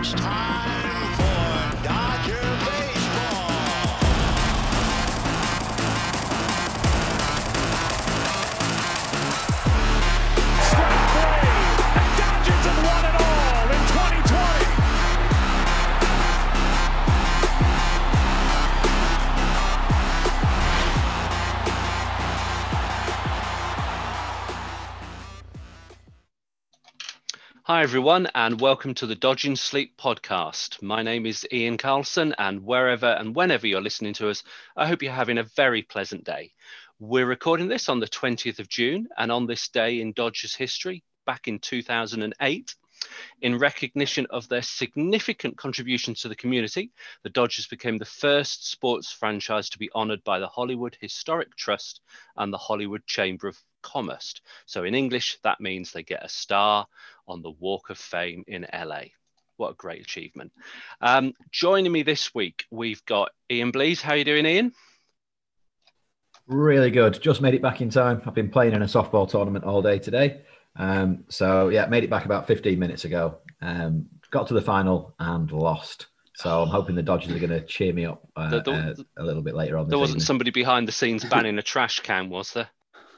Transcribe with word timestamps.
It's 0.00 0.12
time 0.12 0.57
Hi, 27.78 27.84
everyone, 27.84 28.26
and 28.34 28.60
welcome 28.60 28.92
to 28.94 29.06
the 29.06 29.14
Dodging 29.14 29.54
Sleep 29.54 29.96
podcast. 29.96 30.82
My 30.82 31.00
name 31.00 31.26
is 31.26 31.46
Ian 31.52 31.78
Carlson, 31.78 32.34
and 32.36 32.64
wherever 32.64 33.06
and 33.06 33.36
whenever 33.36 33.68
you're 33.68 33.80
listening 33.80 34.14
to 34.14 34.30
us, 34.30 34.42
I 34.76 34.88
hope 34.88 35.00
you're 35.00 35.12
having 35.12 35.38
a 35.38 35.44
very 35.44 35.82
pleasant 35.82 36.24
day. 36.24 36.54
We're 36.98 37.24
recording 37.24 37.68
this 37.68 37.88
on 37.88 38.00
the 38.00 38.08
20th 38.08 38.58
of 38.58 38.68
June, 38.68 39.06
and 39.16 39.30
on 39.30 39.46
this 39.46 39.68
day 39.68 40.00
in 40.00 40.12
Dodgers 40.12 40.56
history, 40.56 41.04
back 41.24 41.46
in 41.46 41.60
2008, 41.60 42.74
in 43.42 43.58
recognition 43.58 44.26
of 44.30 44.48
their 44.48 44.62
significant 44.62 45.56
contribution 45.56 46.14
to 46.14 46.28
the 46.28 46.34
community, 46.34 46.90
the 47.22 47.30
Dodgers 47.30 47.68
became 47.68 47.96
the 47.96 48.04
first 48.04 48.68
sports 48.68 49.12
franchise 49.12 49.70
to 49.70 49.78
be 49.78 49.88
honored 49.94 50.24
by 50.24 50.40
the 50.40 50.48
Hollywood 50.48 50.96
Historic 51.00 51.54
Trust 51.54 52.00
and 52.36 52.52
the 52.52 52.58
Hollywood 52.58 53.06
Chamber 53.06 53.46
of 53.46 53.56
Commerce. 53.82 54.34
So, 54.66 54.82
in 54.82 54.96
English, 54.96 55.38
that 55.44 55.60
means 55.60 55.92
they 55.92 56.02
get 56.02 56.24
a 56.24 56.28
star 56.28 56.88
on 57.28 57.42
the 57.42 57.50
Walk 57.50 57.90
of 57.90 57.98
Fame 57.98 58.44
in 58.48 58.66
LA. 58.72 59.02
What 59.56 59.72
a 59.72 59.74
great 59.74 60.00
achievement. 60.00 60.52
Um, 61.00 61.34
joining 61.50 61.92
me 61.92 62.02
this 62.02 62.34
week, 62.34 62.64
we've 62.70 63.04
got 63.04 63.30
Ian 63.50 63.70
Blees. 63.72 64.00
How 64.00 64.12
are 64.12 64.16
you 64.16 64.24
doing, 64.24 64.46
Ian? 64.46 64.72
Really 66.46 66.90
good. 66.90 67.20
Just 67.20 67.42
made 67.42 67.54
it 67.54 67.62
back 67.62 67.80
in 67.80 67.90
time. 67.90 68.22
I've 68.24 68.34
been 68.34 68.50
playing 68.50 68.72
in 68.74 68.82
a 68.82 68.86
softball 68.86 69.28
tournament 69.28 69.64
all 69.64 69.82
day 69.82 69.98
today. 69.98 70.40
Um, 70.76 71.24
so 71.28 71.68
yeah, 71.68 71.86
made 71.86 72.04
it 72.04 72.10
back 72.10 72.24
about 72.24 72.46
15 72.46 72.78
minutes 72.78 73.04
ago. 73.04 73.38
Um, 73.60 74.06
got 74.30 74.48
to 74.48 74.54
the 74.54 74.62
final 74.62 75.14
and 75.18 75.50
lost. 75.52 76.06
So 76.36 76.62
I'm 76.62 76.68
hoping 76.68 76.94
the 76.94 77.02
Dodgers 77.02 77.32
are 77.34 77.38
going 77.40 77.50
to 77.50 77.62
cheer 77.66 77.92
me 77.92 78.06
up 78.06 78.22
uh, 78.36 78.48
The- 78.48 78.62
the- 78.62 78.72
uh, 78.72 78.94
a 79.16 79.24
little 79.24 79.42
bit 79.42 79.56
later 79.56 79.76
on. 79.76 79.88
There 79.88 79.98
wasn't 79.98 80.18
evening. 80.18 80.26
somebody 80.26 80.50
behind 80.52 80.86
the 80.86 80.92
scenes 80.92 81.24
banning 81.24 81.58
a 81.58 81.62
trash 81.62 81.98
can, 82.00 82.30
was 82.30 82.52
there? 82.52 82.68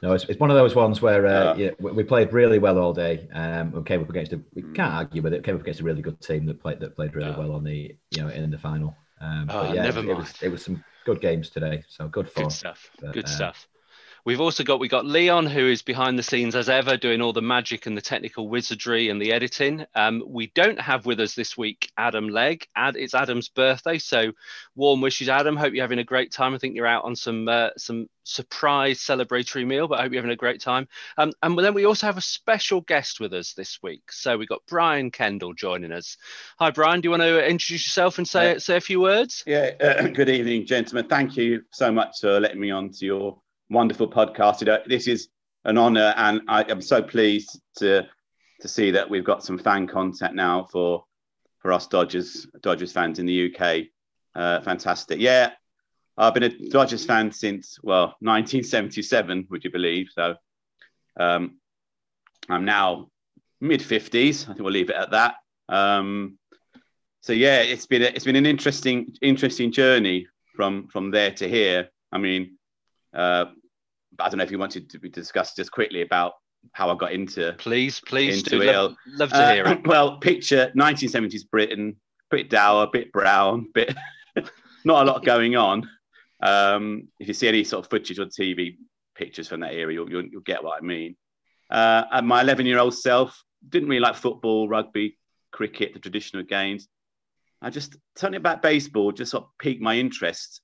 No, 0.01 0.13
it's, 0.13 0.23
it's 0.25 0.39
one 0.39 0.49
of 0.49 0.55
those 0.57 0.73
ones 0.73 1.01
where 1.01 1.25
uh, 1.27 1.55
Yeah. 1.55 1.71
yeah, 1.79 1.91
we, 1.91 2.03
played 2.03 2.33
really 2.33 2.57
well 2.57 2.79
all 2.79 2.91
day. 2.93 3.27
Um, 3.33 3.71
we 3.71 3.83
came 3.83 4.01
up 4.01 4.09
against 4.09 4.33
a 4.33 4.41
we 4.55 4.63
can't 4.63 4.93
argue 4.93 5.21
with 5.21 5.33
it. 5.33 5.43
Came 5.43 5.55
up 5.55 5.61
against 5.61 5.79
a 5.79 5.83
really 5.83 6.01
good 6.01 6.19
team 6.21 6.45
that 6.47 6.59
played 6.59 6.79
that 6.79 6.95
played 6.95 7.13
really 7.15 7.29
Yeah. 7.29 7.37
well 7.37 7.51
on 7.51 7.63
the 7.63 7.95
you 8.09 8.21
know 8.21 8.29
in 8.29 8.49
the 8.49 8.57
final. 8.57 8.95
Um, 9.19 9.47
Oh, 9.49 9.67
but 9.67 9.75
yeah, 9.75 9.83
never 9.83 9.99
it, 9.99 10.07
was 10.07 10.17
mind. 10.17 10.35
it 10.41 10.49
was 10.49 10.65
some 10.65 10.83
good 11.05 11.21
games 11.21 11.49
today. 11.51 11.83
So 11.87 12.07
good 12.07 12.29
fun. 12.29 12.45
Good 12.45 12.51
stuff. 12.53 12.89
But, 12.99 13.13
Good 13.13 13.25
uh, 13.25 13.29
stuff. 13.29 13.67
We've 14.23 14.41
also 14.41 14.63
got 14.63 14.79
we 14.79 14.87
got 14.87 15.05
Leon, 15.05 15.47
who 15.47 15.67
is 15.67 15.81
behind 15.81 16.17
the 16.19 16.23
scenes 16.23 16.55
as 16.55 16.69
ever, 16.69 16.95
doing 16.95 17.21
all 17.21 17.33
the 17.33 17.41
magic 17.41 17.87
and 17.87 17.97
the 17.97 18.01
technical 18.01 18.47
wizardry 18.47 19.09
and 19.09 19.19
the 19.19 19.33
editing. 19.33 19.85
Um, 19.95 20.23
we 20.27 20.51
don't 20.53 20.79
have 20.79 21.07
with 21.07 21.19
us 21.19 21.33
this 21.33 21.57
week 21.57 21.91
Adam 21.97 22.29
Legg. 22.29 22.67
Ad, 22.75 22.95
it's 22.95 23.15
Adam's 23.15 23.49
birthday, 23.49 23.97
so 23.97 24.31
warm 24.75 25.01
wishes, 25.01 25.27
Adam. 25.27 25.55
Hope 25.55 25.73
you're 25.73 25.83
having 25.83 25.99
a 25.99 26.03
great 26.03 26.31
time. 26.31 26.53
I 26.53 26.59
think 26.59 26.75
you're 26.75 26.85
out 26.85 27.03
on 27.03 27.15
some 27.15 27.47
uh, 27.47 27.69
some 27.77 28.07
surprise 28.23 28.99
celebratory 28.99 29.65
meal, 29.65 29.87
but 29.87 29.99
I 29.99 30.03
hope 30.03 30.11
you're 30.11 30.21
having 30.21 30.33
a 30.33 30.35
great 30.35 30.61
time. 30.61 30.87
Um, 31.17 31.33
and 31.41 31.57
then 31.57 31.73
we 31.73 31.85
also 31.85 32.05
have 32.05 32.17
a 32.17 32.21
special 32.21 32.81
guest 32.81 33.19
with 33.19 33.33
us 33.33 33.53
this 33.53 33.79
week. 33.81 34.11
So 34.11 34.37
we 34.37 34.45
got 34.45 34.61
Brian 34.67 35.09
Kendall 35.09 35.53
joining 35.53 35.91
us. 35.91 36.17
Hi, 36.59 36.69
Brian. 36.69 37.01
Do 37.01 37.07
you 37.07 37.11
want 37.11 37.23
to 37.23 37.43
introduce 37.43 37.87
yourself 37.87 38.19
and 38.19 38.27
say 38.27 38.53
Yeah. 38.53 38.57
say 38.59 38.77
a 38.77 38.81
few 38.81 39.01
words? 39.01 39.43
Yeah, 39.47 39.71
uh, 39.81 40.07
good 40.09 40.29
evening, 40.29 40.67
gentlemen. 40.67 41.07
Thank 41.07 41.37
you 41.37 41.63
so 41.71 41.91
much 41.91 42.19
for 42.21 42.39
letting 42.39 42.61
me 42.61 42.69
on 42.69 42.91
to 42.91 43.05
your 43.05 43.41
wonderful 43.71 44.07
podcast. 44.07 44.85
This 44.87 45.07
is 45.07 45.29
an 45.65 45.77
honour, 45.77 46.13
and 46.17 46.41
I 46.47 46.63
am 46.63 46.81
so 46.81 47.01
pleased 47.01 47.59
to 47.77 48.07
to 48.59 48.67
see 48.67 48.91
that 48.91 49.09
we've 49.09 49.23
got 49.23 49.43
some 49.43 49.57
fan 49.57 49.87
contact 49.87 50.35
now 50.35 50.67
for 50.71 51.05
for 51.59 51.71
us 51.73 51.87
Dodgers 51.87 52.47
Dodgers 52.61 52.91
fans 52.91 53.17
in 53.19 53.25
the 53.25 53.53
UK. 53.53 53.85
Uh, 54.35 54.61
fantastic. 54.61 55.19
Yeah, 55.19 55.51
I've 56.17 56.33
been 56.33 56.43
a 56.43 56.69
Dodgers 56.69 57.05
fan 57.05 57.31
since 57.31 57.79
well 57.81 58.07
1977. 58.19 59.47
Would 59.49 59.63
you 59.63 59.71
believe? 59.71 60.07
So 60.13 60.35
um, 61.19 61.57
I'm 62.49 62.65
now 62.65 63.09
mid 63.61 63.79
50s. 63.79 64.43
I 64.43 64.47
think 64.47 64.59
we'll 64.59 64.73
leave 64.73 64.89
it 64.89 64.95
at 64.95 65.11
that. 65.11 65.35
Um, 65.69 66.37
so 67.21 67.33
yeah, 67.33 67.59
it's 67.61 67.85
been 67.85 68.01
a, 68.01 68.05
it's 68.05 68.25
been 68.25 68.35
an 68.35 68.45
interesting 68.45 69.15
interesting 69.21 69.71
journey 69.71 70.27
from 70.55 70.87
from 70.87 71.11
there 71.11 71.31
to 71.31 71.47
here. 71.47 71.89
I 72.11 72.17
mean, 72.17 72.57
uh, 73.13 73.45
I 74.23 74.29
don't 74.29 74.37
know 74.37 74.43
if 74.43 74.51
you 74.51 74.59
wanted 74.59 74.89
to 74.91 74.97
discuss 74.97 75.55
just 75.55 75.71
quickly 75.71 76.01
about 76.01 76.33
how 76.73 76.89
I 76.91 76.95
got 76.95 77.11
into. 77.13 77.53
Please, 77.57 77.99
please 78.01 78.37
Into 78.39 78.49
do. 78.51 78.61
it. 78.61 78.75
Love, 78.75 78.95
love 79.07 79.29
to 79.29 79.35
Uh, 79.35 79.53
hear 79.53 79.67
it. 79.67 79.79
well, 79.87 80.17
picture 80.17 80.71
1970s 80.77 81.49
Britain, 81.49 81.95
bit 82.29 82.49
dour, 82.49 82.87
bit 82.91 83.11
brown, 83.11 83.67
bit 83.73 83.95
not 84.85 85.03
a 85.07 85.11
lot 85.11 85.25
going 85.25 85.55
on. 85.55 85.89
Um, 86.41 87.07
if 87.19 87.27
you 87.27 87.33
see 87.33 87.47
any 87.47 87.63
sort 87.63 87.85
of 87.85 87.89
footage 87.89 88.19
or 88.19 88.25
TV 88.25 88.77
pictures 89.15 89.47
from 89.47 89.59
that 89.61 89.73
era, 89.73 89.93
you'll, 89.93 90.09
you'll, 90.09 90.25
you'll 90.25 90.41
get 90.41 90.63
what 90.63 90.81
I 90.81 90.85
mean. 90.85 91.15
Uh, 91.69 92.03
and 92.11 92.27
my 92.27 92.41
11 92.41 92.65
year 92.65 92.79
old 92.79 92.95
self 92.95 93.43
didn't 93.67 93.89
really 93.89 94.01
like 94.01 94.15
football, 94.15 94.67
rugby, 94.67 95.17
cricket, 95.51 95.93
the 95.93 95.99
traditional 95.99 96.43
games. 96.43 96.87
I 97.61 97.69
just 97.69 97.95
something 98.15 98.37
about 98.37 98.61
baseball 98.63 99.11
just 99.11 99.31
sort 99.31 99.43
of 99.43 99.49
piqued 99.59 99.81
my 99.83 99.95
interest, 99.97 100.61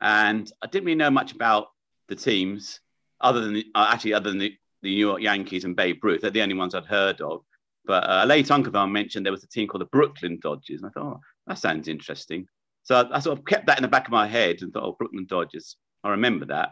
and 0.00 0.50
I 0.62 0.66
didn't 0.66 0.86
really 0.86 0.96
know 0.96 1.10
much 1.10 1.32
about 1.32 1.68
the 2.08 2.16
teams 2.16 2.80
other 3.20 3.40
than 3.40 3.54
the, 3.54 3.66
uh, 3.74 3.90
actually 3.92 4.14
other 4.14 4.30
than 4.30 4.38
the, 4.38 4.54
the 4.82 4.94
New 4.94 5.00
York 5.06 5.22
Yankees 5.22 5.64
and 5.64 5.76
Babe 5.76 6.02
Ruth. 6.02 6.20
They're 6.20 6.30
the 6.30 6.42
only 6.42 6.54
ones 6.54 6.74
I'd 6.74 6.86
heard 6.86 7.20
of. 7.20 7.42
But 7.86 8.04
uh, 8.04 8.20
a 8.24 8.26
late 8.26 8.50
uncle 8.50 8.86
mentioned 8.86 9.24
there 9.24 9.32
was 9.32 9.44
a 9.44 9.48
team 9.48 9.68
called 9.68 9.82
the 9.82 9.86
Brooklyn 9.86 10.38
Dodgers, 10.42 10.80
and 10.80 10.86
I 10.86 10.88
thought, 10.90 11.16
oh, 11.16 11.20
that 11.46 11.58
sounds 11.58 11.88
interesting. 11.88 12.46
So 12.82 12.96
I, 12.96 13.16
I 13.16 13.18
sort 13.20 13.38
of 13.38 13.44
kept 13.44 13.66
that 13.66 13.78
in 13.78 13.82
the 13.82 13.88
back 13.88 14.06
of 14.06 14.12
my 14.12 14.26
head 14.26 14.62
and 14.62 14.72
thought, 14.72 14.84
oh, 14.84 14.96
Brooklyn 14.98 15.26
Dodgers. 15.26 15.76
I 16.02 16.10
remember 16.10 16.46
that. 16.46 16.70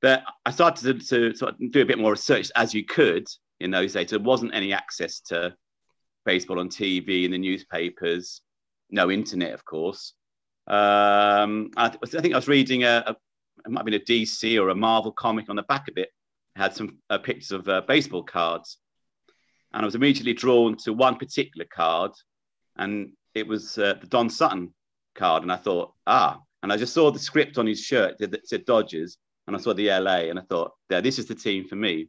But 0.00 0.24
I 0.44 0.50
started 0.50 1.00
to, 1.00 1.08
to 1.08 1.36
sort 1.36 1.54
of 1.54 1.70
do 1.70 1.82
a 1.82 1.86
bit 1.86 1.98
more 1.98 2.10
research 2.12 2.50
as 2.56 2.74
you 2.74 2.84
could 2.84 3.26
in 3.60 3.70
those 3.70 3.92
days. 3.92 4.10
There 4.10 4.18
wasn't 4.18 4.54
any 4.54 4.72
access 4.72 5.20
to 5.26 5.54
baseball 6.24 6.58
on 6.58 6.68
TV 6.68 7.24
in 7.24 7.30
the 7.30 7.38
newspapers, 7.38 8.42
no 8.90 9.10
internet, 9.10 9.52
of 9.52 9.64
course. 9.64 10.14
Um, 10.66 11.70
I, 11.76 11.86
I 11.86 12.06
think 12.06 12.34
I 12.34 12.38
was 12.38 12.48
reading 12.48 12.84
a, 12.84 13.04
a, 13.06 13.16
it 13.64 13.70
might 13.70 13.80
have 13.80 13.86
been 13.86 13.94
a 13.94 13.98
DC 13.98 14.60
or 14.60 14.68
a 14.70 14.74
Marvel 14.74 15.12
comic 15.12 15.48
on 15.48 15.56
the 15.56 15.62
back 15.62 15.88
of 15.88 15.96
it. 15.96 16.10
It 16.56 16.60
had 16.60 16.74
some 16.74 16.98
uh, 17.10 17.18
pictures 17.18 17.52
of 17.52 17.68
uh, 17.68 17.82
baseball 17.82 18.22
cards. 18.22 18.78
And 19.72 19.82
I 19.82 19.86
was 19.86 19.94
immediately 19.94 20.34
drawn 20.34 20.76
to 20.78 20.92
one 20.92 21.16
particular 21.16 21.66
card, 21.72 22.12
and 22.76 23.12
it 23.34 23.46
was 23.46 23.78
uh, 23.78 23.94
the 24.00 24.06
Don 24.06 24.28
Sutton 24.28 24.74
card. 25.14 25.42
And 25.42 25.52
I 25.52 25.56
thought, 25.56 25.94
ah, 26.06 26.40
and 26.62 26.72
I 26.72 26.76
just 26.76 26.92
saw 26.92 27.10
the 27.10 27.18
script 27.18 27.58
on 27.58 27.66
his 27.66 27.80
shirt 27.80 28.18
that 28.18 28.46
said 28.46 28.64
Dodgers, 28.66 29.16
and 29.46 29.56
I 29.56 29.58
saw 29.58 29.72
the 29.72 29.88
LA, 29.88 30.28
and 30.28 30.38
I 30.38 30.42
thought, 30.42 30.72
yeah, 30.90 31.00
this 31.00 31.18
is 31.18 31.26
the 31.26 31.34
team 31.34 31.66
for 31.66 31.76
me. 31.76 32.08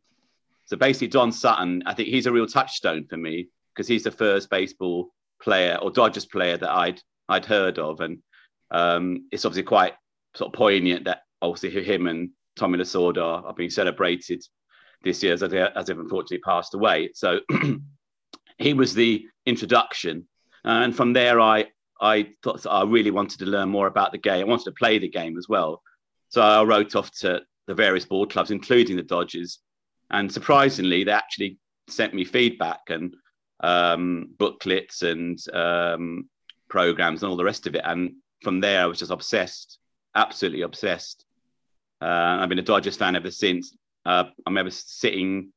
So 0.65 0.77
basically, 0.77 1.07
Don 1.07 1.31
Sutton, 1.31 1.83
I 1.85 1.93
think 1.93 2.09
he's 2.09 2.25
a 2.25 2.31
real 2.31 2.47
touchstone 2.47 3.05
for 3.05 3.17
me 3.17 3.47
because 3.73 3.87
he's 3.87 4.03
the 4.03 4.11
first 4.11 4.49
baseball 4.49 5.09
player 5.41 5.77
or 5.81 5.91
Dodgers 5.91 6.25
player 6.25 6.57
that 6.57 6.69
I'd 6.69 7.01
I'd 7.29 7.45
heard 7.45 7.79
of, 7.79 8.01
and 8.01 8.19
um, 8.71 9.27
it's 9.31 9.45
obviously 9.45 9.63
quite 9.63 9.93
sort 10.35 10.49
of 10.49 10.57
poignant 10.57 11.05
that 11.05 11.21
obviously 11.43 11.83
him 11.83 12.07
and 12.07 12.29
Tommy 12.55 12.77
Lasorda 12.77 13.43
are 13.43 13.53
being 13.53 13.69
celebrated 13.69 14.43
this 15.03 15.21
year 15.21 15.33
as 15.33 15.43
as 15.43 15.49
they've 15.51 15.99
unfortunately 15.99 16.39
passed 16.39 16.73
away. 16.73 17.09
So 17.13 17.39
he 18.57 18.73
was 18.73 18.93
the 18.93 19.25
introduction, 19.45 20.27
and 20.63 20.95
from 20.95 21.13
there 21.13 21.39
I 21.39 21.67
I 21.99 22.29
thought 22.43 22.65
I 22.65 22.83
really 22.83 23.11
wanted 23.11 23.39
to 23.39 23.45
learn 23.45 23.69
more 23.69 23.87
about 23.87 24.11
the 24.11 24.17
game. 24.17 24.41
I 24.41 24.49
wanted 24.49 24.65
to 24.65 24.71
play 24.71 24.97
the 24.99 25.09
game 25.09 25.37
as 25.37 25.47
well. 25.49 25.81
So 26.29 26.41
I 26.41 26.63
wrote 26.63 26.95
off 26.95 27.11
to 27.19 27.41
the 27.67 27.75
various 27.75 28.05
ball 28.05 28.25
clubs, 28.25 28.51
including 28.51 28.97
the 28.97 29.03
Dodgers, 29.03 29.59
and 30.09 30.31
surprisingly, 30.31 31.03
they 31.03 31.11
actually 31.11 31.59
sent 31.89 32.13
me 32.13 32.23
feedback 32.23 32.81
and 32.89 33.15
um, 33.61 34.29
booklets 34.37 35.01
and 35.01 35.39
um, 35.53 36.29
programs 36.69 37.23
and 37.23 37.29
all 37.29 37.37
the 37.37 37.43
rest 37.43 37.67
of 37.67 37.75
it. 37.75 37.81
And 37.83 38.13
from 38.41 38.59
there, 38.59 38.81
I 38.81 38.85
was 38.85 38.99
just 38.99 39.11
obsessed, 39.11 39.79
absolutely 40.15 40.61
obsessed. 40.61 41.25
Uh, 42.03 42.39
I've 42.41 42.49
been 42.49 42.59
a 42.59 42.63
Dodgers 42.63 42.97
fan 42.97 43.15
ever 43.15 43.31
since. 43.31 43.75
Uh, 44.05 44.25
I 44.45 44.49
remember 44.49 44.71
sitting 44.71 45.53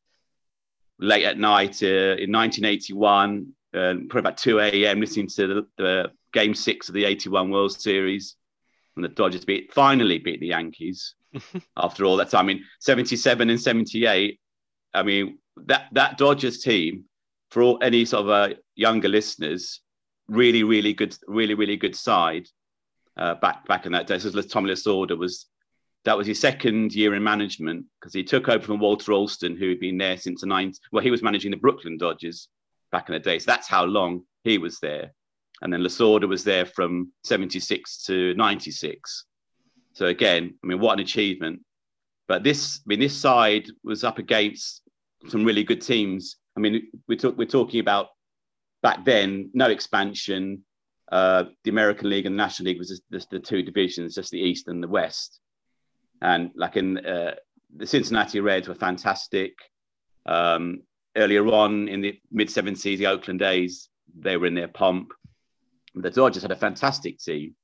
late 1.00 1.24
at 1.24 1.38
night 1.38 1.82
uh, 1.82 2.14
in 2.16 2.30
1981, 2.30 3.52
uh, 3.74 3.94
probably 4.08 4.20
about 4.20 4.36
2 4.36 4.60
a.m., 4.60 5.00
listening 5.00 5.26
to 5.26 5.46
the, 5.48 5.66
the 5.76 6.12
game 6.32 6.54
six 6.54 6.88
of 6.88 6.94
the 6.94 7.04
81 7.04 7.50
World 7.50 7.72
Series. 7.72 8.36
And 8.94 9.04
the 9.04 9.08
Dodgers 9.08 9.44
beat 9.44 9.74
finally 9.74 10.18
beat 10.18 10.38
the 10.38 10.46
Yankees 10.46 11.16
after 11.76 12.04
all 12.04 12.16
that 12.16 12.30
time. 12.30 12.44
I 12.44 12.54
mean, 12.54 12.64
77 12.80 13.50
and 13.50 13.60
78. 13.60 14.40
I 14.94 15.02
mean, 15.02 15.38
that, 15.66 15.88
that 15.92 16.16
Dodgers 16.16 16.60
team 16.62 17.04
for 17.50 17.62
all, 17.62 17.78
any 17.82 18.04
sort 18.04 18.22
of 18.22 18.30
uh, 18.30 18.54
younger 18.76 19.08
listeners, 19.08 19.80
really, 20.28 20.62
really 20.62 20.92
good, 20.92 21.16
really, 21.26 21.54
really 21.54 21.76
good 21.76 21.96
side 21.96 22.46
uh, 23.16 23.34
back 23.34 23.66
back 23.66 23.84
in 23.84 23.92
that 23.92 24.06
day. 24.06 24.18
So 24.18 24.30
Tommy 24.42 24.70
Lasorda 24.70 25.18
was 25.18 25.46
that 26.06 26.16
was 26.16 26.28
his 26.28 26.40
second 26.40 26.94
year 26.94 27.14
in 27.14 27.22
management 27.22 27.84
because 28.00 28.14
he 28.14 28.22
took 28.22 28.48
over 28.48 28.64
from 28.64 28.78
Walter 28.78 29.12
Alston, 29.12 29.56
who 29.56 29.68
had 29.70 29.80
been 29.80 29.98
there 29.98 30.16
since 30.16 30.40
the 30.40 30.46
90s. 30.46 30.78
Well, 30.92 31.02
he 31.02 31.10
was 31.10 31.20
managing 31.20 31.50
the 31.50 31.56
Brooklyn 31.56 31.98
Dodgers 31.98 32.48
back 32.92 33.08
in 33.08 33.12
the 33.14 33.18
day. 33.18 33.40
So 33.40 33.46
that's 33.46 33.66
how 33.66 33.84
long 33.84 34.22
he 34.44 34.56
was 34.56 34.78
there. 34.78 35.12
And 35.62 35.72
then 35.72 35.80
Lasorda 35.80 36.28
was 36.28 36.44
there 36.44 36.64
from 36.64 37.12
76 37.24 38.04
to 38.04 38.34
96. 38.34 39.24
So 39.94 40.06
again, 40.06 40.54
I 40.62 40.66
mean, 40.68 40.78
what 40.78 40.92
an 40.92 41.00
achievement. 41.00 41.60
But 42.28 42.44
this, 42.44 42.78
I 42.78 42.82
mean, 42.86 43.00
this 43.00 43.16
side 43.16 43.66
was 43.82 44.04
up 44.04 44.18
against 44.18 44.82
some 45.26 45.44
really 45.44 45.64
good 45.64 45.82
teams. 45.82 46.36
I 46.56 46.60
mean, 46.60 46.86
we're, 47.08 47.18
talk, 47.18 47.36
we're 47.36 47.46
talking 47.46 47.80
about 47.80 48.08
back 48.80 49.04
then, 49.04 49.50
no 49.54 49.66
expansion. 49.70 50.62
Uh, 51.10 51.44
the 51.64 51.70
American 51.70 52.10
League 52.10 52.26
and 52.26 52.34
the 52.34 52.44
National 52.44 52.66
League 52.66 52.78
was 52.78 52.90
just, 52.90 53.02
just 53.12 53.30
the 53.30 53.40
two 53.40 53.62
divisions, 53.62 54.14
just 54.14 54.30
the 54.30 54.40
East 54.40 54.68
and 54.68 54.80
the 54.80 54.88
West. 54.88 55.40
And 56.22 56.50
like 56.54 56.76
in 56.76 56.98
uh, 56.98 57.34
the 57.74 57.86
Cincinnati 57.86 58.40
Reds 58.40 58.68
were 58.68 58.74
fantastic. 58.74 59.54
Um, 60.24 60.82
earlier 61.16 61.46
on 61.46 61.88
in 61.88 62.00
the 62.00 62.18
mid 62.30 62.48
70s, 62.48 62.98
the 62.98 63.06
Oakland 63.06 63.42
A's, 63.42 63.88
they 64.18 64.36
were 64.36 64.46
in 64.46 64.54
their 64.54 64.68
pomp. 64.68 65.12
The 65.94 66.10
Dodgers 66.10 66.42
had 66.42 66.52
a 66.52 66.56
fantastic 66.56 67.18
team. 67.18 67.54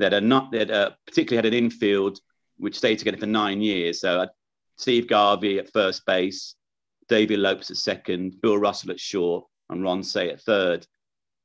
Had 0.00 0.12
a 0.12 0.20
not, 0.20 0.54
a, 0.54 0.96
particularly 1.06 1.36
had 1.36 1.52
an 1.52 1.64
infield 1.64 2.18
which 2.58 2.76
stayed 2.76 2.98
together 2.98 3.16
for 3.16 3.26
nine 3.26 3.60
years. 3.62 4.00
So 4.00 4.20
uh, 4.22 4.26
Steve 4.76 5.08
Garvey 5.08 5.58
at 5.58 5.72
first 5.72 6.04
base, 6.06 6.54
David 7.08 7.38
Lopes 7.38 7.70
at 7.70 7.76
second, 7.76 8.40
Bill 8.40 8.58
Russell 8.58 8.90
at 8.90 9.00
short, 9.00 9.46
and 9.70 9.82
Ron 9.82 10.02
Cey 10.02 10.30
at 10.30 10.40
third. 10.40 10.86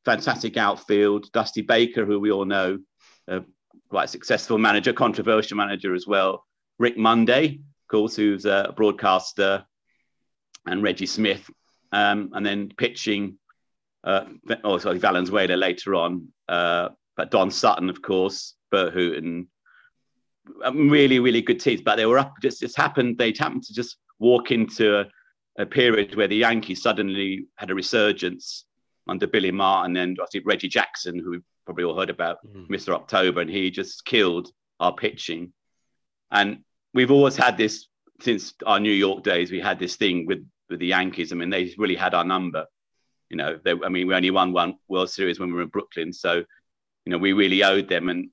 Fantastic 0.06 0.58
outfield. 0.58 1.32
Dusty 1.32 1.62
Baker, 1.62 2.06
who 2.06 2.20
we 2.20 2.32
all 2.32 2.46
know, 2.46 2.80
a 3.28 3.42
quite 3.90 4.10
successful 4.10 4.58
manager, 4.58 4.94
controversial 4.94 5.58
manager 5.58 5.94
as 5.94 6.06
well. 6.06 6.46
Rick 6.80 6.98
Monday, 6.98 7.56
of 7.56 7.88
course, 7.88 8.16
who's 8.16 8.46
a 8.46 8.74
broadcaster, 8.76 9.66
and 10.66 10.82
Reggie 10.82 11.06
Smith, 11.06 11.50
um, 11.92 12.32
and 12.34 12.46
then 12.46 12.72
pitching. 12.78 13.38
Uh, 14.04 14.26
oh, 14.64 14.78
sorry, 14.78 15.00
Valenzuela 15.00 15.56
later 15.56 15.96
on, 15.96 16.28
uh, 16.50 16.90
but 17.16 17.32
Don 17.32 17.52
Sutton, 17.52 17.90
of 17.90 18.02
course, 18.02 18.56
Burt 18.72 18.94
Hooton, 18.94 19.48
um, 20.64 20.90
really, 20.90 21.20
really 21.20 21.42
good 21.42 21.60
teams. 21.60 21.82
But 21.82 21.96
they 21.96 22.06
were 22.06 22.20
up. 22.20 22.34
Just, 22.42 22.60
just 22.60 22.78
happened. 22.78 23.18
They 23.18 23.34
happened 23.38 23.64
to 23.64 23.74
just 23.74 23.98
walk 24.20 24.52
into 24.52 25.00
a, 25.00 25.06
a 25.58 25.66
period 25.66 26.16
where 26.16 26.28
the 26.28 26.36
Yankees 26.36 26.82
suddenly 26.82 27.46
had 27.56 27.70
a 27.70 27.76
resurgence 27.76 28.66
under 29.08 29.28
Billy 29.28 29.52
Martin 29.52 29.98
and 29.98 30.18
I 30.22 30.26
think 30.32 30.46
Reggie 30.46 30.70
Jackson, 30.70 31.20
who 31.20 31.32
we've 31.32 31.44
probably 31.66 31.84
all 31.84 31.98
heard 31.98 32.10
about, 32.10 32.38
mm. 32.46 32.68
Mr. 32.70 32.94
October, 32.94 33.42
and 33.42 33.50
he 33.50 33.70
just 33.70 34.06
killed 34.06 34.50
our 34.80 34.94
pitching. 34.94 35.52
And 36.34 36.64
we've 36.94 37.12
always 37.12 37.38
had 37.38 37.58
this 37.58 37.88
since 38.20 38.54
our 38.66 38.80
New 38.80 38.92
York 38.92 39.24
days. 39.24 39.52
We 39.52 39.60
had 39.60 39.80
this 39.80 39.96
thing 39.96 40.26
with 40.26 40.46
with 40.70 40.80
the 40.80 40.88
Yankees. 40.88 41.32
I 41.32 41.36
mean, 41.36 41.50
they 41.50 41.74
really 41.78 41.96
had 41.96 42.14
our 42.14 42.26
number. 42.26 42.66
You 43.30 43.38
know, 43.38 43.60
they, 43.64 43.72
I 43.72 43.90
mean, 43.90 44.08
we 44.08 44.16
only 44.16 44.32
won 44.32 44.52
one 44.52 44.76
World 44.88 45.10
Series 45.10 45.40
when 45.40 45.50
we 45.50 45.56
were 45.56 45.62
in 45.62 45.70
Brooklyn, 45.70 46.12
so 46.12 46.44
you 47.06 47.12
know 47.12 47.18
we 47.18 47.34
really 47.34 47.64
owed 47.64 47.88
them. 47.88 48.10
And 48.10 48.30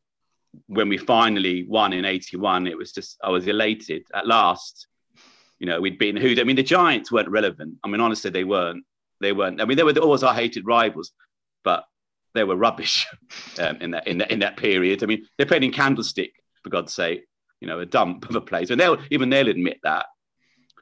when 0.67 0.89
we 0.89 0.97
finally 0.97 1.65
won 1.69 1.93
in 1.93 2.05
'81, 2.05 2.67
it 2.67 2.77
was 2.77 2.93
just 2.93 3.19
I 3.23 3.31
was 3.31 3.47
elated 3.47 4.05
at 4.15 4.27
last. 4.27 4.87
You 5.59 5.67
know, 5.67 5.81
we'd 5.81 5.99
been 5.99 6.17
who? 6.17 6.35
I 6.41 6.45
mean, 6.45 6.57
the 6.57 6.63
Giants 6.63 7.13
weren't 7.13 7.29
relevant. 7.29 7.77
I 7.85 7.89
mean, 7.89 8.01
honestly, 8.01 8.31
they 8.31 8.45
weren't. 8.45 8.85
They 9.21 9.33
weren't. 9.33 9.61
I 9.61 9.67
mean, 9.67 9.77
they 9.77 9.83
were 9.83 9.97
always 9.99 10.23
our 10.23 10.35
hated 10.35 10.67
rivals, 10.67 11.13
but 11.65 11.85
they 12.35 12.45
were 12.45 12.57
rubbish 12.57 13.07
um, 13.59 13.77
in 13.77 13.91
that 13.91 14.07
in 14.07 14.19
that 14.19 14.31
in 14.31 14.39
that 14.39 14.57
period. 14.57 15.03
I 15.03 15.07
mean, 15.07 15.27
they 15.37 15.45
played 15.45 15.65
in 15.65 15.73
Candlestick 15.73 16.33
for 16.63 16.71
God's 16.71 16.95
sake 16.95 17.25
you 17.61 17.69
know, 17.69 17.81
a 17.81 17.87
dump 17.87 18.29
of 18.29 18.37
a 18.37 18.41
place. 18.41 18.71
And 18.71 18.81
they'll 18.81 18.99
even 19.11 19.31
they'll 19.31 19.49
admit 19.49 19.79
that. 19.83 20.07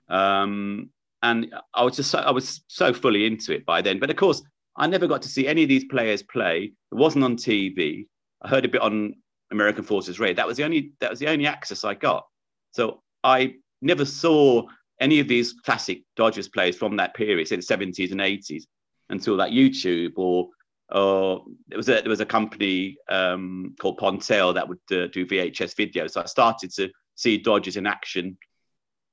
Um, 0.08 0.90
and 1.22 1.52
I 1.74 1.82
was 1.82 1.96
just 1.96 2.10
so, 2.10 2.18
I 2.18 2.30
was 2.30 2.62
so 2.68 2.92
fully 2.92 3.26
into 3.26 3.52
it 3.52 3.66
by 3.66 3.82
then. 3.82 3.98
But 3.98 4.10
of 4.10 4.16
course, 4.16 4.42
I 4.76 4.86
never 4.86 5.06
got 5.06 5.22
to 5.22 5.28
see 5.28 5.48
any 5.48 5.64
of 5.64 5.68
these 5.68 5.84
players 5.84 6.22
play. 6.22 6.72
It 6.92 6.94
wasn't 6.94 7.24
on 7.24 7.36
TV. 7.36 8.06
I 8.42 8.48
heard 8.48 8.64
a 8.64 8.68
bit 8.68 8.80
on 8.80 9.14
American 9.50 9.82
Forces 9.82 10.20
Radio. 10.20 10.36
That 10.36 10.46
was 10.46 10.56
the 10.56 10.64
only 10.64 10.92
that 11.00 11.10
was 11.10 11.18
the 11.18 11.28
only 11.28 11.46
access 11.46 11.84
I 11.84 11.94
got. 11.94 12.26
So 12.72 13.02
I 13.24 13.54
never 13.82 14.04
saw 14.04 14.66
any 15.00 15.20
of 15.20 15.28
these 15.28 15.52
classic 15.52 16.02
Dodgers 16.16 16.48
players 16.48 16.76
from 16.76 16.96
that 16.96 17.14
period, 17.14 17.50
in 17.52 17.60
the 17.60 17.66
70s 17.66 18.10
and 18.10 18.20
80s, 18.20 18.64
until 19.10 19.36
that 19.36 19.50
YouTube 19.50 20.12
or 20.16 20.48
or 20.90 21.44
there 21.68 21.76
was 21.76 21.88
a 21.88 22.00
there 22.00 22.08
was 22.08 22.20
a 22.20 22.26
company 22.26 22.96
um, 23.08 23.74
called 23.78 23.98
Pontel 23.98 24.54
that 24.54 24.68
would 24.68 24.78
uh, 24.90 25.06
do 25.08 25.26
VHS 25.26 25.74
videos. 25.74 26.12
So 26.12 26.22
I 26.22 26.26
started 26.26 26.72
to 26.74 26.90
see 27.14 27.36
Dodgers 27.36 27.76
in 27.76 27.86
action, 27.86 28.38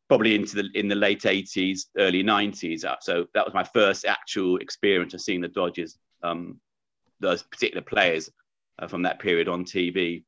probably 0.07 0.35
into 0.35 0.55
the 0.55 0.69
in 0.73 0.87
the 0.87 0.95
late 0.95 1.23
'80s, 1.23 1.85
early 1.97 2.23
'90s. 2.23 2.85
Uh, 2.85 2.95
so 3.01 3.25
that 3.33 3.45
was 3.45 3.53
my 3.53 3.63
first 3.63 4.05
actual 4.05 4.57
experience 4.57 5.13
of 5.13 5.21
seeing 5.21 5.41
the 5.41 5.49
Dodgers, 5.49 5.97
um, 6.23 6.59
those 7.19 7.43
particular 7.43 7.81
players 7.81 8.29
uh, 8.79 8.87
from 8.87 9.01
that 9.03 9.19
period 9.19 9.49
on 9.49 9.65
TV. 9.65 10.23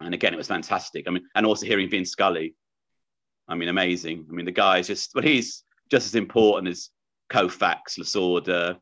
And 0.00 0.14
again, 0.14 0.32
it 0.32 0.38
was 0.38 0.48
fantastic. 0.48 1.06
I 1.06 1.10
mean, 1.10 1.28
and 1.34 1.44
also 1.44 1.66
hearing 1.66 1.90
Vin 1.90 2.06
Scully. 2.06 2.54
I 3.48 3.56
mean, 3.56 3.68
amazing. 3.68 4.26
I 4.30 4.32
mean, 4.32 4.46
the 4.46 4.52
guy 4.52 4.78
is 4.78 4.86
just 4.86 5.14
well, 5.14 5.24
he's 5.24 5.64
just 5.90 6.06
as 6.06 6.14
important 6.14 6.68
as 6.68 6.88
Koufax, 7.28 7.98
Lasorda, 7.98 8.78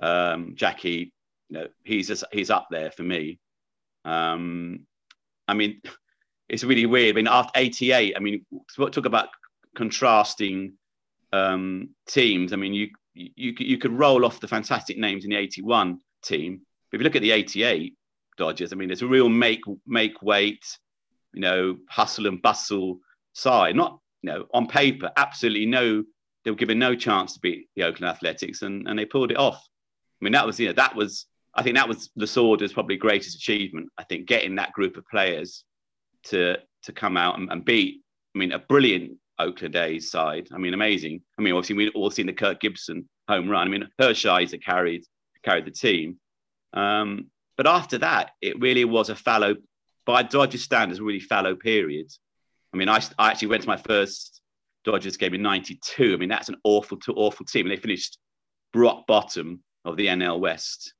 um, 0.00 0.54
Jackie 0.56 1.12
you 1.48 1.58
know, 1.58 1.68
he's 1.84 2.08
just, 2.08 2.24
he's 2.32 2.50
up 2.50 2.68
there 2.70 2.90
for 2.90 3.02
me. 3.02 3.38
Um, 4.04 4.86
I 5.46 5.54
mean, 5.54 5.80
it's 6.48 6.64
really 6.64 6.86
weird. 6.86 7.14
I 7.14 7.16
mean, 7.16 7.28
after 7.28 7.52
88, 7.54 8.14
I 8.16 8.20
mean, 8.20 8.44
talk 8.76 9.04
about 9.04 9.28
contrasting 9.74 10.74
um, 11.32 11.90
teams. 12.06 12.52
I 12.52 12.56
mean, 12.56 12.74
you, 12.74 12.88
you, 13.14 13.54
you 13.58 13.78
could 13.78 13.92
roll 13.92 14.24
off 14.24 14.40
the 14.40 14.48
fantastic 14.48 14.98
names 14.98 15.24
in 15.24 15.30
the 15.30 15.36
81 15.36 16.00
team. 16.22 16.60
But 16.90 16.96
if 16.96 17.00
you 17.00 17.04
look 17.04 17.16
at 17.16 17.22
the 17.22 17.32
88 17.32 17.94
Dodgers, 18.36 18.72
I 18.72 18.76
mean, 18.76 18.90
it's 18.90 19.02
a 19.02 19.06
real 19.06 19.28
make, 19.28 19.60
make 19.86 20.22
weight, 20.22 20.64
you 21.34 21.40
know, 21.40 21.76
hustle 21.88 22.26
and 22.26 22.40
bustle 22.40 22.98
side. 23.34 23.76
Not, 23.76 23.98
you 24.22 24.30
know, 24.30 24.46
on 24.54 24.66
paper, 24.66 25.10
absolutely 25.16 25.66
no, 25.66 26.04
they 26.44 26.50
were 26.50 26.56
given 26.56 26.78
no 26.78 26.94
chance 26.94 27.34
to 27.34 27.40
beat 27.40 27.68
the 27.76 27.82
Oakland 27.82 28.10
Athletics 28.10 28.62
and, 28.62 28.88
and 28.88 28.98
they 28.98 29.04
pulled 29.04 29.30
it 29.30 29.38
off. 29.38 29.62
I 30.20 30.24
mean, 30.24 30.32
that 30.32 30.46
was, 30.46 30.58
you 30.58 30.68
know, 30.68 30.72
that 30.74 30.96
was 30.96 31.26
I 31.58 31.62
think 31.62 31.74
that 31.74 31.88
was 31.88 32.08
the 32.14 32.24
Lasorda's 32.24 32.72
probably 32.72 32.96
greatest 32.96 33.34
achievement. 33.34 33.88
I 33.98 34.04
think 34.04 34.26
getting 34.26 34.54
that 34.54 34.72
group 34.72 34.96
of 34.96 35.04
players 35.08 35.64
to 36.26 36.56
to 36.84 36.92
come 36.92 37.16
out 37.16 37.36
and, 37.36 37.50
and 37.50 37.64
beat. 37.64 38.00
I 38.34 38.38
mean, 38.38 38.52
a 38.52 38.60
brilliant 38.60 39.18
Oakland 39.40 39.74
A's 39.74 40.08
side. 40.08 40.48
I 40.54 40.58
mean, 40.58 40.72
amazing. 40.72 41.20
I 41.36 41.42
mean, 41.42 41.54
obviously 41.54 41.74
we've 41.74 41.90
all 41.96 42.12
seen 42.12 42.26
the 42.26 42.32
Kirk 42.32 42.60
Gibson 42.60 43.08
home 43.26 43.48
run. 43.48 43.66
I 43.66 43.70
mean, 43.70 43.88
Hershiser 44.00 44.52
that 44.52 44.64
carried 44.64 45.04
carried 45.44 45.64
the 45.64 45.72
team. 45.72 46.20
Um, 46.74 47.26
but 47.56 47.66
after 47.66 47.98
that, 47.98 48.30
it 48.40 48.60
really 48.60 48.84
was 48.84 49.08
a 49.08 49.16
fallow, 49.16 49.56
by 50.06 50.22
Dodgers 50.22 50.62
standards, 50.62 51.00
really 51.00 51.18
fallow 51.18 51.56
period. 51.56 52.06
I 52.72 52.76
mean, 52.76 52.88
I, 52.88 53.02
I 53.18 53.30
actually 53.30 53.48
went 53.48 53.62
to 53.62 53.68
my 53.68 53.78
first 53.78 54.40
Dodgers 54.84 55.16
game 55.16 55.34
in 55.34 55.42
'92. 55.42 56.14
I 56.14 56.16
mean, 56.16 56.28
that's 56.28 56.50
an 56.50 56.56
awful, 56.62 56.98
awful 57.16 57.46
team. 57.46 57.66
And 57.66 57.72
they 57.72 57.80
finished 57.80 58.16
rock 58.74 59.08
bottom 59.08 59.64
of 59.84 59.96
the 59.96 60.06
NL 60.06 60.38
West 60.38 60.94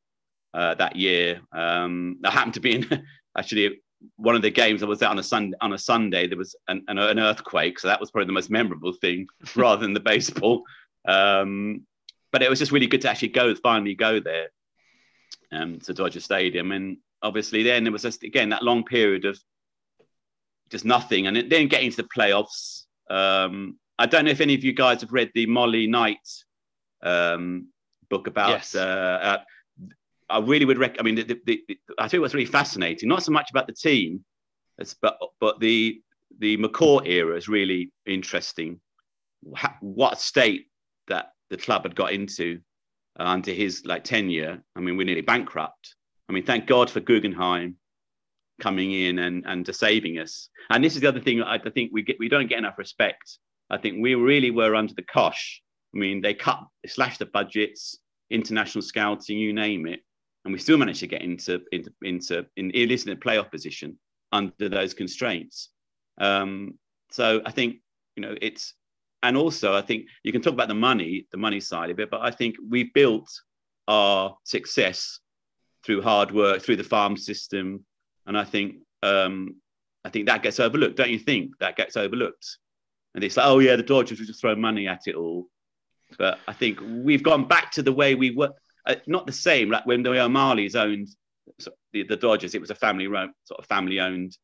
uh, 0.55 0.75
that 0.75 0.97
year. 0.97 1.41
Um, 1.53 2.19
I 2.25 2.31
happened 2.31 2.55
to 2.55 2.61
be 2.61 2.77
in 2.77 3.05
actually 3.37 3.81
one 4.17 4.35
of 4.35 4.43
the 4.43 4.51
games. 4.51 4.83
I 4.83 4.87
was 4.87 5.01
there 5.01 5.09
on 5.09 5.19
a 5.19 5.23
Sunday. 5.23 5.57
On 5.61 5.73
a 5.73 5.79
Sunday, 5.79 6.27
there 6.27 6.39
was 6.39 6.55
an, 6.69 6.85
an, 6.89 6.99
an 6.99 7.19
earthquake, 7.19 7.79
so 7.79 7.89
that 7.89 8.01
was 8.01 8.11
probably 8.11 8.27
the 8.27 8.33
most 8.33 8.51
memorable 8.51 8.93
thing, 8.93 9.27
rather 9.57 9.83
than 9.83 9.95
the 9.95 10.01
baseball. 10.01 10.63
Um, 11.07 11.87
but 12.33 12.43
it 12.43 12.51
was 12.51 12.59
just 12.59 12.73
really 12.73 12.87
good 12.87 13.01
to 13.03 13.11
actually 13.11 13.29
go, 13.29 13.55
finally 13.55 13.95
go 13.95 14.21
there 14.21 14.49
um, 15.53 15.79
to 15.81 15.95
Dodger 15.95 16.21
Stadium, 16.21 16.73
and 16.73 16.99
obviously 17.23 17.63
then 17.63 17.85
there 17.85 17.93
was 17.93 18.03
just 18.03 18.23
again 18.23 18.51
that 18.51 18.63
long 18.63 18.85
period 18.85 19.25
of 19.25 19.39
just 20.71 20.85
nothing, 20.85 21.27
and 21.27 21.51
then 21.51 21.69
getting 21.69 21.91
to 21.91 21.97
the 21.97 22.09
playoffs. 22.17 22.85
Um, 23.11 23.79
I 23.99 24.07
don't 24.07 24.27
know 24.27 24.31
if 24.31 24.41
any 24.41 24.55
of 24.55 24.63
you 24.63 24.73
guys 24.73 25.01
have 25.01 25.13
read 25.13 25.33
the 25.35 25.47
Molly 25.47 25.87
Knight 25.87 26.19
um, 27.03 27.69
book 28.11 28.27
about 28.27 28.51
yes. 28.51 28.75
uh, 28.75 29.39
I 30.31 30.41
really 30.41 30.65
would 30.65 30.79
recommend. 30.79 31.01
I 31.01 31.03
mean, 31.05 31.27
the, 31.27 31.41
the, 31.47 31.63
the, 31.69 31.79
I 31.99 32.09
think 32.09 32.21
what's 32.21 32.35
really 32.35 32.47
fascinating, 32.47 33.09
not 33.09 33.23
so 33.23 33.33
much 33.33 33.51
about 33.51 33.67
the 33.67 33.73
team, 33.73 34.25
but 35.01 35.19
but 35.41 35.61
the 35.61 36.01
the 36.39 36.57
McCourt 36.59 37.07
era 37.07 37.37
is 37.37 37.49
really 37.49 37.91
interesting. 38.07 38.81
What 39.81 40.21
state 40.21 40.67
that 41.09 41.33
the 41.51 41.57
club 41.57 41.85
had 41.85 41.95
got 41.95 42.13
into 42.13 42.61
uh, 43.19 43.25
under 43.25 43.53
his 43.53 43.85
like 43.85 44.05
tenure. 44.05 44.63
I 44.77 44.81
mean, 44.81 44.97
we're 44.97 45.07
nearly 45.07 45.23
bankrupt. 45.23 45.95
I 46.29 46.33
mean, 46.33 46.45
thank 46.45 46.67
God 46.67 46.91
for 46.91 47.01
Guggenheim 47.01 47.77
coming 48.61 48.93
in 48.93 49.19
and 49.21 49.45
and 49.47 49.75
saving 49.75 50.19
us. 50.19 50.49
And 50.71 50.85
this 50.85 50.95
is 50.95 51.01
the 51.01 51.09
other 51.09 51.21
thing 51.21 51.43
I, 51.43 51.55
I 51.55 51.71
think 51.71 51.91
we 51.93 52.03
get 52.03 52.19
we 52.19 52.29
don't 52.29 52.49
get 52.49 52.59
enough 52.59 52.79
respect. 52.79 53.39
I 53.71 53.79
think 53.79 53.99
we 54.01 54.15
really 54.15 54.51
were 54.51 54.75
under 54.75 54.95
the 54.95 55.03
cosh. 55.03 55.63
I 55.95 55.99
mean, 55.99 56.21
they 56.21 56.35
cut, 56.35 56.61
slashed 56.87 57.19
the 57.19 57.27
budgets 57.27 57.99
international 58.31 58.83
scouting, 58.83 59.39
you 59.39 59.53
name 59.53 59.87
it, 59.87 60.01
and 60.49 60.55
we 60.55 60.59
still 60.59 60.79
managed 60.79 61.01
to 61.01 61.07
get 61.07 61.21
into 61.21 61.61
into 61.73 61.93
into 62.01 62.47
in 62.57 62.71
a 62.71 63.17
playoff 63.17 63.51
position 63.51 63.99
under 64.33 64.71
those 64.71 64.95
constraints. 64.95 65.69
Um, 66.19 66.79
so 67.11 67.43
I 67.45 67.51
think 67.51 67.83
you 68.17 68.23
know 68.23 68.35
it's 68.41 68.73
and 69.23 69.37
also 69.37 69.75
I 69.75 69.83
think 69.83 70.07
you 70.23 70.33
can 70.33 70.41
talk 70.41 70.55
about 70.55 70.69
the 70.69 70.75
money, 70.75 71.27
the 71.33 71.37
money 71.37 71.61
side 71.61 71.91
of 71.91 72.01
it, 72.01 72.11
but 72.11 72.23
I 72.23 72.31
think 72.31 72.57
we've 72.67 72.95
built 72.95 73.31
our 73.89 74.39
success 74.45 75.21
through 75.85 76.01
hard 76.01 76.33
work, 76.33 76.63
through 76.63 76.77
the 76.77 76.83
farm 76.83 77.19
system, 77.19 77.85
and 78.27 78.39
I 78.39 78.45
think 78.45 78.77
um, 79.03 79.57
I 80.03 80.09
think 80.09 80.29
that 80.29 80.43
gets 80.43 80.61
overlooked. 80.61 80.97
Don't 80.97 81.11
you 81.11 81.19
think 81.19 81.59
that 81.61 81.77
gets 81.77 81.95
overlooked? 81.95 82.57
And 83.15 83.23
it's 83.23 83.37
like, 83.37 83.47
oh 83.47 83.59
yeah, 83.59 83.77
the 83.77 83.83
Dodgers 83.83 84.19
will 84.19 84.27
just 84.27 84.41
throw 84.41 84.57
money 84.57 84.89
at 84.89 85.09
it 85.09 85.15
all. 85.15 85.51
But 86.17 86.39
I 86.49 86.55
think 86.55 86.81
we've 86.81 87.23
gone 87.23 87.47
back 87.47 87.71
to 87.73 87.83
the 87.83 87.93
way 87.93 88.15
we 88.15 88.31
were. 88.31 88.55
Uh, 88.89 88.97
not 89.07 89.27
the 89.27 89.33
same. 89.33 89.71
Like 89.71 89.87
when 89.87 90.03
the 90.03 90.19
O'Malley's 90.19 90.75
owned 90.75 91.09
the, 91.93 92.03
the 92.05 92.17
Dodgers, 92.17 92.55
it 92.55 92.61
was 92.61 92.71
a 92.71 92.75
family 92.75 93.07
run, 93.07 93.33
sort 93.45 93.61
of 93.61 93.67
family 93.67 94.01
owned, 94.01 94.37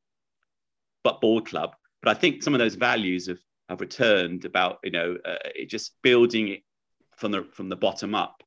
but 1.02 1.20
ball 1.20 1.40
club. 1.40 1.74
But 2.02 2.14
I 2.14 2.20
think 2.20 2.42
some 2.42 2.54
of 2.54 2.58
those 2.58 2.74
values 2.74 3.26
have 3.26 3.38
have 3.70 3.80
returned 3.80 4.44
about 4.44 4.78
you 4.84 4.90
know 4.90 5.16
uh, 5.24 5.36
just 5.66 5.96
building 6.02 6.48
it 6.48 6.60
from 7.16 7.32
the 7.32 7.44
from 7.52 7.68
the 7.70 7.76
bottom 7.76 8.14
up. 8.14 8.42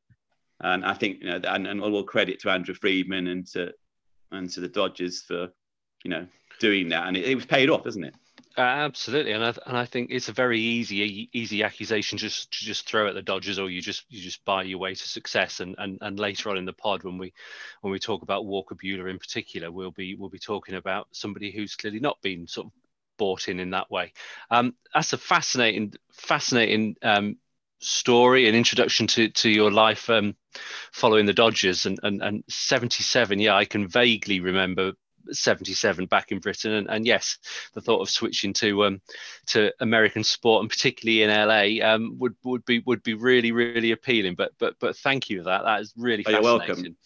And 0.61 0.85
I 0.85 0.93
think 0.93 1.21
you 1.21 1.29
know, 1.29 1.41
and, 1.43 1.67
and 1.67 1.81
all 1.81 2.03
credit 2.03 2.39
to 2.41 2.51
Andrew 2.51 2.75
Friedman 2.75 3.27
and 3.27 3.47
to 3.47 3.73
and 4.31 4.49
to 4.51 4.59
the 4.59 4.67
Dodgers 4.67 5.23
for 5.23 5.49
you 6.03 6.11
know 6.11 6.27
doing 6.59 6.89
that, 6.89 7.07
and 7.07 7.17
it, 7.17 7.25
it 7.25 7.35
was 7.35 7.45
paid 7.45 7.69
off, 7.69 7.87
isn't 7.87 8.03
it? 8.03 8.15
Absolutely, 8.59 9.33
and 9.33 9.43
I, 9.43 9.53
and 9.67 9.77
I 9.77 9.85
think 9.85 10.09
it's 10.09 10.29
a 10.29 10.33
very 10.33 10.59
easy 10.59 11.29
easy 11.31 11.61
accusation 11.61 12.17
just 12.17 12.51
to 12.53 12.65
just 12.65 12.89
throw 12.89 13.07
at 13.07 13.13
the 13.13 13.21
Dodgers, 13.21 13.59
or 13.59 13.69
you 13.69 13.83
just 13.83 14.03
you 14.09 14.19
just 14.19 14.43
buy 14.45 14.63
your 14.63 14.79
way 14.79 14.95
to 14.95 15.07
success. 15.07 15.59
And 15.59 15.75
and 15.77 15.99
and 16.01 16.19
later 16.19 16.49
on 16.49 16.57
in 16.57 16.65
the 16.65 16.73
pod, 16.73 17.03
when 17.03 17.19
we 17.19 17.33
when 17.81 17.91
we 17.91 17.99
talk 17.99 18.23
about 18.23 18.47
Walker 18.47 18.73
Buehler 18.73 19.11
in 19.11 19.19
particular, 19.19 19.71
we'll 19.71 19.91
be 19.91 20.15
we'll 20.15 20.29
be 20.31 20.39
talking 20.39 20.73
about 20.73 21.07
somebody 21.11 21.51
who's 21.51 21.75
clearly 21.75 21.99
not 21.99 22.19
been 22.23 22.47
sort 22.47 22.65
of 22.67 22.73
bought 23.19 23.47
in 23.47 23.59
in 23.59 23.69
that 23.71 23.91
way. 23.91 24.11
Um, 24.49 24.73
that's 24.91 25.13
a 25.13 25.19
fascinating 25.19 25.93
fascinating 26.11 26.95
um, 27.03 27.37
story 27.79 28.47
and 28.47 28.57
introduction 28.57 29.05
to 29.07 29.29
to 29.29 29.49
your 29.51 29.69
life 29.69 30.09
um, 30.09 30.35
following 30.93 31.27
the 31.27 31.33
Dodgers 31.33 31.85
and, 31.85 31.99
and 32.03 32.23
and 32.23 32.43
77 32.49 33.39
yeah 33.39 33.55
I 33.55 33.65
can 33.65 33.87
vaguely 33.87 34.39
remember 34.39 34.93
77 35.31 36.05
back 36.05 36.31
in 36.31 36.39
Britain. 36.39 36.73
And, 36.73 36.89
and 36.89 37.05
yes, 37.05 37.37
the 37.73 37.81
thought 37.81 38.01
of 38.01 38.09
switching 38.09 38.53
to 38.53 38.85
um, 38.85 39.01
to 39.47 39.71
American 39.79 40.23
sport 40.23 40.61
and 40.61 40.69
particularly 40.69 41.23
in 41.23 41.29
LA 41.29 41.85
um, 41.87 42.17
would 42.19 42.35
would 42.43 42.65
be 42.65 42.81
would 42.85 43.03
be 43.03 43.13
really 43.13 43.51
really 43.51 43.91
appealing. 43.91 44.35
But 44.35 44.51
but 44.59 44.75
but 44.79 44.95
thank 44.97 45.29
you 45.29 45.39
for 45.39 45.45
that. 45.45 45.63
That 45.63 45.81
is 45.81 45.93
really 45.97 46.23
oh, 46.27 46.31
fascinating. 46.31 46.43
You're 46.43 46.57
welcome. 46.57 46.97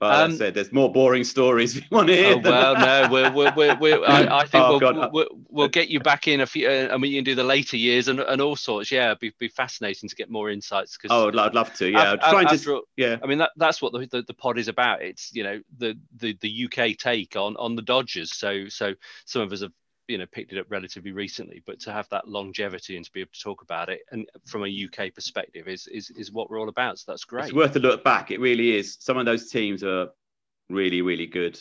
But 0.00 0.20
um, 0.20 0.32
I 0.32 0.34
said 0.34 0.54
there's 0.54 0.72
more 0.72 0.90
boring 0.92 1.24
stories 1.24 1.76
if 1.76 1.84
you 1.84 1.96
want 1.96 2.08
to 2.08 2.16
hear. 2.16 2.34
Oh, 2.36 2.40
well, 2.42 2.74
no, 2.74 3.08
we're, 3.10 3.32
we're, 3.32 3.54
we're, 3.54 3.76
we're 3.78 4.04
I, 4.04 4.40
I, 4.40 4.44
think 4.46 4.64
oh, 4.64 4.78
we'll, 4.78 5.10
we'll, 5.10 5.28
we'll, 5.48 5.68
get 5.68 5.88
you 5.88 6.00
back 6.00 6.28
in 6.28 6.40
a 6.40 6.46
few, 6.46 6.68
uh, 6.68 6.88
and 6.90 7.00
we 7.00 7.14
can 7.14 7.24
do 7.24 7.34
the 7.34 7.44
later 7.44 7.76
years 7.76 8.08
and, 8.08 8.20
and 8.20 8.40
all 8.40 8.56
sorts. 8.56 8.90
Yeah, 8.90 9.06
it'd 9.06 9.20
be, 9.20 9.32
be 9.38 9.48
fascinating 9.48 10.08
to 10.08 10.16
get 10.16 10.30
more 10.30 10.50
insights. 10.50 10.96
Cause 10.96 11.10
oh, 11.12 11.28
I'd 11.28 11.54
love 11.54 11.72
to. 11.74 11.88
Yeah, 11.88 12.12
after, 12.12 12.30
trying 12.30 12.58
to. 12.58 12.82
Yeah, 12.96 13.16
I 13.22 13.26
mean 13.26 13.38
that, 13.38 13.50
that's 13.56 13.80
what 13.80 13.92
the, 13.92 14.06
the, 14.06 14.22
the, 14.22 14.34
pod 14.34 14.58
is 14.58 14.68
about. 14.68 15.02
It's 15.02 15.34
you 15.34 15.44
know 15.44 15.60
the, 15.78 15.98
the 16.16 16.36
the 16.40 16.66
UK 16.66 16.96
take 16.98 17.36
on 17.36 17.56
on 17.56 17.76
the 17.76 17.82
Dodgers. 17.82 18.34
So 18.34 18.68
so 18.68 18.94
some 19.24 19.42
of 19.42 19.52
us 19.52 19.62
have 19.62 19.72
you 20.08 20.18
know 20.18 20.26
picked 20.26 20.52
it 20.52 20.58
up 20.58 20.66
relatively 20.68 21.12
recently 21.12 21.62
but 21.66 21.80
to 21.80 21.92
have 21.92 22.08
that 22.10 22.28
longevity 22.28 22.96
and 22.96 23.04
to 23.04 23.12
be 23.12 23.20
able 23.20 23.30
to 23.32 23.40
talk 23.40 23.62
about 23.62 23.88
it 23.88 24.00
and 24.10 24.28
from 24.46 24.64
a 24.64 24.84
uk 24.84 25.14
perspective 25.14 25.68
is 25.68 25.86
is, 25.86 26.10
is 26.10 26.32
what 26.32 26.50
we're 26.50 26.60
all 26.60 26.68
about 26.68 26.98
so 26.98 27.04
that's 27.08 27.24
great. 27.24 27.46
it's 27.46 27.54
worth 27.54 27.76
a 27.76 27.78
look 27.78 28.04
back. 28.04 28.30
It 28.30 28.40
really 28.40 28.76
is. 28.76 28.96
Some 29.00 29.16
of 29.16 29.26
those 29.26 29.50
teams 29.50 29.82
are 29.82 30.08
really 30.68 31.02
really 31.02 31.26
good. 31.26 31.58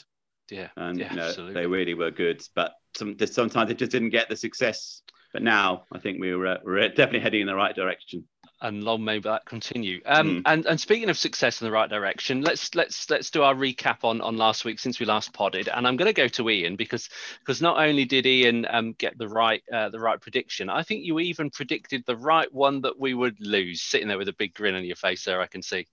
Yeah 0.49 0.69
and 0.75 0.99
yeah, 0.99 1.11
you 1.11 1.17
know, 1.17 1.53
they 1.53 1.65
really 1.65 1.93
were 1.93 2.11
good 2.11 2.43
but 2.55 2.73
some, 2.95 3.17
sometimes 3.25 3.69
they 3.69 3.75
just 3.75 3.91
didn't 3.91 4.09
get 4.09 4.29
the 4.29 4.35
success. 4.35 5.01
But 5.31 5.41
now 5.41 5.85
i 5.91 5.97
think 5.97 6.19
we 6.21 6.35
were, 6.35 6.45
uh, 6.45 6.57
we're 6.63 6.89
definitely 6.89 7.21
heading 7.21 7.41
in 7.41 7.47
the 7.47 7.55
right 7.55 7.75
direction 7.75 8.25
and 8.63 8.83
long 8.83 9.03
may 9.03 9.19
that 9.19 9.45
continue. 9.45 10.01
Um, 10.05 10.37
mm. 10.37 10.41
And 10.45 10.65
and 10.65 10.79
speaking 10.79 11.09
of 11.09 11.17
success 11.17 11.61
in 11.61 11.65
the 11.65 11.71
right 11.71 11.89
direction, 11.89 12.41
let's 12.41 12.73
let's 12.73 13.09
let's 13.09 13.29
do 13.29 13.43
our 13.43 13.53
recap 13.53 14.03
on 14.03 14.21
on 14.21 14.37
last 14.37 14.65
week 14.65 14.79
since 14.79 14.99
we 14.99 15.05
last 15.05 15.33
podded. 15.33 15.67
And 15.67 15.85
I'm 15.85 15.97
going 15.97 16.07
to 16.07 16.13
go 16.13 16.27
to 16.29 16.49
Ian 16.49 16.75
because 16.75 17.09
because 17.39 17.61
not 17.61 17.77
only 17.77 18.05
did 18.05 18.25
Ian 18.25 18.65
um, 18.69 18.93
get 18.93 19.17
the 19.17 19.27
right 19.27 19.61
uh, 19.71 19.89
the 19.89 19.99
right 19.99 20.19
prediction, 20.19 20.69
I 20.69 20.81
think 20.81 21.03
you 21.03 21.19
even 21.19 21.49
predicted 21.49 22.03
the 22.05 22.15
right 22.15 22.51
one 22.51 22.81
that 22.81 22.99
we 22.99 23.13
would 23.13 23.39
lose. 23.39 23.81
Sitting 23.81 24.07
there 24.07 24.17
with 24.17 24.29
a 24.29 24.33
big 24.33 24.53
grin 24.53 24.75
on 24.75 24.85
your 24.85 24.95
face, 24.95 25.25
there 25.25 25.41
I 25.41 25.47
can 25.47 25.61
see. 25.61 25.85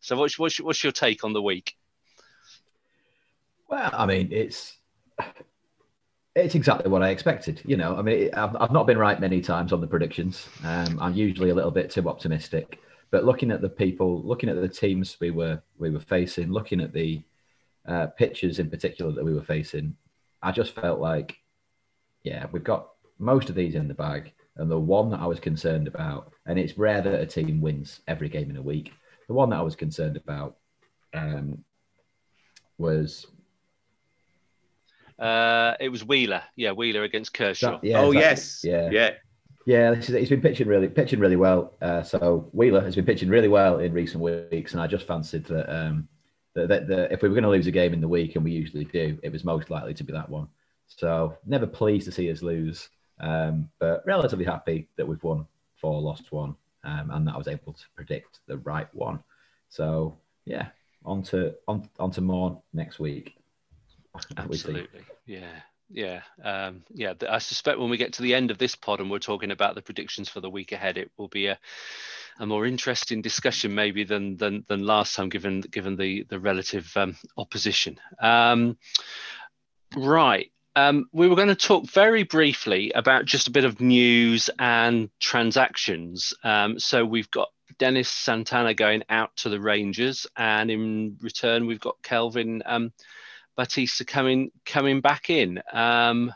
So 0.00 0.16
what's 0.16 0.38
what's, 0.38 0.60
what's 0.60 0.82
your 0.82 0.92
take 0.92 1.24
on 1.24 1.32
the 1.32 1.42
week? 1.42 1.76
Well, 3.68 3.90
I 3.92 4.06
mean, 4.06 4.32
it's 4.32 4.76
it's 6.36 6.54
exactly 6.54 6.90
what 6.90 7.02
I 7.02 7.08
expected. 7.08 7.62
You 7.64 7.78
know, 7.78 7.96
I 7.96 8.02
mean, 8.02 8.30
I've, 8.34 8.54
I've 8.60 8.70
not 8.70 8.86
been 8.86 8.98
right 8.98 9.18
many 9.18 9.40
times 9.40 9.72
on 9.72 9.80
the 9.80 9.86
predictions. 9.86 10.46
Um, 10.62 10.98
I'm 11.00 11.14
usually 11.14 11.48
a 11.48 11.54
little 11.54 11.70
bit 11.70 11.90
too 11.90 12.06
optimistic. 12.08 12.78
But 13.10 13.24
looking 13.24 13.50
at 13.50 13.62
the 13.62 13.70
people, 13.70 14.22
looking 14.22 14.50
at 14.50 14.60
the 14.60 14.68
teams 14.68 15.16
we 15.18 15.30
were 15.30 15.62
we 15.78 15.90
were 15.90 16.00
facing, 16.00 16.52
looking 16.52 16.80
at 16.80 16.92
the 16.92 17.22
uh, 17.88 18.08
pitchers 18.08 18.58
in 18.58 18.68
particular 18.68 19.12
that 19.12 19.24
we 19.24 19.32
were 19.32 19.42
facing, 19.42 19.96
I 20.42 20.52
just 20.52 20.74
felt 20.74 21.00
like, 21.00 21.38
yeah, 22.22 22.46
we've 22.52 22.64
got 22.64 22.90
most 23.18 23.48
of 23.48 23.54
these 23.54 23.74
in 23.74 23.88
the 23.88 23.94
bag. 23.94 24.32
And 24.56 24.70
the 24.70 24.78
one 24.78 25.10
that 25.10 25.20
I 25.20 25.26
was 25.26 25.40
concerned 25.40 25.88
about, 25.88 26.32
and 26.46 26.58
it's 26.58 26.76
rare 26.76 27.00
that 27.00 27.20
a 27.20 27.26
team 27.26 27.60
wins 27.60 28.00
every 28.08 28.28
game 28.28 28.50
in 28.50 28.56
a 28.56 28.62
week. 28.62 28.92
The 29.28 29.34
one 29.34 29.50
that 29.50 29.58
I 29.58 29.62
was 29.62 29.76
concerned 29.76 30.16
about 30.16 30.56
um, 31.14 31.64
was 32.78 33.26
uh, 35.18 35.74
it 35.80 35.88
was 35.88 36.04
Wheeler. 36.04 36.42
Yeah, 36.56 36.72
Wheeler 36.72 37.02
against 37.02 37.32
Kershaw. 37.34 37.80
That, 37.80 37.84
yeah, 37.84 38.00
oh 38.00 38.12
exactly. 38.12 38.20
yes, 38.20 38.64
yeah, 38.64 38.90
yeah. 38.90 39.10
Yeah, 39.66 39.96
he's 39.96 40.28
been 40.28 40.40
pitching 40.40 40.68
really, 40.68 40.86
pitching 40.86 41.18
really 41.18 41.34
well. 41.34 41.74
Uh, 41.82 42.00
so 42.04 42.48
Wheeler 42.52 42.80
has 42.82 42.94
been 42.94 43.04
pitching 43.04 43.28
really 43.28 43.48
well 43.48 43.80
in 43.80 43.92
recent 43.92 44.22
weeks, 44.22 44.72
and 44.72 44.80
I 44.80 44.86
just 44.86 45.08
fancied 45.08 45.44
that, 45.46 45.68
um, 45.68 46.06
that, 46.54 46.68
that, 46.68 46.86
that 46.86 47.12
if 47.12 47.20
we 47.20 47.28
were 47.28 47.34
going 47.34 47.42
to 47.42 47.50
lose 47.50 47.66
a 47.66 47.72
game 47.72 47.92
in 47.92 48.00
the 48.00 48.06
week, 48.06 48.36
and 48.36 48.44
we 48.44 48.52
usually 48.52 48.84
do, 48.84 49.18
it 49.24 49.32
was 49.32 49.42
most 49.42 49.68
likely 49.68 49.92
to 49.94 50.04
be 50.04 50.12
that 50.12 50.28
one. 50.30 50.46
So 50.86 51.36
never 51.44 51.66
pleased 51.66 52.06
to 52.06 52.12
see 52.12 52.30
us 52.30 52.42
lose, 52.42 52.90
um, 53.18 53.68
but 53.80 54.04
relatively 54.06 54.44
happy 54.44 54.86
that 54.96 55.06
we've 55.06 55.22
won 55.24 55.46
four, 55.74 56.00
lost 56.00 56.30
one, 56.30 56.54
um, 56.84 57.10
and 57.10 57.26
that 57.26 57.34
I 57.34 57.38
was 57.38 57.48
able 57.48 57.72
to 57.72 57.84
predict 57.96 58.38
the 58.46 58.58
right 58.58 58.88
one. 58.94 59.18
So 59.68 60.16
yeah, 60.44 60.68
on 61.04 61.24
to 61.24 61.54
on, 61.66 61.88
on 61.98 62.12
to 62.12 62.20
more 62.20 62.62
next 62.72 63.00
week. 63.00 63.35
Absolutely. 64.36 65.00
Yeah. 65.26 65.60
Yeah, 65.88 66.22
um, 66.42 66.82
yeah. 66.92 67.14
I 67.28 67.38
suspect 67.38 67.78
when 67.78 67.90
we 67.90 67.96
get 67.96 68.14
to 68.14 68.22
the 68.22 68.34
end 68.34 68.50
of 68.50 68.58
this 68.58 68.74
pod 68.74 69.00
and 69.00 69.10
we're 69.10 69.18
talking 69.20 69.52
about 69.52 69.76
the 69.76 69.82
predictions 69.82 70.28
for 70.28 70.40
the 70.40 70.50
week 70.50 70.72
ahead, 70.72 70.98
it 70.98 71.12
will 71.16 71.28
be 71.28 71.46
a, 71.46 71.58
a 72.40 72.46
more 72.46 72.66
interesting 72.66 73.22
discussion 73.22 73.74
maybe 73.74 74.02
than 74.02 74.36
than, 74.36 74.64
than 74.68 74.84
last 74.84 75.14
time, 75.14 75.28
given 75.28 75.60
given 75.60 75.96
the 75.96 76.24
the 76.28 76.40
relative 76.40 76.90
um, 76.96 77.16
opposition. 77.36 77.98
Um, 78.20 78.78
right. 79.96 80.50
Um, 80.74 81.08
we 81.12 81.28
were 81.28 81.36
going 81.36 81.48
to 81.48 81.54
talk 81.54 81.88
very 81.88 82.24
briefly 82.24 82.92
about 82.92 83.24
just 83.24 83.48
a 83.48 83.52
bit 83.52 83.64
of 83.64 83.80
news 83.80 84.50
and 84.58 85.08
transactions. 85.20 86.34
Um, 86.44 86.78
so 86.78 87.02
we've 87.04 87.30
got 87.30 87.48
Dennis 87.78 88.10
Santana 88.10 88.74
going 88.74 89.02
out 89.08 89.34
to 89.36 89.48
the 89.48 89.60
Rangers, 89.60 90.26
and 90.36 90.70
in 90.70 91.16
return, 91.22 91.66
we've 91.66 91.80
got 91.80 92.02
Kelvin 92.02 92.62
um, 92.66 92.92
Bautista 93.56 94.04
coming 94.04 94.50
coming 94.64 95.00
back 95.00 95.30
in. 95.30 95.62
Um, 95.72 96.32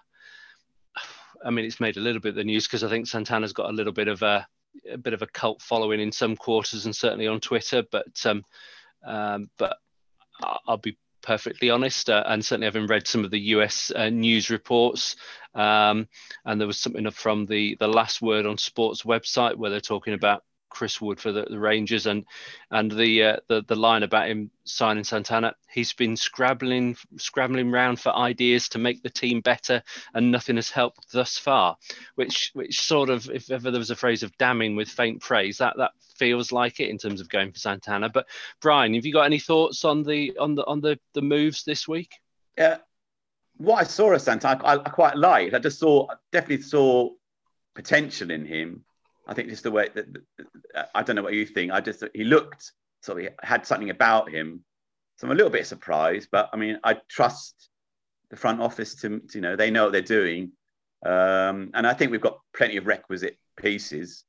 I 1.45 1.50
mean, 1.50 1.65
it's 1.65 1.81
made 1.81 1.97
a 1.97 2.00
little 2.00 2.21
bit 2.21 2.31
of 2.31 2.35
the 2.35 2.45
news 2.45 2.67
because 2.67 2.85
I 2.85 2.89
think 2.89 3.07
Santana's 3.07 3.53
got 3.53 3.71
a 3.71 3.73
little 3.73 3.93
bit 3.93 4.09
of 4.09 4.23
a, 4.23 4.47
a 4.91 4.99
bit 4.99 5.15
of 5.15 5.23
a 5.23 5.27
cult 5.27 5.62
following 5.62 6.00
in 6.00 6.12
some 6.12 6.37
quarters 6.37 6.85
and 6.85 6.95
certainly 6.95 7.27
on 7.27 7.41
Twitter. 7.41 7.83
But 7.91 8.27
um, 8.27 8.45
um, 9.05 9.50
but 9.57 9.79
I'll 10.67 10.77
be 10.77 10.99
perfectly 11.23 11.71
honest, 11.71 12.11
uh, 12.11 12.25
and 12.27 12.45
certainly 12.45 12.67
having 12.67 12.87
read 12.87 13.07
some 13.07 13.25
of 13.25 13.31
the 13.31 13.41
US 13.41 13.93
uh, 13.95 14.11
news 14.11 14.50
reports, 14.50 15.17
um, 15.55 16.09
and 16.45 16.61
there 16.61 16.67
was 16.67 16.79
something 16.79 17.11
from 17.11 17.47
the 17.47 17.77
the 17.79 17.89
last 17.89 18.23
word 18.23 18.47
on 18.47 18.59
sports 18.59 19.03
website 19.03 19.57
where 19.57 19.71
they're 19.71 19.81
talking 19.81 20.15
about 20.15 20.45
Chris 20.71 21.00
Woodward 21.00 21.35
the, 21.35 21.50
the 21.50 21.59
Rangers 21.59 22.07
and 22.07 22.25
and 22.71 22.91
the, 22.91 23.23
uh, 23.25 23.37
the 23.49 23.62
the 23.67 23.77
line 23.77 24.03
about 24.03 24.29
him 24.29 24.50
signing 24.65 25.05
Santana. 25.05 25.55
He's 25.71 25.93
been 25.93 26.17
scrabbling 26.17 26.97
scrabbling 27.17 27.73
around 27.73 28.00
for 28.00 28.15
ideas 28.17 28.69
to 28.71 28.79
make 28.79 29.03
the 29.03 29.11
team 29.11 29.41
better, 29.41 29.83
and 30.15 30.31
nothing 30.31 30.57
has 30.57 30.71
helped 30.71 31.12
thus 31.12 31.37
far. 31.37 31.77
Which 32.15 32.50
which 32.55 32.81
sort 32.81 33.11
of, 33.11 33.29
if 33.31 33.50
ever 33.50 33.71
there 33.71 33.79
was 33.79 33.91
a 33.91 33.97
phrase 33.97 34.23
of 34.23 34.37
damning 34.39 34.77
with 34.77 34.89
faint 34.89 35.21
praise, 35.21 35.59
that 35.59 35.77
that 35.77 35.93
feels 36.17 36.53
like 36.53 36.81
it 36.81 36.91
in 36.91 36.99
terms 36.99 37.21
of 37.21 37.29
going 37.29 37.53
for 37.53 37.59
Santana. 37.59 38.09
But 38.09 38.27
Brian, 38.61 38.95
have 38.95 39.05
you 39.05 39.12
got 39.12 39.27
any 39.27 39.39
thoughts 39.39 39.85
on 39.85 40.03
the 40.03 40.37
on 40.39 40.55
the 40.55 40.65
on 40.67 40.81
the 40.81 40.99
the 41.12 41.23
moves 41.23 41.65
this 41.65 41.87
week? 41.87 42.15
Yeah, 42.57 42.79
what 43.57 43.81
I 43.81 43.85
saw 43.85 44.12
of 44.12 44.23
Santana, 44.23 44.62
I, 44.65 44.75
I 44.75 44.89
quite 44.89 45.17
liked. 45.17 45.55
I 45.55 45.59
just 45.59 45.79
saw 45.79 46.07
definitely 46.33 46.62
saw 46.62 47.11
potential 47.75 48.31
in 48.31 48.45
him 48.45 48.85
I 49.31 49.35
think 49.35 49.49
just 49.49 49.63
the 49.63 49.71
way 49.71 49.89
that 49.95 50.07
I 50.93 51.03
don't 51.05 51.15
know 51.15 51.23
what 51.23 51.35
you 51.35 51.47
think. 51.47 51.71
I 51.71 51.81
just 51.81 52.03
he 52.13 52.25
looked 52.25 52.73
sort 53.03 53.25
of 53.25 53.33
had 53.43 53.65
something 53.65 53.91
about 53.91 54.29
him. 54.29 54.65
So 55.17 55.27
I'm 55.27 55.33
a 55.33 55.37
little 55.37 55.51
bit 55.51 55.67
surprised, 55.67 56.29
but 56.33 56.51
I 56.53 56.57
mean, 56.57 56.81
I 56.83 56.97
trust 57.09 57.69
the 58.31 58.37
front 58.37 58.61
office 58.61 58.95
to, 58.97 59.23
you 59.33 59.41
know 59.41 59.55
they 59.55 59.71
know 59.71 59.85
what 59.85 59.93
they're 59.93 60.03
doing, 60.03 60.53
um, 61.07 61.71
and 61.75 61.87
I 61.87 61.95
think 61.95 62.11
we've 62.11 62.21
got 62.21 62.41
plenty 62.57 62.77
of 62.77 62.87
requisite 62.87 63.39
pieces. 63.57 64.25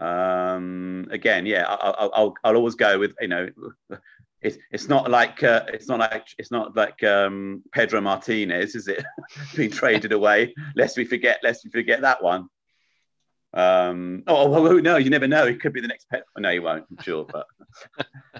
Um, 0.00 1.06
again, 1.10 1.46
yeah, 1.46 1.66
I'll, 1.68 2.10
I'll, 2.12 2.34
I'll 2.42 2.56
always 2.56 2.74
go 2.74 2.98
with 2.98 3.14
you 3.20 3.28
know 3.28 3.48
it's 4.42 4.58
it's 4.72 4.88
not 4.88 5.10
like 5.10 5.44
uh, 5.44 5.64
it's 5.68 5.88
not 5.88 6.00
like 6.00 6.26
it's 6.38 6.50
not 6.50 6.74
like 6.74 7.04
um, 7.04 7.62
Pedro 7.72 8.00
Martinez, 8.00 8.74
is 8.74 8.88
it? 8.88 9.04
Being 9.54 9.70
traded 9.70 10.10
away, 10.12 10.54
lest 10.74 10.96
we 10.96 11.04
forget, 11.04 11.38
lest 11.44 11.64
we 11.64 11.70
forget 11.70 12.00
that 12.00 12.20
one. 12.20 12.48
Um, 13.52 14.22
oh 14.26 14.48
well, 14.48 14.80
no, 14.80 14.96
you 14.96 15.10
never 15.10 15.26
know. 15.26 15.46
It 15.46 15.60
could 15.60 15.72
be 15.72 15.80
the 15.80 15.88
next 15.88 16.08
pet. 16.08 16.22
No, 16.38 16.50
you 16.50 16.62
won't. 16.62 16.86
I'm 16.90 17.02
sure, 17.02 17.24
but 17.26 17.46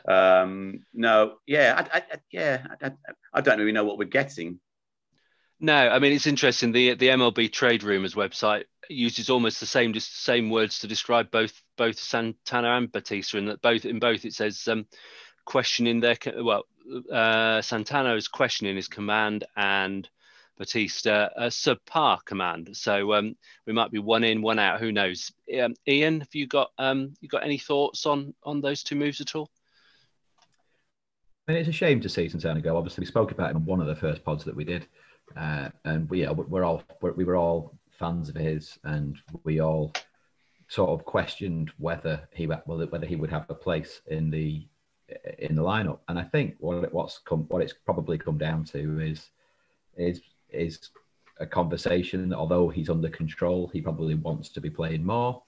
um, 0.09 0.85
no, 0.95 1.37
yeah, 1.47 1.85
I, 1.93 1.99
I, 1.99 2.03
yeah, 2.31 2.67
I, 2.81 2.93
I, 3.35 3.41
don't 3.41 3.59
really 3.59 3.73
know 3.73 3.85
what 3.85 3.99
we're 3.99 4.05
getting. 4.05 4.61
No, 5.59 5.75
I 5.75 5.99
mean 5.99 6.13
it's 6.13 6.29
interesting. 6.29 6.71
The 6.71 6.95
the 6.95 7.09
MLB 7.09 7.53
Trade 7.53 7.83
Rumors 7.83 8.15
website 8.15 8.65
uses 8.89 9.31
almost 9.31 9.59
the 9.59 9.67
same 9.67 9.93
just 9.93 10.23
same 10.23 10.49
words 10.49 10.79
to 10.81 10.87
describe 10.87 11.31
both 11.33 11.61
both 11.77 11.99
Santana 11.99 12.77
and 12.77 12.91
Bautista, 12.91 13.39
and 13.39 13.49
that 13.49 13.63
both 13.63 13.85
in 13.85 13.99
both 13.99 14.25
it 14.25 14.35
says 14.35 14.67
um, 14.69 14.87
questioning 15.45 15.99
their 15.99 16.17
well 16.39 16.65
uh, 17.13 17.63
Santana 17.63 18.15
is 18.15 18.29
questioning 18.29 18.77
his 18.77 18.89
command 18.89 19.45
and 19.57 20.09
Bautista 20.61 21.33
a 21.37 21.47
subpar 21.47 22.23
command. 22.27 22.77
So 22.77 23.15
um, 23.15 23.35
we 23.67 23.73
might 23.73 23.91
be 23.91 23.99
one 23.99 24.23
in, 24.25 24.43
one 24.43 24.59
out. 24.59 24.79
Who 24.79 24.93
knows? 24.93 25.33
Um, 25.59 25.75
Ian, 25.89 26.21
have 26.21 26.35
you 26.35 26.47
got 26.47 26.71
um, 26.77 27.15
you 27.23 27.31
got 27.31 27.45
any 27.45 27.57
thoughts 27.57 28.05
on 28.05 28.35
on 28.45 28.61
those 28.61 28.83
two 28.83 28.95
moves 28.95 29.23
at 29.23 29.35
all? 29.35 29.51
I 31.49 31.53
mean, 31.53 31.61
it's 31.61 31.71
a 31.71 31.73
shame 31.73 31.99
to 32.03 32.11
see 32.11 32.29
Santana 32.29 32.61
go. 32.61 32.77
Obviously, 32.77 33.01
we 33.01 33.07
spoke 33.07 33.31
about 33.31 33.53
him 33.53 33.57
on 33.57 33.65
one 33.65 33.81
of 33.81 33.87
the 33.87 33.97
first 33.97 34.23
pods 34.23 34.45
that 34.45 34.55
we 34.55 34.65
did, 34.65 34.87
uh, 35.35 35.71
and 35.87 36.09
we 36.11 36.23
yeah, 36.25 36.31
we're 36.31 36.65
all 36.65 36.83
we're, 37.01 37.13
we 37.13 37.25
were 37.25 37.37
all 37.37 37.73
fans 37.99 38.29
of 38.29 38.35
his, 38.35 38.79
and 38.85 39.17
we 39.45 39.63
all 39.63 39.95
sort 40.69 40.91
of 40.91 41.07
questioned 41.07 41.73
whether 41.79 42.29
he 42.35 42.45
whether 42.45 43.07
he 43.07 43.17
would 43.17 43.31
have 43.31 43.47
a 43.49 43.55
place 43.55 44.03
in 44.09 44.31
the 44.31 44.67
in 45.39 45.55
the 45.55 45.63
lineup. 45.63 46.01
And 46.09 46.19
I 46.19 46.23
think 46.25 46.57
what 46.59 46.85
it, 46.85 46.93
what's 46.93 47.19
come 47.19 47.47
what 47.49 47.63
it's 47.63 47.73
probably 47.73 48.19
come 48.19 48.37
down 48.37 48.65
to 48.67 49.01
is 49.01 49.31
is 49.97 50.21
is 50.53 50.91
a 51.39 51.47
conversation 51.47 52.35
although 52.35 52.69
he's 52.69 52.91
under 52.91 53.09
control, 53.09 53.69
he 53.73 53.81
probably 53.81 54.15
wants 54.15 54.51
to 54.51 54.61
be 54.61 54.71
playing 54.71 55.05
more. 55.05 55.43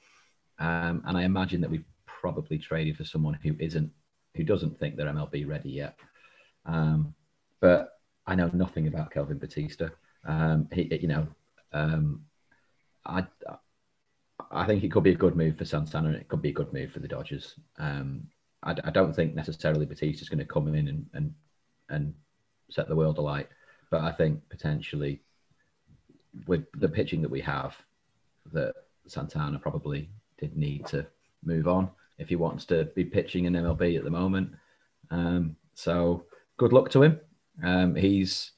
Um, 0.58 1.02
and 1.06 1.16
I 1.16 1.24
imagine 1.24 1.60
that 1.60 1.70
we've 1.70 1.84
probably 2.06 2.58
traded 2.58 2.96
for 2.96 3.04
someone 3.04 3.34
who 3.42 3.54
isn't 3.58 3.90
who 4.34 4.44
doesn't 4.44 4.78
think 4.78 4.96
they're 4.96 5.12
MLB 5.12 5.46
ready 5.46 5.70
yet. 5.70 5.98
Um, 6.64 7.14
but 7.60 7.98
I 8.26 8.34
know 8.34 8.50
nothing 8.54 8.86
about 8.86 9.10
Kelvin 9.10 9.38
Bautista. 9.38 9.92
Um, 10.24 10.68
he, 10.72 10.88
you 11.00 11.08
know, 11.08 11.26
um, 11.72 12.22
I 13.04 13.26
I 14.50 14.66
think 14.66 14.84
it 14.84 14.92
could 14.92 15.02
be 15.02 15.12
a 15.12 15.16
good 15.16 15.36
move 15.36 15.58
for 15.58 15.64
Santana 15.64 16.08
and 16.08 16.16
it 16.16 16.28
could 16.28 16.42
be 16.42 16.50
a 16.50 16.54
good 16.54 16.72
move 16.72 16.92
for 16.92 17.00
the 17.00 17.08
Dodgers. 17.08 17.54
Um, 17.78 18.28
I, 18.62 18.74
I 18.84 18.90
don't 18.90 19.14
think 19.14 19.34
necessarily 19.34 19.86
Bautista's 19.86 20.28
going 20.28 20.38
to 20.38 20.44
come 20.44 20.72
in 20.74 20.88
and, 20.88 21.06
and 21.12 21.34
and 21.88 22.14
set 22.70 22.88
the 22.88 22.96
world 22.96 23.18
alight, 23.18 23.48
but 23.92 24.00
I 24.00 24.10
think 24.10 24.40
potentially 24.48 25.20
with 26.46 26.64
the 26.78 26.88
pitching 26.88 27.20
that 27.20 27.30
we 27.30 27.42
have, 27.42 27.76
that 28.52 28.72
Santana 29.06 29.58
probably 29.58 30.08
did 30.38 30.56
need 30.56 30.86
to 30.86 31.06
move 31.44 31.68
on 31.68 31.90
if 32.18 32.30
he 32.30 32.36
wants 32.36 32.64
to 32.66 32.86
be 32.96 33.04
pitching 33.04 33.44
in 33.44 33.52
MLB 33.52 33.98
at 33.98 34.04
the 34.04 34.10
moment. 34.10 34.50
Um, 35.10 35.56
so 35.74 36.24
good 36.56 36.72
luck 36.72 36.88
to 36.92 37.02
him. 37.02 37.20
Um, 37.62 37.94
he's 37.94 38.52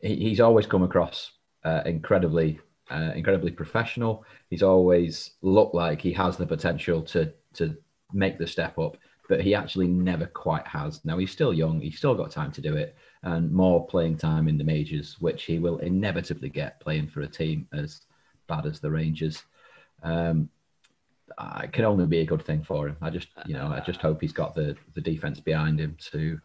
he, 0.00 0.14
he's 0.14 0.40
always 0.40 0.66
come 0.66 0.84
across 0.84 1.32
uh, 1.64 1.82
incredibly 1.84 2.60
uh, 2.92 3.10
incredibly 3.16 3.50
professional. 3.50 4.24
He's 4.48 4.62
always 4.62 5.32
looked 5.42 5.74
like 5.74 6.00
he 6.00 6.12
has 6.12 6.36
the 6.36 6.46
potential 6.46 7.02
to 7.02 7.32
to 7.54 7.76
make 8.12 8.38
the 8.38 8.46
step 8.46 8.78
up, 8.78 8.96
but 9.28 9.40
he 9.40 9.56
actually 9.56 9.88
never 9.88 10.26
quite 10.26 10.68
has. 10.68 11.04
Now 11.04 11.18
he's 11.18 11.32
still 11.32 11.52
young, 11.52 11.80
he's 11.80 11.98
still 11.98 12.14
got 12.14 12.30
time 12.30 12.52
to 12.52 12.60
do 12.60 12.76
it, 12.76 12.94
and 13.24 13.50
more 13.50 13.86
playing 13.86 14.18
time 14.18 14.48
in 14.48 14.58
the 14.58 14.64
majors, 14.64 15.16
which 15.18 15.44
he 15.44 15.58
will 15.58 15.78
inevitably 15.78 16.50
get 16.50 16.78
playing 16.80 17.08
for 17.08 17.22
a 17.22 17.26
team 17.26 17.66
as 17.72 18.02
bad 18.46 18.66
as 18.66 18.80
the 18.80 18.90
Rangers. 18.90 19.42
Um, 20.02 20.50
it 21.62 21.72
can 21.72 21.86
only 21.86 22.06
be 22.06 22.20
a 22.20 22.26
good 22.26 22.44
thing 22.44 22.62
for 22.62 22.86
him. 22.86 22.96
I 23.00 23.08
just, 23.08 23.28
you 23.46 23.54
know, 23.54 23.68
I 23.68 23.80
just 23.80 24.02
hope 24.02 24.20
he's 24.20 24.32
got 24.32 24.54
the 24.54 24.76
the 24.94 25.00
defense 25.00 25.40
behind 25.40 25.80
him 25.80 25.96
to. 26.12 26.38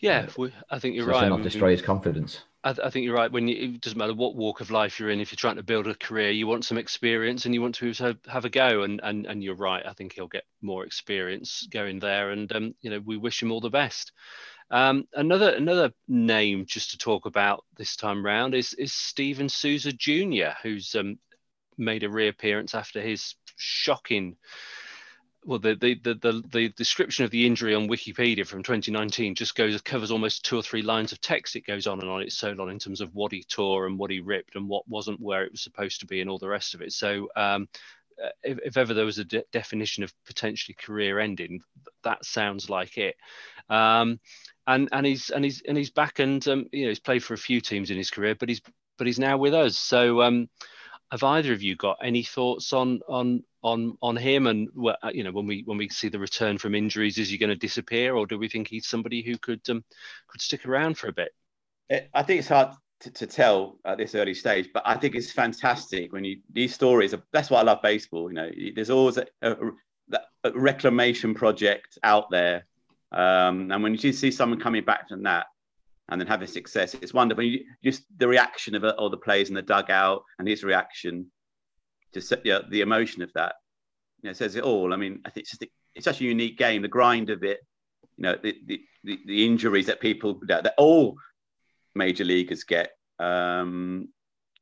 Yeah, 0.00 0.26
uh, 0.36 0.48
I 0.70 0.78
think 0.78 0.96
you're 0.96 1.04
so 1.04 1.12
right. 1.12 1.28
Not 1.28 1.42
destroy 1.42 1.70
his 1.70 1.82
confidence. 1.82 2.40
I, 2.64 2.72
th- 2.72 2.86
I, 2.86 2.90
think 2.90 3.04
you're 3.04 3.14
right. 3.14 3.30
When 3.30 3.48
you, 3.48 3.74
it 3.74 3.80
doesn't 3.80 3.98
matter 3.98 4.14
what 4.14 4.36
walk 4.36 4.60
of 4.60 4.70
life 4.70 4.98
you're 4.98 5.10
in, 5.10 5.20
if 5.20 5.30
you're 5.30 5.36
trying 5.36 5.56
to 5.56 5.62
build 5.62 5.86
a 5.88 5.94
career, 5.96 6.30
you 6.30 6.46
want 6.46 6.64
some 6.64 6.78
experience 6.78 7.44
and 7.44 7.54
you 7.54 7.60
want 7.60 7.74
to 7.76 7.92
have, 7.92 8.18
have 8.26 8.44
a 8.44 8.50
go. 8.50 8.82
And, 8.82 9.00
and 9.02 9.26
and 9.26 9.44
you're 9.44 9.54
right. 9.54 9.84
I 9.86 9.92
think 9.92 10.14
he'll 10.14 10.26
get 10.26 10.44
more 10.62 10.84
experience 10.84 11.68
going 11.70 11.98
there. 11.98 12.30
And 12.30 12.50
um, 12.52 12.74
you 12.80 12.90
know, 12.90 13.00
we 13.04 13.16
wish 13.16 13.42
him 13.42 13.52
all 13.52 13.60
the 13.60 13.70
best. 13.70 14.12
Um, 14.72 15.06
another 15.12 15.50
another 15.50 15.92
name 16.08 16.64
just 16.66 16.92
to 16.92 16.98
talk 16.98 17.26
about 17.26 17.64
this 17.76 17.94
time 17.94 18.24
round 18.24 18.54
is 18.54 18.72
is 18.74 18.92
Steven 18.92 19.48
Souza 19.48 19.92
Jr., 19.92 20.56
who's 20.62 20.94
um, 20.96 21.18
made 21.76 22.02
a 22.02 22.10
reappearance 22.10 22.74
after 22.74 23.00
his 23.00 23.34
shocking 23.56 24.36
well, 25.44 25.58
the, 25.58 25.74
the, 25.74 25.94
the, 25.94 26.42
the, 26.52 26.68
description 26.70 27.24
of 27.24 27.32
the 27.32 27.46
injury 27.46 27.74
on 27.74 27.88
Wikipedia 27.88 28.46
from 28.46 28.62
2019 28.62 29.34
just 29.34 29.56
goes 29.56 29.80
covers 29.80 30.12
almost 30.12 30.44
two 30.44 30.56
or 30.56 30.62
three 30.62 30.82
lines 30.82 31.10
of 31.10 31.20
text. 31.20 31.56
It 31.56 31.66
goes 31.66 31.88
on 31.88 32.00
and 32.00 32.08
on. 32.08 32.22
It's 32.22 32.38
so 32.38 32.52
long 32.52 32.70
in 32.70 32.78
terms 32.78 33.00
of 33.00 33.12
what 33.12 33.32
he 33.32 33.42
tore 33.42 33.86
and 33.86 33.98
what 33.98 34.12
he 34.12 34.20
ripped 34.20 34.54
and 34.54 34.68
what 34.68 34.86
wasn't 34.86 35.20
where 35.20 35.44
it 35.44 35.50
was 35.50 35.60
supposed 35.60 35.98
to 36.00 36.06
be 36.06 36.20
and 36.20 36.30
all 36.30 36.38
the 36.38 36.48
rest 36.48 36.74
of 36.74 36.82
it. 36.82 36.92
So, 36.92 37.28
um, 37.34 37.68
uh, 38.22 38.28
if, 38.44 38.58
if, 38.64 38.76
ever 38.76 38.94
there 38.94 39.06
was 39.06 39.18
a 39.18 39.24
de- 39.24 39.44
definition 39.50 40.04
of 40.04 40.12
potentially 40.26 40.76
career 40.78 41.18
ending, 41.18 41.60
that 42.04 42.24
sounds 42.24 42.70
like 42.70 42.96
it. 42.96 43.16
Um, 43.68 44.20
and 44.66 44.88
and 44.92 45.06
he's 45.06 45.30
and 45.30 45.44
he's 45.44 45.62
and 45.66 45.76
he's 45.76 45.90
back 45.90 46.18
and 46.18 46.46
um, 46.48 46.66
you 46.72 46.84
know 46.84 46.88
he's 46.88 47.00
played 47.00 47.24
for 47.24 47.34
a 47.34 47.38
few 47.38 47.60
teams 47.60 47.90
in 47.90 47.96
his 47.96 48.10
career, 48.10 48.34
but 48.34 48.48
he's 48.48 48.60
but 48.98 49.06
he's 49.06 49.18
now 49.18 49.36
with 49.36 49.54
us. 49.54 49.76
So 49.76 50.22
um, 50.22 50.48
have 51.10 51.22
either 51.22 51.52
of 51.52 51.62
you 51.62 51.76
got 51.76 51.98
any 52.02 52.22
thoughts 52.22 52.72
on 52.72 53.00
on 53.08 53.42
on 53.62 53.96
on 54.02 54.16
him? 54.16 54.46
And 54.46 54.68
uh, 54.86 55.10
you 55.12 55.24
know 55.24 55.32
when 55.32 55.46
we 55.46 55.62
when 55.66 55.78
we 55.78 55.88
see 55.88 56.08
the 56.08 56.18
return 56.18 56.58
from 56.58 56.74
injuries 56.74 57.18
is 57.18 57.28
he 57.28 57.38
going 57.38 57.50
to 57.50 57.56
disappear 57.56 58.14
or 58.14 58.26
do 58.26 58.38
we 58.38 58.48
think 58.48 58.68
he's 58.68 58.86
somebody 58.86 59.22
who 59.22 59.36
could 59.38 59.60
um, 59.68 59.84
could 60.28 60.40
stick 60.40 60.66
around 60.66 60.98
for 60.98 61.08
a 61.08 61.12
bit? 61.12 61.32
I 62.14 62.22
think 62.22 62.38
it's 62.38 62.48
hard 62.48 62.74
to, 63.00 63.10
to, 63.10 63.26
tell 63.26 63.78
at 63.84 63.98
this 63.98 64.14
early 64.14 64.32
stage 64.32 64.68
but 64.72 64.82
i 64.86 64.94
think 64.94 65.16
it's 65.16 65.32
fantastic 65.32 66.12
when 66.12 66.24
you 66.24 66.38
these 66.52 66.72
stories 66.72 67.12
are, 67.12 67.22
that's 67.32 67.50
why 67.50 67.58
i 67.58 67.62
love 67.62 67.82
baseball 67.82 68.28
you 68.28 68.34
know. 68.34 68.48
There's 68.74 68.90
always 68.90 69.18
a, 69.18 69.26
a, 69.42 69.56
a 70.44 70.52
reclamation 70.52 71.34
project 71.34 71.98
out 72.04 72.30
there 72.30 72.64
um, 73.12 73.70
and 73.70 73.82
when 73.82 73.94
you 73.94 74.12
see 74.12 74.30
someone 74.30 74.60
coming 74.60 74.84
back 74.84 75.08
from 75.08 75.22
that 75.22 75.46
and 76.08 76.20
then 76.20 76.28
having 76.28 76.48
success 76.48 76.94
it's 76.94 77.14
wonderful 77.14 77.44
you, 77.44 77.64
just 77.82 78.04
the 78.18 78.26
reaction 78.26 78.74
of 78.74 78.84
all 78.84 79.10
the 79.10 79.16
players 79.16 79.48
in 79.48 79.54
the 79.54 79.62
dugout 79.62 80.22
and 80.38 80.48
his 80.48 80.64
reaction 80.64 81.30
just 82.12 82.32
yeah, 82.44 82.60
the 82.68 82.80
emotion 82.80 83.22
of 83.22 83.32
that, 83.34 83.54
you 84.22 84.28
know, 84.28 84.34
says 84.34 84.56
it 84.56 84.64
all. 84.64 84.92
I 84.92 84.96
mean, 84.96 85.20
I 85.24 85.30
think 85.30 85.44
it's 85.44 85.50
just 85.50 85.64
it's 85.94 86.04
such 86.04 86.20
a 86.20 86.24
unique 86.24 86.58
game. 86.58 86.82
The 86.82 86.88
grind 86.88 87.30
of 87.30 87.42
it, 87.42 87.60
you 88.16 88.22
know, 88.22 88.36
the 88.42 88.56
the, 88.66 88.80
the, 89.04 89.18
the 89.26 89.46
injuries 89.46 89.86
that 89.86 90.00
people 90.00 90.40
that, 90.46 90.64
that 90.64 90.74
all 90.78 91.16
major 91.94 92.24
leaguers 92.24 92.64
get, 92.64 92.92
um, 93.18 94.08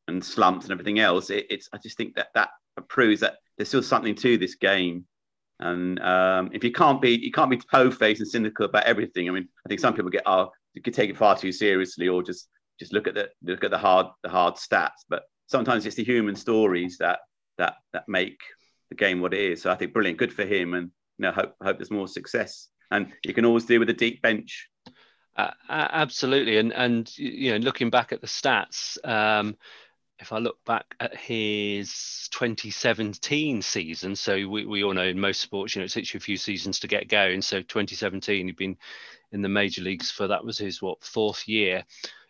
and 0.08 0.24
slumps 0.24 0.64
and 0.64 0.72
everything 0.72 1.00
else. 1.00 1.30
It, 1.30 1.46
it's 1.50 1.68
I 1.72 1.78
just 1.78 1.96
think 1.96 2.14
that 2.16 2.28
that 2.34 2.50
proves 2.88 3.20
that 3.20 3.36
there's 3.56 3.68
still 3.68 3.82
something 3.82 4.14
to 4.16 4.38
this 4.38 4.54
game. 4.54 5.04
And 5.60 6.00
um, 6.00 6.50
if 6.52 6.64
you 6.64 6.72
can't 6.72 7.00
be 7.00 7.10
you 7.10 7.30
can't 7.30 7.50
be 7.50 7.58
toe 7.58 7.90
faced 7.90 8.20
and 8.20 8.28
cynical 8.28 8.66
about 8.66 8.84
everything. 8.84 9.28
I 9.28 9.32
mean, 9.32 9.48
I 9.64 9.68
think 9.68 9.80
some 9.80 9.94
people 9.94 10.10
get 10.10 10.22
oh 10.26 10.50
you 10.74 10.82
could 10.82 10.94
take 10.94 11.10
it 11.10 11.16
far 11.16 11.36
too 11.36 11.52
seriously 11.52 12.08
or 12.08 12.22
just 12.22 12.48
just 12.78 12.92
look 12.92 13.06
at 13.06 13.14
the 13.14 13.28
look 13.42 13.62
at 13.62 13.70
the 13.70 13.78
hard 13.78 14.06
the 14.22 14.30
hard 14.30 14.54
stats. 14.54 15.04
But 15.08 15.24
sometimes 15.46 15.84
it's 15.86 15.96
the 15.96 16.04
human 16.04 16.34
stories 16.34 16.96
that 16.98 17.20
that 17.58 17.74
that 17.92 18.04
make 18.08 18.38
the 18.88 18.96
game 18.96 19.20
what 19.20 19.34
it 19.34 19.40
is. 19.40 19.62
So 19.62 19.70
I 19.70 19.74
think 19.74 19.92
brilliant, 19.92 20.18
good 20.18 20.32
for 20.32 20.44
him, 20.44 20.74
and 20.74 20.90
you 21.18 21.22
know 21.22 21.32
hope 21.32 21.54
hope 21.62 21.78
there's 21.78 21.90
more 21.90 22.08
success. 22.08 22.68
And 22.90 23.12
you 23.24 23.34
can 23.34 23.44
always 23.44 23.66
deal 23.66 23.78
with 23.78 23.90
a 23.90 23.94
deep 23.94 24.20
bench. 24.22 24.68
Uh, 25.36 25.50
absolutely, 25.68 26.58
and 26.58 26.72
and 26.72 27.16
you 27.18 27.52
know 27.52 27.58
looking 27.58 27.90
back 27.90 28.12
at 28.12 28.20
the 28.20 28.26
stats. 28.26 28.96
Um, 29.06 29.56
if 30.20 30.32
I 30.32 30.38
look 30.38 30.62
back 30.64 30.94
at 31.00 31.16
his 31.16 32.28
2017 32.32 33.62
season, 33.62 34.14
so 34.14 34.34
we, 34.46 34.66
we 34.66 34.84
all 34.84 34.92
know 34.92 35.04
in 35.04 35.18
most 35.18 35.40
sports, 35.40 35.74
you 35.74 35.80
know, 35.80 35.86
it 35.86 35.92
takes 35.92 36.12
you 36.12 36.18
a 36.18 36.20
few 36.20 36.36
seasons 36.36 36.80
to 36.80 36.88
get 36.88 37.08
going. 37.08 37.40
So 37.42 37.60
2017, 37.62 38.46
he'd 38.46 38.56
been 38.56 38.76
in 39.32 39.42
the 39.42 39.48
major 39.48 39.82
leagues 39.82 40.10
for 40.10 40.28
that 40.28 40.44
was 40.44 40.58
his 40.58 40.82
what 40.82 41.02
fourth 41.02 41.48
year. 41.48 41.84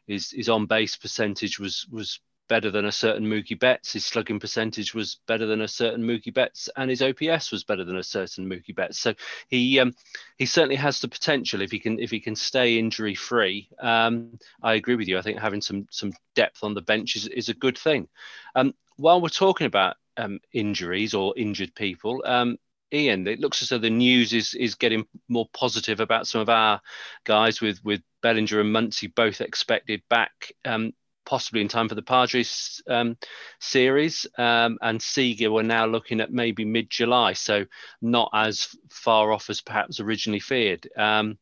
His 0.06 0.30
his 0.30 0.48
on 0.48 0.66
base 0.66 0.96
percentage 0.96 1.58
was 1.58 1.86
was 1.90 2.20
better 2.50 2.70
than 2.72 2.84
a 2.84 2.92
certain 2.92 3.24
Mookie 3.24 3.58
Betts. 3.58 3.92
His 3.92 4.04
slugging 4.04 4.40
percentage 4.40 4.92
was 4.92 5.20
better 5.28 5.46
than 5.46 5.60
a 5.60 5.68
certain 5.68 6.02
Mookie 6.02 6.34
Betts, 6.34 6.68
and 6.76 6.90
his 6.90 7.00
OPS 7.00 7.52
was 7.52 7.62
better 7.62 7.84
than 7.84 7.96
a 7.96 8.02
certain 8.02 8.50
Mookie 8.50 8.74
Betts. 8.74 8.98
So 8.98 9.14
he 9.48 9.78
um, 9.78 9.94
he 10.36 10.46
certainly 10.46 10.74
has 10.74 11.00
the 11.00 11.06
potential 11.08 11.62
if 11.62 11.70
he 11.70 11.78
can 11.78 12.00
if 12.00 12.10
he 12.10 12.18
can 12.18 12.34
stay 12.34 12.76
injury 12.76 13.14
free. 13.14 13.68
Um, 13.78 14.36
I 14.62 14.74
agree 14.74 14.96
with 14.96 15.06
you. 15.06 15.16
I 15.16 15.22
think 15.22 15.38
having 15.38 15.62
some 15.62 15.86
some 15.90 16.12
depth 16.34 16.64
on 16.64 16.74
the 16.74 16.82
bench 16.82 17.14
is, 17.14 17.28
is 17.28 17.48
a 17.48 17.54
good 17.54 17.78
thing. 17.78 18.08
Um, 18.56 18.74
while 18.96 19.20
we're 19.20 19.28
talking 19.28 19.68
about 19.68 19.96
um, 20.16 20.40
injuries 20.52 21.14
or 21.14 21.32
injured 21.36 21.74
people, 21.76 22.20
um, 22.26 22.58
Ian, 22.92 23.28
it 23.28 23.38
looks 23.38 23.62
as 23.62 23.68
though 23.68 23.78
the 23.78 23.90
news 23.90 24.32
is 24.32 24.54
is 24.54 24.74
getting 24.74 25.06
more 25.28 25.48
positive 25.54 26.00
about 26.00 26.26
some 26.26 26.40
of 26.40 26.48
our 26.48 26.80
guys 27.22 27.60
with 27.60 27.82
with 27.84 28.02
Bellinger 28.22 28.60
and 28.60 28.74
Muncy 28.74 29.14
both 29.14 29.40
expected 29.40 30.02
back, 30.10 30.52
um, 30.64 30.92
possibly 31.30 31.60
in 31.60 31.68
time 31.68 31.88
for 31.88 31.94
the 31.94 32.02
Padres 32.02 32.82
um, 32.88 33.16
series, 33.60 34.26
um, 34.36 34.78
and 34.82 35.00
Seager 35.00 35.52
we're 35.52 35.62
now 35.62 35.86
looking 35.86 36.20
at 36.20 36.32
maybe 36.32 36.64
mid 36.64 36.90
July, 36.90 37.34
so 37.34 37.64
not 38.02 38.30
as 38.34 38.76
far 38.90 39.30
off 39.30 39.48
as 39.48 39.60
perhaps 39.60 40.00
originally 40.00 40.40
feared. 40.40 40.88
Um, 40.96 41.38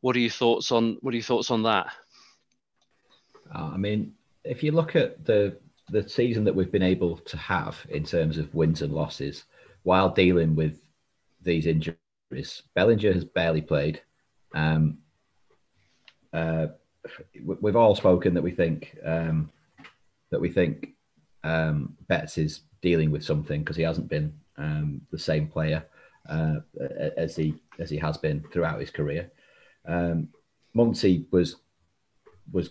what 0.00 0.16
are 0.16 0.20
your 0.20 0.30
thoughts 0.30 0.72
on 0.72 0.96
what 1.02 1.12
are 1.12 1.16
your 1.18 1.24
thoughts 1.24 1.50
on 1.50 1.64
that? 1.64 1.88
Uh, 3.54 3.70
I 3.74 3.76
mean, 3.76 4.14
if 4.44 4.62
you 4.62 4.72
look 4.72 4.96
at 4.96 5.26
the 5.26 5.58
the 5.90 6.08
season 6.08 6.42
that 6.44 6.54
we've 6.54 6.72
been 6.72 6.82
able 6.82 7.18
to 7.18 7.36
have 7.36 7.76
in 7.90 8.02
terms 8.02 8.38
of 8.38 8.52
wins 8.54 8.80
and 8.80 8.94
losses 8.94 9.44
while 9.82 10.08
dealing 10.08 10.56
with 10.56 10.80
these 11.42 11.66
injuries. 11.66 12.62
Bellinger 12.74 13.12
has 13.12 13.24
barely 13.24 13.60
played. 13.60 14.00
Um, 14.52 14.98
uh, 16.32 16.68
we've 17.44 17.76
all 17.76 17.94
spoken 17.94 18.34
that 18.34 18.42
we 18.42 18.50
think 18.50 18.96
um, 19.04 19.50
that 20.30 20.40
we 20.40 20.50
think 20.50 20.94
um, 21.44 21.96
Betts 22.08 22.38
is 22.38 22.60
dealing 22.82 23.10
with 23.10 23.24
something 23.24 23.60
because 23.60 23.76
he 23.76 23.82
hasn't 23.82 24.08
been 24.08 24.32
um, 24.56 25.00
the 25.10 25.18
same 25.18 25.48
player 25.48 25.84
uh, 26.28 26.56
as 27.16 27.36
he 27.36 27.54
as 27.78 27.90
he 27.90 27.96
has 27.98 28.16
been 28.16 28.44
throughout 28.52 28.80
his 28.80 28.90
career. 28.90 29.30
Um, 29.86 30.28
was 30.74 31.56
was 32.52 32.70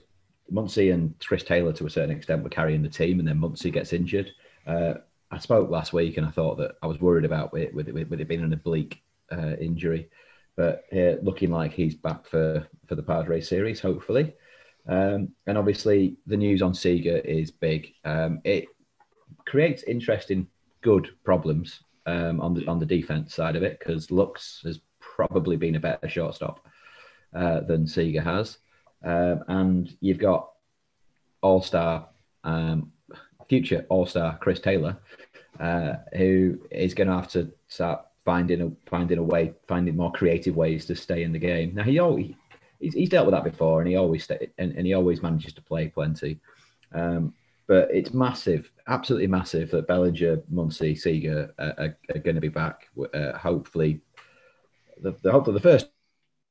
Muncy 0.52 0.94
and 0.94 1.16
Chris 1.20 1.44
Taylor 1.44 1.74
to 1.74 1.88
a 1.88 1.90
certain 1.90 2.16
extent 2.16 2.44
were 2.44 2.50
carrying 2.50 2.84
the 2.84 2.90
team, 2.90 3.20
and 3.20 3.28
then 3.28 3.40
Muncy 3.40 3.72
gets 3.72 3.94
injured. 3.94 4.32
Uh, 4.68 4.96
I 5.32 5.40
spoke 5.40 5.70
last 5.70 5.92
week 5.92 6.18
and 6.18 6.26
I 6.26 6.32
thought 6.32 6.58
that 6.58 6.76
I 6.82 6.88
was 6.88 7.02
worried 7.02 7.26
about 7.26 7.58
it 7.58 7.74
with 7.74 7.90
it, 7.90 8.10
with 8.10 8.22
it 8.22 8.28
being 8.28 8.44
an 8.44 8.54
oblique 8.54 9.02
uh, 9.32 9.56
injury, 9.60 10.10
but 10.56 10.86
uh, 10.94 11.16
looking 11.22 11.52
like 11.52 11.74
he's 11.74 11.96
back 11.96 12.26
for 12.28 12.68
for 12.88 12.96
the 12.96 13.04
Padres 13.04 13.48
series, 13.48 13.80
hopefully. 13.80 14.34
Um, 14.88 15.30
and 15.48 15.58
obviously, 15.58 16.18
the 16.28 16.38
news 16.38 16.62
on 16.62 16.74
Seager 16.74 17.18
is 17.18 17.52
big. 17.52 17.94
Um, 18.04 18.40
it 18.44 18.66
creates 19.46 19.84
interesting, 19.84 20.48
good 20.82 21.10
problems 21.24 21.80
um, 22.06 22.40
on 22.40 22.54
the 22.54 22.66
on 22.68 22.80
the 22.80 22.86
defense 22.86 23.34
side 23.34 23.56
of 23.56 23.64
it 23.64 23.80
because 23.80 24.12
Lux 24.12 24.62
has 24.64 24.80
probably 25.00 25.58
been 25.58 25.76
a 25.76 25.80
better 25.80 26.08
shortstop 26.08 26.66
uh, 27.34 27.62
than 27.62 27.88
Seager 27.88 28.22
has, 28.22 28.60
um, 29.04 29.44
and 29.48 29.96
you've 30.00 30.20
got 30.20 30.52
All 31.42 31.62
Star 31.62 32.08
um, 32.44 32.92
future 33.50 33.86
All 33.90 34.06
Star 34.06 34.38
Chris 34.38 34.60
Taylor, 34.60 34.98
uh, 35.60 35.94
who 36.16 36.60
is 36.72 36.94
going 36.94 37.08
to 37.08 37.16
have 37.16 37.30
to 37.30 37.52
start 37.68 38.05
finding 38.26 38.62
a 38.62 38.72
finding 38.90 39.20
a 39.20 39.24
way, 39.24 39.54
finding 39.68 39.96
more 39.96 40.12
creative 40.12 40.56
ways 40.56 40.86
to 40.88 40.96
stay 40.96 41.24
in 41.24 41.32
the 41.32 41.40
game. 41.40 41.74
Now 41.76 41.84
he 41.84 42.00
always 42.00 42.34
he's, 42.80 42.94
he's 42.94 43.10
dealt 43.10 43.28
with 43.28 43.36
that 43.36 43.44
before, 43.44 43.80
and 43.80 43.90
he 43.90 43.96
always 43.96 44.24
stay, 44.24 44.50
and, 44.58 44.74
and 44.74 44.86
he 44.86 44.94
always 44.94 45.22
manages 45.22 45.54
to 45.54 45.62
play 45.62 45.88
plenty. 45.88 46.40
Um, 46.94 47.34
but 47.68 47.90
it's 47.92 48.14
massive, 48.14 48.70
absolutely 48.88 49.28
massive 49.28 49.72
that 49.72 49.88
Bellinger, 49.88 50.38
Muncy, 50.54 50.98
Seager 50.98 51.54
are, 51.58 51.74
are, 51.78 51.98
are 52.14 52.20
going 52.20 52.36
to 52.36 52.42
be 52.42 52.48
back. 52.48 52.88
Uh, 53.14 53.38
hopefully, 53.38 54.02
the, 55.02 55.16
the 55.24 55.32
hopefully 55.32 55.56
the 55.56 55.62
first 55.62 55.90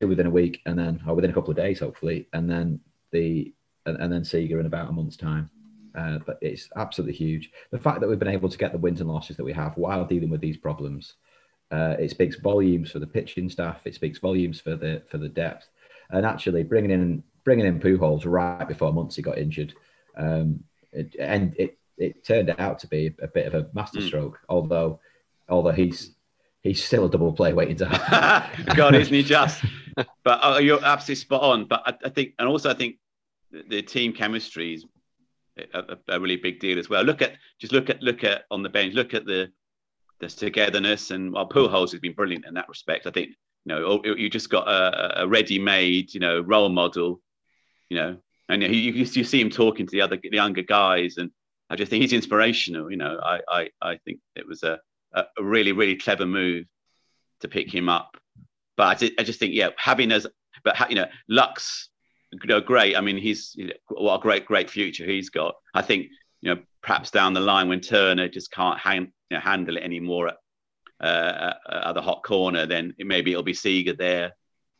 within 0.01 0.27
a 0.27 0.31
week, 0.31 0.61
and 0.67 0.79
then 0.79 1.01
or 1.07 1.15
within 1.15 1.31
a 1.31 1.35
couple 1.35 1.51
of 1.51 1.57
days, 1.57 1.81
hopefully, 1.81 2.29
and 2.33 2.51
then 2.51 2.81
the 3.11 3.53
and, 3.87 3.97
and 3.99 4.13
then 4.13 4.25
Seager 4.25 4.61
in 4.61 4.67
about 4.67 4.89
a 4.89 4.93
month's 4.93 5.17
time. 5.17 5.51
Uh, 5.97 6.19
but 6.27 6.39
it's 6.43 6.69
absolutely 6.75 7.15
huge. 7.15 7.53
The 7.71 7.79
fact 7.79 8.01
that 8.01 8.09
we've 8.09 8.19
been 8.19 8.27
able 8.27 8.49
to 8.49 8.59
get 8.59 8.73
the 8.73 8.79
wins 8.79 9.01
and 9.01 9.09
losses 9.09 9.37
that 9.37 9.45
we 9.45 9.53
have 9.53 9.77
while 9.77 10.05
dealing 10.05 10.29
with 10.29 10.41
these 10.41 10.57
problems, 10.57 11.15
uh, 11.75 11.97
it 11.99 12.11
speaks 12.11 12.37
volumes 12.37 12.93
for 12.93 13.01
the 13.01 13.07
pitching 13.07 13.51
staff. 13.51 13.81
It 13.85 13.95
speaks 13.95 14.19
volumes 14.19 14.61
for 14.61 14.77
the 14.77 15.03
for 15.11 15.19
the 15.19 15.29
depth, 15.29 15.69
and 16.11 16.25
actually 16.25 16.63
bringing 16.63 16.93
in 16.93 17.23
bringing 17.45 17.67
in 17.67 17.81
Pujols 17.81 18.23
right 18.25 18.67
before 18.67 18.93
Muncy 18.93 19.23
got 19.23 19.39
injured, 19.39 19.75
um, 20.17 20.63
it, 20.93 21.17
and 21.19 21.55
it 21.59 21.77
it 21.99 22.25
turned 22.25 22.55
out 22.59 22.79
to 22.81 22.87
be 22.87 23.15
a 23.21 23.27
bit 23.27 23.47
of 23.47 23.55
a 23.55 23.69
masterstroke. 23.75 24.35
Mm. 24.35 24.45
Although 24.51 25.01
although 25.49 25.73
he's 25.73 26.13
he's 26.63 26.83
still 26.83 27.07
a 27.07 27.11
double 27.11 27.33
play 27.33 27.53
waiting 27.53 27.77
to 27.77 27.87
happen. 27.87 28.65
God, 28.77 28.95
isn't 28.95 29.13
he 29.13 29.25
just? 29.25 29.65
but 29.97 30.45
uh, 30.45 30.59
you're 30.59 30.85
absolutely 30.85 31.17
spot 31.17 31.43
on. 31.43 31.67
But 31.67 31.83
I, 31.87 32.07
I 32.07 32.09
think, 32.09 32.35
and 32.39 32.49
also 32.49 32.71
I 32.71 32.75
think 32.75 32.97
the 33.69 33.83
team 33.83 34.13
chemistry 34.13 34.75
is 34.75 34.87
a, 35.73 35.97
a, 36.09 36.21
really 36.21 36.37
big 36.37 36.61
deal 36.61 36.79
as 36.79 36.89
well. 36.89 37.03
Look 37.03 37.21
at 37.21 37.33
just 37.59 37.73
look 37.73 37.91
at 37.91 38.01
look 38.03 38.23
at 38.23 38.45
on 38.51 38.63
the 38.63 38.69
bench. 38.69 38.95
Look 38.95 39.13
at 39.13 39.27
the 39.27 39.51
the 40.21 40.29
togetherness 40.29 41.11
and 41.11 41.33
well, 41.33 41.49
Pujols 41.49 41.93
has 41.93 42.01
been 42.01 42.13
brilliant 42.13 42.47
in 42.47 42.55
that 42.55 42.69
respect. 42.69 43.07
I 43.07 43.11
think 43.11 43.31
you 43.65 43.75
know 43.75 44.01
oh, 44.05 44.15
you 44.15 44.29
just 44.29 44.51
got 44.51 44.69
a, 44.69 45.23
a 45.23 45.29
ready-made 45.29 46.15
you 46.15 46.21
know 46.21 46.41
role 46.41 46.69
model, 46.69 47.21
you 47.89 47.97
know, 47.97 48.17
and 48.49 48.63
you, 48.63 48.69
you, 48.69 48.93
you 48.93 49.25
see 49.25 49.41
him 49.41 49.51
talking 49.51 49.87
to 49.87 49.91
the 49.91 50.01
other 50.01 50.17
the 50.17 50.31
younger 50.33 50.63
guys, 50.63 51.17
and 51.19 51.31
I 51.71 51.77
just 51.77 51.91
think 51.91 52.03
he's 52.03 52.13
inspirational. 52.13 52.91
You 52.91 52.97
know, 52.97 53.19
I 53.23 53.41
I, 53.49 53.71
I 53.83 53.97
think 54.05 54.21
it 54.37 54.47
was 54.47 54.63
a, 54.63 54.81
a 55.15 55.25
really 55.41 55.73
really 55.73 55.97
clever 55.97 56.27
move 56.27 56.67
to 57.41 57.49
pick 57.49 57.73
him 57.73 57.89
up, 57.89 58.17
but 58.77 58.85
I, 58.85 58.95
just, 58.95 59.13
I 59.19 59.23
just 59.23 59.39
think 59.39 59.55
yeah, 59.55 59.71
having 59.77 60.13
as 60.13 60.27
but 60.63 60.89
you 60.91 60.97
know 60.97 61.07
Lux 61.29 61.91
you 62.43 62.49
know, 62.49 62.61
great. 62.61 62.97
I 62.97 63.01
mean, 63.01 63.17
he's 63.17 63.53
you 63.55 63.69
know, 63.69 63.75
what 63.89 64.17
a 64.17 64.23
great, 64.23 64.47
great 64.47 64.71
future 64.71 65.05
he's 65.05 65.31
got. 65.31 65.55
I 65.75 65.83
think 65.83 66.09
you 66.41 66.55
know, 66.55 66.61
perhaps 66.83 67.11
down 67.11 67.33
the 67.33 67.41
line 67.41 67.69
when 67.69 67.81
Turner 67.81 68.29
just 68.29 68.51
can't 68.51 68.79
hang, 68.79 69.13
you 69.35 69.41
know, 69.41 69.45
handle 69.45 69.77
it 69.77 69.83
anymore 69.83 70.29
at, 70.29 70.37
uh, 71.01 71.55
at 71.69 71.93
the 71.93 72.03
hot 72.03 72.23
corner, 72.23 72.67
then 72.67 72.95
it, 72.99 73.07
maybe 73.07 73.33
it'll 73.33 73.43
be 73.43 73.55
Seager 73.55 73.95
there 73.95 74.33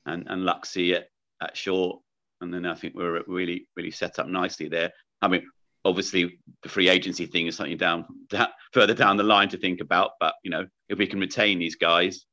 and 0.07 0.27
and 0.29 0.43
Luxy 0.43 0.95
at, 0.95 1.09
at 1.43 1.57
short, 1.57 2.01
and 2.41 2.53
then 2.55 2.65
I 2.67 2.75
think 2.75 2.95
we're 2.95 3.23
really, 3.27 3.67
really 3.77 3.91
set 3.91 4.19
up 4.19 4.29
nicely 4.29 4.69
there. 4.69 4.93
I 5.21 5.29
mean, 5.29 5.43
obviously 5.85 6.39
the 6.63 6.69
free 6.69 6.89
agency 6.89 7.27
thing 7.27 7.47
is 7.47 7.57
something 7.57 7.77
down, 7.77 8.07
down 8.29 8.49
further 8.73 8.95
down 8.95 9.17
the 9.17 9.25
line 9.25 9.49
to 9.49 9.59
think 9.59 9.81
about, 9.81 10.13
but 10.21 10.35
you 10.45 10.51
know, 10.51 10.67
if 10.89 10.99
we 10.99 11.07
can 11.07 11.21
retain 11.21 11.59
these 11.59 11.77
guys, 11.77 12.27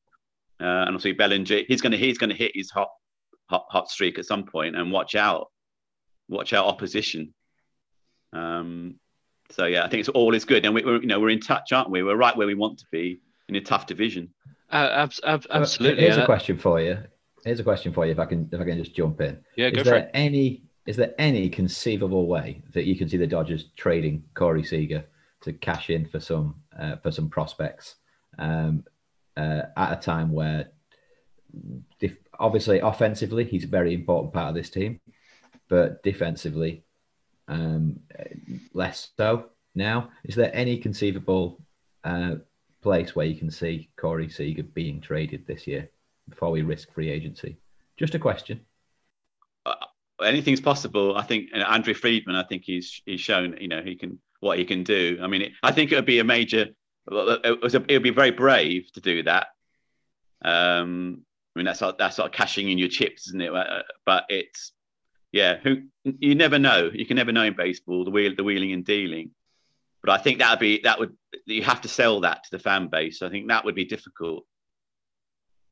uh, 0.61 0.85
and 0.85 0.89
obviously 0.89 1.13
Bellinger, 1.13 1.61
he's 1.67 1.81
going 1.81 1.91
to 1.91 1.97
he's 1.97 2.17
going 2.17 2.29
to 2.29 2.35
hit 2.35 2.51
his 2.53 2.69
hot 2.69 2.89
hot, 3.49 3.65
hot 3.69 3.89
streak 3.89 4.19
at 4.19 4.25
some 4.25 4.45
point 4.45 4.75
and 4.75 4.91
watch 4.91 5.15
out, 5.15 5.47
watch 6.29 6.53
out 6.53 6.67
opposition. 6.67 7.33
Um, 8.31 8.95
so 9.51 9.65
yeah, 9.65 9.83
I 9.83 9.89
think 9.89 9.99
it's 10.01 10.09
all 10.09 10.33
is 10.33 10.45
good, 10.45 10.65
and 10.65 10.73
we, 10.73 10.83
are 10.83 11.01
you 11.01 11.07
know 11.07 11.19
we're 11.19 11.29
in 11.29 11.39
touch, 11.39 11.71
aren't 11.71 11.89
we? 11.89 12.03
We're 12.03 12.15
right 12.15 12.35
where 12.35 12.47
we 12.47 12.55
want 12.55 12.79
to 12.79 12.85
be 12.91 13.19
in 13.47 13.55
a 13.55 13.61
tough 13.61 13.85
division. 13.85 14.29
Uh, 14.71 14.89
ab- 14.91 15.13
ab- 15.23 15.45
absolutely. 15.51 16.03
Here's 16.03 16.17
a 16.17 16.25
question 16.25 16.57
for 16.57 16.79
you. 16.79 16.97
Here's 17.43 17.59
a 17.59 17.63
question 17.63 17.91
for 17.91 18.05
you. 18.05 18.11
If 18.11 18.19
I 18.19 18.25
can, 18.25 18.49
if 18.51 18.61
I 18.61 18.63
can 18.63 18.77
just 18.77 18.95
jump 18.95 19.21
in. 19.21 19.39
Yeah, 19.55 19.67
is 19.67 19.73
go 19.73 19.83
there 19.83 19.93
for 19.93 19.99
it. 19.99 20.11
Any 20.13 20.63
is 20.85 20.95
there 20.95 21.13
any 21.17 21.49
conceivable 21.49 22.27
way 22.27 22.61
that 22.73 22.85
you 22.85 22.95
can 22.95 23.07
see 23.07 23.17
the 23.17 23.27
Dodgers 23.27 23.65
trading 23.75 24.23
Corey 24.33 24.63
Seager 24.63 25.05
to 25.41 25.53
cash 25.53 25.89
in 25.89 26.05
for 26.05 26.19
some 26.19 26.55
uh, 26.79 26.95
for 26.97 27.11
some 27.11 27.29
prospects 27.29 27.95
um, 28.39 28.83
uh, 29.37 29.63
at 29.77 29.93
a 29.93 30.01
time 30.01 30.31
where 30.31 30.71
obviously 32.39 32.79
offensively 32.79 33.43
he's 33.43 33.65
a 33.65 33.67
very 33.67 33.93
important 33.93 34.33
part 34.33 34.49
of 34.49 34.55
this 34.55 34.69
team, 34.69 34.99
but 35.67 36.01
defensively 36.03 36.83
um, 37.51 37.99
less 38.73 39.11
so 39.17 39.49
now. 39.75 40.09
Is 40.23 40.35
there 40.35 40.55
any 40.55 40.77
conceivable 40.77 41.61
uh, 42.03 42.35
place 42.81 43.15
where 43.15 43.25
you 43.25 43.35
can 43.35 43.51
see 43.51 43.89
Corey 43.97 44.29
Seager 44.29 44.63
being 44.63 45.01
traded 45.01 45.45
this 45.45 45.67
year 45.67 45.89
before 46.29 46.51
we 46.51 46.61
risk 46.61 46.91
free 46.93 47.09
agency? 47.09 47.57
Just 47.97 48.15
a 48.15 48.19
question. 48.19 48.61
Uh, 49.65 49.75
anything's 50.23 50.61
possible. 50.61 51.17
I 51.17 51.23
think 51.23 51.49
Andrew 51.53 51.93
Friedman. 51.93 52.35
I 52.35 52.43
think 52.43 52.63
he's 52.63 53.01
he's 53.05 53.21
shown 53.21 53.57
you 53.59 53.67
know 53.67 53.81
he 53.83 53.95
can 53.95 54.19
what 54.39 54.57
he 54.57 54.65
can 54.65 54.83
do. 54.83 55.19
I 55.21 55.27
mean, 55.27 55.43
it, 55.43 55.51
I 55.61 55.71
think 55.71 55.91
it 55.91 55.95
would 55.95 56.05
be 56.05 56.19
a 56.19 56.23
major. 56.23 56.67
It, 57.11 57.61
was 57.61 57.75
it 57.75 57.87
would 57.89 58.03
be 58.03 58.11
very 58.11 58.31
brave 58.31 58.91
to 58.93 59.01
do 59.01 59.23
that. 59.23 59.47
Um, 60.43 61.23
I 61.53 61.59
mean, 61.59 61.65
that's 61.65 61.79
that's 61.79 62.15
sort 62.15 62.27
of 62.27 62.31
cashing 62.31 62.71
in 62.71 62.77
your 62.77 62.87
chips, 62.87 63.27
isn't 63.27 63.41
it? 63.41 63.53
Uh, 63.53 63.81
but 64.05 64.25
it's 64.29 64.71
yeah, 65.31 65.57
who 65.63 65.83
you 66.03 66.35
never 66.35 66.59
know. 66.59 66.89
You 66.93 67.05
can 67.05 67.15
never 67.15 67.31
know 67.31 67.43
in 67.43 67.55
baseball 67.55 68.03
the 68.03 68.11
wheel, 68.11 68.33
the 68.35 68.43
wheeling 68.43 68.73
and 68.73 68.85
dealing. 68.85 69.31
But 70.03 70.11
I 70.11 70.17
think 70.17 70.39
that 70.39 70.51
would 70.51 70.59
be 70.59 70.81
that 70.83 70.99
would 70.99 71.15
you 71.45 71.63
have 71.63 71.81
to 71.81 71.87
sell 71.87 72.21
that 72.21 72.43
to 72.43 72.51
the 72.51 72.59
fan 72.59 72.87
base. 72.87 73.21
I 73.21 73.29
think 73.29 73.47
that 73.47 73.65
would 73.65 73.75
be 73.75 73.85
difficult. 73.85 74.45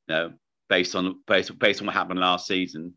You 0.08 0.16
know, 0.16 0.34
based 0.70 0.96
on 0.96 1.22
based 1.28 1.58
based 1.60 1.82
on 1.82 1.88
what 1.88 1.96
happened 1.96 2.20
last 2.20 2.48
season. 2.48 2.94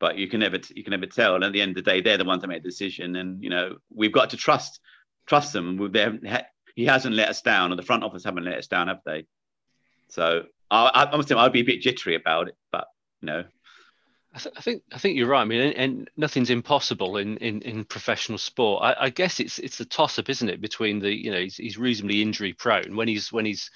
but 0.00 0.16
you 0.16 0.28
can 0.28 0.40
never 0.40 0.58
you 0.74 0.84
can 0.84 0.92
never 0.92 1.06
tell. 1.06 1.34
And 1.34 1.44
at 1.44 1.52
the 1.52 1.60
end 1.60 1.76
of 1.76 1.84
the 1.84 1.90
day, 1.90 2.00
they're 2.00 2.18
the 2.18 2.24
ones 2.24 2.42
that 2.42 2.48
make 2.48 2.62
the 2.62 2.68
decision, 2.68 3.16
and 3.16 3.42
you 3.42 3.50
know 3.50 3.76
we've 3.94 4.12
got 4.12 4.30
to 4.30 4.36
trust 4.36 4.80
trust 5.26 5.52
them. 5.52 5.90
They 5.92 6.08
he 6.74 6.86
hasn't 6.86 7.14
let 7.14 7.28
us 7.28 7.42
down, 7.42 7.72
or 7.72 7.76
the 7.76 7.82
front 7.82 8.04
office 8.04 8.24
haven't 8.24 8.44
let 8.44 8.58
us 8.58 8.68
down, 8.68 8.88
have 8.88 9.00
they? 9.04 9.26
So 10.08 10.44
I, 10.70 10.86
I, 10.86 11.10
I'm 11.10 11.22
saying 11.22 11.40
I'd 11.40 11.52
be 11.52 11.60
a 11.60 11.64
bit 11.64 11.80
jittery 11.80 12.14
about 12.14 12.48
it, 12.48 12.56
but 12.70 12.86
you 13.20 13.26
know. 13.26 13.44
I, 14.34 14.38
th- 14.38 14.54
I 14.58 14.60
think 14.60 14.82
I 14.92 14.98
think 14.98 15.16
you're 15.16 15.28
right. 15.28 15.42
I 15.42 15.46
mean, 15.46 15.60
and, 15.60 15.74
and 15.74 16.10
nothing's 16.16 16.50
impossible 16.50 17.16
in, 17.16 17.38
in, 17.38 17.62
in 17.62 17.84
professional 17.84 18.38
sport. 18.38 18.82
I, 18.82 19.04
I 19.04 19.10
guess 19.10 19.40
it's 19.40 19.58
it's 19.58 19.80
a 19.80 19.84
toss 19.84 20.18
up, 20.18 20.28
isn't 20.28 20.48
it, 20.48 20.60
between 20.60 20.98
the 20.98 21.12
you 21.12 21.30
know 21.30 21.40
he's, 21.40 21.56
he's 21.56 21.78
reasonably 21.78 22.20
injury 22.20 22.52
prone 22.52 22.94
when 22.94 23.08
he's 23.08 23.32
when 23.32 23.46
he's 23.46 23.70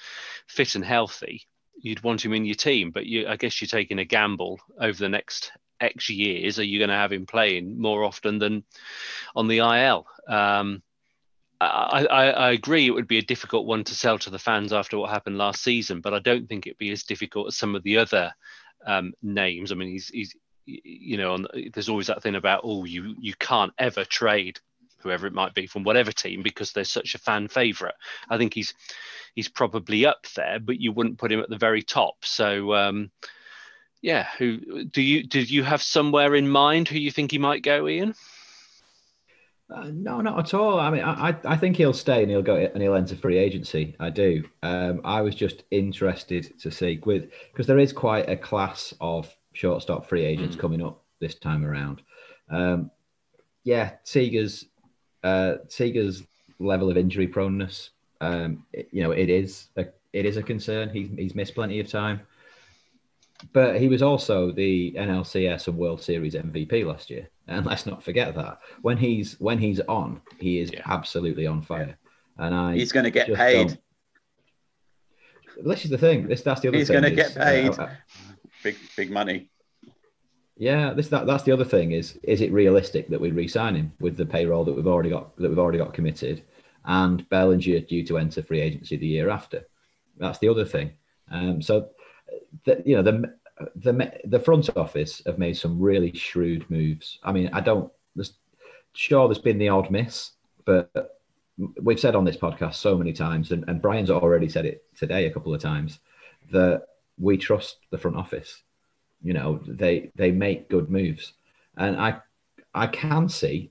fit 0.46 0.74
and 0.74 0.84
healthy. 0.84 1.46
You'd 1.80 2.02
want 2.02 2.24
him 2.24 2.34
in 2.34 2.44
your 2.44 2.54
team, 2.54 2.90
but 2.90 3.06
you 3.06 3.26
I 3.26 3.36
guess 3.36 3.60
you're 3.60 3.68
taking 3.68 3.98
a 3.98 4.04
gamble 4.04 4.60
over 4.78 4.98
the 4.98 5.08
next 5.08 5.52
X 5.80 6.10
years. 6.10 6.58
Are 6.58 6.64
you 6.64 6.78
going 6.78 6.90
to 6.90 6.96
have 6.96 7.12
him 7.12 7.26
playing 7.26 7.80
more 7.80 8.04
often 8.04 8.38
than 8.38 8.64
on 9.34 9.48
the 9.48 9.58
IL? 9.58 10.06
Um, 10.28 10.82
I, 11.60 12.06
I, 12.10 12.30
I, 12.30 12.50
agree 12.50 12.86
it 12.86 12.90
would 12.90 13.06
be 13.06 13.18
a 13.18 13.22
difficult 13.22 13.66
one 13.66 13.84
to 13.84 13.94
sell 13.94 14.18
to 14.18 14.30
the 14.30 14.38
fans 14.38 14.72
after 14.72 14.98
what 14.98 15.10
happened 15.10 15.38
last 15.38 15.62
season, 15.62 16.00
but 16.00 16.12
I 16.12 16.18
don't 16.18 16.48
think 16.48 16.66
it'd 16.66 16.78
be 16.78 16.90
as 16.90 17.04
difficult 17.04 17.48
as 17.48 17.56
some 17.56 17.76
of 17.76 17.84
the 17.84 17.98
other 17.98 18.32
um, 18.86 19.12
names. 19.22 19.72
I 19.72 19.74
mean, 19.74 19.88
he's, 19.88 20.08
he's 20.08 20.34
you 20.64 21.16
know, 21.16 21.34
on, 21.34 21.46
there's 21.72 21.88
always 21.88 22.06
that 22.06 22.22
thing 22.22 22.34
about 22.34 22.60
oh, 22.64 22.84
you 22.84 23.14
you 23.20 23.34
can't 23.34 23.72
ever 23.78 24.04
trade 24.04 24.60
whoever 24.98 25.26
it 25.26 25.32
might 25.32 25.54
be 25.54 25.66
from 25.66 25.82
whatever 25.82 26.12
team 26.12 26.42
because 26.42 26.72
they're 26.72 26.84
such 26.84 27.14
a 27.14 27.18
fan 27.18 27.48
favorite. 27.48 27.94
I 28.28 28.38
think 28.38 28.54
he's 28.54 28.74
he's 29.34 29.48
probably 29.48 30.06
up 30.06 30.26
there, 30.36 30.58
but 30.60 30.80
you 30.80 30.92
wouldn't 30.92 31.18
put 31.18 31.32
him 31.32 31.40
at 31.40 31.48
the 31.48 31.58
very 31.58 31.82
top. 31.82 32.24
So 32.24 32.74
um, 32.74 33.10
yeah, 34.00 34.26
who 34.38 34.84
do 34.84 35.02
you 35.02 35.24
did 35.24 35.50
you 35.50 35.62
have 35.64 35.82
somewhere 35.82 36.34
in 36.34 36.48
mind 36.48 36.88
who 36.88 36.98
you 36.98 37.10
think 37.10 37.30
he 37.30 37.38
might 37.38 37.62
go, 37.62 37.88
Ian? 37.88 38.14
Uh, 39.72 39.90
no, 39.92 40.20
not 40.20 40.38
at 40.38 40.54
all. 40.54 40.78
I 40.78 40.90
mean, 40.90 41.02
I, 41.02 41.34
I 41.44 41.56
think 41.56 41.76
he'll 41.76 41.94
stay 41.94 42.22
and 42.22 42.30
he'll 42.30 42.42
go 42.42 42.56
and 42.56 42.82
he'll 42.82 42.94
enter 42.94 43.16
free 43.16 43.38
agency. 43.38 43.96
I 43.98 44.10
do. 44.10 44.44
Um, 44.62 45.00
I 45.04 45.22
was 45.22 45.34
just 45.34 45.64
interested 45.70 46.58
to 46.60 46.70
see 46.70 47.00
with 47.04 47.30
because 47.52 47.66
there 47.66 47.78
is 47.78 47.92
quite 47.92 48.28
a 48.28 48.36
class 48.36 48.92
of 49.00 49.34
shortstop 49.54 50.08
free 50.08 50.24
agents 50.24 50.56
mm. 50.56 50.60
coming 50.60 50.82
up 50.82 51.02
this 51.20 51.36
time 51.36 51.64
around. 51.64 52.02
Um, 52.50 52.90
yeah, 53.64 53.92
Seager's 54.04 54.66
uh, 55.22 55.54
Seager's 55.68 56.22
level 56.58 56.90
of 56.90 56.96
injury 56.96 57.28
proneness, 57.28 57.90
um, 58.20 58.64
it, 58.72 58.88
you 58.92 59.02
know, 59.02 59.10
it 59.10 59.28
is 59.28 59.68
a, 59.76 59.86
it 60.12 60.24
is 60.24 60.36
a 60.36 60.42
concern. 60.42 60.88
He's 60.90 61.10
he's 61.16 61.34
missed 61.34 61.54
plenty 61.54 61.80
of 61.80 61.88
time, 61.88 62.20
but 63.52 63.80
he 63.80 63.88
was 63.88 64.02
also 64.02 64.52
the 64.52 64.92
NLCS 64.92 65.68
and 65.68 65.76
World 65.76 66.00
Series 66.00 66.34
MVP 66.34 66.86
last 66.86 67.10
year. 67.10 67.28
And 67.48 67.66
let's 67.66 67.86
not 67.86 68.02
forget 68.02 68.34
that 68.36 68.60
when 68.82 68.96
he's 68.96 69.38
when 69.40 69.58
he's 69.58 69.80
on, 69.80 70.20
he 70.38 70.60
is 70.60 70.72
yeah. 70.72 70.82
absolutely 70.86 71.46
on 71.46 71.62
fire. 71.62 71.98
And 72.38 72.54
I 72.54 72.74
he's 72.74 72.92
going 72.92 73.04
to 73.04 73.10
get 73.10 73.32
paid. 73.34 73.68
Don't... 75.56 75.68
This 75.68 75.84
is 75.84 75.90
the 75.90 75.98
thing. 75.98 76.28
This 76.28 76.42
that's 76.42 76.60
the 76.60 76.68
other 76.68 76.78
he's 76.78 76.88
thing. 76.88 77.02
He's 77.02 77.14
going 77.14 77.16
to 77.16 77.22
get 77.22 77.34
paid. 77.34 77.78
Uh, 77.78 77.88
big 78.62 78.76
big 78.96 79.10
money. 79.10 79.50
Yeah, 80.56 80.92
this 80.92 81.08
that 81.08 81.26
that's 81.26 81.42
the 81.42 81.52
other 81.52 81.64
thing 81.64 81.92
is 81.92 82.18
is 82.22 82.40
it 82.40 82.52
realistic 82.52 83.08
that 83.08 83.20
we 83.20 83.32
re-sign 83.32 83.74
him 83.74 83.92
with 84.00 84.16
the 84.16 84.26
payroll 84.26 84.64
that 84.64 84.74
we've 84.74 84.86
already 84.86 85.10
got 85.10 85.36
that 85.36 85.48
we've 85.48 85.58
already 85.58 85.78
got 85.78 85.94
committed, 85.94 86.42
and 86.84 87.28
Bellinger 87.28 87.80
due 87.80 88.04
to 88.06 88.18
enter 88.18 88.42
free 88.42 88.60
agency 88.60 88.96
the 88.96 89.06
year 89.06 89.30
after. 89.30 89.66
That's 90.18 90.38
the 90.38 90.48
other 90.48 90.64
thing. 90.64 90.92
Um, 91.30 91.62
so, 91.62 91.88
the, 92.64 92.82
you 92.84 92.94
know 92.94 93.02
the 93.02 93.34
the 93.76 94.12
the 94.24 94.40
front 94.40 94.70
office 94.76 95.22
have 95.26 95.38
made 95.38 95.56
some 95.56 95.80
really 95.80 96.12
shrewd 96.14 96.68
moves. 96.70 97.18
I 97.22 97.32
mean, 97.32 97.50
I 97.52 97.60
don't. 97.60 97.90
There's, 98.14 98.34
sure, 98.92 99.28
there's 99.28 99.38
been 99.38 99.58
the 99.58 99.68
odd 99.68 99.90
miss, 99.90 100.32
but 100.64 101.18
we've 101.82 102.00
said 102.00 102.14
on 102.14 102.24
this 102.24 102.36
podcast 102.36 102.74
so 102.74 102.96
many 102.96 103.12
times, 103.12 103.52
and, 103.52 103.64
and 103.68 103.82
Brian's 103.82 104.10
already 104.10 104.48
said 104.48 104.66
it 104.66 104.84
today 104.96 105.26
a 105.26 105.30
couple 105.30 105.54
of 105.54 105.60
times, 105.60 106.00
that 106.50 106.86
we 107.18 107.36
trust 107.36 107.78
the 107.90 107.98
front 107.98 108.16
office. 108.16 108.62
You 109.22 109.34
know, 109.34 109.60
they 109.66 110.10
they 110.14 110.30
make 110.30 110.68
good 110.68 110.90
moves, 110.90 111.34
and 111.76 111.96
I 111.96 112.20
I 112.74 112.86
can 112.86 113.28
see, 113.28 113.70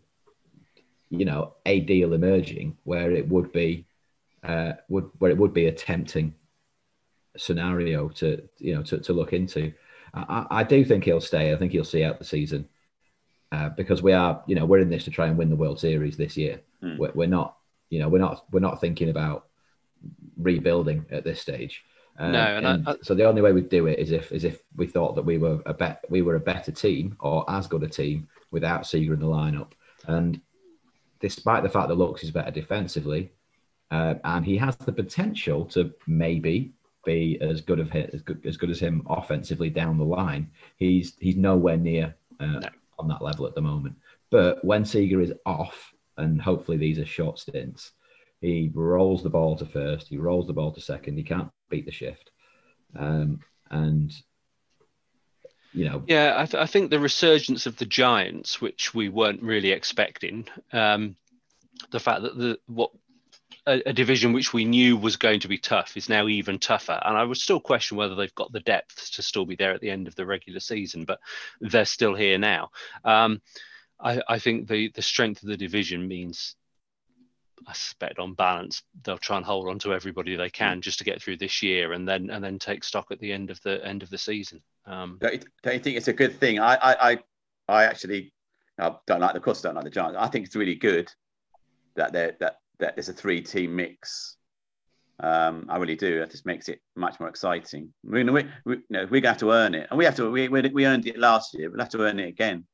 you 1.10 1.25
know, 1.25 1.54
a 1.65 1.82
deal 1.82 2.13
emerging 2.13 2.77
where 2.84 3.12
it 3.12 3.27
would 3.27 3.51
be, 3.51 3.86
uh, 4.43 4.73
would 4.89 5.10
where 5.19 5.32
it 5.32 5.38
would 5.38 5.54
be 5.54 5.67
a 5.67 5.71
tempting 5.71 6.34
scenario 7.38 8.10
to 8.10 8.47
you 8.60 8.75
know 8.75 8.84
to, 8.84 8.99
to 8.99 9.13
look 9.13 9.34
into. 9.34 9.73
I, 10.13 10.45
I 10.50 10.63
do 10.63 10.84
think 10.84 11.04
he'll 11.04 11.21
stay. 11.21 11.54
I 11.54 11.58
think 11.58 11.71
he'll 11.71 11.84
see 11.84 12.04
out 12.04 12.19
the 12.19 12.26
season 12.26 12.67
uh, 13.52 13.69
because 13.69 14.02
we 14.02 14.13
are 14.13 14.43
you 14.47 14.56
know 14.56 14.65
we're 14.65 14.80
in 14.80 14.89
this 14.89 15.06
to 15.06 15.12
try 15.12 15.28
and 15.28 15.38
win 15.38 15.50
the 15.50 15.56
World 15.56 15.80
Series 15.80 16.17
this 16.17 16.38
year. 16.38 16.62
Mm. 16.84 16.97
We're, 16.97 17.12
we're, 17.13 17.28
not 17.28 17.58
you 17.89 18.00
know 18.00 18.10
we're 18.10 18.19
not 18.19 18.45
we're 18.52 18.60
not 18.60 18.82
thinking 18.82 19.10
about 19.10 19.47
rebuilding 20.38 21.06
at 21.12 21.24
this 21.24 21.41
stage. 21.41 21.84
Uh, 22.19 22.30
no, 22.30 22.39
and, 22.39 22.65
and 22.65 22.88
I, 22.88 22.91
I, 22.91 22.95
so 23.02 23.15
the 23.15 23.26
only 23.26 23.41
way 23.41 23.54
we'd 23.54 23.69
do 23.69 23.88
it 23.88 24.00
is 24.00 24.12
if 24.12 24.32
is 24.32 24.43
if 24.43 24.62
we 24.76 24.88
thought 24.88 25.15
that 25.15 25.26
we 25.26 25.38
were 25.38 25.62
a 25.65 25.74
bet 25.74 26.04
we 26.10 26.21
were 26.21 26.36
a 26.36 26.39
better 26.39 26.71
team 26.71 27.15
or 27.19 27.50
as 27.50 27.67
good 27.67 27.84
a 27.84 27.88
team 27.88 28.28
without 28.52 28.86
Seager 28.86 29.13
in 29.13 29.19
the 29.19 29.26
lineup. 29.26 29.71
And 30.08 30.41
despite 31.19 31.63
the 31.63 31.69
fact 31.69 31.88
that 31.88 31.95
Lux 31.95 32.24
is 32.24 32.32
better 32.32 32.52
defensively, 32.52 33.32
uh, 33.91 34.15
and 34.24 34.45
he 34.45 34.58
has 34.58 34.76
the 34.78 34.91
potential 34.91 35.65
to 35.65 35.93
maybe 36.08 36.74
be 37.03 37.37
as 37.41 37.61
good 37.61 37.79
of 37.79 37.89
hit 37.89 38.11
as 38.13 38.21
good, 38.21 38.45
as 38.45 38.57
good 38.57 38.69
as 38.69 38.79
him 38.79 39.05
offensively 39.09 39.69
down 39.69 39.97
the 39.97 40.03
line. 40.03 40.49
He's 40.77 41.13
he's 41.19 41.35
nowhere 41.35 41.77
near 41.77 42.15
uh, 42.39 42.45
no. 42.45 42.69
on 42.99 43.07
that 43.07 43.21
level 43.21 43.45
at 43.45 43.55
the 43.55 43.61
moment. 43.61 43.95
But 44.29 44.63
when 44.63 44.85
Seager 44.85 45.21
is 45.21 45.33
off, 45.45 45.93
and 46.17 46.41
hopefully 46.41 46.77
these 46.77 46.99
are 46.99 47.05
short 47.05 47.39
stints, 47.39 47.91
he 48.39 48.71
rolls 48.73 49.23
the 49.23 49.29
ball 49.29 49.55
to 49.57 49.65
first, 49.65 50.07
he 50.07 50.17
rolls 50.17 50.47
the 50.47 50.53
ball 50.53 50.71
to 50.71 50.81
second. 50.81 51.17
He 51.17 51.23
can't 51.23 51.49
beat 51.69 51.85
the 51.85 51.91
shift, 51.91 52.31
um, 52.95 53.39
and 53.69 54.13
you 55.73 55.85
know. 55.85 56.03
Yeah, 56.07 56.35
I, 56.37 56.45
th- 56.45 56.61
I, 56.61 56.65
think 56.65 56.89
the 56.89 56.99
resurgence 56.99 57.65
of 57.65 57.77
the 57.77 57.85
Giants, 57.85 58.59
which 58.59 58.93
we 58.93 59.09
weren't 59.09 59.43
really 59.43 59.71
expecting, 59.71 60.47
um, 60.73 61.15
the 61.91 61.99
fact 61.99 62.23
that 62.23 62.37
the 62.37 62.59
what 62.67 62.91
a, 63.67 63.89
a, 63.89 63.93
division 63.93 64.34
which 64.34 64.54
we 64.54 64.65
knew 64.65 64.97
was 64.97 65.17
going 65.17 65.39
to 65.41 65.47
be 65.47 65.58
tough 65.58 65.95
is 65.95 66.10
now 66.10 66.28
even 66.28 66.60
tougher. 66.60 67.00
And 67.04 67.17
I 67.17 67.24
would 67.24 67.38
still 67.38 67.60
question 67.60 67.97
whether 67.97 68.15
they've 68.15 68.34
got 68.36 68.52
the 68.52 68.60
depth 68.60 69.12
to 69.13 69.21
still 69.21 69.45
be 69.45 69.56
there 69.56 69.74
at 69.74 69.82
the 69.82 69.91
end 69.91 70.08
of 70.08 70.15
the 70.15 70.26
regular 70.26 70.60
season, 70.60 71.06
but 71.06 71.19
they're 71.60 71.86
still 71.86 72.15
here 72.15 72.38
now. 72.38 72.71
Um, 73.04 73.41
I, 74.00 74.21
I, 74.28 74.39
think 74.39 74.67
the 74.67 74.91
the 74.95 75.02
strength 75.02 75.43
of 75.43 75.50
the 75.50 75.58
division 75.58 76.08
means. 76.08 76.56
I 77.67 77.74
suspect 77.74 78.17
on 78.17 78.34
balance 78.34 78.82
they'll 79.04 79.19
try 79.19 79.38
and 79.38 79.45
hold 79.45 79.69
on 79.69 79.78
to 79.80 79.93
everybody 79.93 80.36
they 80.36 80.50
can 80.50 80.82
just 80.82 80.97
to 80.97 81.06
get 81.06 81.21
through 81.21 81.38
this 81.38 81.62
year 81.62 81.93
and 81.93 82.08
then 82.08 82.32
and 82.32 82.43
then 82.43 82.58
take 82.58 82.84
stock 82.84 83.12
at 83.12 83.19
the 83.19 83.32
end 83.32 83.52
of 83.52 83.62
the 83.62 83.86
end 83.86 84.02
of 84.02 84.10
the 84.10 84.17
season. 84.17 84.63
Um, 84.88 85.19
don't, 85.21 85.34
you, 85.34 85.80
think 85.80 85.95
it's 85.95 86.08
a 86.08 86.13
good 86.13 86.39
thing? 86.39 86.58
I 86.60 86.74
I 86.74 87.12
I, 87.12 87.19
I 87.69 87.84
actually 87.84 88.34
I 88.80 88.95
don't 89.06 89.19
like 89.19 89.36
of 89.36 89.43
course 89.43 89.62
don't 89.62 89.76
like 89.76 89.84
the 89.84 89.91
Giants. 89.91 90.17
I 90.19 90.28
think 90.28 90.47
it's 90.47 90.56
really 90.56 90.74
good 90.74 91.13
that 91.93 92.13
they're 92.13 92.36
that 92.39 92.62
that 92.82 92.96
there's 92.96 93.10
a 93.10 93.13
three 93.13 93.41
team 93.41 93.76
mix. 93.76 94.36
Um, 95.20 95.67
I 95.70 95.78
really 95.78 95.96
do. 95.96 96.20
That 96.20 96.32
just 96.32 96.46
makes 96.46 96.67
it 96.67 96.82
much 96.96 97.20
more 97.20 97.30
exciting. 97.30 97.94
We, 98.04 98.24
we, 98.24 98.46
we, 98.65 98.76
you 98.76 98.84
know, 98.89 99.04
we're 99.04 99.22
going 99.22 99.24
to 99.24 99.30
have 99.30 99.38
to 99.38 99.52
earn 99.52 99.76
it, 99.76 99.88
and 99.89 99.98
we 99.98 100.06
have 100.06 100.15
to. 100.15 100.30
We, 100.30 100.50
we 100.50 100.86
earned 100.86 101.08
it 101.08 101.17
last 101.17 101.54
year. 101.54 101.70
We'll 101.70 101.80
have 101.80 101.89
to 101.89 102.02
earn 102.02 102.20
it 102.20 102.28
again. 102.28 102.65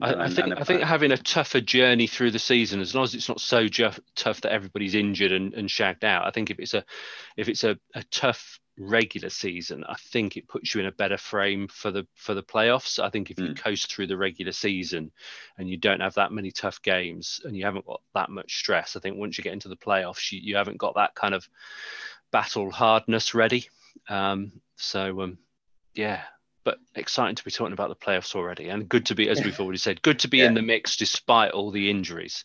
You 0.00 0.08
know, 0.08 0.18
I, 0.18 0.24
I 0.24 0.28
think 0.28 0.60
I 0.60 0.64
think 0.64 0.82
having 0.82 1.12
a 1.12 1.16
tougher 1.16 1.60
journey 1.60 2.06
through 2.06 2.32
the 2.32 2.38
season, 2.38 2.80
as 2.80 2.94
long 2.94 3.04
as 3.04 3.14
it's 3.14 3.28
not 3.28 3.40
so 3.40 3.66
ju- 3.66 3.90
tough 4.14 4.40
that 4.42 4.52
everybody's 4.52 4.94
injured 4.94 5.32
and, 5.32 5.54
and 5.54 5.70
shagged 5.70 6.04
out. 6.04 6.26
I 6.26 6.30
think 6.30 6.50
if 6.50 6.58
it's 6.58 6.74
a 6.74 6.84
if 7.36 7.48
it's 7.48 7.64
a, 7.64 7.76
a 7.94 8.02
tough 8.04 8.60
regular 8.80 9.28
season, 9.28 9.84
I 9.84 9.94
think 9.94 10.36
it 10.36 10.48
puts 10.48 10.74
you 10.74 10.80
in 10.80 10.86
a 10.86 10.92
better 10.92 11.18
frame 11.18 11.68
for 11.68 11.90
the 11.90 12.06
for 12.14 12.34
the 12.34 12.42
playoffs. 12.42 12.98
I 12.98 13.10
think 13.10 13.30
if 13.30 13.38
you 13.38 13.48
mm. 13.48 13.56
coast 13.56 13.92
through 13.92 14.06
the 14.06 14.16
regular 14.16 14.52
season 14.52 15.12
and 15.58 15.68
you 15.68 15.76
don't 15.76 16.00
have 16.00 16.14
that 16.14 16.32
many 16.32 16.50
tough 16.50 16.80
games 16.82 17.40
and 17.44 17.56
you 17.56 17.64
haven't 17.64 17.86
got 17.86 18.00
that 18.14 18.30
much 18.30 18.58
stress, 18.58 18.96
I 18.96 19.00
think 19.00 19.18
once 19.18 19.36
you 19.36 19.44
get 19.44 19.52
into 19.52 19.68
the 19.68 19.76
playoffs, 19.76 20.32
you, 20.32 20.40
you 20.42 20.56
haven't 20.56 20.78
got 20.78 20.94
that 20.94 21.14
kind 21.14 21.34
of 21.34 21.48
battle 22.32 22.70
hardness 22.70 23.34
ready. 23.34 23.68
Um, 24.08 24.52
so 24.76 25.20
um, 25.20 25.38
yeah, 25.94 26.22
but 26.64 26.78
exciting 26.94 27.36
to 27.36 27.44
be 27.44 27.50
talking 27.50 27.74
about 27.74 27.90
the 27.90 28.06
playoffs 28.06 28.34
already, 28.34 28.68
and 28.68 28.88
good 28.88 29.06
to 29.06 29.14
be, 29.14 29.28
as 29.28 29.44
we've 29.44 29.60
already 29.60 29.78
said, 29.78 30.02
good 30.02 30.20
to 30.20 30.28
be 30.28 30.38
yeah. 30.38 30.46
in 30.46 30.54
the 30.54 30.62
mix 30.62 30.96
despite 30.96 31.52
all 31.52 31.70
the 31.70 31.90
injuries. 31.90 32.44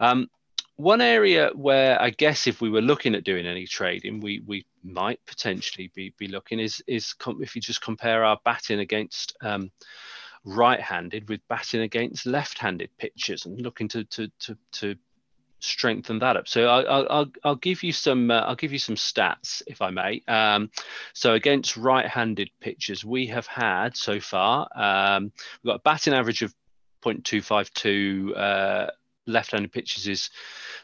Um, 0.00 0.28
one 0.76 1.00
area 1.00 1.50
where 1.54 2.00
I 2.00 2.10
guess 2.10 2.46
if 2.46 2.60
we 2.60 2.70
were 2.70 2.82
looking 2.82 3.14
at 3.14 3.24
doing 3.24 3.46
any 3.46 3.66
trading, 3.66 4.20
we 4.20 4.42
we 4.46 4.66
might 4.82 5.24
potentially 5.26 5.90
be 5.94 6.12
be 6.18 6.28
looking 6.28 6.58
is 6.58 6.82
is 6.86 7.14
if 7.40 7.54
you 7.54 7.62
just 7.62 7.80
compare 7.80 8.24
our 8.24 8.38
batting 8.44 8.80
against 8.80 9.36
um, 9.40 9.70
right-handed 10.44 11.28
with 11.28 11.40
batting 11.48 11.82
against 11.82 12.26
left-handed 12.26 12.90
pitchers 12.98 13.46
and 13.46 13.60
looking 13.60 13.88
to 13.88 14.04
to 14.04 14.30
to 14.40 14.56
to 14.72 14.96
strengthen 15.60 16.18
that 16.18 16.36
up. 16.36 16.46
So 16.46 16.66
I'll, 16.66 17.06
I'll, 17.08 17.26
I'll 17.42 17.56
give 17.56 17.82
you 17.82 17.92
some 17.92 18.30
uh, 18.30 18.40
I'll 18.40 18.56
give 18.56 18.72
you 18.72 18.78
some 18.78 18.96
stats 18.96 19.62
if 19.66 19.80
I 19.80 19.90
may. 19.90 20.22
Um, 20.26 20.70
so 21.12 21.34
against 21.34 21.76
right-handed 21.76 22.50
pitchers, 22.60 23.04
we 23.04 23.28
have 23.28 23.46
had 23.46 23.96
so 23.96 24.20
far 24.20 24.68
um, 24.74 25.32
we've 25.62 25.70
got 25.70 25.76
a 25.76 25.82
batting 25.84 26.14
average 26.14 26.42
of 26.42 26.52
0.252. 27.02 28.36
Uh, 28.36 28.90
left-handed 29.26 29.72
pitches 29.72 30.06
is 30.06 30.30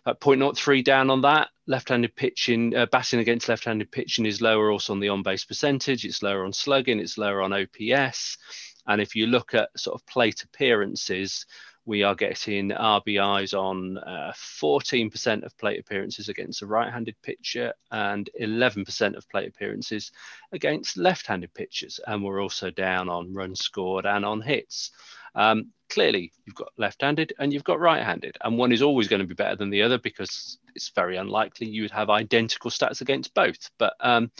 at 0.06 0.20
0.03 0.20 0.84
down 0.84 1.10
on 1.10 1.22
that. 1.22 1.48
Left-handed 1.66 2.16
pitching, 2.16 2.74
uh, 2.74 2.86
batting 2.86 3.20
against 3.20 3.48
left-handed 3.48 3.90
pitching 3.90 4.26
is 4.26 4.40
lower 4.40 4.70
also 4.70 4.92
on 4.92 5.00
the 5.00 5.08
on-base 5.08 5.44
percentage. 5.44 6.04
It's 6.04 6.22
lower 6.22 6.44
on 6.44 6.52
slugging. 6.52 7.00
It's 7.00 7.18
lower 7.18 7.42
on 7.42 7.52
OPS. 7.52 8.38
And 8.86 9.00
if 9.00 9.14
you 9.14 9.26
look 9.26 9.54
at 9.54 9.68
sort 9.76 10.00
of 10.00 10.06
plate 10.06 10.42
appearances, 10.42 11.46
we 11.86 12.02
are 12.02 12.14
getting 12.14 12.70
RBIs 12.70 13.52
on 13.58 13.98
uh, 13.98 14.32
14% 14.34 15.44
of 15.44 15.56
plate 15.58 15.80
appearances 15.80 16.28
against 16.28 16.62
a 16.62 16.66
right-handed 16.66 17.16
pitcher 17.22 17.72
and 17.90 18.28
11% 18.40 19.16
of 19.16 19.28
plate 19.28 19.48
appearances 19.48 20.12
against 20.52 20.96
left-handed 20.96 21.52
pitchers. 21.54 21.98
And 22.06 22.22
we're 22.22 22.42
also 22.42 22.70
down 22.70 23.08
on 23.08 23.32
runs 23.32 23.60
scored 23.60 24.06
and 24.06 24.24
on 24.24 24.40
hits. 24.42 24.90
Um, 25.34 25.72
clearly, 25.90 26.32
you've 26.44 26.54
got 26.54 26.72
left-handed 26.78 27.32
and 27.38 27.52
you've 27.52 27.64
got 27.64 27.80
right-handed, 27.80 28.38
and 28.42 28.56
one 28.56 28.72
is 28.72 28.82
always 28.82 29.08
going 29.08 29.20
to 29.20 29.26
be 29.26 29.34
better 29.34 29.56
than 29.56 29.70
the 29.70 29.82
other 29.82 29.98
because 29.98 30.58
it's 30.74 30.90
very 30.90 31.16
unlikely 31.16 31.66
you 31.66 31.82
would 31.82 31.90
have 31.90 32.10
identical 32.10 32.70
stats 32.70 33.00
against 33.00 33.34
both. 33.34 33.70
But 33.78 33.94
um, 34.00 34.30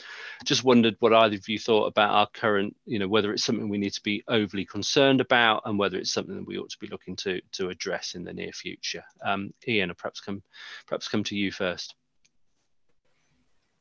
just 0.44 0.64
wondered 0.64 0.96
what 1.00 1.12
either 1.12 1.36
of 1.36 1.48
you 1.48 1.58
thought 1.58 1.86
about 1.86 2.10
our 2.10 2.28
current, 2.32 2.74
you 2.86 2.98
know, 2.98 3.08
whether 3.08 3.32
it's 3.32 3.44
something 3.44 3.68
we 3.68 3.78
need 3.78 3.92
to 3.94 4.02
be 4.02 4.22
overly 4.28 4.64
concerned 4.64 5.20
about, 5.20 5.62
and 5.66 5.78
whether 5.78 5.98
it's 5.98 6.12
something 6.12 6.36
that 6.36 6.46
we 6.46 6.58
ought 6.58 6.70
to 6.70 6.78
be 6.78 6.88
looking 6.88 7.16
to 7.16 7.40
to 7.52 7.68
address 7.68 8.14
in 8.14 8.24
the 8.24 8.32
near 8.32 8.52
future. 8.52 9.04
Um, 9.24 9.52
Ian, 9.66 9.90
or 9.90 9.94
perhaps 9.94 10.20
come 10.20 10.42
perhaps 10.86 11.08
come 11.08 11.24
to 11.24 11.36
you 11.36 11.52
first. 11.52 11.94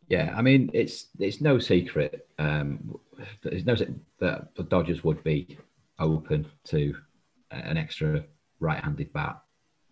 Yeah, 0.09 0.33
I 0.35 0.41
mean 0.41 0.71
it's 0.73 1.07
it's 1.19 1.39
no 1.39 1.59
secret. 1.59 2.27
Um, 2.39 2.99
there's 3.43 3.65
no 3.65 3.75
that 3.75 4.55
the 4.55 4.63
Dodgers 4.63 5.03
would 5.03 5.23
be 5.23 5.57
open 5.99 6.47
to 6.65 6.95
an 7.51 7.77
extra 7.77 8.23
right-handed 8.59 9.11
bat. 9.13 9.41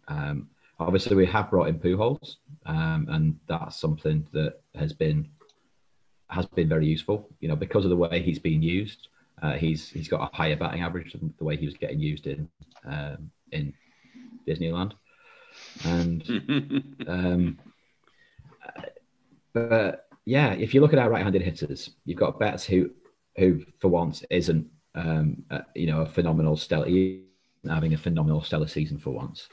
Um, 0.07 0.49
obviously, 0.79 1.15
we 1.15 1.25
have 1.25 1.49
brought 1.49 1.67
in 1.67 1.79
Pujols, 1.79 2.35
um, 2.65 3.07
and 3.09 3.39
that's 3.47 3.79
something 3.79 4.27
that 4.33 4.61
has 4.75 4.93
been 4.93 5.29
has 6.29 6.45
been 6.45 6.67
very 6.67 6.85
useful. 6.85 7.29
You 7.39 7.47
know, 7.49 7.55
because 7.55 7.85
of 7.85 7.89
the 7.89 7.97
way 7.97 8.21
he's 8.21 8.39
been 8.39 8.61
used, 8.61 9.07
uh, 9.41 9.53
he's 9.53 9.89
he's 9.89 10.07
got 10.07 10.21
a 10.21 10.35
higher 10.35 10.55
batting 10.55 10.81
average 10.81 11.13
than 11.13 11.33
the 11.37 11.43
way 11.43 11.57
he 11.57 11.65
was 11.65 11.75
getting 11.75 11.99
used 11.99 12.27
in 12.27 12.47
um, 12.85 13.31
in 13.51 13.73
Disneyland, 14.47 14.93
and 15.85 16.23
um, 17.07 17.59
but 19.53 20.07
yeah, 20.25 20.53
if 20.53 20.73
you 20.73 20.81
look 20.81 20.93
at 20.93 20.99
our 20.99 21.09
right-handed 21.09 21.41
hitters, 21.41 21.91
you've 22.05 22.19
got 22.19 22.39
Betts 22.39 22.65
who 22.65 22.91
who 23.37 23.63
for 23.79 23.87
once 23.87 24.23
isn't 24.29 24.67
um, 24.97 25.43
uh, 25.51 25.61
you 25.75 25.87
know, 25.87 26.01
a 26.01 26.05
phenomenal 26.05 26.57
stellar, 26.57 26.87
having 27.67 27.93
a 27.93 27.97
phenomenal 27.97 28.43
stellar 28.43 28.67
season 28.67 28.97
for 28.97 29.11
once. 29.11 29.47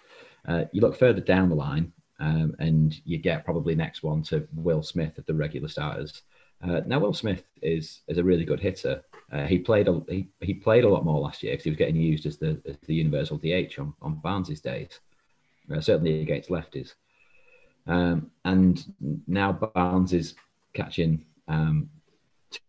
Uh, 0.48 0.64
you 0.72 0.80
look 0.80 0.96
further 0.96 1.20
down 1.20 1.48
the 1.48 1.54
line, 1.54 1.92
um, 2.18 2.54
and 2.58 3.00
you 3.04 3.18
get 3.18 3.44
probably 3.44 3.74
next 3.74 4.02
one 4.02 4.22
to 4.22 4.48
Will 4.54 4.82
Smith 4.82 5.12
at 5.18 5.26
the 5.26 5.34
regular 5.34 5.68
starters. 5.68 6.22
Uh, 6.62 6.80
now, 6.86 6.98
Will 6.98 7.12
Smith 7.12 7.44
is 7.60 8.00
is 8.08 8.18
a 8.18 8.24
really 8.24 8.44
good 8.44 8.60
hitter. 8.60 9.02
Uh, 9.30 9.44
he 9.44 9.58
played 9.58 9.88
a 9.88 10.02
he, 10.08 10.28
he 10.40 10.54
played 10.54 10.84
a 10.84 10.88
lot 10.88 11.04
more 11.04 11.20
last 11.20 11.42
year 11.42 11.52
because 11.52 11.64
he 11.64 11.70
was 11.70 11.78
getting 11.78 11.96
used 11.96 12.24
as 12.24 12.38
the 12.38 12.60
as 12.66 12.76
the 12.86 12.94
universal 12.94 13.36
DH 13.36 13.78
on 13.78 13.92
on 14.00 14.14
Barnes's 14.16 14.60
days, 14.60 15.00
uh, 15.74 15.80
certainly 15.80 16.22
against 16.22 16.48
lefties. 16.48 16.94
Um, 17.86 18.30
and 18.46 18.82
now 19.26 19.52
Barnes 19.52 20.14
is 20.14 20.34
catching 20.72 21.26
um, 21.48 21.90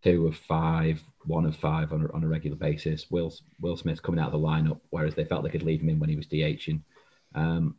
two 0.03 0.27
of 0.27 0.35
five, 0.35 1.01
one 1.25 1.45
of 1.45 1.55
five 1.55 1.93
on 1.93 2.05
a, 2.05 2.11
on 2.13 2.23
a 2.23 2.27
regular 2.27 2.57
basis. 2.57 3.09
Will 3.09 3.33
Will 3.59 3.77
Smith 3.77 4.01
coming 4.01 4.19
out 4.19 4.33
of 4.33 4.39
the 4.39 4.47
lineup, 4.47 4.79
whereas 4.89 5.15
they 5.15 5.25
felt 5.25 5.43
they 5.43 5.49
could 5.49 5.63
leave 5.63 5.81
him 5.81 5.89
in 5.89 5.99
when 5.99 6.09
he 6.09 6.15
was 6.15 6.27
DHing. 6.27 6.81
Um, 7.33 7.75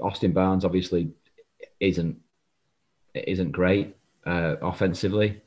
Austin 0.00 0.32
Barnes 0.32 0.64
obviously 0.64 1.10
isn't 1.80 2.18
isn't 3.14 3.52
great 3.52 3.96
uh, 4.26 4.56
offensively, 4.62 5.40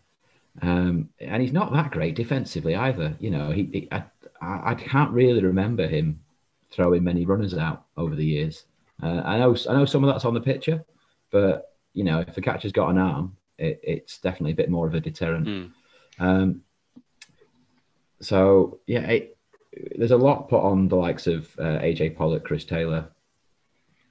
um, 0.62 1.10
and 1.20 1.42
he's 1.42 1.54
not 1.54 1.74
that 1.74 1.92
great 1.92 2.16
defensively 2.16 2.76
either. 2.76 3.16
You 3.20 3.32
know, 3.32 3.52
he, 3.52 3.70
he 3.72 3.90
I, 3.92 4.04
I 4.42 4.76
can't 4.76 5.12
really 5.12 5.44
remember 5.44 5.88
him 5.88 6.20
throwing 6.72 7.04
many 7.04 7.26
runners 7.26 7.54
out 7.54 7.86
over 7.98 8.16
the 8.16 8.26
years. 8.26 8.66
Uh, 9.02 9.22
I 9.26 9.38
know 9.40 9.56
I 9.70 9.74
know 9.74 9.86
some 9.86 10.04
of 10.04 10.14
that's 10.14 10.26
on 10.26 10.34
the 10.34 10.42
picture, 10.42 10.84
but 11.32 11.74
you 11.94 12.04
know, 12.04 12.20
if 12.20 12.36
the 12.36 12.42
catcher's 12.42 12.72
got 12.72 12.90
an 12.90 12.98
arm, 12.98 13.36
it, 13.58 13.80
it's 13.84 14.20
definitely 14.20 14.52
a 14.52 14.56
bit 14.56 14.70
more 14.70 14.88
of 14.88 14.94
a 14.94 15.00
deterrent. 15.00 15.48
Mm. 15.48 15.72
Um, 16.20 16.62
so 18.22 18.80
yeah, 18.88 19.02
it, 19.02 19.38
there's 19.96 20.12
a 20.12 20.18
lot 20.18 20.50
put 20.50 20.62
on 20.62 20.88
the 20.88 20.96
likes 20.96 21.28
of 21.28 21.48
uh, 21.60 21.80
AJ 21.80 22.16
Pollock, 22.16 22.44
Chris 22.44 22.66
Taylor. 22.66 23.10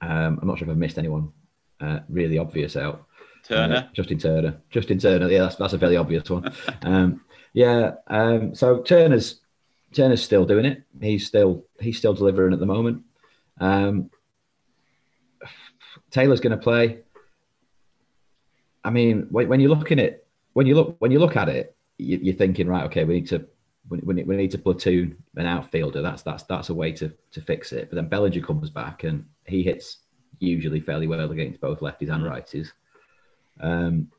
Um, 0.01 0.39
I'm 0.41 0.47
not 0.47 0.57
sure 0.57 0.67
if 0.67 0.71
I've 0.71 0.77
missed 0.77 0.97
anyone 0.97 1.31
uh, 1.79 1.99
really 2.09 2.37
obvious 2.37 2.75
out. 2.75 3.05
Turner, 3.43 3.75
uh, 3.75 3.83
Justin 3.93 4.19
Turner, 4.19 4.61
Justin 4.69 4.99
Turner. 4.99 5.29
Yeah, 5.29 5.43
that's 5.43 5.55
that's 5.55 5.73
a 5.73 5.77
very 5.77 5.97
obvious 5.97 6.29
one. 6.29 6.53
um, 6.83 7.21
yeah, 7.53 7.95
um, 8.07 8.55
so 8.55 8.81
Turner's 8.81 9.41
Turner's 9.93 10.23
still 10.23 10.45
doing 10.45 10.65
it. 10.65 10.83
He's 11.01 11.27
still 11.27 11.65
he's 11.79 11.97
still 11.97 12.13
delivering 12.13 12.53
at 12.53 12.59
the 12.59 12.65
moment. 12.65 13.03
Um, 13.59 14.09
Taylor's 16.09 16.39
going 16.39 16.57
to 16.57 16.63
play. 16.63 16.99
I 18.83 18.89
mean, 18.89 19.27
when, 19.29 19.47
when, 19.47 19.59
you're 19.59 19.69
looking 19.75 19.99
at 19.99 20.23
when 20.53 20.67
you 20.67 20.75
look 20.75 20.95
when 20.99 21.11
you 21.11 21.19
look 21.19 21.37
at 21.37 21.49
it, 21.49 21.75
you, 21.97 22.31
are 22.31 22.35
thinking, 22.35 22.67
right, 22.67 22.83
okay, 22.85 23.03
we 23.03 23.15
need 23.15 23.27
to 23.27 23.47
we, 23.89 23.99
we 23.99 24.35
need 24.35 24.51
to 24.51 24.57
platoon 24.57 25.17
an 25.35 25.45
outfielder. 25.45 26.01
That's 26.01 26.21
that's 26.21 26.43
that's 26.43 26.69
a 26.69 26.73
way 26.73 26.91
to 26.93 27.11
to 27.31 27.41
fix 27.41 27.71
it. 27.71 27.89
But 27.89 27.95
then 27.95 28.07
Bellinger 28.07 28.41
comes 28.41 28.69
back 28.69 29.03
and 29.03 29.25
he 29.45 29.63
hits 29.63 29.99
usually 30.39 30.79
fairly 30.79 31.07
well 31.07 31.31
against 31.31 31.61
both 31.61 31.79
lefties 31.79 32.09
and 32.09 32.23
righties. 32.23 32.71
Um, 33.59 34.09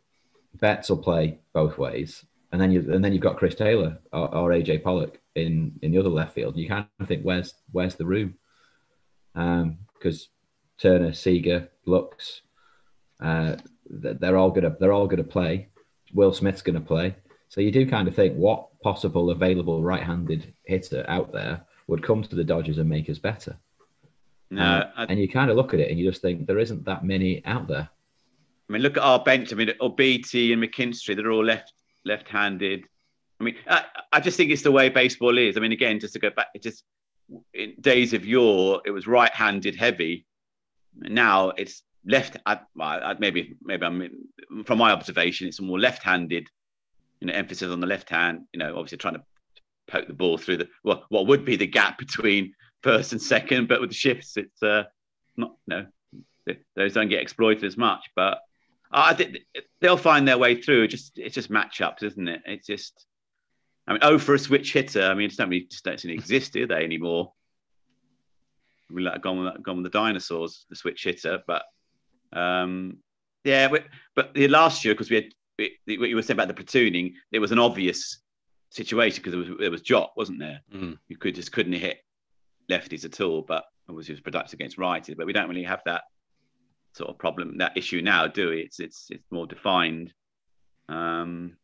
Betts 0.60 0.88
will 0.88 0.98
play 0.98 1.38
both 1.52 1.78
ways, 1.78 2.24
and 2.52 2.60
then 2.60 2.70
you 2.70 2.92
and 2.92 3.04
then 3.04 3.12
you've 3.12 3.22
got 3.22 3.36
Chris 3.36 3.54
Taylor 3.54 3.98
or, 4.12 4.34
or 4.34 4.50
AJ 4.50 4.82
Pollock 4.82 5.20
in 5.34 5.78
in 5.82 5.92
the 5.92 5.98
other 5.98 6.08
left 6.08 6.34
field. 6.34 6.56
You 6.56 6.68
kind 6.68 6.86
of 7.00 7.08
think, 7.08 7.22
where's 7.22 7.54
where's 7.72 7.96
the 7.96 8.06
room? 8.06 8.34
Because 9.34 10.22
um, 10.22 10.28
Turner, 10.78 11.12
Seager, 11.12 11.68
Lux, 11.86 12.42
uh, 13.20 13.56
they're 13.88 14.36
all 14.36 14.50
gonna 14.50 14.76
they're 14.80 14.92
all 14.92 15.06
gonna 15.06 15.24
play. 15.24 15.68
Will 16.12 16.32
Smith's 16.32 16.62
gonna 16.62 16.80
play. 16.80 17.14
So 17.48 17.60
you 17.60 17.70
do 17.70 17.88
kind 17.88 18.08
of 18.08 18.14
think 18.14 18.34
what 18.36 18.68
possible 18.80 19.30
available 19.30 19.82
right-handed 19.82 20.52
hitter 20.64 21.04
out 21.08 21.32
there 21.32 21.62
would 21.86 22.02
come 22.02 22.22
to 22.22 22.34
the 22.34 22.44
Dodgers 22.44 22.78
and 22.78 22.88
make 22.88 23.08
us 23.08 23.18
better. 23.18 23.56
No, 24.50 24.62
uh, 24.62 24.90
I, 24.96 25.04
and 25.04 25.20
you 25.20 25.28
kind 25.28 25.50
of 25.50 25.56
look 25.56 25.74
at 25.74 25.80
it 25.80 25.90
and 25.90 25.98
you 25.98 26.08
just 26.08 26.22
think 26.22 26.46
there 26.46 26.58
isn't 26.58 26.84
that 26.84 27.04
many 27.04 27.44
out 27.44 27.68
there. 27.68 27.88
I 28.68 28.72
mean, 28.72 28.82
look 28.82 28.96
at 28.96 29.02
our 29.02 29.18
bench. 29.18 29.52
I 29.52 29.56
mean, 29.56 29.70
Beaty 29.96 30.52
and 30.52 30.62
McKinstry, 30.62 31.16
they're 31.16 31.30
all 31.30 31.44
left 31.44 31.72
left-handed. 32.04 32.84
I 33.40 33.44
mean, 33.44 33.56
I, 33.66 33.84
I 34.12 34.20
just 34.20 34.36
think 34.36 34.50
it's 34.50 34.62
the 34.62 34.72
way 34.72 34.88
baseball 34.88 35.38
is. 35.38 35.56
I 35.56 35.60
mean, 35.60 35.72
again, 35.72 36.00
just 36.00 36.14
to 36.14 36.18
go 36.18 36.30
back, 36.30 36.48
it 36.54 36.62
just 36.62 36.84
in 37.52 37.74
days 37.80 38.12
of 38.12 38.24
yore, 38.24 38.82
it 38.84 38.90
was 38.90 39.06
right-handed 39.06 39.74
heavy. 39.76 40.26
Now 40.96 41.50
it's 41.50 41.82
left. 42.06 42.36
I, 42.46 42.60
I, 42.80 43.14
maybe 43.18 43.56
maybe 43.62 43.84
I'm 43.84 44.64
from 44.64 44.78
my 44.78 44.92
observation, 44.92 45.48
it's 45.48 45.60
a 45.60 45.62
more 45.62 45.78
left-handed. 45.78 46.48
You 47.20 47.28
know, 47.28 47.34
emphasis 47.34 47.70
on 47.70 47.80
the 47.80 47.86
left 47.86 48.10
hand. 48.10 48.42
You 48.52 48.58
know, 48.58 48.76
obviously 48.76 48.98
trying 48.98 49.14
to 49.14 49.22
poke 49.86 50.06
the 50.06 50.14
ball 50.14 50.36
through 50.38 50.58
the 50.58 50.68
well, 50.82 51.04
what 51.08 51.26
would 51.26 51.44
be 51.44 51.56
the 51.56 51.66
gap 51.66 51.98
between 51.98 52.52
first 52.82 53.12
and 53.12 53.22
second, 53.22 53.68
but 53.68 53.80
with 53.80 53.90
the 53.90 53.96
shifts, 53.96 54.36
it's 54.36 54.62
uh, 54.62 54.84
not. 55.36 55.52
You 55.66 55.76
know, 55.76 56.56
those 56.76 56.94
don't 56.94 57.08
get 57.08 57.22
exploited 57.22 57.64
as 57.64 57.76
much. 57.76 58.10
But 58.14 58.38
I 58.92 59.14
think 59.14 59.38
they'll 59.80 59.96
find 59.96 60.28
their 60.28 60.38
way 60.38 60.60
through. 60.60 60.84
It 60.84 60.88
just 60.88 61.18
it's 61.18 61.34
just 61.34 61.50
matchups, 61.50 62.02
isn't 62.02 62.28
it? 62.28 62.42
It's 62.46 62.66
just. 62.66 63.06
I 63.86 63.92
mean, 63.92 64.00
oh, 64.02 64.18
for 64.18 64.34
a 64.34 64.38
switch 64.38 64.72
hitter. 64.72 65.02
I 65.02 65.14
mean, 65.14 65.26
it's 65.26 65.38
not 65.38 65.48
really 65.48 65.66
just 65.70 65.84
don't 65.84 66.02
exist, 66.06 66.54
do 66.54 66.66
they 66.66 66.84
anymore? 66.84 67.32
We 68.90 69.02
like 69.02 69.20
gone 69.20 69.44
with, 69.44 69.62
gone 69.62 69.76
with 69.76 69.84
the 69.84 69.98
dinosaurs, 69.98 70.64
the 70.70 70.76
switch 70.76 71.04
hitter. 71.04 71.40
But 71.46 71.64
um, 72.34 72.98
yeah, 73.44 73.68
but, 73.68 73.84
but 74.14 74.34
the 74.34 74.48
last 74.48 74.84
year 74.84 74.94
because 74.94 75.10
we 75.10 75.16
had 75.16 75.24
what 75.98 76.08
you 76.08 76.16
were 76.16 76.22
saying 76.22 76.40
about 76.40 76.54
the 76.54 76.62
platooning, 76.62 77.12
it 77.30 77.38
was 77.38 77.52
an 77.52 77.58
obvious 77.58 78.20
situation 78.70 79.22
because 79.22 79.32
there 79.32 79.40
was 79.40 79.60
there 79.60 79.70
was 79.70 79.82
Joc, 79.82 80.08
wasn't 80.16 80.40
there? 80.40 80.60
Mm. 80.74 80.98
You 81.08 81.16
could 81.16 81.34
just 81.34 81.52
couldn't 81.52 81.74
hit 81.74 81.98
lefties 82.70 83.04
at 83.04 83.20
all, 83.20 83.42
but 83.42 83.64
obviously 83.88 84.12
it 84.12 84.16
was 84.16 84.22
productive 84.22 84.54
against 84.54 84.78
righties. 84.78 85.16
But 85.16 85.26
we 85.26 85.32
don't 85.32 85.48
really 85.48 85.62
have 85.64 85.82
that 85.86 86.02
sort 86.92 87.10
of 87.10 87.18
problem, 87.18 87.58
that 87.58 87.76
issue 87.76 88.02
now, 88.02 88.26
do 88.26 88.50
we? 88.50 88.60
It's 88.60 88.80
it's 88.80 89.06
it's 89.10 89.30
more 89.30 89.46
defined. 89.46 90.12
Um, 90.88 91.56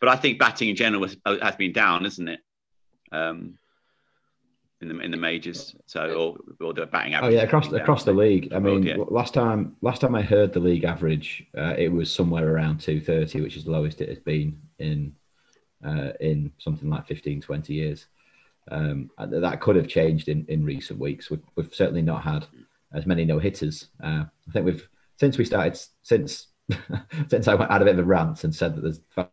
but 0.00 0.08
I 0.10 0.16
think 0.16 0.38
batting 0.38 0.68
in 0.68 0.76
general 0.76 1.00
was, 1.00 1.16
has 1.24 1.56
been 1.56 1.72
down, 1.72 2.04
isn't 2.04 2.28
it? 2.28 2.40
Um, 3.12 3.58
in 4.80 4.88
the 4.88 4.98
in 5.00 5.10
the 5.10 5.16
majors. 5.16 5.74
So 5.86 6.36
or, 6.60 6.66
or 6.66 6.72
the 6.72 6.86
batting 6.86 7.14
average. 7.14 7.32
Oh 7.32 7.36
yeah, 7.36 7.42
across 7.42 7.72
across 7.72 8.04
the 8.04 8.12
league. 8.12 8.52
I 8.52 8.58
mean, 8.58 8.82
yeah. 8.82 8.96
last 9.08 9.34
time 9.34 9.76
last 9.80 10.00
time 10.00 10.14
I 10.14 10.22
heard 10.22 10.52
the 10.52 10.60
league 10.60 10.84
average, 10.84 11.46
uh, 11.56 11.74
it 11.76 11.88
was 11.88 12.10
somewhere 12.10 12.54
around 12.54 12.80
230, 12.80 13.40
which 13.40 13.56
is 13.56 13.64
the 13.64 13.70
lowest 13.70 14.00
it 14.00 14.08
has 14.08 14.18
been 14.18 14.60
in 14.78 15.14
uh, 15.84 16.12
in 16.20 16.52
something 16.58 16.88
like 16.88 17.06
15, 17.06 17.40
20 17.40 17.74
years. 17.74 18.06
Um, 18.70 19.10
that 19.18 19.60
could 19.60 19.76
have 19.76 19.86
changed 19.86 20.28
in, 20.28 20.44
in 20.48 20.64
recent 20.64 20.98
weeks. 20.98 21.30
We've, 21.30 21.42
we've 21.54 21.72
certainly 21.72 22.02
not 22.02 22.22
had 22.22 22.46
as 22.92 23.06
many 23.06 23.24
no 23.24 23.38
hitters. 23.38 23.88
Uh, 24.02 24.24
I 24.48 24.52
think 24.52 24.66
we've 24.66 24.88
since 25.18 25.38
we 25.38 25.44
started 25.44 25.78
since 26.02 26.48
since 27.28 27.48
I 27.48 27.54
went 27.54 27.70
out 27.70 27.82
of 27.82 27.88
it 27.88 27.92
of 27.92 27.98
a 28.00 28.04
rant 28.04 28.44
and 28.44 28.54
said 28.54 28.74
that 28.74 28.80
there's 28.82 29.00
far 29.10 29.30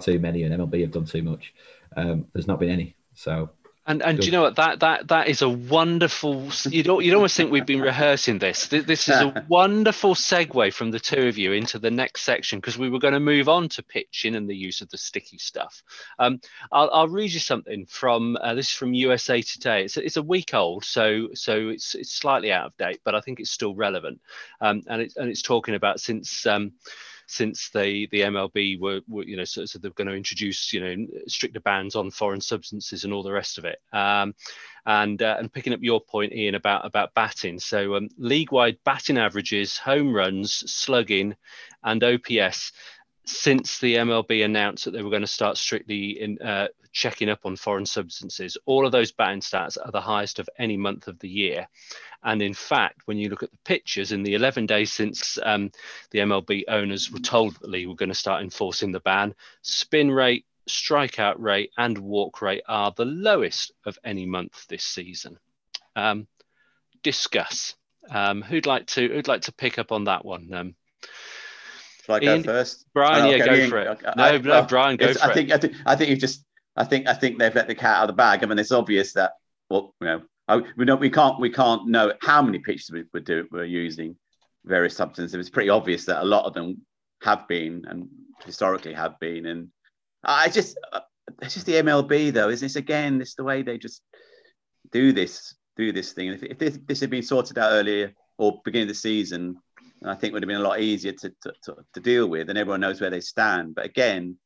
too 0.00 0.18
many 0.18 0.42
and 0.42 0.54
MLB 0.54 0.80
have 0.80 0.90
done 0.90 1.04
too 1.04 1.22
much. 1.22 1.54
Um, 1.96 2.26
there's 2.32 2.46
not 2.46 2.58
been 2.58 2.70
any. 2.70 2.96
So 3.14 3.50
And 3.84 4.00
and 4.00 4.18
do 4.18 4.26
you 4.26 4.32
know 4.32 4.42
what 4.42 4.56
that 4.56 4.78
that 4.80 5.08
that 5.08 5.26
is 5.26 5.42
a 5.42 5.48
wonderful. 5.48 6.48
You 6.68 6.84
don't 6.84 7.04
you'd 7.04 7.14
almost 7.14 7.36
think 7.36 7.50
we've 7.50 7.66
been 7.66 7.80
rehearsing 7.80 8.38
this. 8.38 8.68
This, 8.68 8.84
this 8.84 9.08
is 9.08 9.16
a 9.16 9.44
wonderful 9.48 10.14
segue 10.14 10.72
from 10.72 10.92
the 10.92 11.00
two 11.00 11.26
of 11.26 11.36
you 11.36 11.50
into 11.50 11.80
the 11.80 11.90
next 11.90 12.22
section 12.22 12.60
because 12.60 12.78
we 12.78 12.88
were 12.88 13.00
going 13.00 13.14
to 13.14 13.20
move 13.20 13.48
on 13.48 13.68
to 13.70 13.82
pitching 13.82 14.36
and 14.36 14.48
the 14.48 14.54
use 14.54 14.82
of 14.82 14.88
the 14.90 14.98
sticky 14.98 15.38
stuff. 15.38 15.82
Um, 16.20 16.40
I'll, 16.70 16.90
I'll 16.92 17.08
read 17.08 17.32
you 17.32 17.40
something 17.40 17.86
from 17.86 18.38
uh, 18.40 18.54
this 18.54 18.68
is 18.68 18.72
from 18.72 18.94
USA 18.94 19.42
Today. 19.42 19.84
It's 19.84 19.96
a, 19.96 20.04
it's 20.04 20.16
a 20.16 20.22
week 20.22 20.54
old, 20.54 20.84
so 20.84 21.30
so 21.34 21.68
it's 21.68 21.96
it's 21.96 22.12
slightly 22.12 22.52
out 22.52 22.66
of 22.66 22.76
date, 22.76 23.00
but 23.04 23.16
I 23.16 23.20
think 23.20 23.40
it's 23.40 23.50
still 23.50 23.74
relevant. 23.74 24.20
Um, 24.60 24.82
and 24.86 25.02
it's 25.02 25.16
and 25.16 25.28
it's 25.28 25.42
talking 25.42 25.74
about 25.74 25.98
since. 25.98 26.46
Um, 26.46 26.72
since 27.32 27.70
they 27.70 28.06
the 28.10 28.20
MLB 28.20 28.78
were, 28.78 29.00
were 29.08 29.24
you 29.24 29.36
know 29.36 29.44
so, 29.44 29.64
so 29.64 29.78
they're 29.78 29.90
going 29.92 30.08
to 30.08 30.14
introduce 30.14 30.72
you 30.72 30.80
know 30.80 31.06
stricter 31.26 31.60
bans 31.60 31.96
on 31.96 32.10
foreign 32.10 32.40
substances 32.40 33.04
and 33.04 33.12
all 33.12 33.22
the 33.22 33.32
rest 33.32 33.58
of 33.58 33.64
it. 33.64 33.78
Um, 33.92 34.34
and 34.84 35.22
uh, 35.22 35.36
and 35.38 35.52
picking 35.52 35.72
up 35.72 35.80
your 35.82 36.00
point, 36.00 36.32
Ian, 36.32 36.54
about 36.54 36.84
about 36.84 37.14
batting. 37.14 37.58
So 37.58 37.96
um, 37.96 38.08
league-wide 38.18 38.78
batting 38.84 39.18
averages, 39.18 39.78
home 39.78 40.12
runs, 40.12 40.52
slugging, 40.70 41.36
and 41.82 42.04
OPS 42.04 42.72
since 43.24 43.78
the 43.78 43.96
MLB 43.96 44.44
announced 44.44 44.84
that 44.84 44.90
they 44.92 45.02
were 45.02 45.10
going 45.10 45.22
to 45.22 45.28
start 45.28 45.56
strictly 45.56 46.20
in 46.20 46.38
uh, 46.40 46.68
checking 46.92 47.28
up 47.28 47.40
on 47.44 47.56
foreign 47.56 47.86
substances, 47.86 48.56
all 48.66 48.84
of 48.84 48.92
those 48.92 49.12
batting 49.12 49.40
stats 49.40 49.78
are 49.82 49.92
the 49.92 50.00
highest 50.00 50.38
of 50.38 50.48
any 50.58 50.76
month 50.76 51.08
of 51.08 51.18
the 51.20 51.28
year. 51.28 51.68
And 52.24 52.42
in 52.42 52.54
fact, 52.54 53.02
when 53.06 53.18
you 53.18 53.28
look 53.28 53.42
at 53.42 53.50
the 53.50 53.58
pictures 53.64 54.12
in 54.12 54.22
the 54.22 54.34
11 54.34 54.66
days 54.66 54.92
since 54.92 55.38
um, 55.42 55.70
the 56.10 56.20
MLB 56.20 56.64
owners 56.68 57.10
were 57.10 57.18
told 57.18 57.54
that 57.54 57.62
the 57.62 57.68
league 57.68 57.88
were 57.88 57.96
going 57.96 58.08
to 58.10 58.14
start 58.14 58.42
enforcing 58.42 58.92
the 58.92 59.00
ban, 59.00 59.34
spin 59.62 60.10
rate, 60.10 60.44
strikeout 60.68 61.36
rate, 61.38 61.70
and 61.76 61.98
walk 61.98 62.42
rate 62.42 62.62
are 62.68 62.92
the 62.92 63.04
lowest 63.04 63.72
of 63.84 63.98
any 64.04 64.26
month 64.26 64.66
this 64.68 64.84
season. 64.84 65.38
Um, 65.96 66.26
discuss. 67.02 67.74
Um, 68.10 68.42
who'd 68.42 68.66
like 68.66 68.86
to 68.88 69.08
who'd 69.08 69.28
like 69.28 69.42
to 69.42 69.52
pick 69.52 69.78
up 69.78 69.92
on 69.92 70.04
that 70.04 70.24
one? 70.24 70.74
Shall 72.02 72.16
I 72.16 72.20
go 72.20 72.34
Ian- 72.34 72.42
first? 72.44 72.86
Brian, 72.94 73.24
Oh, 73.26 73.30
yeah, 73.30 73.42
okay, 73.44 73.62
go 73.64 73.68
for 73.70 73.78
it. 73.78 73.86
okay, 73.88 74.10
No, 74.16 74.24
I- 74.24 74.38
no, 74.38 74.50
well, 74.50 74.66
Brian, 74.66 74.96
go 74.96 75.12
for 75.12 75.22
I 75.24 75.30
it. 75.30 75.34
think 75.34 75.50
I 75.52 75.56
think 75.58 75.74
I 75.86 75.96
think 75.96 76.10
you've 76.10 76.18
just 76.18 76.44
I 76.76 76.84
think 76.84 77.06
I 77.06 77.14
think 77.14 77.38
they've 77.38 77.54
let 77.54 77.68
the 77.68 77.74
cat 77.74 77.98
out 77.98 78.02
of 78.04 78.08
the 78.08 78.12
bag. 78.14 78.42
I 78.42 78.46
mean, 78.46 78.58
it's 78.58 78.72
obvious 78.72 79.12
that 79.14 79.32
well, 79.70 79.94
you 80.00 80.06
know, 80.06 80.22
I, 80.48 80.62
we 80.76 80.84
don't 80.84 81.00
we 81.00 81.10
can't 81.10 81.38
we 81.40 81.50
can't 81.50 81.86
know 81.88 82.12
how 82.20 82.42
many 82.42 82.58
pitches 82.58 82.90
we, 82.90 83.04
we're 83.12 83.20
do 83.20 83.46
we're 83.50 83.64
using 83.64 84.16
various 84.64 84.96
substances. 84.96 85.34
It's 85.34 85.50
pretty 85.50 85.70
obvious 85.70 86.04
that 86.06 86.22
a 86.22 86.24
lot 86.24 86.44
of 86.44 86.54
them 86.54 86.82
have 87.22 87.46
been 87.48 87.84
and 87.88 88.08
historically 88.44 88.94
have 88.94 89.18
been. 89.20 89.46
And 89.46 89.68
I 90.24 90.48
just 90.48 90.78
uh, 90.92 91.00
it's 91.40 91.54
just 91.54 91.66
the 91.66 91.74
MLB 91.74 92.32
though, 92.32 92.48
isn't 92.48 92.64
it? 92.64 92.66
It's 92.66 92.76
again, 92.76 93.20
it's 93.20 93.34
the 93.34 93.44
way 93.44 93.62
they 93.62 93.78
just 93.78 94.02
do 94.90 95.12
this 95.12 95.54
do 95.76 95.92
this 95.92 96.12
thing. 96.12 96.28
If, 96.28 96.42
if 96.42 96.58
this, 96.58 96.78
this 96.86 97.00
had 97.00 97.10
been 97.10 97.22
sorted 97.22 97.56
out 97.58 97.72
earlier 97.72 98.12
or 98.38 98.60
beginning 98.64 98.88
of 98.88 98.94
the 98.94 98.94
season, 99.00 99.56
I 100.06 100.14
think 100.14 100.32
would 100.32 100.42
have 100.42 100.48
been 100.48 100.60
a 100.60 100.68
lot 100.68 100.80
easier 100.80 101.12
to, 101.12 101.30
to, 101.42 101.52
to, 101.64 101.76
to 101.94 102.00
deal 102.00 102.26
with, 102.26 102.48
and 102.48 102.58
everyone 102.58 102.80
knows 102.80 103.00
where 103.00 103.10
they 103.10 103.20
stand. 103.20 103.74
But 103.74 103.86
again, 103.86 104.36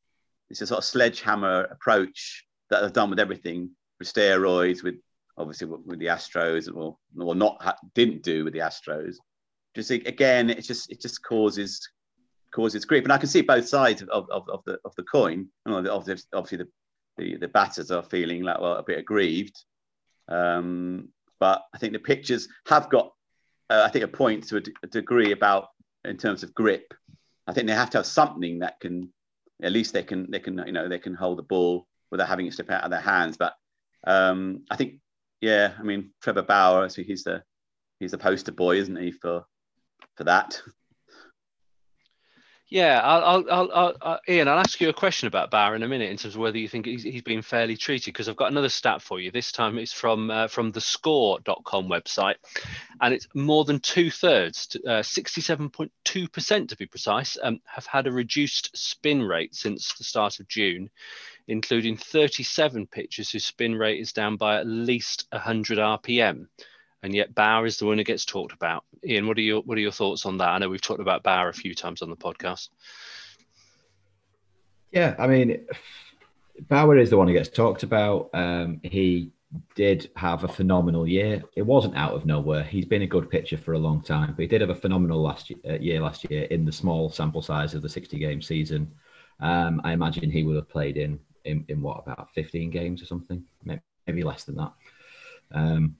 it's 0.49 0.61
a 0.61 0.67
sort 0.67 0.79
of 0.79 0.85
sledgehammer 0.85 1.63
approach 1.71 2.45
that 2.69 2.81
they've 2.81 2.93
done 2.93 3.09
with 3.09 3.19
everything 3.19 3.71
with 3.99 4.11
steroids, 4.13 4.83
with 4.83 4.95
obviously 5.37 5.67
with, 5.67 5.99
the 5.99 6.07
Astros, 6.07 6.73
or 6.73 6.97
or 7.19 7.35
not 7.35 7.61
ha- 7.61 7.77
didn't 7.93 8.23
do 8.23 8.43
with 8.43 8.53
the 8.53 8.59
Astros. 8.59 9.15
Just 9.75 9.91
again, 9.91 10.49
it 10.49 10.61
just 10.61 10.91
it 10.91 11.01
just 11.01 11.23
causes 11.23 11.87
causes 12.51 12.85
grief, 12.85 13.03
and 13.03 13.13
I 13.13 13.17
can 13.17 13.29
see 13.29 13.41
both 13.41 13.67
sides 13.67 14.01
of, 14.01 14.29
of, 14.29 14.47
of 14.49 14.63
the 14.65 14.79
of 14.85 14.95
the 14.95 15.03
coin. 15.03 15.47
Know, 15.65 15.77
obviously, 15.89 16.57
the, 16.57 16.67
the 17.17 17.37
the 17.37 17.47
batters 17.47 17.91
are 17.91 18.03
feeling 18.03 18.43
like 18.43 18.59
well 18.59 18.73
a 18.73 18.83
bit 18.83 18.99
aggrieved, 18.99 19.63
um, 20.27 21.09
but 21.39 21.63
I 21.73 21.77
think 21.77 21.93
the 21.93 21.99
pitchers 21.99 22.47
have 22.67 22.89
got 22.89 23.11
uh, 23.69 23.83
I 23.85 23.89
think 23.89 24.05
a 24.05 24.07
point 24.07 24.47
to 24.47 24.57
a, 24.57 24.61
d- 24.61 24.73
a 24.83 24.87
degree 24.87 25.31
about 25.31 25.69
in 26.05 26.17
terms 26.17 26.43
of 26.43 26.53
grip. 26.53 26.93
I 27.47 27.53
think 27.53 27.67
they 27.67 27.73
have 27.73 27.89
to 27.91 27.99
have 27.99 28.05
something 28.05 28.59
that 28.59 28.79
can 28.79 29.11
at 29.63 29.71
least 29.71 29.93
they 29.93 30.03
can 30.03 30.29
they 30.29 30.39
can 30.39 30.61
you 30.65 30.71
know 30.71 30.87
they 30.87 30.99
can 30.99 31.13
hold 31.13 31.37
the 31.37 31.43
ball 31.43 31.87
without 32.11 32.27
having 32.27 32.47
it 32.47 32.53
slip 32.53 32.71
out 32.71 32.83
of 32.83 32.91
their 32.91 32.99
hands. 32.99 33.37
But 33.37 33.53
um, 34.05 34.63
I 34.69 34.75
think 34.75 34.99
yeah, 35.41 35.73
I 35.77 35.83
mean 35.83 36.11
Trevor 36.21 36.43
Bauer, 36.43 36.89
so 36.89 37.01
he's 37.01 37.23
the 37.23 37.43
he's 37.99 38.11
the 38.11 38.17
poster 38.17 38.51
boy, 38.51 38.77
isn't 38.77 38.95
he 38.95 39.11
for 39.11 39.45
for 40.15 40.23
that? 40.25 40.61
Yeah, 42.69 42.99
I'll, 43.01 43.23
I'll, 43.23 43.45
I'll, 43.49 43.71
I'll, 43.73 43.95
uh, 44.01 44.17
Ian, 44.27 44.49
I'll 44.49 44.59
ask 44.59 44.81
you 44.81 44.89
a 44.89 44.93
question 44.93 45.27
about 45.27 45.49
Bauer 45.51 45.75
in 45.75 45.83
a 45.83 45.87
minute 45.87 46.11
in 46.11 46.17
terms 46.17 46.35
of 46.35 46.41
whether 46.41 46.57
you 46.57 46.67
think 46.67 46.85
he's, 46.85 47.01
he's 47.01 47.21
been 47.21 47.41
fairly 47.41 47.77
treated 47.77 48.11
because 48.11 48.27
I've 48.27 48.35
got 48.35 48.51
another 48.51 48.67
stat 48.67 49.01
for 49.01 49.21
you. 49.21 49.31
This 49.31 49.53
time 49.53 49.77
it's 49.77 49.93
from 49.93 50.29
uh, 50.29 50.47
from 50.49 50.71
the 50.71 50.81
score.com 50.81 51.87
website 51.87 52.35
and 52.99 53.13
it's 53.13 53.27
more 53.33 53.63
than 53.63 53.79
two 53.79 54.11
thirds, 54.11 54.75
uh, 54.85 54.99
67.2% 54.99 56.67
to 56.67 56.75
be 56.75 56.85
precise, 56.85 57.37
um, 57.41 57.61
have 57.65 57.85
had 57.85 58.05
a 58.05 58.11
reduced 58.11 58.75
spin 58.75 59.23
rate 59.23 59.55
since 59.55 59.93
the 59.93 60.03
start 60.03 60.41
of 60.41 60.49
June, 60.49 60.89
including 61.47 61.95
37 61.95 62.87
pitchers 62.87 63.31
whose 63.31 63.45
spin 63.45 63.75
rate 63.75 64.01
is 64.01 64.11
down 64.11 64.35
by 64.35 64.57
at 64.57 64.67
least 64.67 65.25
100 65.31 65.77
RPM. 65.77 66.47
And 67.03 67.13
yet 67.13 67.35
Bauer 67.35 67.65
is 67.65 67.77
the 67.77 67.85
one 67.85 67.97
who 67.97 68.03
gets 68.03 68.25
talked 68.25 68.53
about. 68.53 68.83
Ian, 69.05 69.27
what 69.27 69.37
are 69.37 69.41
your 69.41 69.61
what 69.61 69.77
are 69.77 69.81
your 69.81 69.91
thoughts 69.91 70.25
on 70.25 70.37
that? 70.37 70.49
I 70.49 70.57
know 70.57 70.69
we've 70.69 70.81
talked 70.81 70.99
about 70.99 71.23
Bauer 71.23 71.49
a 71.49 71.53
few 71.53 71.75
times 71.75 72.01
on 72.01 72.09
the 72.09 72.15
podcast. 72.15 72.69
Yeah, 74.91 75.15
I 75.19 75.27
mean, 75.27 75.67
Bauer 76.67 76.97
is 76.97 77.09
the 77.09 77.17
one 77.17 77.27
who 77.27 77.33
gets 77.33 77.49
talked 77.49 77.83
about. 77.83 78.29
Um, 78.33 78.79
he 78.83 79.31
did 79.75 80.09
have 80.15 80.43
a 80.43 80.47
phenomenal 80.47 81.07
year. 81.07 81.43
It 81.55 81.61
wasn't 81.61 81.95
out 81.95 82.13
of 82.13 82.25
nowhere. 82.25 82.63
He's 82.63 82.85
been 82.85 83.03
a 83.03 83.07
good 83.07 83.29
pitcher 83.29 83.57
for 83.57 83.73
a 83.73 83.79
long 83.79 84.01
time, 84.01 84.31
but 84.31 84.41
he 84.41 84.47
did 84.47 84.61
have 84.61 84.69
a 84.69 84.75
phenomenal 84.75 85.21
last 85.21 85.49
year, 85.49 85.59
uh, 85.69 85.77
year 85.79 86.01
last 86.01 86.29
year 86.29 86.43
in 86.45 86.65
the 86.65 86.71
small 86.71 87.09
sample 87.09 87.41
size 87.41 87.73
of 87.73 87.81
the 87.81 87.89
60 87.89 88.17
game 88.17 88.41
season. 88.41 88.91
Um, 89.39 89.81
I 89.83 89.91
imagine 89.91 90.31
he 90.31 90.43
would 90.43 90.55
have 90.55 90.69
played 90.69 90.97
in, 90.97 91.19
in 91.45 91.63
in 91.67 91.81
what 91.81 92.03
about 92.05 92.29
15 92.33 92.71
games 92.71 93.01
or 93.01 93.05
something, 93.05 93.43
maybe, 93.63 93.81
maybe 94.07 94.23
less 94.23 94.43
than 94.43 94.55
that. 94.55 94.73
Um, 95.53 95.95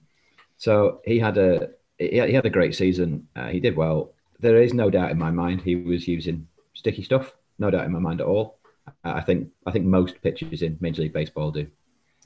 so 0.58 1.00
he 1.04 1.18
had 1.18 1.38
a 1.38 1.70
he 1.98 2.18
had, 2.18 2.28
he 2.28 2.34
had 2.34 2.46
a 2.46 2.50
great 2.50 2.74
season. 2.74 3.26
Uh, 3.34 3.48
he 3.48 3.60
did 3.60 3.76
well. 3.76 4.12
There 4.40 4.60
is 4.60 4.74
no 4.74 4.90
doubt 4.90 5.10
in 5.10 5.18
my 5.18 5.30
mind 5.30 5.62
he 5.62 5.76
was 5.76 6.06
using 6.06 6.46
sticky 6.74 7.02
stuff. 7.02 7.34
No 7.58 7.70
doubt 7.70 7.86
in 7.86 7.92
my 7.92 7.98
mind 7.98 8.20
at 8.20 8.26
all. 8.26 8.58
I 9.04 9.20
think 9.20 9.48
I 9.66 9.70
think 9.70 9.84
most 9.84 10.20
pitchers 10.22 10.62
in 10.62 10.76
Major 10.80 11.02
League 11.02 11.12
Baseball 11.12 11.50
do, 11.50 11.66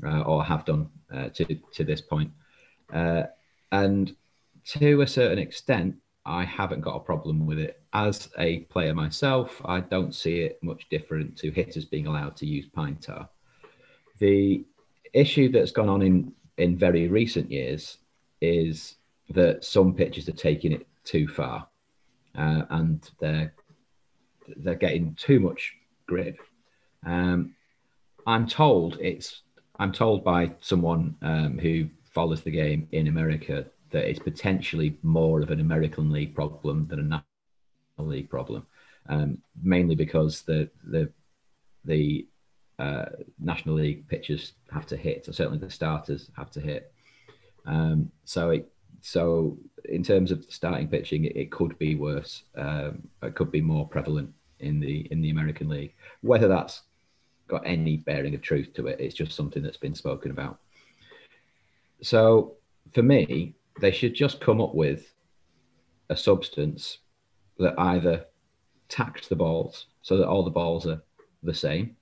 uh, 0.05 0.23
or 0.23 0.45
have 0.45 0.65
done 0.65 0.89
uh, 1.13 1.29
to 1.31 1.45
to 1.73 1.85
this 1.85 2.01
point. 2.01 2.31
Uh, 2.93 3.25
and 3.71 4.15
to 4.65 5.01
a 5.01 5.07
certain 5.07 5.39
extent, 5.39 5.97
I 6.25 6.45
haven't 6.45 6.83
got 6.83 6.97
a 6.97 7.01
problem 7.01 7.47
with 7.47 7.59
it. 7.59 7.83
As 7.93 8.29
a 8.39 8.61
player 8.61 8.95
myself, 8.95 9.61
I 9.65 9.81
don't 9.81 10.15
see 10.15 10.41
it 10.41 10.59
much 10.63 10.89
different 10.89 11.37
to 11.39 11.51
hitters 11.51 11.85
being 11.85 12.07
allowed 12.07 12.37
to 12.37 12.47
use 12.47 12.67
pine 12.67 12.97
tar. 12.97 13.29
The 14.19 14.65
issue 15.13 15.51
that's 15.51 15.73
gone 15.73 15.89
on 15.89 16.01
in 16.03 16.33
in 16.59 16.77
very 16.77 17.09
recent 17.09 17.51
years 17.51 17.99
is 18.43 18.97
that 19.31 19.65
some 19.65 19.95
pitchers 19.95 20.29
are 20.29 20.33
taking 20.33 20.73
it 20.73 20.87
too 21.05 21.27
far, 21.29 21.69
uh, 22.37 22.63
and 22.71 23.11
they're 23.21 23.55
they're 24.57 24.75
getting 24.75 25.15
too 25.15 25.41
much 25.41 25.75
grip. 26.07 26.39
Um, 27.07 27.55
I'm 28.27 28.47
told 28.47 28.99
it's 29.01 29.43
I'm 29.79 29.93
told 29.93 30.25
by 30.25 30.53
someone 30.61 31.17
um, 31.23 31.59
who 31.59 31.89
follows 32.05 32.43
the 32.43 32.51
game 32.51 32.89
in 32.93 33.09
America 33.09 33.65
that 33.91 34.09
it's 34.09 34.19
potentially 34.19 34.99
more 35.03 35.41
of 35.41 35.51
an 35.51 35.61
American 35.61 36.11
League 36.11 36.35
problem 36.35 36.87
than 36.89 36.99
a 36.99 37.03
National 37.03 38.15
League 38.15 38.29
problem, 38.29 38.67
um, 39.09 39.39
mainly 39.63 39.95
because 39.95 40.43
the 40.43 40.69
the 40.85 41.11
the 41.85 42.27
uh, 42.79 43.07
National 43.39 43.77
League 43.77 44.09
pitchers 44.09 44.53
have 44.73 44.87
to 44.87 44.97
hit, 44.97 45.29
or 45.29 45.33
certainly 45.33 45.59
the 45.59 45.71
starters 45.71 46.31
have 46.37 46.51
to 46.51 46.61
hit. 46.61 46.92
Um, 47.67 48.11
so 48.25 48.51
it 48.51 48.69
so 49.01 49.59
in 49.87 50.03
terms 50.03 50.31
of 50.31 50.45
starting 50.49 50.89
pitching, 50.89 51.25
it, 51.25 51.37
it 51.37 51.51
could 51.51 51.77
be 51.79 51.95
worse. 51.97 52.45
Um, 52.57 53.09
it 53.23 53.35
could 53.35 53.51
be 53.51 53.61
more 53.61 53.87
prevalent 53.89 54.33
in 54.61 54.81
the 54.81 55.09
in 55.11 55.21
the 55.21 55.31
American 55.31 55.69
League. 55.69 55.95
Whether 56.21 56.49
that's 56.49 56.83
got 57.49 57.67
any 57.67 57.99
bearing 57.99 58.35
of 58.35 58.43
truth 58.43 58.73
to 58.75 58.87
it, 58.87 59.01
it's 59.01 59.15
just 59.15 59.33
something 59.33 59.63
that's 59.63 59.77
been 59.77 59.95
spoken 59.95 60.31
about. 60.31 60.59
so 62.03 62.57
for 62.95 63.03
me, 63.03 63.55
they 63.81 63.91
should 63.91 64.15
just 64.15 64.41
come 64.41 64.61
up 64.61 64.75
with 64.75 65.13
a 66.09 66.17
substance 66.17 66.99
that 67.59 67.79
either 67.79 68.27
tacks 68.89 69.29
the 69.29 69.37
balls 69.37 69.87
so 70.03 70.17
that 70.17 70.29
all 70.29 70.45
the 70.45 70.51
balls 70.51 70.87
are 70.87 71.03
the 71.43 71.55
same. 71.55 71.97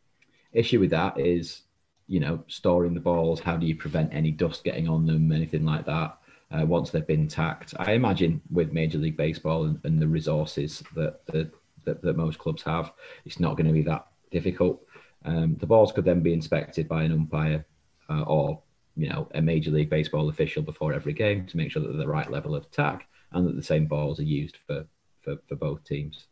Issue 0.53 0.81
with 0.81 0.91
that 0.91 1.19
is, 1.19 1.63
you 2.11 2.19
know, 2.19 2.43
storing 2.49 2.93
the 2.93 3.01
balls. 3.01 3.39
How 3.39 3.57
do 3.57 3.65
you 3.65 3.77
prevent 3.77 4.13
any 4.13 4.33
dust 4.33 4.65
getting 4.65 4.89
on 4.89 5.07
them, 5.07 5.31
anything 5.31 5.65
like 5.65 5.87
that? 5.87 6.19
Uh, 6.51 6.67
once 6.67 6.91
they've 6.91 7.07
been 7.07 7.29
tacked, 7.29 7.73
I 7.79 7.93
imagine 7.93 8.43
with 8.51 8.73
Major 8.73 8.99
League 8.99 9.17
Baseball 9.17 9.67
and, 9.67 9.79
and 9.85 10.03
the 10.03 10.09
resources 10.09 10.83
that, 10.97 11.25
that 11.27 11.53
that 11.85 12.03
that 12.03 12.17
most 12.17 12.41
clubs 12.41 12.63
have, 12.65 12.93
it's 13.25 13.39
not 13.39 13.57
going 13.57 13.69
to 13.69 13.73
be 13.73 13.83
that 13.83 14.09
difficult. 14.33 14.83
Um, 15.25 15.55
the 15.61 15.67
balls 15.67 15.93
could 15.93 16.05
then 16.05 16.21
be 16.21 16.33
inspected 16.33 16.89
by 16.89 17.05
an 17.05 17.13
umpire 17.13 17.65
uh, 18.09 18.23
or 18.23 18.61
you 18.97 19.09
know 19.09 19.29
a 19.37 19.41
Major 19.41 19.71
League 19.71 19.89
Baseball 19.89 20.29
official 20.29 20.65
before 20.65 20.93
every 20.93 21.13
game 21.13 21.47
to 21.47 21.57
make 21.57 21.71
sure 21.71 21.81
that 21.81 21.91
they're 21.91 21.99
the 21.99 22.09
right 22.09 22.31
level 22.31 22.57
of 22.57 22.69
tack 22.73 23.07
and 23.31 23.47
that 23.47 23.55
the 23.55 23.63
same 23.63 23.87
balls 23.87 24.19
are 24.19 24.25
used 24.25 24.59
for 24.67 24.85
for, 25.21 25.37
for 25.47 25.55
both 25.55 25.85
teams. 25.85 26.27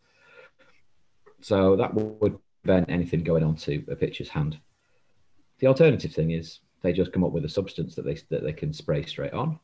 So 1.40 1.76
that 1.76 1.94
would 1.94 2.36
prevent 2.64 2.90
anything 2.90 3.22
going 3.22 3.44
onto 3.44 3.84
a 3.88 3.94
pitcher's 3.94 4.30
hand. 4.30 4.58
The 5.58 5.66
alternative 5.66 6.12
thing 6.12 6.30
is 6.30 6.60
they 6.82 6.92
just 6.92 7.12
come 7.12 7.24
up 7.24 7.32
with 7.32 7.44
a 7.44 7.48
substance 7.48 7.94
that 7.94 8.04
they 8.04 8.18
that 8.30 8.42
they 8.42 8.52
can 8.52 8.72
spray 8.72 9.04
straight 9.04 9.32
on. 9.32 9.58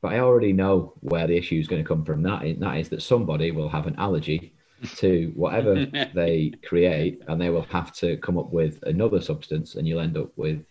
But 0.00 0.12
I 0.12 0.20
already 0.20 0.52
know 0.52 0.94
where 1.00 1.26
the 1.26 1.36
issue 1.36 1.58
is 1.58 1.66
going 1.66 1.82
to 1.82 1.88
come 1.88 2.04
from. 2.04 2.22
That 2.22 2.44
is, 2.44 2.58
that 2.58 2.76
is 2.76 2.88
that 2.90 3.02
somebody 3.02 3.50
will 3.50 3.68
have 3.68 3.86
an 3.86 3.96
allergy 3.96 4.52
to 4.96 5.32
whatever 5.34 5.86
they 6.14 6.52
create, 6.64 7.22
and 7.26 7.40
they 7.40 7.50
will 7.50 7.62
have 7.62 7.92
to 7.94 8.16
come 8.18 8.38
up 8.38 8.52
with 8.52 8.82
another 8.84 9.20
substance, 9.20 9.74
and 9.74 9.86
you'll 9.86 10.00
end 10.00 10.16
up 10.16 10.30
with 10.36 10.64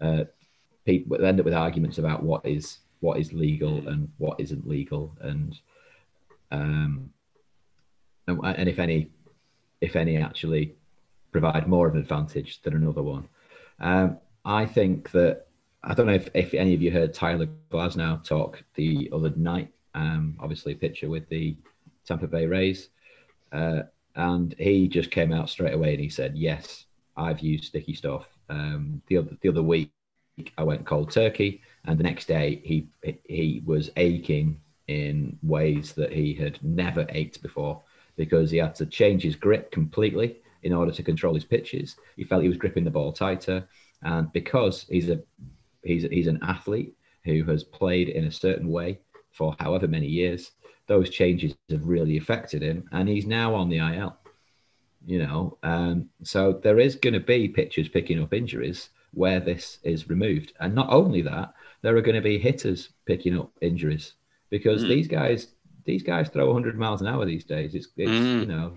uh, 0.00 0.24
people 0.84 1.24
end 1.24 1.40
up 1.40 1.44
with 1.44 1.54
arguments 1.54 1.98
about 1.98 2.22
what 2.22 2.44
is 2.46 2.78
what 3.00 3.18
is 3.18 3.32
legal 3.32 3.86
and 3.88 4.08
what 4.18 4.40
isn't 4.40 4.66
legal, 4.66 5.16
and 5.20 5.58
um, 6.50 7.10
and, 8.26 8.40
and 8.44 8.68
if 8.68 8.78
any, 8.78 9.10
if 9.80 9.96
any, 9.96 10.16
actually 10.16 10.74
provide 11.32 11.68
more 11.68 11.88
of 11.88 11.94
an 11.94 12.00
advantage 12.00 12.62
than 12.62 12.74
another 12.74 13.02
one. 13.02 13.28
Um, 13.80 14.18
I 14.44 14.66
think 14.66 15.10
that 15.12 15.46
I 15.82 15.94
don't 15.94 16.06
know 16.06 16.14
if, 16.14 16.28
if 16.34 16.54
any 16.54 16.74
of 16.74 16.82
you 16.82 16.90
heard 16.90 17.14
Tyler 17.14 17.48
Glasnow 17.70 18.22
talk 18.24 18.62
the 18.74 19.08
other 19.12 19.30
night. 19.30 19.70
Um, 19.94 20.36
obviously, 20.40 20.74
pitcher 20.74 21.08
with 21.08 21.28
the 21.28 21.56
Tampa 22.06 22.26
Bay 22.26 22.46
Rays, 22.46 22.90
uh, 23.52 23.82
and 24.16 24.54
he 24.58 24.88
just 24.88 25.10
came 25.10 25.32
out 25.32 25.50
straight 25.50 25.74
away 25.74 25.92
and 25.92 26.00
he 26.00 26.08
said, 26.08 26.36
"Yes, 26.36 26.86
I've 27.16 27.40
used 27.40 27.64
sticky 27.64 27.94
stuff." 27.94 28.26
Um, 28.48 29.02
the 29.06 29.18
other 29.18 29.36
the 29.40 29.48
other 29.48 29.62
week, 29.62 29.92
I 30.56 30.62
went 30.64 30.86
cold 30.86 31.10
turkey, 31.10 31.62
and 31.84 31.98
the 31.98 32.04
next 32.04 32.26
day 32.26 32.60
he 32.64 32.88
he 33.24 33.62
was 33.64 33.90
aching 33.96 34.60
in 34.88 35.38
ways 35.42 35.92
that 35.92 36.12
he 36.12 36.34
had 36.34 36.62
never 36.64 37.06
ached 37.10 37.42
before 37.42 37.82
because 38.16 38.50
he 38.50 38.56
had 38.58 38.74
to 38.74 38.86
change 38.86 39.22
his 39.22 39.36
grip 39.36 39.70
completely 39.70 40.40
in 40.62 40.72
order 40.72 40.92
to 40.92 41.02
control 41.02 41.34
his 41.34 41.44
pitches. 41.44 41.96
He 42.16 42.24
felt 42.24 42.42
he 42.42 42.48
was 42.48 42.58
gripping 42.58 42.84
the 42.84 42.90
ball 42.90 43.12
tighter, 43.12 43.68
and 44.02 44.32
because 44.32 44.86
he's 44.88 45.08
a 45.08 45.20
he's 45.82 46.04
he's 46.04 46.26
an 46.26 46.40
athlete 46.42 46.94
who 47.24 47.44
has 47.44 47.64
played 47.64 48.08
in 48.08 48.24
a 48.24 48.32
certain 48.32 48.68
way 48.68 49.00
for 49.30 49.54
however 49.60 49.86
many 49.86 50.06
years, 50.06 50.52
those 50.86 51.10
changes 51.10 51.54
have 51.70 51.86
really 51.86 52.16
affected 52.16 52.62
him, 52.62 52.88
and 52.92 53.08
he's 53.08 53.26
now 53.26 53.54
on 53.54 53.68
the 53.68 53.78
IL. 53.78 54.16
You 55.06 55.20
know, 55.20 55.58
um, 55.62 56.08
so 56.22 56.52
there 56.62 56.80
is 56.80 56.96
going 56.96 57.14
to 57.14 57.20
be 57.20 57.48
pitchers 57.48 57.88
picking 57.88 58.20
up 58.20 58.34
injuries 58.34 58.90
where 59.12 59.40
this 59.40 59.78
is 59.84 60.08
removed, 60.10 60.52
and 60.60 60.74
not 60.74 60.90
only 60.92 61.22
that, 61.22 61.54
there 61.82 61.96
are 61.96 62.02
going 62.02 62.16
to 62.16 62.20
be 62.20 62.38
hitters 62.38 62.90
picking 63.06 63.38
up 63.38 63.52
injuries 63.62 64.14
because 64.50 64.84
Mm. 64.84 64.88
these 64.88 65.08
guys 65.08 65.54
these 65.84 66.02
guys 66.02 66.28
throw 66.28 66.46
100 66.46 66.76
miles 66.78 67.00
an 67.00 67.06
hour 67.06 67.24
these 67.24 67.44
days. 67.44 67.74
It's, 67.74 67.88
it's 67.96 68.12
Mm. 68.12 68.40
you 68.40 68.46
know, 68.46 68.76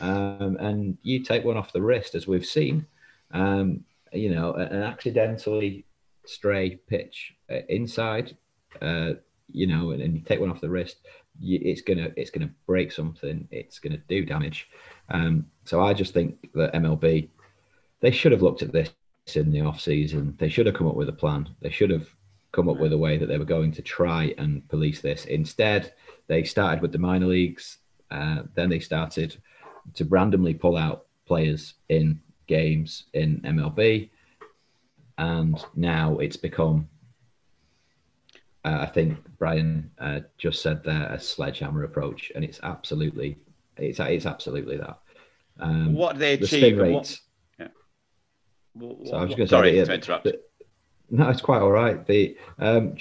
um, 0.00 0.56
and 0.60 0.98
you 1.02 1.22
take 1.22 1.44
one 1.44 1.56
off 1.56 1.72
the 1.72 1.82
wrist 1.82 2.14
as 2.14 2.26
we've 2.26 2.46
seen, 2.46 2.86
um, 3.32 3.84
you 4.12 4.34
know, 4.34 4.54
an 4.54 4.82
accidentally 4.82 5.84
stray 6.24 6.76
pitch 6.86 7.34
uh, 7.50 7.60
inside, 7.68 8.36
uh, 8.80 9.12
you 9.50 9.66
know, 9.66 9.90
and, 9.90 10.02
and 10.02 10.14
you 10.14 10.20
take 10.20 10.40
one 10.40 10.50
off 10.50 10.60
the 10.60 10.68
wrist, 10.68 10.98
you, 11.40 11.58
it's 11.62 11.82
gonna 11.82 12.10
it's 12.16 12.30
gonna 12.30 12.50
break 12.66 12.92
something. 12.92 13.46
It's 13.50 13.78
gonna 13.78 14.00
do 14.08 14.24
damage. 14.24 14.68
Um, 15.08 15.46
so 15.64 15.82
I 15.82 15.94
just 15.94 16.14
think 16.14 16.50
that 16.54 16.74
MLB 16.74 17.28
they 18.00 18.10
should 18.10 18.32
have 18.32 18.42
looked 18.42 18.62
at 18.62 18.72
this 18.72 18.90
in 19.34 19.50
the 19.50 19.60
off 19.60 19.80
season. 19.80 20.34
They 20.38 20.48
should 20.48 20.66
have 20.66 20.74
come 20.74 20.88
up 20.88 20.96
with 20.96 21.08
a 21.08 21.14
plan. 21.14 21.48
They 21.60 21.70
should 21.70 21.90
have 21.90 22.08
come 22.50 22.68
up 22.68 22.78
with 22.78 22.92
a 22.92 22.98
way 22.98 23.16
that 23.16 23.26
they 23.26 23.38
were 23.38 23.44
going 23.44 23.72
to 23.72 23.82
try 23.82 24.34
and 24.36 24.68
police 24.68 25.00
this. 25.00 25.24
Instead, 25.24 25.94
they 26.26 26.44
started 26.44 26.82
with 26.82 26.92
the 26.92 26.98
minor 26.98 27.26
leagues. 27.26 27.78
Uh, 28.10 28.42
then 28.54 28.68
they 28.68 28.80
started 28.80 29.40
to 29.94 30.04
randomly 30.06 30.54
pull 30.54 30.76
out 30.76 31.06
players 31.26 31.74
in 31.88 32.20
games 32.46 33.04
in 33.14 33.40
MLB, 33.40 34.10
and 35.18 35.62
now 35.74 36.18
it's 36.18 36.36
become. 36.36 36.88
Uh, 38.64 38.78
I 38.82 38.86
think 38.86 39.18
Brian 39.38 39.90
uh, 39.98 40.20
just 40.38 40.62
said 40.62 40.84
there 40.84 41.08
a 41.12 41.18
sledgehammer 41.18 41.84
approach, 41.84 42.30
and 42.34 42.44
it's 42.44 42.60
absolutely, 42.62 43.36
it's 43.76 43.98
it's 44.00 44.26
absolutely 44.26 44.76
that. 44.76 44.98
Um, 45.58 45.94
what 45.94 46.18
they 46.18 46.36
the 46.36 46.44
achieve? 46.44 46.78
and 46.78 46.82
rates. 46.82 47.20
What, 48.74 48.98
what, 48.98 49.08
So 49.08 49.16
I 49.16 49.24
was 49.24 49.34
going 49.34 49.48
to 49.48 49.48
sorry 49.48 49.72
say, 49.78 49.84
to 49.84 49.94
interrupt. 49.94 50.24
the- 50.24 50.40
no, 51.10 51.28
it's 51.28 51.42
quite 51.42 51.60
all 51.60 51.70
right. 51.70 52.06
The 52.06 52.38
um, 52.58 52.94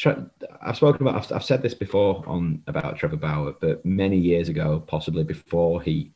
I've 0.62 0.76
spoken 0.76 1.08
about, 1.08 1.24
I've, 1.24 1.32
I've 1.32 1.46
said 1.46 1.62
this 1.62 1.74
before 1.74 2.22
on 2.28 2.62
about 2.68 2.98
Trevor 2.98 3.16
Bauer, 3.16 3.54
but 3.62 3.86
many 3.86 4.18
years 4.18 4.50
ago, 4.50 4.84
possibly 4.86 5.24
before 5.24 5.82
he 5.82 6.12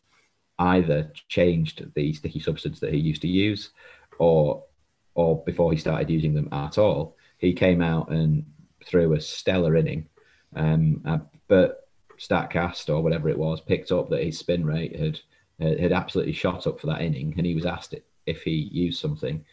either 0.60 1.12
changed 1.28 1.94
the 1.96 2.14
sticky 2.14 2.40
substance 2.40 2.80
that 2.80 2.94
he 2.94 3.00
used 3.00 3.22
to 3.22 3.28
use, 3.28 3.72
or 4.20 4.64
or 5.16 5.44
before 5.46 5.72
he 5.72 5.78
started 5.78 6.10
using 6.10 6.34
them 6.34 6.50
at 6.52 6.78
all, 6.78 7.16
he 7.38 7.54
came 7.54 7.82
out 7.82 8.10
and 8.10 8.46
threw 8.86 9.14
a 9.14 9.22
stellar 9.22 9.76
inning. 9.76 10.08
Um, 10.56 11.02
but 11.48 11.88
Statcast 12.18 12.90
or 12.90 13.02
whatever 13.02 13.30
it 13.30 13.38
was 13.38 13.62
picked 13.62 13.92
up 13.92 14.10
that 14.10 14.24
his 14.24 14.40
spin 14.40 14.66
rate 14.66 14.96
had 14.96 15.20
had 15.60 15.80
had 15.80 15.92
absolutely 15.92 16.34
shot 16.34 16.68
up 16.68 16.80
for 16.80 16.88
that 16.88 17.02
inning, 17.02 17.34
and 17.38 17.46
he 17.46 17.56
was 17.56 17.66
asked 17.66 17.96
if 18.26 18.42
he 18.42 18.52
used 18.52 19.00
something, 19.00 19.44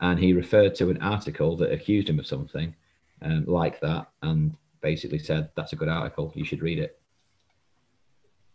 and 0.00 0.18
he 0.18 0.32
referred 0.32 0.74
to 0.76 0.90
an 0.90 1.00
article 1.02 1.56
that 1.56 1.72
accused 1.72 2.08
him 2.08 2.18
of 2.18 2.26
something 2.26 2.74
um, 3.22 3.44
like 3.46 3.80
that, 3.80 4.08
and 4.22 4.56
basically 4.80 5.18
said 5.18 5.48
that's 5.54 5.72
a 5.72 5.76
good 5.76 5.88
article, 5.88 6.32
you 6.34 6.44
should 6.44 6.62
read 6.62 6.78
it. 6.78 6.98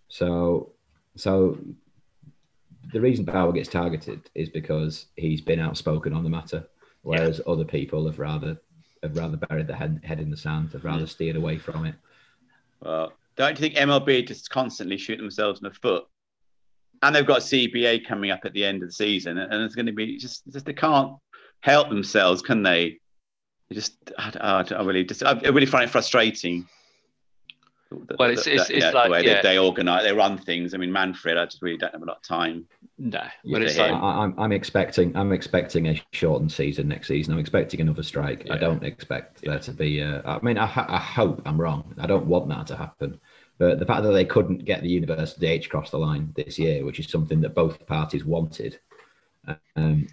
So, 0.09 0.73
so 1.19 1.57
the 2.93 3.01
reason 3.01 3.25
Bauer 3.25 3.51
gets 3.51 3.69
targeted 3.69 4.29
is 4.35 4.49
because 4.49 5.07
he's 5.15 5.41
been 5.41 5.59
outspoken 5.59 6.13
on 6.13 6.23
the 6.23 6.29
matter, 6.29 6.65
whereas 7.01 7.41
other 7.45 7.65
people 7.65 8.05
have 8.05 8.19
rather 8.19 8.57
have 9.03 9.15
rather 9.15 9.37
buried 9.37 9.67
their 9.67 9.75
head, 9.75 10.01
head 10.03 10.19
in 10.19 10.29
the 10.29 10.37
sand, 10.37 10.71
have 10.73 10.83
rather 10.83 11.07
steered 11.07 11.35
away 11.35 11.57
from 11.57 11.85
it. 11.85 11.95
Well, 12.81 13.13
don't 13.37 13.57
you 13.57 13.69
think 13.69 13.75
MLB 13.75 14.27
just 14.27 14.49
constantly 14.49 14.97
shoot 14.97 15.17
themselves 15.17 15.61
in 15.61 15.65
the 15.65 15.73
foot? 15.73 16.05
And 17.01 17.15
they've 17.15 17.25
got 17.25 17.39
CBA 17.39 18.05
coming 18.05 18.31
up 18.31 18.41
at 18.43 18.51
the 18.51 18.65
end 18.65 18.83
of 18.83 18.89
the 18.89 18.93
season, 18.93 19.37
and 19.37 19.63
it's 19.63 19.75
going 19.75 19.85
to 19.85 19.93
be 19.93 20.17
just, 20.17 20.43
just 20.51 20.65
they 20.65 20.73
can't 20.73 21.13
help 21.61 21.89
themselves, 21.89 22.41
can 22.41 22.61
they? 22.61 22.99
They 23.69 23.75
just, 23.75 23.95
I, 24.17 24.33
I, 24.41 24.73
I 24.73 24.83
really, 24.83 25.05
just, 25.05 25.23
I 25.23 25.39
really 25.39 25.65
find 25.65 25.85
it 25.85 25.89
frustrating. 25.89 26.67
The- 27.91 28.15
Well, 28.19 28.29
it's- 28.29 28.45
the- 28.45 28.53
it's- 28.53 28.67
the- 28.67 28.75
it's 28.75 28.85
yeah, 28.85 28.91
like- 28.91 29.05
the 29.05 29.11
way 29.11 29.25
yeah. 29.25 29.41
they, 29.41 29.49
they 29.49 29.57
organize, 29.57 30.03
they 30.03 30.13
run 30.13 30.37
things. 30.37 30.73
I 30.73 30.77
mean, 30.77 30.91
Manfred, 30.91 31.37
I 31.37 31.45
just 31.45 31.61
really 31.61 31.77
don't 31.77 31.91
have 31.91 32.03
a 32.03 32.05
lot 32.05 32.17
of 32.17 32.23
time. 32.23 32.67
No, 32.99 33.19
Yeah, 33.43 33.53
but 33.53 33.61
it's 33.63 33.77
like 33.77 33.91
I, 33.91 33.95
I'm, 33.95 34.37
I'm 34.37 34.51
expecting 34.51 35.15
I'm 35.15 35.31
expecting 35.31 35.87
a 35.87 36.01
shortened 36.11 36.51
season 36.51 36.87
next 36.89 37.07
season. 37.07 37.33
I'm 37.33 37.39
expecting 37.39 37.79
another 37.81 38.03
strike. 38.03 38.45
I 38.51 38.57
don't 38.57 38.83
expect 38.83 39.41
there 39.41 39.57
to 39.59 39.71
be. 39.71 39.99
A, 40.01 40.21
I 40.25 40.39
mean, 40.41 40.57
I, 40.57 40.65
I 40.65 40.97
hope 40.97 41.41
I'm 41.45 41.59
wrong. 41.59 41.95
I 41.97 42.05
don't 42.07 42.25
want 42.25 42.49
that 42.49 42.67
to 42.67 42.75
happen. 42.75 43.19
But 43.57 43.79
the 43.79 43.85
fact 43.85 44.03
that 44.03 44.11
they 44.11 44.25
couldn't 44.25 44.65
get 44.65 44.81
the 44.83 44.89
universal 44.89 45.37
DH 45.39 45.65
across 45.65 45.89
the 45.91 45.97
line 45.97 46.31
this 46.35 46.59
year, 46.59 46.85
which 46.85 46.99
is 46.99 47.09
something 47.09 47.41
that 47.41 47.55
both 47.55 47.85
parties 47.87 48.23
wanted, 48.25 48.79
um, 49.75 50.07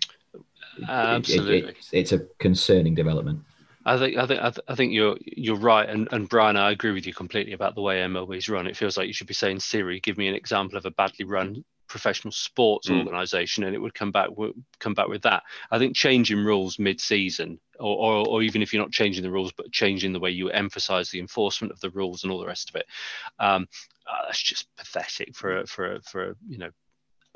it- 0.78 0.82
it- 0.82 0.88
Absolutely. 0.88 1.70
it's, 1.70 1.90
it's 1.92 2.12
a 2.12 2.20
concerning 2.38 2.94
development. 2.94 3.40
I 3.86 3.98
think 3.98 4.16
I 4.16 4.26
think 4.26 4.40
I, 4.40 4.50
th- 4.50 4.64
I 4.68 4.74
think 4.74 4.92
you're 4.92 5.16
you're 5.24 5.56
right, 5.56 5.88
and 5.88 6.08
and 6.10 6.28
Brian, 6.28 6.56
I 6.56 6.72
agree 6.72 6.92
with 6.92 7.06
you 7.06 7.14
completely 7.14 7.52
about 7.52 7.74
the 7.76 7.82
way 7.82 8.00
MLB's 8.00 8.48
run. 8.48 8.66
It 8.66 8.76
feels 8.76 8.96
like 8.96 9.06
you 9.06 9.12
should 9.12 9.28
be 9.28 9.34
saying 9.34 9.60
Siri, 9.60 10.00
give 10.00 10.18
me 10.18 10.26
an 10.28 10.34
example 10.34 10.76
of 10.76 10.86
a 10.86 10.90
badly 10.90 11.24
run 11.24 11.64
professional 11.88 12.32
sports 12.32 12.88
Mm. 12.88 12.98
organization, 12.98 13.62
and 13.62 13.74
it 13.74 13.78
would 13.78 13.94
come 13.94 14.10
back 14.10 14.28
w- 14.30 14.54
come 14.80 14.94
back 14.94 15.06
with 15.06 15.22
that. 15.22 15.44
I 15.70 15.78
think 15.78 15.94
changing 15.94 16.44
rules 16.44 16.80
mid-season, 16.80 17.60
or, 17.78 17.96
or 17.96 18.28
or 18.28 18.42
even 18.42 18.60
if 18.60 18.72
you're 18.72 18.82
not 18.82 18.90
changing 18.90 19.22
the 19.22 19.30
rules, 19.30 19.52
but 19.52 19.70
changing 19.70 20.12
the 20.12 20.20
way 20.20 20.30
you 20.32 20.50
emphasize 20.50 21.10
the 21.10 21.20
enforcement 21.20 21.72
of 21.72 21.78
the 21.80 21.90
rules 21.90 22.24
and 22.24 22.32
all 22.32 22.40
the 22.40 22.46
rest 22.46 22.68
of 22.70 22.74
it, 22.76 22.86
um, 23.38 23.68
uh, 24.10 24.24
that's 24.26 24.42
just 24.42 24.66
pathetic 24.76 25.36
for 25.36 25.58
a, 25.58 25.66
for 25.66 25.94
a, 25.94 26.02
for 26.02 26.30
a, 26.30 26.34
you 26.48 26.58
know 26.58 26.70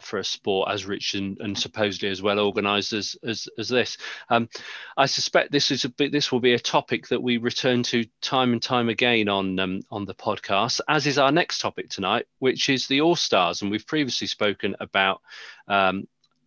for 0.02 0.18
a 0.18 0.24
sport 0.24 0.68
as 0.70 0.86
rich 0.86 1.14
and, 1.14 1.38
and 1.40 1.58
supposedly 1.58 2.08
as 2.08 2.22
well 2.22 2.38
organised 2.38 2.92
as, 2.92 3.16
as 3.22 3.48
as 3.58 3.68
this. 3.68 3.98
Um, 4.28 4.48
I 4.96 5.06
suspect 5.06 5.52
this 5.52 5.70
is 5.70 5.84
a 5.84 5.88
bit, 5.88 6.12
this 6.12 6.30
will 6.30 6.40
be 6.40 6.54
a 6.54 6.58
topic 6.58 7.08
that 7.08 7.22
we 7.22 7.36
return 7.36 7.82
to 7.84 8.04
time 8.20 8.52
and 8.52 8.62
time 8.62 8.88
again 8.88 9.28
on 9.28 9.58
um, 9.58 9.80
on 9.90 10.04
the 10.04 10.14
podcast, 10.14 10.80
as 10.88 11.06
is 11.06 11.18
our 11.18 11.32
next 11.32 11.60
topic 11.60 11.88
tonight, 11.88 12.26
which 12.38 12.68
is 12.68 12.86
the 12.86 13.00
All 13.00 13.16
Stars, 13.16 13.62
and 13.62 13.70
we've 13.70 13.86
previously 13.86 14.26
spoken 14.26 14.76
about. 14.80 15.20
Um, 15.68 16.06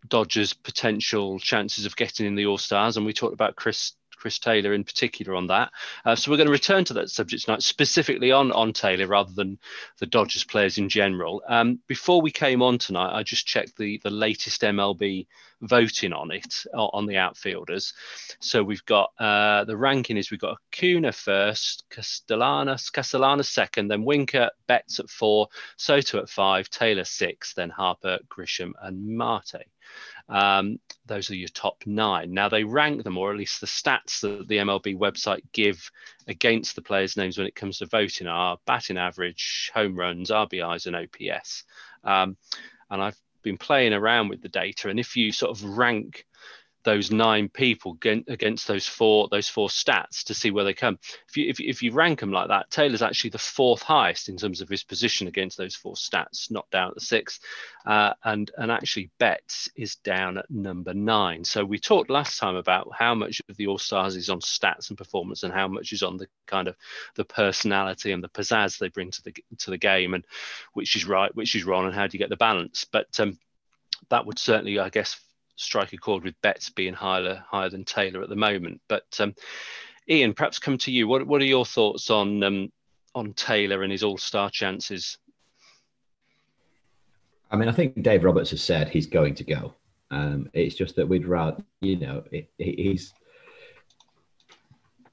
Dodgers' 0.10 0.52
potential 0.52 1.40
chances 1.40 1.86
of 1.86 1.96
getting 1.96 2.26
in 2.26 2.36
the 2.36 2.46
All 2.46 2.58
Stars, 2.58 2.98
and 2.98 3.06
we 3.06 3.14
talked 3.14 3.34
about 3.34 3.56
Chris 3.56 3.94
Chris 4.16 4.40
Taylor 4.40 4.74
in 4.74 4.84
particular 4.84 5.36
on 5.36 5.48
that. 5.48 5.72
Uh, 6.06 6.16
so 6.16 6.32
we're 6.32 6.38
going 6.38 6.48
to 6.48 6.52
return 6.52 6.86
to 6.86 6.94
that 6.94 7.10
subject 7.10 7.46
tonight, 7.46 7.64
specifically 7.64 8.32
on 8.32 8.52
on 8.52 8.74
Taylor 8.74 9.08
rather 9.08 9.34
than 9.34 9.60
the 10.00 10.06
Dodgers 10.06 10.44
players 10.44 10.78
in 10.78 10.90
general. 10.90 11.42
Um, 11.48 11.80
before 11.88 12.22
we 12.22 12.32
came 12.32 12.62
on 12.62 12.78
tonight, 12.78 13.16
I 13.16 13.24
just 13.24 13.46
checked 13.46 13.78
the 13.78 14.00
the 14.04 14.10
latest 14.10 14.62
MLB 14.62 15.28
voting 15.64 16.14
on 16.14 16.32
it 16.32 16.66
on 16.74 17.06
the 17.06 17.18
outfielders. 17.18 17.94
So 18.40 18.64
we've 18.64 18.86
got 18.86 19.12
uh, 19.20 19.64
the 19.64 19.78
ranking 19.78 20.18
is 20.18 20.30
we've 20.30 20.40
got 20.40 20.58
Acuna 20.74 21.12
first, 21.12 21.84
Castellanos, 21.90 22.90
Castellanos 22.90 23.50
second, 23.50 23.88
then 23.88 24.04
Winker, 24.04 24.50
Betts 24.68 25.00
at 25.00 25.10
four, 25.10 25.48
Soto 25.78 26.20
at 26.20 26.30
five, 26.30 26.70
Taylor 26.70 27.06
six, 27.06 27.54
then 27.54 27.70
Harper, 27.70 28.20
Grisham, 28.30 28.74
and 28.82 29.18
Marte. 29.18 29.66
Um, 30.30 30.80
those 31.06 31.30
are 31.30 31.36
your 31.36 31.50
top 31.50 31.84
nine. 31.86 32.34
Now 32.34 32.50
they 32.50 32.64
rank 32.64 33.04
them, 33.04 33.18
or 33.18 33.32
at 33.32 33.38
least 33.38 33.60
the 33.62 33.68
stats 33.68 34.22
that 34.22 34.48
the 34.48 34.58
MLB 34.58 34.98
website 34.98 35.42
give 35.52 35.92
against 36.28 36.76
the 36.76 36.82
players' 36.82 37.18
names 37.18 37.38
when 37.38 37.48
it 37.48 37.56
comes 37.56 37.80
to 37.80 37.86
voting 37.86 38.28
are 38.28 38.58
batting 38.66 38.98
average, 38.98 39.72
home 39.74 39.96
runs, 39.96 40.30
RBIs, 40.30 40.88
and 40.88 40.96
OPS. 40.96 41.66
Um, 42.04 42.38
and 42.90 43.02
I've 43.02 43.18
been 43.42 43.58
playing 43.58 43.94
around 43.94 44.30
with 44.30 44.42
the 44.42 44.50
data, 44.50 44.90
and 44.90 45.00
if 45.00 45.18
you 45.18 45.32
sort 45.32 45.58
of 45.58 45.78
rank 45.78 46.26
those 46.84 47.12
nine 47.12 47.50
people 47.50 47.98
against 48.02 48.68
those 48.68 48.88
four 48.88 49.28
those 49.30 49.50
four 49.50 49.68
stats 49.70 50.24
to 50.24 50.34
see 50.34 50.52
where 50.52 50.64
they 50.64 50.74
come. 50.74 51.00
If 51.30 51.38
you 51.38 51.50
if, 51.50 51.60
if 51.60 51.84
you 51.84 51.92
rank 51.92 52.20
them 52.20 52.32
like 52.32 52.50
that, 52.50 52.70
Taylor's 52.70 53.02
actually 53.02 53.32
the 53.32 53.38
fourth 53.38 53.82
highest 53.82 54.30
in 54.30 54.38
terms 54.38 54.62
of 54.62 54.70
his 54.70 54.84
position 54.84 55.28
against 55.28 55.58
those 55.58 55.76
four 55.76 55.96
stats, 55.96 56.52
not 56.52 56.70
down 56.72 56.90
at 56.90 56.96
the 56.96 57.02
sixth, 57.02 57.40
uh, 57.86 58.14
and 58.24 58.52
and 58.58 58.72
actually 58.72 59.12
Betts 59.20 59.70
is 59.76 59.96
down 59.98 60.38
at 60.38 60.50
number 60.50 60.94
nine. 60.94 61.44
So 61.44 61.64
we 61.64 61.80
talked 61.80 62.10
last 62.10 62.40
time 62.40 62.56
about 62.56 62.90
how 62.94 63.16
much 63.16 63.42
of 63.50 63.58
the 63.58 63.68
All 63.68 63.78
Stars 63.78 64.16
is 64.16 64.30
on 64.30 64.40
stats 64.40 64.90
and 64.90 64.98
performance, 64.98 65.44
and 65.44 65.54
how 65.54 65.68
much 65.68 65.94
is 65.94 66.04
on 66.04 66.18
the 66.18 66.28
kind 66.48 66.68
of 66.68 66.76
the 67.16 67.26
personality 67.26 68.12
and 68.12 68.24
the 68.24 68.30
pizzazz 68.30 68.78
they 68.78 68.90
bring 68.90 69.12
to 69.12 69.24
the 69.24 69.34
to 69.60 69.72
the 69.72 69.78
game, 69.78 70.14
and 70.14 70.26
which 70.74 70.96
is 70.96 71.06
right, 71.06 71.34
which 71.36 71.56
is 71.56 71.64
wrong, 71.64 71.86
and 71.86 71.96
how 71.96 72.08
do 72.08 72.16
you 72.16 72.20
get 72.20 72.30
the 72.30 72.38
balance? 72.38 72.86
But 72.92 73.20
um, 73.20 73.38
that 74.10 74.26
would 74.26 74.40
certainly, 74.40 74.80
I 74.80 74.90
guess, 74.90 75.20
strike 75.56 75.94
a 75.94 75.98
chord 75.98 76.24
with 76.24 76.42
Betts 76.42 76.70
being 76.70 76.94
higher 76.94 77.44
higher 77.48 77.70
than 77.70 77.86
Taylor 77.86 78.22
at 78.22 78.30
the 78.30 78.36
moment. 78.36 78.82
But 78.88 79.06
um, 79.20 79.34
Ian, 80.10 80.34
perhaps 80.34 80.60
come 80.60 80.78
to 80.80 80.92
you. 80.92 81.08
What 81.08 81.26
what 81.26 81.42
are 81.42 81.46
your 81.46 81.66
thoughts 81.66 82.10
on 82.10 82.44
um, 82.44 82.72
on 83.16 83.34
Taylor 83.34 83.84
and 83.84 83.92
his 83.92 84.04
All 84.04 84.18
Star 84.18 84.50
chances? 84.50 85.18
I 87.52 87.56
mean, 87.56 87.70
I 87.70 87.72
think 87.72 88.02
Dave 88.02 88.24
Roberts 88.24 88.50
has 88.50 88.64
said 88.64 88.90
he's 88.90 89.06
going 89.06 89.36
to 89.36 89.44
go. 89.44 89.76
Um, 90.10 90.50
it's 90.54 90.76
just 90.76 90.96
that 90.96 91.08
we'd 91.08 91.28
rather, 91.28 91.64
you 91.82 91.98
know, 91.98 92.24
it, 92.32 92.50
he's 92.58 93.14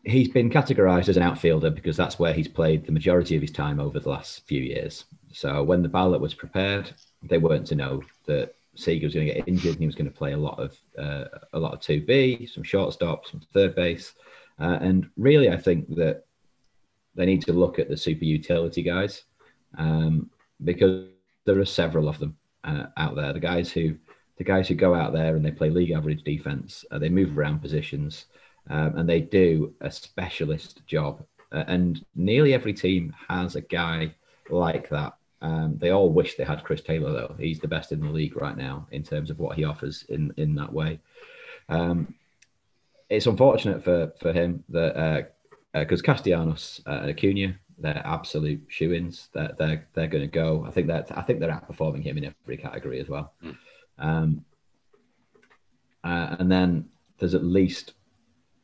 he's 0.05 0.28
been 0.28 0.51
categorized 0.51 1.09
as 1.09 1.16
an 1.16 1.22
outfielder 1.22 1.70
because 1.70 1.97
that's 1.97 2.18
where 2.18 2.32
he's 2.32 2.49
played 2.49 2.86
the 2.86 2.93
majority 2.93 3.36
of 3.36 3.43
his 3.43 3.51
time 3.51 3.78
over 3.78 4.01
the 4.01 4.09
last 4.09 4.47
few 4.47 4.62
years. 4.62 5.05
So 5.32 5.62
when 5.62 5.82
the 5.82 5.88
ballot 5.88 6.20
was 6.20 6.34
prepared, 6.34 6.93
they 7.22 7.38
weren't 7.38 7.66
to 7.68 7.74
know 7.74 8.03
that 8.26 8.55
Seager 8.81 9.07
was 9.07 9.14
going 9.14 9.26
to 9.28 9.35
get 9.35 9.49
injured 9.49 9.72
and 9.72 9.81
he 9.81 9.87
was 9.87 9.95
going 9.95 10.11
to 10.11 10.16
play 10.16 10.33
a 10.33 10.39
lot 10.39 10.59
of 10.59 10.76
uh, 10.99 11.24
a 11.53 11.59
lot 11.59 11.74
of 11.74 11.81
two 11.81 12.05
B, 12.05 12.47
some 12.47 12.62
shortstop, 12.62 13.26
some 13.26 13.41
third 13.53 13.74
base, 13.74 14.14
uh, 14.59 14.78
and 14.81 15.09
really 15.16 15.51
I 15.51 15.57
think 15.57 15.89
that 15.97 16.24
they 17.14 17.26
need 17.26 17.43
to 17.43 17.53
look 17.53 17.78
at 17.78 17.89
the 17.89 17.97
super 17.97 18.24
utility 18.24 18.83
guys 18.83 19.24
um, 19.78 20.31
because 20.64 21.09
there 21.45 21.59
are 21.59 21.64
several 21.64 22.09
of 22.09 22.18
them 22.18 22.37
uh, 22.64 22.87
out 22.97 23.16
there. 23.16 23.33
The 23.33 23.41
guys 23.41 23.72
who 23.72 23.97
the 24.39 24.45
guys 24.45 24.68
who 24.68 24.74
go 24.74 24.95
out 24.95 25.12
there 25.12 25.37
and 25.37 25.45
they 25.45 25.51
play 25.51 25.68
league 25.70 25.91
average 25.91 26.22
defense, 26.22 26.85
uh, 26.91 26.99
they 26.99 27.11
move 27.11 27.37
around 27.37 27.61
positions, 27.61 28.26
um, 28.70 28.97
and 28.97 29.09
they 29.09 29.20
do 29.20 29.74
a 29.83 29.91
specialist 29.91 30.87
job. 30.87 31.22
Uh, 31.53 31.64
and 31.66 32.05
nearly 32.14 32.55
every 32.55 32.72
team 32.72 33.14
has 33.28 33.57
a 33.57 33.61
guy 33.61 34.14
like 34.49 34.89
that 34.89 35.14
um, 35.43 35.76
they 35.78 35.91
all 35.91 36.11
wish 36.11 36.36
they 36.36 36.45
had 36.45 36.64
Chris 36.64 36.82
Taylor 36.82 37.12
though. 37.12 37.34
He's 37.38 37.61
the 37.61 37.68
best 37.68 37.93
in 37.93 38.01
the 38.01 38.09
league 38.09 38.36
right 38.36 38.57
now 38.57 38.86
in 38.91 39.03
terms 39.03 39.30
of 39.30 39.38
what 39.38 39.57
he 39.57 39.64
offers 39.64 40.05
in 40.09 40.32
in 40.36 40.55
that 40.57 40.72
way. 40.72 41.01
Um, 41.68 42.14
it's 43.09 43.26
unfortunate 43.26 43.82
for 43.82 44.12
for 44.20 44.32
him 44.32 44.62
that 44.68 45.32
because 45.72 46.01
uh, 46.01 46.03
uh, 46.03 46.14
Castellanos 46.14 46.80
uh, 46.86 47.01
and 47.03 47.11
Acuna 47.11 47.59
they're 47.78 48.03
absolute 48.05 48.62
shoe-ins. 48.68 49.28
They're 49.32 49.55
they're, 49.59 49.88
they're 49.95 50.07
going 50.07 50.24
to 50.24 50.30
go. 50.30 50.64
I 50.66 50.70
think 50.70 50.88
that 50.88 51.16
I 51.16 51.22
think 51.22 51.41
they're 51.41 51.51
outperforming 51.51 52.03
him 52.03 52.18
in 52.18 52.34
every 52.45 52.59
category 52.59 53.01
as 53.01 53.09
well. 53.09 53.32
Mm. 53.43 53.57
Um, 53.99 54.45
uh, 56.05 56.36
and 56.38 56.53
then 56.53 56.88
there's 57.18 57.34
at 57.34 57.45
least 57.45 57.95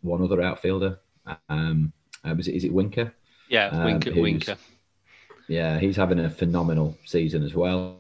one 0.02 0.22
other 0.22 0.42
outfielder. 0.42 1.00
Um, 1.48 1.92
uh, 2.24 2.34
is 2.36 2.48
it 2.48 2.54
is 2.54 2.64
it 2.64 2.72
Winker? 2.72 3.14
Yeah, 3.48 3.84
Winker. 3.84 4.10
Um, 4.10 4.20
Winker 4.20 4.56
yeah, 5.48 5.78
he's 5.78 5.96
having 5.96 6.18
a 6.18 6.30
phenomenal 6.30 6.96
season 7.04 7.42
as 7.42 7.54
well. 7.54 7.98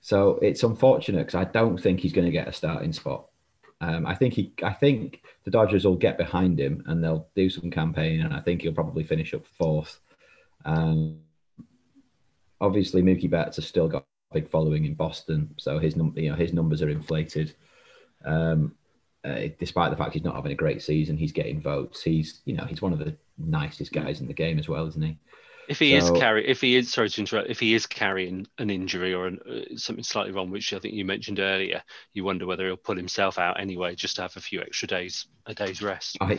So 0.00 0.38
it's 0.42 0.62
unfortunate 0.62 1.26
because 1.26 1.36
I 1.36 1.44
don't 1.44 1.80
think 1.80 2.00
he's 2.00 2.12
going 2.12 2.26
to 2.26 2.32
get 2.32 2.48
a 2.48 2.52
starting 2.52 2.92
spot. 2.92 3.26
Um, 3.80 4.06
I 4.06 4.14
think 4.14 4.34
he, 4.34 4.52
I 4.62 4.72
think 4.72 5.22
the 5.44 5.50
Dodgers 5.50 5.84
will 5.84 5.96
get 5.96 6.18
behind 6.18 6.58
him 6.58 6.84
and 6.86 7.02
they'll 7.02 7.28
do 7.34 7.50
some 7.50 7.70
campaign, 7.70 8.20
and 8.20 8.32
I 8.32 8.40
think 8.40 8.62
he'll 8.62 8.72
probably 8.72 9.04
finish 9.04 9.34
up 9.34 9.46
fourth. 9.46 10.00
Um, 10.64 11.18
obviously, 12.60 13.02
Mookie 13.02 13.30
Betts 13.30 13.56
has 13.56 13.66
still 13.66 13.88
got 13.88 14.06
a 14.30 14.34
big 14.34 14.48
following 14.50 14.84
in 14.84 14.94
Boston, 14.94 15.54
so 15.58 15.78
his 15.78 15.96
num- 15.96 16.14
you 16.16 16.30
know 16.30 16.36
his 16.36 16.52
numbers 16.52 16.82
are 16.82 16.90
inflated. 16.90 17.54
Um, 18.24 18.74
uh, 19.24 19.48
despite 19.58 19.90
the 19.90 19.96
fact 19.96 20.14
he's 20.14 20.24
not 20.24 20.36
having 20.36 20.52
a 20.52 20.56
great 20.56 20.82
season, 20.82 21.16
he's 21.16 21.32
getting 21.32 21.60
votes. 21.60 22.02
He's 22.02 22.40
you 22.44 22.54
know 22.54 22.64
he's 22.64 22.82
one 22.82 22.92
of 22.92 23.00
the 23.00 23.16
nicest 23.36 23.92
guys 23.92 24.20
in 24.20 24.28
the 24.28 24.32
game 24.32 24.60
as 24.60 24.68
well, 24.68 24.86
isn't 24.86 25.02
he? 25.02 25.18
If 25.72 25.78
he 25.78 25.98
so, 25.98 26.14
is 26.14 26.20
carry, 26.20 26.46
if 26.46 26.60
he 26.60 26.76
is 26.76 26.92
sorry 26.92 27.08
to 27.08 27.20
interrupt, 27.22 27.48
if 27.48 27.58
he 27.58 27.72
is 27.72 27.86
carrying 27.86 28.46
an 28.58 28.68
injury 28.68 29.14
or 29.14 29.26
an, 29.26 29.38
uh, 29.50 29.74
something 29.78 30.04
slightly 30.04 30.30
wrong, 30.30 30.50
which 30.50 30.74
I 30.74 30.78
think 30.78 30.92
you 30.92 31.06
mentioned 31.06 31.40
earlier, 31.40 31.82
you 32.12 32.24
wonder 32.24 32.44
whether 32.44 32.66
he'll 32.66 32.76
pull 32.76 32.96
himself 32.96 33.38
out 33.38 33.58
anyway, 33.58 33.94
just 33.94 34.16
to 34.16 34.22
have 34.22 34.36
a 34.36 34.40
few 34.40 34.60
extra 34.60 34.86
days, 34.86 35.28
a 35.46 35.54
day's 35.54 35.80
rest. 35.80 36.18
I, 36.20 36.38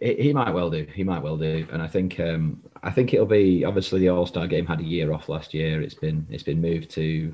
he 0.00 0.32
might 0.32 0.50
well 0.50 0.68
do. 0.68 0.84
He 0.92 1.04
might 1.04 1.22
well 1.22 1.36
do, 1.36 1.64
and 1.70 1.80
I 1.80 1.86
think 1.86 2.18
um, 2.18 2.60
I 2.82 2.90
think 2.90 3.14
it'll 3.14 3.24
be 3.24 3.64
obviously 3.64 4.00
the 4.00 4.08
All 4.08 4.26
Star 4.26 4.48
game 4.48 4.66
had 4.66 4.80
a 4.80 4.84
year 4.84 5.12
off 5.12 5.28
last 5.28 5.54
year. 5.54 5.80
It's 5.80 5.94
been 5.94 6.26
it's 6.28 6.42
been 6.42 6.60
moved 6.60 6.90
to 6.90 7.32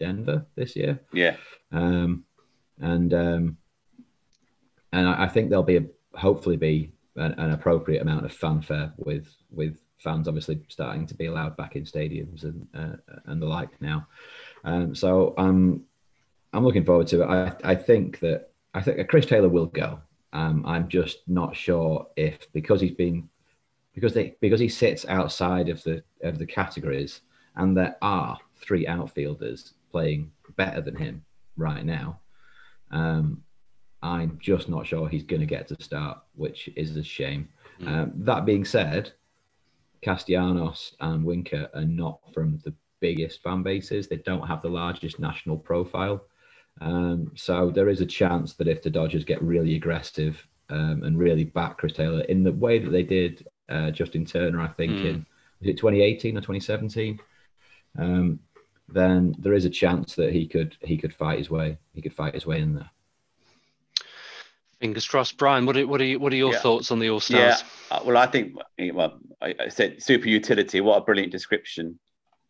Denver 0.00 0.44
this 0.56 0.74
year. 0.74 0.98
Yeah, 1.12 1.36
um, 1.70 2.24
and 2.80 3.14
um, 3.14 3.56
and 4.92 5.06
I, 5.06 5.26
I 5.26 5.28
think 5.28 5.48
there'll 5.48 5.62
be 5.62 5.76
a, 5.76 5.84
hopefully 6.18 6.56
be 6.56 6.90
an, 7.14 7.34
an 7.38 7.52
appropriate 7.52 8.02
amount 8.02 8.24
of 8.24 8.32
fanfare 8.32 8.92
with 8.96 9.32
with 9.48 9.78
fans 10.02 10.28
obviously 10.28 10.60
starting 10.68 11.06
to 11.06 11.14
be 11.14 11.26
allowed 11.26 11.56
back 11.56 11.76
in 11.76 11.84
stadiums 11.84 12.44
and 12.44 12.66
uh, 12.74 12.96
and 13.26 13.40
the 13.40 13.46
like 13.46 13.80
now. 13.80 14.06
Um, 14.64 14.94
so 14.94 15.34
I'm 15.38 15.84
I'm 16.52 16.64
looking 16.64 16.84
forward 16.84 17.06
to 17.08 17.22
it. 17.22 17.26
I 17.26 17.54
I 17.64 17.74
think 17.74 18.20
that 18.20 18.50
I 18.74 18.82
think 18.82 19.08
Chris 19.08 19.26
Taylor 19.26 19.48
will 19.48 19.66
go. 19.66 20.00
Um, 20.32 20.64
I'm 20.66 20.88
just 20.88 21.18
not 21.26 21.54
sure 21.54 22.06
if 22.16 22.50
because 22.52 22.80
he's 22.80 22.92
been 22.92 23.28
because 23.94 24.14
they 24.14 24.36
because 24.40 24.60
he 24.60 24.68
sits 24.68 25.06
outside 25.06 25.68
of 25.68 25.82
the 25.82 26.02
of 26.22 26.38
the 26.38 26.46
categories 26.46 27.20
and 27.56 27.76
there 27.76 27.96
are 28.00 28.38
three 28.56 28.86
outfielders 28.86 29.74
playing 29.90 30.32
better 30.56 30.80
than 30.80 30.96
him 30.96 31.24
right 31.56 31.84
now. 31.84 32.20
Um, 32.90 33.42
I'm 34.02 34.38
just 34.40 34.68
not 34.68 34.86
sure 34.86 35.08
he's 35.08 35.22
going 35.22 35.40
to 35.40 35.46
get 35.46 35.68
to 35.68 35.82
start, 35.82 36.18
which 36.34 36.68
is 36.76 36.96
a 36.96 37.02
shame. 37.02 37.48
Mm. 37.80 37.88
Um, 37.88 38.12
that 38.16 38.44
being 38.44 38.64
said, 38.64 39.12
Castellanos 40.02 40.94
and 41.00 41.24
Winker 41.24 41.68
are 41.74 41.84
not 41.84 42.20
from 42.34 42.58
the 42.64 42.74
biggest 43.00 43.42
fan 43.42 43.62
bases. 43.62 44.08
They 44.08 44.16
don't 44.16 44.46
have 44.46 44.62
the 44.62 44.68
largest 44.68 45.18
national 45.18 45.58
profile. 45.58 46.24
Um, 46.80 47.32
so 47.34 47.70
there 47.70 47.88
is 47.88 48.00
a 48.00 48.06
chance 48.06 48.54
that 48.54 48.68
if 48.68 48.82
the 48.82 48.90
Dodgers 48.90 49.24
get 49.24 49.42
really 49.42 49.76
aggressive 49.76 50.46
um, 50.70 51.02
and 51.04 51.18
really 51.18 51.44
back 51.44 51.78
Chris 51.78 51.92
Taylor 51.92 52.22
in 52.22 52.42
the 52.42 52.52
way 52.52 52.78
that 52.78 52.90
they 52.90 53.02
did 53.02 53.46
uh, 53.68 53.90
Justin 53.90 54.24
Turner, 54.24 54.60
I 54.60 54.68
think 54.68 54.92
mm. 54.92 55.04
in 55.04 55.26
was 55.60 55.68
it 55.68 55.76
2018 55.76 56.36
or 56.36 56.40
2017, 56.40 57.20
um, 57.98 58.40
then 58.88 59.34
there 59.38 59.54
is 59.54 59.64
a 59.64 59.70
chance 59.70 60.14
that 60.16 60.32
he 60.32 60.46
could 60.46 60.76
he 60.80 60.96
could 60.96 61.14
fight 61.14 61.38
his 61.38 61.50
way 61.50 61.78
he 61.94 62.02
could 62.02 62.14
fight 62.14 62.34
his 62.34 62.46
way 62.46 62.60
in 62.60 62.74
there. 62.74 62.90
Fingers 64.82 65.06
crossed, 65.06 65.36
Brian. 65.38 65.64
What 65.64 65.76
are, 65.76 65.86
what 65.86 66.00
are, 66.00 66.04
you, 66.04 66.18
what 66.18 66.32
are 66.32 66.36
your 66.36 66.54
yeah. 66.54 66.58
thoughts 66.58 66.90
on 66.90 66.98
the 66.98 67.08
All 67.08 67.20
Stars? 67.20 67.62
Yeah, 67.88 67.98
uh, 67.98 68.02
well, 68.04 68.16
I 68.16 68.26
think 68.26 68.56
well, 68.92 69.16
I, 69.40 69.68
said 69.68 70.02
super 70.02 70.26
utility. 70.26 70.80
What 70.80 70.96
a 70.96 71.04
brilliant 71.04 71.30
description. 71.30 72.00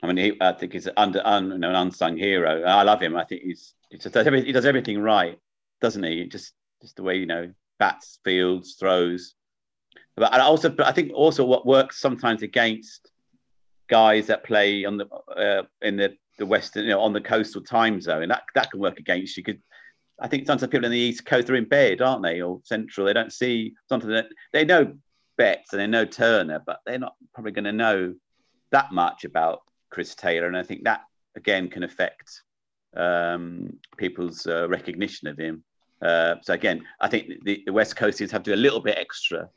I 0.02 0.06
mean, 0.06 0.16
he, 0.16 0.32
I 0.40 0.52
think 0.52 0.72
he's 0.72 0.88
under 0.96 1.20
un, 1.26 1.50
you 1.50 1.58
know, 1.58 1.68
an 1.68 1.76
unsung 1.76 2.16
hero. 2.16 2.62
I 2.62 2.84
love 2.84 3.02
him. 3.02 3.16
I 3.16 3.24
think 3.24 3.42
he's 3.42 3.74
he 3.90 3.98
just 3.98 4.14
does 4.14 4.26
everything, 4.26 4.46
he 4.46 4.52
does 4.52 4.64
everything 4.64 4.98
right, 4.98 5.38
doesn't 5.82 6.02
he? 6.02 6.24
Just 6.24 6.54
just 6.80 6.96
the 6.96 7.02
way 7.02 7.16
you 7.16 7.26
know 7.26 7.52
bats, 7.78 8.18
fields, 8.24 8.76
throws. 8.80 9.34
But 10.16 10.32
I 10.32 10.40
also, 10.40 10.70
but 10.70 10.86
I 10.86 10.92
think 10.92 11.12
also 11.12 11.44
what 11.44 11.66
works 11.66 12.00
sometimes 12.00 12.42
against 12.42 13.10
guys 13.90 14.28
that 14.28 14.42
play 14.42 14.86
on 14.86 14.96
the 14.96 15.06
uh, 15.36 15.64
in 15.82 15.98
the 15.98 16.14
the 16.38 16.46
western, 16.46 16.84
you 16.84 16.90
know, 16.92 17.00
on 17.00 17.12
the 17.12 17.20
coastal 17.20 17.60
time 17.60 18.00
zone, 18.00 18.26
that 18.28 18.44
that 18.54 18.70
can 18.70 18.80
work 18.80 18.98
against 18.98 19.36
you. 19.36 19.44
Because 19.44 19.60
I 20.22 20.28
think 20.28 20.46
sometimes 20.46 20.70
people 20.70 20.84
in 20.84 20.92
the 20.92 20.98
east 20.98 21.26
coast 21.26 21.50
are 21.50 21.56
in 21.56 21.64
bed, 21.64 22.00
aren't 22.00 22.22
they, 22.22 22.40
or 22.40 22.60
central? 22.64 23.06
They 23.06 23.12
don't 23.12 23.32
see 23.32 23.74
something 23.88 24.08
that 24.10 24.28
they 24.52 24.64
know 24.64 24.94
Betts 25.36 25.72
and 25.72 25.80
they 25.80 25.86
know 25.88 26.04
Turner, 26.04 26.62
but 26.64 26.78
they're 26.86 26.98
not 26.98 27.16
probably 27.34 27.50
going 27.50 27.64
to 27.64 27.72
know 27.72 28.14
that 28.70 28.92
much 28.92 29.24
about 29.24 29.62
Chris 29.90 30.14
Taylor, 30.14 30.46
and 30.46 30.56
I 30.56 30.62
think 30.62 30.84
that 30.84 31.00
again 31.34 31.68
can 31.68 31.82
affect 31.82 32.42
um, 32.96 33.78
people's 33.96 34.46
uh, 34.46 34.68
recognition 34.68 35.26
of 35.26 35.36
him. 35.36 35.64
Uh, 36.00 36.36
so 36.42 36.54
again, 36.54 36.82
I 37.00 37.08
think 37.08 37.44
the, 37.44 37.62
the 37.66 37.72
West 37.72 37.96
Coasters 37.96 38.30
have 38.30 38.44
to 38.44 38.52
do 38.52 38.54
a 38.54 38.62
little 38.62 38.80
bit 38.80 38.98
extra 38.98 39.48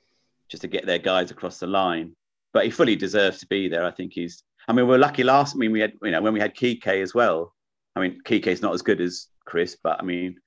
just 0.49 0.61
to 0.61 0.67
get 0.67 0.85
their 0.87 0.99
guys 0.99 1.29
across 1.29 1.59
the 1.59 1.67
line. 1.67 2.15
But 2.53 2.65
he 2.65 2.71
fully 2.71 2.95
deserves 2.95 3.39
to 3.39 3.47
be 3.47 3.69
there. 3.69 3.85
I 3.85 3.91
think 3.91 4.13
he's. 4.13 4.43
I 4.67 4.73
mean, 4.73 4.87
we 4.87 4.95
are 4.95 4.99
lucky 4.99 5.23
last. 5.23 5.55
I 5.55 5.59
mean, 5.59 5.71
we 5.71 5.79
had 5.79 5.93
you 6.01 6.11
know 6.11 6.21
when 6.21 6.33
we 6.33 6.39
had 6.39 6.55
Kike 6.55 7.01
as 7.01 7.13
well. 7.13 7.53
I 7.95 8.01
mean, 8.01 8.19
Kike 8.25 8.47
is 8.47 8.63
not 8.63 8.73
as 8.73 8.81
good 8.81 8.99
as 8.99 9.27
Chris, 9.45 9.77
but 9.81 9.99
I 9.99 10.03
mean, 10.03 10.37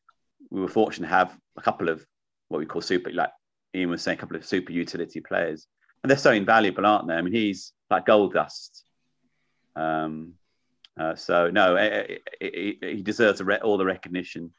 we 0.51 0.61
were 0.61 0.69
fortunate 0.69 1.09
to 1.09 1.15
have 1.15 1.37
a 1.57 1.63
couple 1.63 1.89
of 1.89 2.05
what 2.49 2.59
we 2.59 2.67
call 2.67 2.81
super, 2.81 3.11
like 3.11 3.31
Ian 3.75 3.91
was 3.91 4.03
saying, 4.03 4.19
a 4.19 4.21
couple 4.21 4.37
of 4.37 4.45
super 4.45 4.73
utility 4.73 5.21
players, 5.21 5.67
and 6.03 6.11
they're 6.11 6.19
so 6.19 6.33
invaluable, 6.33 6.87
aren't 6.87 7.09
they? 7.09 7.15
I 7.15 7.23
mean, 7.23 7.33
he's 7.35 7.73
like 7.91 8.07
gold 8.07 8.33
dust. 8.33 8.85
Um, 9.77 10.35
uh, 10.99 11.15
so 11.15 11.51
no, 11.51 11.77
he, 11.77 12.19
he, 12.41 12.79
he 12.81 13.03
deserves 13.03 13.43
all 13.63 13.77
the 13.77 13.85
recognition, 13.85 14.53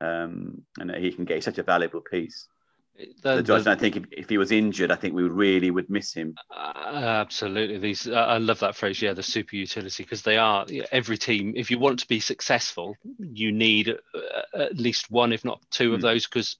um, 0.00 0.62
and 0.78 0.90
he 0.94 1.12
can 1.12 1.24
get 1.24 1.44
such 1.44 1.58
a 1.58 1.62
valuable 1.62 2.00
piece. 2.00 2.48
The, 2.96 3.36
so 3.36 3.42
Josh, 3.42 3.66
I 3.66 3.74
think 3.74 3.96
if, 3.96 4.04
if, 4.10 4.28
he 4.28 4.38
was 4.38 4.52
injured, 4.52 4.90
I 4.90 4.96
think 4.96 5.14
we 5.14 5.24
really 5.24 5.70
would 5.70 5.90
miss 5.90 6.14
him. 6.14 6.34
Uh, 6.50 6.74
absolutely, 6.84 7.78
these 7.78 8.08
uh, 8.08 8.14
I 8.14 8.38
love 8.38 8.60
that 8.60 8.74
phrase. 8.74 9.02
Yeah, 9.02 9.12
the 9.12 9.22
super 9.22 9.56
utility 9.56 10.02
because 10.02 10.22
they 10.22 10.38
are 10.38 10.66
every 10.92 11.18
team. 11.18 11.52
If 11.56 11.70
you 11.70 11.78
want 11.78 11.98
to 12.00 12.08
be 12.08 12.20
successful, 12.20 12.96
you 13.18 13.52
need 13.52 13.90
uh, 13.90 14.62
at 14.62 14.76
least 14.76 15.10
one, 15.10 15.32
if 15.32 15.44
not 15.44 15.60
two, 15.70 15.92
of 15.92 16.00
hmm. 16.00 16.06
those 16.06 16.26
because 16.26 16.56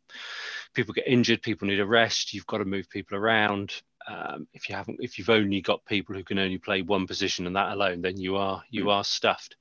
people 0.75 0.93
get 0.93 1.07
injured, 1.07 1.43
people 1.43 1.69
need 1.69 1.81
a 1.81 1.87
rest. 1.87 2.35
You've 2.35 2.47
got 2.47 2.59
to 2.59 2.65
move 2.65 2.89
people 2.91 3.17
around. 3.17 3.73
Um, 4.09 4.47
if 4.53 4.69
you 4.69 4.75
haven't, 4.75 4.99
if 5.01 5.19
you've 5.19 5.31
only 5.31 5.61
got 5.61 5.85
people 5.87 6.15
who 6.15 6.23
can 6.23 6.39
only 6.39 6.59
play 6.59 6.83
one 6.83 7.07
position 7.07 7.47
and 7.47 7.57
that 7.57 7.73
alone, 7.73 8.03
then 8.03 8.19
you 8.19 8.37
are 8.37 8.63
you 8.71 8.85
mm. 8.85 8.93
are 8.93 9.05
stuffed. 9.05 9.57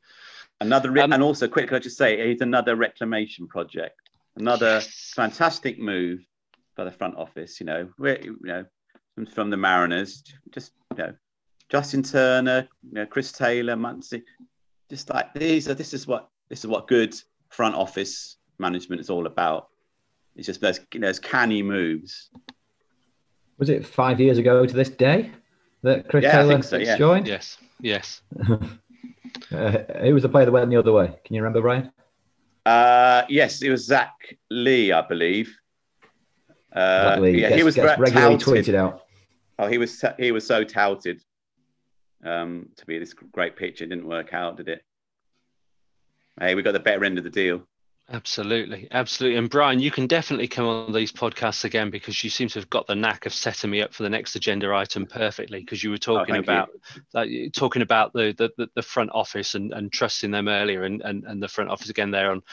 Another 0.61 0.91
re- 0.91 1.01
um, 1.01 1.13
and 1.13 1.23
also 1.23 1.47
quickly, 1.47 1.77
I 1.77 1.79
just 1.79 1.97
say 1.97 2.19
it's 2.31 2.41
another 2.41 2.75
reclamation 2.75 3.47
project. 3.47 3.99
Another 4.35 4.75
yes. 4.75 5.13
fantastic 5.15 5.79
move 5.79 6.19
by 6.75 6.83
the 6.83 6.91
front 6.91 7.15
office. 7.17 7.59
You 7.59 7.65
know, 7.65 7.89
we're, 7.97 8.19
you 8.21 8.37
know, 8.41 8.65
from 9.33 9.49
the 9.49 9.57
Mariners, 9.57 10.23
just 10.51 10.73
you 10.91 11.03
know, 11.03 11.13
Justin 11.69 12.03
Turner, 12.03 12.67
you 12.83 12.93
know, 12.93 13.05
Chris 13.05 13.31
Taylor, 13.31 13.75
Muncy, 13.75 14.23
just 14.89 15.09
like 15.09 15.33
these 15.33 15.67
are. 15.69 15.73
This 15.73 15.93
is 15.93 16.05
what 16.07 16.29
this 16.49 16.59
is 16.59 16.67
what 16.67 16.87
good 16.87 17.15
front 17.49 17.75
office 17.75 18.37
management 18.59 19.01
is 19.01 19.09
all 19.09 19.25
about. 19.25 19.69
It's 20.35 20.45
just 20.45 20.61
those 20.61 20.79
you 20.93 20.99
know, 20.99 21.07
those 21.07 21.19
canny 21.19 21.63
moves. 21.63 22.29
Was 23.57 23.69
it 23.69 23.85
five 23.85 24.19
years 24.19 24.37
ago 24.37 24.65
to 24.65 24.73
this 24.73 24.89
day 24.89 25.31
that 25.83 26.09
Chris 26.09 26.23
yeah, 26.23 26.31
Taylor 26.31 26.61
so, 26.61 26.77
yeah. 26.77 26.97
joined? 26.97 27.27
Yes, 27.27 27.57
yes. 27.79 28.21
uh, 28.49 28.57
who 30.01 30.13
was 30.13 30.23
the 30.23 30.29
player 30.29 30.45
that 30.45 30.51
went 30.51 30.69
the 30.69 30.75
other 30.75 30.91
way? 30.91 31.07
Can 31.23 31.35
you 31.35 31.41
remember, 31.41 31.61
Ryan? 31.61 31.91
Uh, 32.65 33.23
yes, 33.29 33.61
it 33.61 33.69
was 33.69 33.85
Zach 33.85 34.37
Lee, 34.49 34.91
I 34.91 35.01
believe. 35.01 35.55
Uh, 36.75 37.21
yeah, 37.21 37.49
gets, 37.49 37.55
he 37.55 37.63
was 37.63 37.77
regularly 37.77 38.37
touted. 38.37 38.65
tweeted 38.65 38.75
out. 38.75 39.05
Oh, 39.57 39.67
he 39.67 39.77
was 39.77 40.03
he 40.19 40.31
was 40.31 40.45
so 40.45 40.63
touted 40.63 41.23
um, 42.23 42.69
to 42.75 42.85
be 42.85 42.99
this 42.99 43.13
great 43.13 43.55
pitcher. 43.55 43.85
It 43.85 43.89
didn't 43.89 44.07
work 44.07 44.33
out, 44.33 44.57
did 44.57 44.67
it? 44.67 44.83
Hey, 46.39 46.53
we 46.53 46.63
got 46.63 46.73
the 46.73 46.79
better 46.79 47.05
end 47.05 47.17
of 47.17 47.23
the 47.23 47.29
deal. 47.29 47.65
Absolutely, 48.11 48.87
absolutely. 48.91 49.39
And 49.39 49.49
Brian, 49.49 49.79
you 49.79 49.89
can 49.89 50.05
definitely 50.05 50.47
come 50.47 50.65
on 50.65 50.93
these 50.93 51.11
podcasts 51.11 51.63
again 51.63 51.89
because 51.89 52.23
you 52.23 52.29
seem 52.29 52.49
to 52.49 52.59
have 52.59 52.69
got 52.69 52.85
the 52.85 52.93
knack 52.93 53.25
of 53.25 53.33
setting 53.33 53.71
me 53.71 53.81
up 53.81 53.95
for 53.95 54.03
the 54.03 54.09
next 54.09 54.35
agenda 54.35 54.71
item 54.75 55.07
perfectly. 55.07 55.61
Because 55.61 55.83
you 55.83 55.89
were 55.89 55.95
oh, 55.95 55.97
talking 55.97 56.35
oh, 56.35 56.39
about 56.39 56.69
like, 57.13 57.31
talking 57.53 57.81
about 57.81 58.13
the, 58.13 58.35
the 58.37 58.67
the 58.75 58.83
front 58.83 59.11
office 59.13 59.55
and, 59.55 59.71
and 59.71 59.91
trusting 59.91 60.29
them 60.29 60.49
earlier, 60.49 60.83
and, 60.83 61.01
and 61.01 61.23
and 61.23 61.41
the 61.41 61.47
front 61.47 61.71
office 61.71 61.89
again 61.89 62.11
there 62.11 62.31
on 62.31 62.43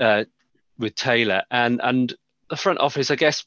uh, 0.00 0.24
with 0.76 0.94
Taylor 0.96 1.44
and 1.50 1.80
and 1.82 2.14
the 2.48 2.56
front 2.56 2.80
office, 2.80 3.10
I 3.10 3.16
guess, 3.16 3.44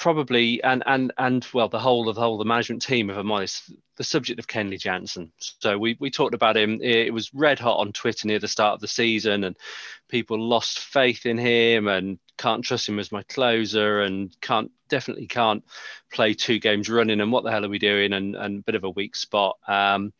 probably 0.00 0.62
and 0.62 0.82
and 0.86 1.12
and 1.18 1.46
well, 1.52 1.68
the 1.68 1.78
whole 1.78 2.08
of 2.08 2.14
the 2.14 2.22
whole 2.22 2.34
of 2.34 2.38
the 2.38 2.48
management 2.48 2.82
team, 2.82 3.10
if 3.10 3.16
I'm 3.16 3.30
honest, 3.30 3.70
the 3.96 4.04
subject 4.04 4.40
of 4.40 4.46
Kenley 4.46 4.80
Jansen. 4.80 5.30
So 5.38 5.78
we 5.78 5.96
we 6.00 6.10
talked 6.10 6.34
about 6.34 6.56
him. 6.56 6.80
It 6.82 7.12
was 7.12 7.32
red 7.34 7.58
hot 7.58 7.78
on 7.78 7.92
Twitter 7.92 8.26
near 8.26 8.38
the 8.38 8.48
start 8.48 8.74
of 8.74 8.80
the 8.80 8.88
season, 8.88 9.44
and 9.44 9.56
people 10.08 10.40
lost 10.40 10.80
faith 10.80 11.26
in 11.26 11.38
him 11.38 11.86
and 11.86 12.18
can't 12.38 12.64
trust 12.64 12.88
him 12.88 12.98
as 12.98 13.12
my 13.12 13.22
closer 13.24 14.00
and 14.00 14.34
can't 14.40 14.70
definitely 14.88 15.26
can't 15.26 15.62
play 16.10 16.32
two 16.32 16.58
games 16.58 16.88
running. 16.88 17.20
And 17.20 17.30
what 17.30 17.44
the 17.44 17.50
hell 17.50 17.64
are 17.64 17.68
we 17.68 17.78
doing? 17.78 18.14
And 18.14 18.34
and 18.34 18.64
bit 18.64 18.74
of 18.74 18.84
a 18.84 18.90
weak 18.90 19.14
spot. 19.14 19.58
Um, 19.68 20.14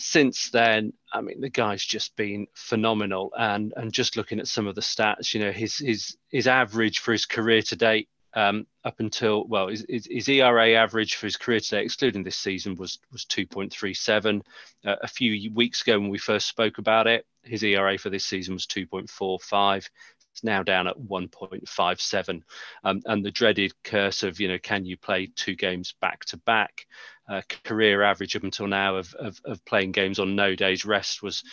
since 0.00 0.50
then, 0.50 0.92
I 1.12 1.20
mean, 1.20 1.40
the 1.40 1.50
guy's 1.50 1.84
just 1.84 2.16
been 2.16 2.46
phenomenal. 2.54 3.32
And 3.36 3.72
and 3.76 3.92
just 3.92 4.16
looking 4.16 4.40
at 4.40 4.48
some 4.48 4.66
of 4.66 4.74
the 4.74 4.80
stats, 4.80 5.34
you 5.34 5.40
know, 5.40 5.52
his 5.52 5.78
his 5.78 6.16
his 6.30 6.46
average 6.46 7.00
for 7.00 7.12
his 7.12 7.26
career 7.26 7.62
to 7.62 7.76
date, 7.76 8.08
um, 8.34 8.66
up 8.84 9.00
until 9.00 9.46
well, 9.46 9.68
his, 9.68 9.84
his, 9.88 10.28
ERA 10.28 10.74
average 10.74 11.16
for 11.16 11.26
his 11.26 11.36
career 11.36 11.60
to 11.60 11.70
date, 11.70 11.84
excluding 11.84 12.22
this 12.22 12.36
season, 12.36 12.76
was 12.76 12.98
was 13.12 13.24
2.37. 13.26 14.42
Uh, 14.84 14.96
a 15.02 15.08
few 15.08 15.52
weeks 15.52 15.82
ago, 15.82 15.98
when 15.98 16.10
we 16.10 16.18
first 16.18 16.46
spoke 16.46 16.78
about 16.78 17.06
it, 17.06 17.26
his 17.42 17.62
ERA 17.62 17.98
for 17.98 18.10
this 18.10 18.24
season 18.24 18.54
was 18.54 18.66
2.45. 18.66 19.88
It's 20.32 20.44
now 20.44 20.62
down 20.62 20.86
at 20.86 20.98
1.57. 20.98 22.42
Um, 22.84 23.02
and 23.04 23.24
the 23.24 23.30
dreaded 23.30 23.72
curse 23.82 24.22
of, 24.22 24.40
you 24.40 24.48
know, 24.48 24.58
can 24.58 24.86
you 24.86 24.96
play 24.96 25.26
two 25.34 25.54
games 25.54 25.94
back 26.00 26.24
to 26.26 26.36
back? 26.38 26.86
Uh, 27.28 27.42
career 27.64 28.02
average 28.02 28.34
up 28.34 28.42
until 28.42 28.66
now 28.66 28.96
of, 28.96 29.14
of, 29.14 29.40
of, 29.44 29.64
playing 29.64 29.92
games 29.92 30.18
on 30.18 30.34
no 30.34 30.56
days 30.56 30.84
rest 30.84 31.22
was 31.22 31.44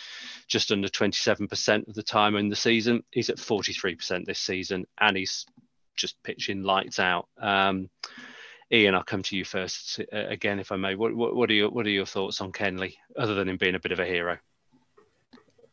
just 0.48 0.72
under 0.72 0.88
27% 0.88 1.86
of 1.86 1.94
the 1.94 2.02
time 2.02 2.34
in 2.34 2.48
the 2.48 2.56
season. 2.56 3.04
He's 3.12 3.30
at 3.30 3.36
43% 3.36 4.24
this 4.24 4.40
season 4.40 4.86
and 4.98 5.16
he's 5.16 5.46
just 5.94 6.20
pitching 6.24 6.64
lights 6.64 6.98
out. 6.98 7.28
Um, 7.40 7.90
Ian, 8.72 8.94
I'll 8.94 9.04
come 9.04 9.22
to 9.22 9.36
you 9.36 9.44
first 9.44 10.00
uh, 10.12 10.26
again, 10.28 10.58
if 10.58 10.72
I 10.72 10.76
may. 10.76 10.94
What, 10.94 11.14
what, 11.14 11.34
what, 11.34 11.48
are 11.48 11.54
your 11.54 11.70
what 11.70 11.86
are 11.86 11.90
your 11.90 12.06
thoughts 12.06 12.40
on 12.40 12.52
Kenley, 12.52 12.96
other 13.16 13.34
than 13.34 13.48
him 13.48 13.56
being 13.56 13.74
a 13.74 13.80
bit 13.80 13.92
of 13.92 14.00
a 14.00 14.04
hero? 14.04 14.38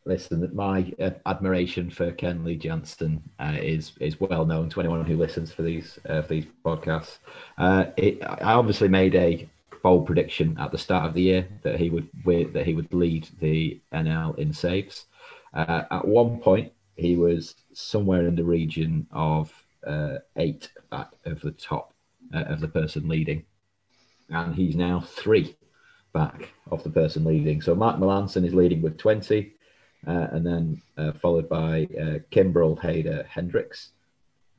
Listen, 0.06 0.50
my 0.54 0.94
uh, 1.00 1.12
admiration 1.26 1.90
for 1.90 2.12
Kenley 2.12 2.60
Jansen 2.60 3.22
uh, 3.40 3.58
is 3.60 3.94
is 4.00 4.20
well 4.20 4.46
known 4.46 4.70
to 4.70 4.80
anyone 4.80 5.04
who 5.06 5.18
listens 5.18 5.52
for 5.52 5.64
these 5.64 6.00
uh, 6.08 6.22
for 6.22 6.30
these 6.30 6.46
podcasts. 6.64 7.18
Uh, 7.58 7.86
it, 7.98 8.24
I 8.24 8.54
obviously 8.54 8.88
made 8.88 9.16
a 9.16 9.50
bold 9.84 10.06
prediction 10.06 10.56
at 10.60 10.72
the 10.72 10.78
start 10.78 11.06
of 11.06 11.14
the 11.14 11.22
year 11.22 11.48
that 11.64 11.80
he 11.80 11.90
would 11.90 12.10
that 12.26 12.66
he 12.66 12.74
would 12.74 12.94
lead 12.94 13.28
the 13.40 13.80
NL 13.92 14.34
in 14.38 14.54
saves. 14.54 15.06
Uh, 15.54 15.84
at 15.92 16.08
one 16.08 16.40
point, 16.40 16.72
he 16.96 17.16
was 17.16 17.56
somewhere 17.74 18.28
in 18.28 18.36
the 18.36 18.44
region 18.44 19.08
of 19.12 19.52
uh, 19.86 20.18
eight 20.38 20.70
back 20.90 21.12
of 21.26 21.42
the 21.42 21.52
top 21.52 21.94
of 22.34 22.60
the 22.60 22.68
person 22.68 23.08
leading, 23.08 23.44
and 24.30 24.56
he's 24.56 24.76
now 24.76 25.00
three 25.00 25.56
back 26.14 26.52
of 26.72 26.84
the 26.84 26.90
person 26.90 27.24
leading. 27.24 27.62
So 27.62 27.76
Mark 27.76 27.98
Melancon 28.00 28.46
is 28.46 28.54
leading 28.54 28.82
with 28.82 28.98
twenty. 28.98 29.55
Uh, 30.08 30.28
and 30.32 30.46
then 30.46 30.82
uh, 30.98 31.12
followed 31.14 31.50
by 31.50 31.88
uh, 32.00 32.20
Kimbrel, 32.32 32.80
Hader, 32.80 33.26
Hendriks. 33.28 33.90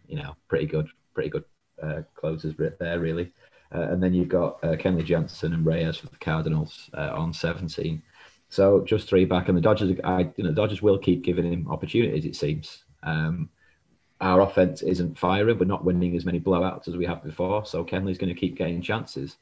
You 0.08 0.16
know, 0.16 0.36
pretty 0.48 0.66
good, 0.66 0.88
pretty 1.14 1.30
good 1.30 1.44
uh, 1.82 2.02
closers 2.14 2.54
there, 2.78 2.98
really. 2.98 3.32
Uh, 3.74 3.82
and 3.82 4.02
then 4.02 4.14
you've 4.14 4.28
got 4.28 4.62
uh, 4.62 4.76
Kenley 4.76 5.04
Jansen 5.04 5.52
and 5.52 5.66
Reyes 5.66 5.96
for 5.96 6.08
the 6.08 6.16
Cardinals 6.16 6.88
on 6.94 7.32
17. 7.32 8.02
So 8.48 8.84
just 8.84 9.08
three 9.08 9.24
back, 9.24 9.48
and 9.48 9.56
the 9.56 9.62
Dodgers, 9.62 9.98
I, 10.04 10.30
you 10.36 10.44
know, 10.44 10.50
the 10.50 10.54
Dodgers 10.56 10.82
will 10.82 10.98
keep 10.98 11.22
giving 11.22 11.52
him 11.52 11.68
opportunities. 11.68 12.24
It 12.24 12.36
seems. 12.36 12.84
Um, 13.02 13.48
our 14.20 14.40
offense 14.40 14.82
isn't 14.82 15.18
firing. 15.18 15.58
We're 15.58 15.64
not 15.66 15.84
winning 15.84 16.16
as 16.16 16.24
many 16.24 16.40
blowouts 16.40 16.88
as 16.88 16.96
we 16.96 17.04
have 17.06 17.22
before. 17.24 17.66
So 17.66 17.84
Kenley's 17.84 18.18
going 18.18 18.32
to 18.32 18.40
keep 18.40 18.56
getting 18.56 18.80
chances. 18.80 19.36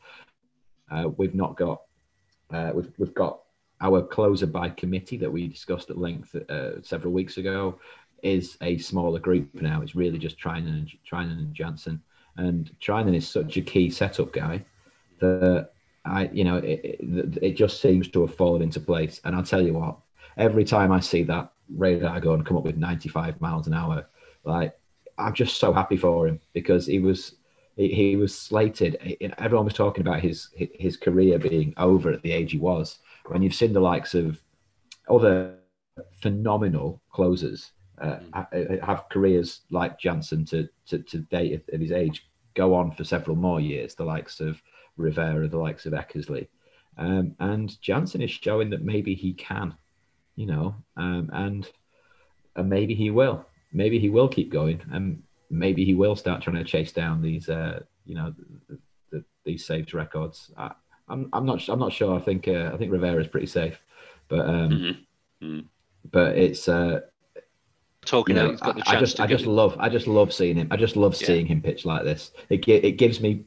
we've 1.16 1.34
not 1.34 1.56
got. 1.56 1.82
we've 2.50 2.90
we've 2.98 3.14
got 3.14 3.43
our 3.80 4.02
closer 4.02 4.46
by 4.46 4.70
committee 4.70 5.16
that 5.18 5.30
we 5.30 5.48
discussed 5.48 5.90
at 5.90 5.98
length 5.98 6.34
uh, 6.34 6.80
several 6.82 7.12
weeks 7.12 7.36
ago 7.36 7.78
is 8.22 8.56
a 8.62 8.78
smaller 8.78 9.18
group 9.18 9.48
now. 9.54 9.82
It's 9.82 9.94
really 9.94 10.18
just 10.18 10.38
Treinen 10.38 10.68
and 10.68 10.90
Treinen 11.08 11.38
and 11.38 11.54
Jansen. 11.54 12.02
And 12.36 12.70
Treinen 12.80 13.14
is 13.14 13.28
such 13.28 13.56
a 13.56 13.60
key 13.60 13.90
setup 13.90 14.32
guy 14.32 14.64
that 15.20 15.70
I, 16.04 16.28
you 16.32 16.44
know, 16.44 16.56
it, 16.56 16.98
it, 17.00 17.38
it 17.42 17.56
just 17.56 17.80
seems 17.80 18.08
to 18.08 18.22
have 18.22 18.34
fallen 18.34 18.62
into 18.62 18.80
place. 18.80 19.20
And 19.24 19.36
I'll 19.36 19.42
tell 19.42 19.62
you 19.62 19.74
what, 19.74 19.98
every 20.36 20.64
time 20.64 20.90
I 20.90 21.00
see 21.00 21.22
that 21.24 21.52
radar 21.74 22.20
go 22.20 22.34
and 22.34 22.44
come 22.44 22.56
up 22.56 22.64
with 22.64 22.76
95 22.76 23.40
miles 23.40 23.66
an 23.66 23.74
hour, 23.74 24.06
like 24.44 24.76
I'm 25.18 25.34
just 25.34 25.58
so 25.58 25.72
happy 25.72 25.96
for 25.96 26.26
him 26.26 26.40
because 26.52 26.86
he 26.86 26.98
was 26.98 27.36
he 27.76 28.14
was 28.14 28.36
slated. 28.36 29.18
Everyone 29.38 29.64
was 29.64 29.74
talking 29.74 30.02
about 30.02 30.20
his 30.20 30.50
his 30.54 30.96
career 30.96 31.38
being 31.38 31.74
over 31.76 32.12
at 32.12 32.22
the 32.22 32.32
age 32.32 32.52
he 32.52 32.58
was. 32.58 32.98
When 33.26 33.42
you've 33.42 33.54
seen 33.54 33.72
the 33.72 33.80
likes 33.80 34.14
of 34.14 34.40
other 35.08 35.56
phenomenal 36.20 37.02
closers 37.10 37.72
uh, 38.00 38.18
have 38.82 39.04
careers 39.10 39.60
like 39.70 39.98
Jansen 39.98 40.44
to, 40.46 40.68
to, 40.86 40.98
to 40.98 41.18
date 41.18 41.64
at, 41.72 41.80
his 41.80 41.92
age 41.92 42.26
go 42.54 42.74
on 42.74 42.92
for 42.92 43.04
several 43.04 43.36
more 43.36 43.60
years, 43.60 43.94
the 43.94 44.04
likes 44.04 44.40
of 44.40 44.60
Rivera, 44.96 45.48
the 45.48 45.58
likes 45.58 45.86
of 45.86 45.92
Eckersley. 45.92 46.48
Um, 46.96 47.34
and 47.40 47.80
Jansen 47.80 48.22
is 48.22 48.30
showing 48.30 48.70
that 48.70 48.84
maybe 48.84 49.14
he 49.14 49.32
can, 49.32 49.74
you 50.36 50.46
know, 50.46 50.76
um, 50.96 51.30
and, 51.32 51.68
and 52.56 52.68
maybe 52.68 52.94
he 52.94 53.10
will. 53.10 53.46
Maybe 53.72 53.98
he 53.98 54.08
will 54.08 54.28
keep 54.28 54.52
going, 54.52 54.80
and 54.92 55.22
maybe 55.50 55.84
he 55.84 55.94
will 55.94 56.14
start 56.14 56.42
trying 56.42 56.56
to 56.56 56.64
chase 56.64 56.92
down 56.92 57.20
these, 57.20 57.48
uh, 57.48 57.80
you 58.04 58.14
know, 58.14 58.32
the, 58.68 58.78
the, 59.10 59.24
these 59.44 59.66
saves 59.66 59.92
records. 59.92 60.52
I, 60.56 60.72
I'm, 61.08 61.28
I'm 61.32 61.46
not 61.46 61.68
I'm 61.68 61.78
not 61.78 61.92
sure. 61.92 62.16
I 62.16 62.20
think 62.20 62.48
uh, 62.48 62.70
I 62.72 62.76
think 62.76 62.92
Rivera 62.92 63.20
is 63.20 63.28
pretty 63.28 63.46
safe, 63.46 63.78
but 64.28 64.40
um, 64.40 64.70
mm-hmm. 64.70 65.46
Mm. 65.46 65.64
but 66.10 66.36
it's 66.36 66.68
uh, 66.68 67.00
talking. 68.04 68.36
You 68.36 68.42
know, 68.42 68.56
I, 68.62 68.82
I, 68.86 69.00
just 69.00 69.20
I 69.20 69.26
just 69.26 69.46
love 69.46 69.76
I 69.78 69.88
just 69.88 70.06
love 70.06 70.32
seeing 70.32 70.56
him. 70.56 70.68
I 70.70 70.76
just 70.76 70.96
love 70.96 71.14
yeah. 71.20 71.26
seeing 71.26 71.46
him 71.46 71.60
pitch 71.60 71.84
like 71.84 72.04
this. 72.04 72.32
It 72.48 72.66
it 72.68 72.92
gives 72.92 73.20
me 73.20 73.44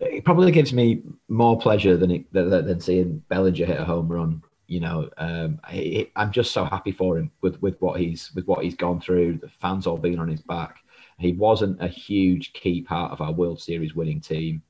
it 0.00 0.24
probably 0.24 0.50
gives 0.50 0.72
me 0.72 1.02
more 1.28 1.58
pleasure 1.58 1.96
than 1.96 2.10
it, 2.10 2.32
than, 2.32 2.50
than 2.50 2.80
seeing 2.80 3.22
Bellinger 3.28 3.66
hit 3.66 3.80
a 3.80 3.84
home 3.84 4.08
run. 4.08 4.42
You 4.66 4.80
know, 4.80 5.10
um, 5.18 5.60
I, 5.64 6.10
I'm 6.16 6.32
just 6.32 6.52
so 6.52 6.64
happy 6.64 6.92
for 6.92 7.18
him 7.18 7.30
with 7.40 7.60
with 7.60 7.80
what 7.80 8.00
he's 8.00 8.32
with 8.34 8.46
what 8.46 8.64
he's 8.64 8.76
gone 8.76 9.00
through. 9.00 9.38
The 9.38 9.48
fans 9.48 9.86
all 9.86 9.98
being 9.98 10.18
on 10.18 10.28
his 10.28 10.42
back. 10.42 10.76
He 11.18 11.32
wasn't 11.32 11.82
a 11.82 11.88
huge 11.88 12.54
key 12.54 12.80
part 12.80 13.12
of 13.12 13.20
our 13.20 13.32
World 13.32 13.60
Series 13.60 13.94
winning 13.94 14.20
team, 14.20 14.62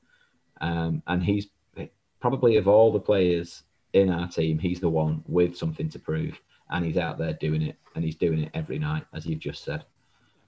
um, 0.59 1.01
and 1.07 1.23
he's 1.23 1.47
probably 2.21 2.55
of 2.57 2.67
all 2.67 2.91
the 2.91 2.99
players 2.99 3.63
in 3.93 4.09
our 4.09 4.27
team, 4.27 4.57
he's 4.57 4.79
the 4.79 4.89
one 4.89 5.23
with 5.27 5.57
something 5.57 5.89
to 5.89 5.99
prove 5.99 6.39
and 6.71 6.85
he's 6.85 6.97
out 6.97 7.17
there 7.17 7.33
doing 7.33 7.61
it, 7.61 7.75
and 7.95 8.03
he's 8.03 8.15
doing 8.15 8.43
it 8.43 8.49
every 8.53 8.79
night, 8.79 9.03
as 9.13 9.25
you've 9.25 9.39
just 9.39 9.63
said. 9.63 9.83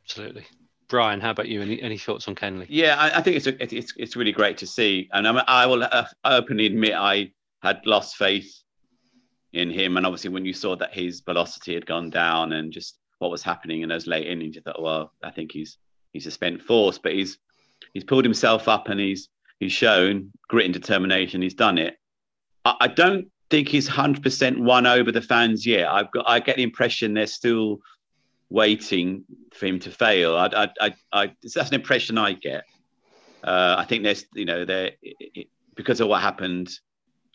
Absolutely. 0.06 0.46
Brian, 0.88 1.20
how 1.20 1.32
about 1.32 1.48
you? 1.48 1.62
Any, 1.62 1.82
any 1.82 1.98
thoughts 1.98 2.28
on 2.28 2.36
Kenley? 2.36 2.66
Yeah, 2.70 2.96
I, 2.98 3.20
I 3.20 3.22
think 3.22 3.36
it's, 3.36 3.48
a, 3.48 3.62
it's 3.62 3.94
it's 3.98 4.16
really 4.16 4.32
great 4.32 4.58
to 4.60 4.68
see, 4.68 5.10
and 5.12 5.28
I, 5.28 5.44
I 5.48 5.66
will 5.66 5.84
uh, 5.84 6.06
openly 6.24 6.66
admit 6.66 6.94
I 6.94 7.32
had 7.62 7.82
lost 7.86 8.16
faith 8.16 8.64
in 9.54 9.70
him, 9.70 9.98
and 9.98 10.06
obviously 10.06 10.30
when 10.30 10.46
you 10.46 10.54
saw 10.54 10.76
that 10.78 10.94
his 10.94 11.22
velocity 11.22 11.74
had 11.74 11.86
gone 11.86 12.10
down 12.10 12.54
and 12.54 12.72
just 12.72 13.00
what 13.20 13.32
was 13.32 13.44
happening 13.44 13.82
in 13.82 13.90
those 13.90 14.08
late 14.08 14.28
innings, 14.28 14.56
you 14.56 14.62
thought, 14.62 14.82
well, 14.82 15.12
I 15.24 15.32
think 15.32 15.52
he's 15.52 15.78
he's 16.12 16.28
a 16.28 16.32
spent 16.32 16.62
force, 16.62 16.98
but 16.98 17.14
he's 17.14 17.38
he's 17.94 18.04
pulled 18.04 18.26
himself 18.26 18.68
up 18.68 18.88
and 18.90 19.00
he's 19.00 19.30
he's 19.60 19.72
shown 19.72 20.32
grit 20.47 20.66
and 20.66 20.74
determination. 20.74 21.41
He's 21.41 21.54
done 21.54 21.78
it. 21.78 21.97
I, 22.66 22.76
I 22.82 22.88
don't 22.88 23.28
think 23.49 23.68
he's 23.68 23.89
100% 23.89 24.60
won 24.60 24.86
over 24.86 25.12
the 25.12 25.22
fans 25.22 25.66
yet. 25.66 25.88
I've 25.88 26.12
got, 26.12 26.26
I 26.28 26.39
get 26.39 26.58
the 26.58 26.64
impression 26.64 27.14
they're 27.14 27.28
still 27.28 27.80
waiting 28.49 29.24
for 29.54 29.66
him 29.66 29.80
to 29.80 29.91
fail. 29.91 30.36
I, 30.36 30.47
I, 30.47 30.70
I, 30.82 30.93
I 31.12 31.34
that's 31.41 31.70
an 31.70 31.76
impression 31.76 32.18
I 32.18 32.34
get. 32.34 32.64
Uh, 33.43 33.76
I 33.78 33.86
think 33.86 34.04
there's, 34.04 34.26
you 34.34 34.45
know, 34.45 34.64
there 34.64 34.91
because 35.76 35.99
of 35.99 36.08
what 36.08 36.22
happened 36.22 36.70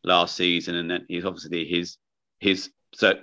last 0.05 0.37
season, 0.37 0.77
and 0.77 0.91
then 0.91 1.05
he's 1.09 1.25
obviously 1.25 1.67
his 1.67 1.99
his 2.39 2.71
so 2.95 3.15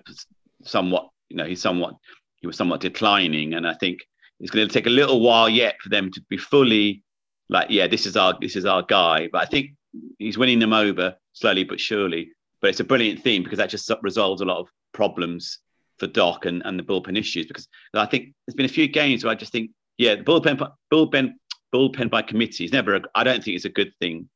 somewhat, 0.63 1.09
you 1.29 1.37
know, 1.37 1.45
he's 1.45 1.61
somewhat 1.61 1.95
he 2.41 2.47
was 2.47 2.57
somewhat 2.57 2.81
declining, 2.81 3.53
and 3.55 3.65
I 3.65 3.73
think 3.73 3.99
it's 4.39 4.51
going 4.51 4.67
to 4.67 4.73
take 4.73 4.87
a 4.87 4.91
little 4.91 5.21
while 5.21 5.49
yet 5.49 5.77
for 5.81 5.89
them 5.89 6.11
to 6.11 6.21
be 6.29 6.37
fully 6.37 7.01
like, 7.49 7.67
yeah, 7.69 7.87
this 7.87 8.05
is 8.05 8.17
our 8.17 8.37
this 8.39 8.55
is 8.55 8.65
our 8.65 8.83
guy. 8.83 9.29
But 9.31 9.41
I 9.43 9.45
think 9.45 9.71
he's 10.19 10.37
winning 10.37 10.59
them 10.59 10.73
over 10.73 11.15
slowly 11.33 11.63
but 11.63 11.79
surely. 11.79 12.31
But 12.61 12.69
it's 12.71 12.79
a 12.79 12.85
brilliant 12.85 13.23
theme 13.23 13.43
because 13.43 13.57
that 13.57 13.69
just 13.69 13.91
resolves 14.01 14.41
a 14.41 14.45
lot 14.45 14.59
of 14.59 14.67
problems 14.93 15.59
for 15.99 16.07
Doc 16.07 16.45
and, 16.45 16.61
and 16.65 16.79
the 16.79 16.83
bullpen 16.83 17.17
issues. 17.17 17.45
Because 17.45 17.67
I 17.93 18.05
think 18.05 18.33
there's 18.45 18.55
been 18.55 18.65
a 18.65 18.69
few 18.69 18.87
games 18.87 19.23
where 19.23 19.31
I 19.31 19.35
just 19.35 19.51
think, 19.51 19.71
yeah, 19.97 20.15
the 20.15 20.23
bullpen 20.23 20.69
bullpen 20.91 21.33
bullpen 21.73 22.09
by 22.09 22.21
committee 22.21 22.65
is 22.65 22.71
never. 22.71 22.99
I 23.13 23.23
don't 23.23 23.43
think 23.43 23.55
it's 23.55 23.65
a 23.65 23.69
good 23.69 23.93
thing 23.99 24.29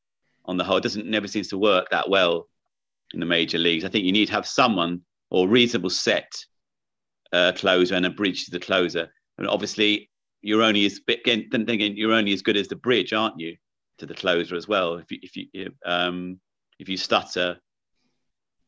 on 0.46 0.58
the 0.58 0.64
whole. 0.64 0.78
It 0.78 0.84
doesn't 0.84 1.08
never 1.08 1.28
seems 1.28 1.48
to 1.50 1.58
work 1.58 1.90
that 1.92 2.10
well 2.10 2.48
in 3.14 3.20
the 3.20 3.26
major 3.26 3.58
leagues. 3.58 3.86
I 3.86 3.90
think 3.90 4.06
you 4.06 4.12
need 4.12 4.28
to 4.28 4.34
have 4.34 4.48
someone 4.48 5.02
or 5.32 5.48
reasonable 5.48 5.90
set 5.90 6.32
uh, 7.32 7.52
closer 7.56 7.96
and 7.96 8.06
a 8.06 8.10
bridge 8.10 8.46
to 8.46 8.52
the 8.52 8.60
closer. 8.60 9.12
And 9.38 9.48
obviously, 9.48 10.10
you're 10.42 10.64
only 10.64 10.86
as 10.86 11.00
again, 11.08 11.50
again, 11.52 11.96
you're 11.96 12.14
only 12.14 12.34
as 12.34 12.42
good 12.42 12.58
as 12.58 12.68
the 12.68 12.76
bridge, 12.76 13.14
aren't 13.14 13.40
you, 13.40 13.56
to 13.98 14.06
the 14.06 14.14
closer 14.14 14.56
as 14.56 14.68
well? 14.68 14.96
If 14.96 15.12
you 15.12 15.20
if 15.22 15.36
you 15.36 15.72
um, 15.86 16.40
if 16.80 16.90
you 16.90 16.98
stutter 16.98 17.60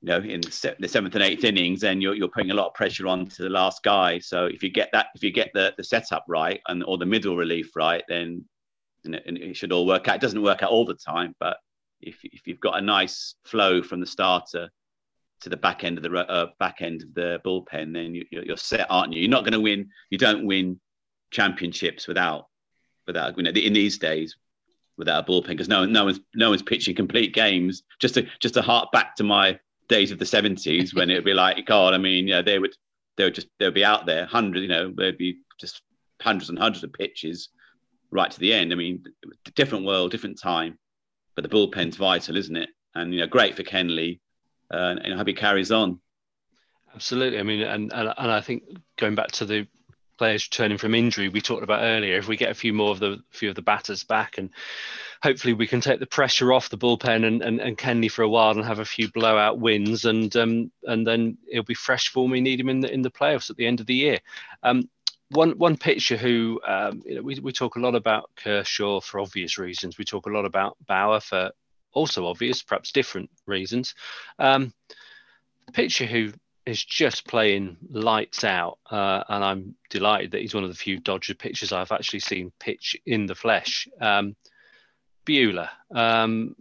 you 0.01 0.07
know, 0.07 0.17
in 0.17 0.41
the 0.41 0.87
seventh 0.87 1.13
and 1.13 1.23
eighth 1.23 1.43
innings, 1.43 1.81
then 1.81 2.01
you're, 2.01 2.15
you're 2.15 2.27
putting 2.27 2.49
a 2.49 2.55
lot 2.55 2.67
of 2.67 2.73
pressure 2.73 3.07
on 3.07 3.27
to 3.27 3.43
the 3.43 3.49
last 3.49 3.83
guy. 3.83 4.17
So 4.17 4.45
if 4.45 4.63
you 4.63 4.69
get 4.69 4.89
that, 4.93 5.07
if 5.13 5.23
you 5.23 5.31
get 5.31 5.51
the, 5.53 5.75
the 5.77 5.83
setup 5.83 6.25
right 6.27 6.59
and 6.67 6.83
or 6.83 6.97
the 6.97 7.05
middle 7.05 7.37
relief 7.37 7.75
right, 7.75 8.03
then 8.09 8.43
and 9.05 9.15
it, 9.15 9.23
and 9.27 9.37
it 9.37 9.55
should 9.55 9.71
all 9.71 9.85
work 9.85 10.07
out. 10.07 10.15
It 10.15 10.21
doesn't 10.21 10.41
work 10.41 10.63
out 10.63 10.71
all 10.71 10.85
the 10.85 10.95
time, 10.95 11.35
but 11.39 11.57
if 12.01 12.17
if 12.23 12.47
you've 12.47 12.59
got 12.59 12.79
a 12.79 12.81
nice 12.81 13.35
flow 13.45 13.83
from 13.83 13.99
the 13.99 14.07
starter 14.07 14.69
to 15.41 15.49
the 15.49 15.57
back 15.57 15.83
end 15.83 15.97
of 15.97 16.03
the 16.03 16.11
uh, 16.11 16.47
back 16.59 16.81
end 16.81 17.03
of 17.03 17.13
the 17.13 17.39
bullpen, 17.45 17.93
then 17.93 18.15
you, 18.15 18.25
you're 18.31 18.57
set, 18.57 18.87
aren't 18.89 19.13
you? 19.13 19.21
You're 19.21 19.29
not 19.29 19.43
going 19.43 19.53
to 19.53 19.59
win. 19.59 19.89
You 20.09 20.17
don't 20.17 20.47
win 20.47 20.79
championships 21.31 22.07
without 22.07 22.47
without 23.07 23.35
you 23.37 23.43
know 23.43 23.51
in 23.51 23.73
these 23.73 23.97
days 23.97 24.35
without 24.97 25.27
a 25.27 25.31
bullpen 25.31 25.47
because 25.47 25.67
no 25.67 25.85
no 25.85 26.05
one's 26.05 26.19
no 26.35 26.49
one's 26.49 26.61
pitching 26.61 26.95
complete 26.95 27.33
games. 27.33 27.83
Just 27.99 28.13
to 28.15 28.27
just 28.39 28.53
to 28.53 28.61
hark 28.61 28.91
back 28.91 29.15
to 29.15 29.23
my 29.23 29.59
days 29.91 30.09
of 30.09 30.17
the 30.17 30.25
70s 30.25 30.95
when 30.95 31.09
it'd 31.09 31.25
be 31.25 31.33
like, 31.33 31.65
God, 31.65 31.93
I 31.93 31.97
mean, 31.97 32.27
yeah, 32.27 32.41
they 32.41 32.57
would, 32.57 32.73
they 33.17 33.25
would 33.25 33.35
just, 33.35 33.47
they 33.59 33.65
would 33.65 33.75
be 33.75 33.85
out 33.85 34.05
there, 34.07 34.25
hundreds, 34.25 34.63
you 34.63 34.69
know, 34.69 34.91
there'd 34.95 35.17
be 35.17 35.39
just 35.59 35.81
hundreds 36.21 36.49
and 36.49 36.57
hundreds 36.57 36.83
of 36.83 36.93
pitches 36.93 37.49
right 38.09 38.31
to 38.31 38.39
the 38.39 38.53
end. 38.53 38.71
I 38.71 38.75
mean, 38.75 39.03
different 39.53 39.85
world, 39.85 40.11
different 40.11 40.39
time, 40.39 40.79
but 41.35 41.43
the 41.43 41.49
bullpen's 41.49 41.97
vital, 41.97 42.37
isn't 42.37 42.55
it? 42.55 42.69
And, 42.95 43.13
you 43.13 43.19
know, 43.19 43.27
great 43.27 43.55
for 43.55 43.63
Kenley 43.63 44.21
uh, 44.73 44.95
and 45.03 45.13
I 45.13 45.17
hope 45.17 45.27
he 45.27 45.33
carries 45.33 45.71
on. 45.71 45.99
Absolutely. 46.95 47.39
I 47.39 47.43
mean, 47.43 47.61
and, 47.61 47.91
and, 47.93 48.13
and 48.17 48.31
I 48.31 48.41
think 48.41 48.63
going 48.97 49.15
back 49.15 49.31
to 49.33 49.45
the 49.45 49.67
players 50.21 50.45
returning 50.45 50.77
from 50.77 50.93
injury 50.93 51.29
we 51.29 51.41
talked 51.41 51.63
about 51.63 51.81
earlier, 51.81 52.15
if 52.19 52.27
we 52.27 52.37
get 52.37 52.51
a 52.51 52.53
few 52.53 52.73
more 52.73 52.91
of 52.91 52.99
the 52.99 53.23
few 53.31 53.49
of 53.49 53.55
the 53.55 53.61
batters 53.63 54.03
back 54.03 54.37
and 54.37 54.51
hopefully 55.23 55.55
we 55.55 55.65
can 55.65 55.81
take 55.81 55.99
the 55.99 56.05
pressure 56.05 56.53
off 56.53 56.69
the 56.69 56.77
bullpen 56.77 57.25
and, 57.25 57.41
and, 57.41 57.59
and 57.59 57.75
Kenley 57.75 58.11
for 58.11 58.21
a 58.21 58.29
while 58.29 58.51
and 58.51 58.63
have 58.63 58.77
a 58.77 58.85
few 58.85 59.11
blowout 59.11 59.57
wins 59.57 60.05
and 60.05 60.35
um, 60.35 60.71
and 60.83 61.07
then 61.07 61.39
he'll 61.49 61.63
be 61.63 61.73
fresh 61.73 62.09
for 62.09 62.27
we 62.27 62.39
need 62.39 62.59
him 62.59 62.69
in 62.69 62.81
the 62.81 62.93
in 62.93 63.01
the 63.01 63.09
playoffs 63.09 63.49
at 63.49 63.57
the 63.57 63.65
end 63.65 63.79
of 63.79 63.87
the 63.87 63.95
year. 63.95 64.19
Um, 64.61 64.87
one 65.29 65.57
one 65.57 65.75
pitcher 65.75 66.17
who 66.17 66.61
um, 66.67 67.01
you 67.03 67.15
know 67.15 67.23
we, 67.23 67.39
we 67.39 67.51
talk 67.51 67.75
a 67.75 67.79
lot 67.79 67.95
about 67.95 68.29
Kershaw 68.35 69.01
for 69.01 69.19
obvious 69.19 69.57
reasons. 69.57 69.97
We 69.97 70.05
talk 70.05 70.27
a 70.27 70.31
lot 70.31 70.45
about 70.45 70.77
Bauer 70.85 71.19
for 71.19 71.49
also 71.93 72.27
obvious, 72.27 72.61
perhaps 72.61 72.91
different 72.91 73.31
reasons. 73.47 73.95
Um, 74.37 74.71
pitcher 75.73 76.05
who 76.05 76.33
is 76.65 76.83
just 76.83 77.27
playing 77.27 77.77
lights 77.89 78.43
out, 78.43 78.77
uh, 78.89 79.23
and 79.27 79.43
I'm 79.43 79.75
delighted 79.89 80.31
that 80.31 80.41
he's 80.41 80.53
one 80.53 80.63
of 80.63 80.69
the 80.69 80.75
few 80.75 80.99
Dodger 80.99 81.33
pitchers 81.33 81.71
I've 81.71 81.91
actually 81.91 82.19
seen 82.19 82.51
pitch 82.59 82.95
in 83.05 83.25
the 83.25 83.35
flesh. 83.35 83.87
Um, 83.99 84.35
Buehler, 85.25 85.69
um, 85.93 86.55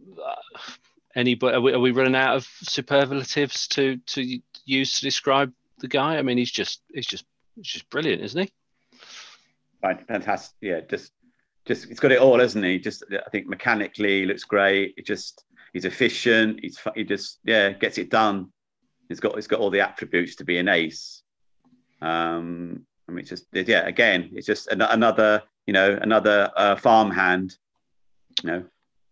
any, 1.14 1.38
are 1.42 1.60
we, 1.60 1.72
are 1.72 1.80
we 1.80 1.90
running 1.90 2.14
out 2.14 2.36
of 2.36 2.44
superlatives 2.62 3.68
to 3.68 3.96
to 3.98 4.40
use 4.64 4.98
to 4.98 5.02
describe 5.02 5.52
the 5.78 5.88
guy? 5.88 6.16
I 6.16 6.22
mean, 6.22 6.38
he's 6.38 6.50
just 6.50 6.82
he's 6.92 7.06
just 7.06 7.24
he's 7.56 7.66
just 7.66 7.90
brilliant, 7.90 8.22
isn't 8.22 8.40
he? 8.40 8.52
Fantastic, 9.82 10.56
yeah. 10.60 10.80
Just 10.80 11.12
just 11.66 11.88
he's 11.88 12.00
got 12.00 12.12
it 12.12 12.20
all, 12.20 12.38
hasn't 12.38 12.64
he? 12.64 12.78
Just 12.78 13.04
I 13.10 13.28
think 13.30 13.48
mechanically 13.48 14.20
he 14.20 14.26
looks 14.26 14.44
great. 14.44 14.94
It 14.96 15.06
just 15.06 15.44
he's 15.72 15.84
efficient. 15.84 16.60
He's 16.62 16.78
he 16.94 17.04
just 17.04 17.38
yeah 17.44 17.70
gets 17.70 17.98
it 17.98 18.10
done 18.10 18.50
he's 19.10 19.20
got 19.20 19.34
he's 19.34 19.46
got 19.48 19.60
all 19.60 19.70
the 19.70 19.80
attributes 19.80 20.36
to 20.36 20.44
be 20.44 20.56
an 20.56 20.68
ace. 20.68 21.22
Um, 22.00 22.86
I 23.06 23.12
mean, 23.12 23.20
it's 23.20 23.28
just 23.28 23.46
yeah. 23.52 23.86
Again, 23.86 24.30
it's 24.32 24.46
just 24.46 24.68
an, 24.68 24.80
another 24.80 25.42
you 25.66 25.74
know 25.74 25.98
another 26.00 26.50
uh, 26.56 26.76
farmhand, 26.76 27.56
you 28.42 28.50
know, 28.50 28.64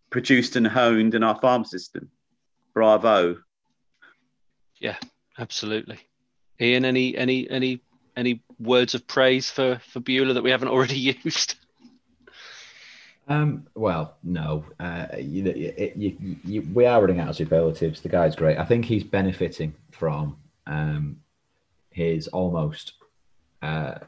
produced 0.09 0.57
and 0.57 0.67
honed 0.67 1.15
in 1.15 1.23
our 1.23 1.39
farm 1.41 1.65
system. 1.65 2.11
Bravo. 2.73 3.39
Yeah, 4.81 4.97
absolutely. 5.37 5.99
Ian, 6.61 6.85
any 6.85 7.17
any 7.17 7.51
any 7.51 7.81
any 8.17 8.41
words 8.61 8.95
of 8.95 9.07
praise 9.07 9.51
for 9.51 9.81
for 9.91 10.01
Buehler 10.01 10.35
that 10.35 10.45
we 10.45 10.51
haven't 10.51 10.69
already 10.69 10.99
used? 11.25 11.57
Um, 13.29 13.67
well, 13.75 14.17
no. 14.23 14.65
Uh, 14.81 15.07
you, 15.19 15.45
you, 15.45 15.93
you, 15.95 16.37
you, 16.45 16.69
we 16.73 16.87
are 16.87 17.01
running 17.01 17.21
out 17.21 17.29
of 17.29 17.37
superlatives. 17.37 18.01
The 18.01 18.09
guy's 18.09 18.35
great. 18.35 18.59
I 18.59 18.65
think 18.65 18.87
he's 18.87 19.05
benefiting 19.05 19.75
from 19.91 20.39
um, 20.67 21.19
his 21.91 22.29
almost. 22.29 22.95
Uh, 23.61 23.99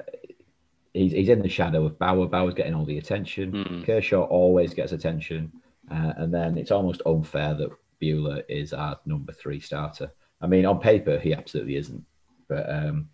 he's, 0.94 1.12
he's 1.12 1.28
in 1.28 1.42
the 1.42 1.48
shadow 1.48 1.84
of 1.84 1.98
Bauer. 1.98 2.26
Bauer's 2.26 2.54
getting 2.54 2.74
all 2.74 2.86
the 2.86 2.98
attention. 2.98 3.52
Mm. 3.52 3.84
Kershaw 3.84 4.22
always 4.22 4.72
gets 4.72 4.92
attention. 4.92 5.52
Uh, 5.90 6.14
and 6.16 6.32
then 6.32 6.56
it's 6.56 6.70
almost 6.70 7.02
unfair 7.04 7.52
that 7.54 7.70
Buehler 8.00 8.42
is 8.48 8.72
our 8.72 8.98
number 9.04 9.32
three 9.32 9.60
starter. 9.60 10.12
I 10.40 10.46
mean, 10.46 10.64
on 10.64 10.80
paper, 10.80 11.18
he 11.18 11.34
absolutely 11.34 11.76
isn't. 11.76 12.04
But, 12.48 12.70
um, 12.70 13.10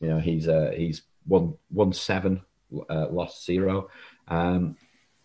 you 0.00 0.08
know, 0.08 0.20
he's 0.20 0.46
uh, 0.46 0.72
he's 0.76 1.02
won, 1.26 1.54
won 1.72 1.92
seven, 1.92 2.42
uh, 2.88 3.08
lost 3.10 3.44
zero. 3.44 3.90
Um, 4.28 4.76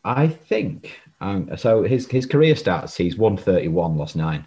I 0.04 0.28
think 0.28 1.00
um, 1.20 1.56
so. 1.58 1.84
His 1.84 2.08
his 2.08 2.26
career 2.26 2.56
starts. 2.56 2.98
he's 2.98 3.18
one 3.18 3.38
thirty 3.38 3.68
one, 3.68 3.98
lost 3.98 4.16
nine. 4.16 4.46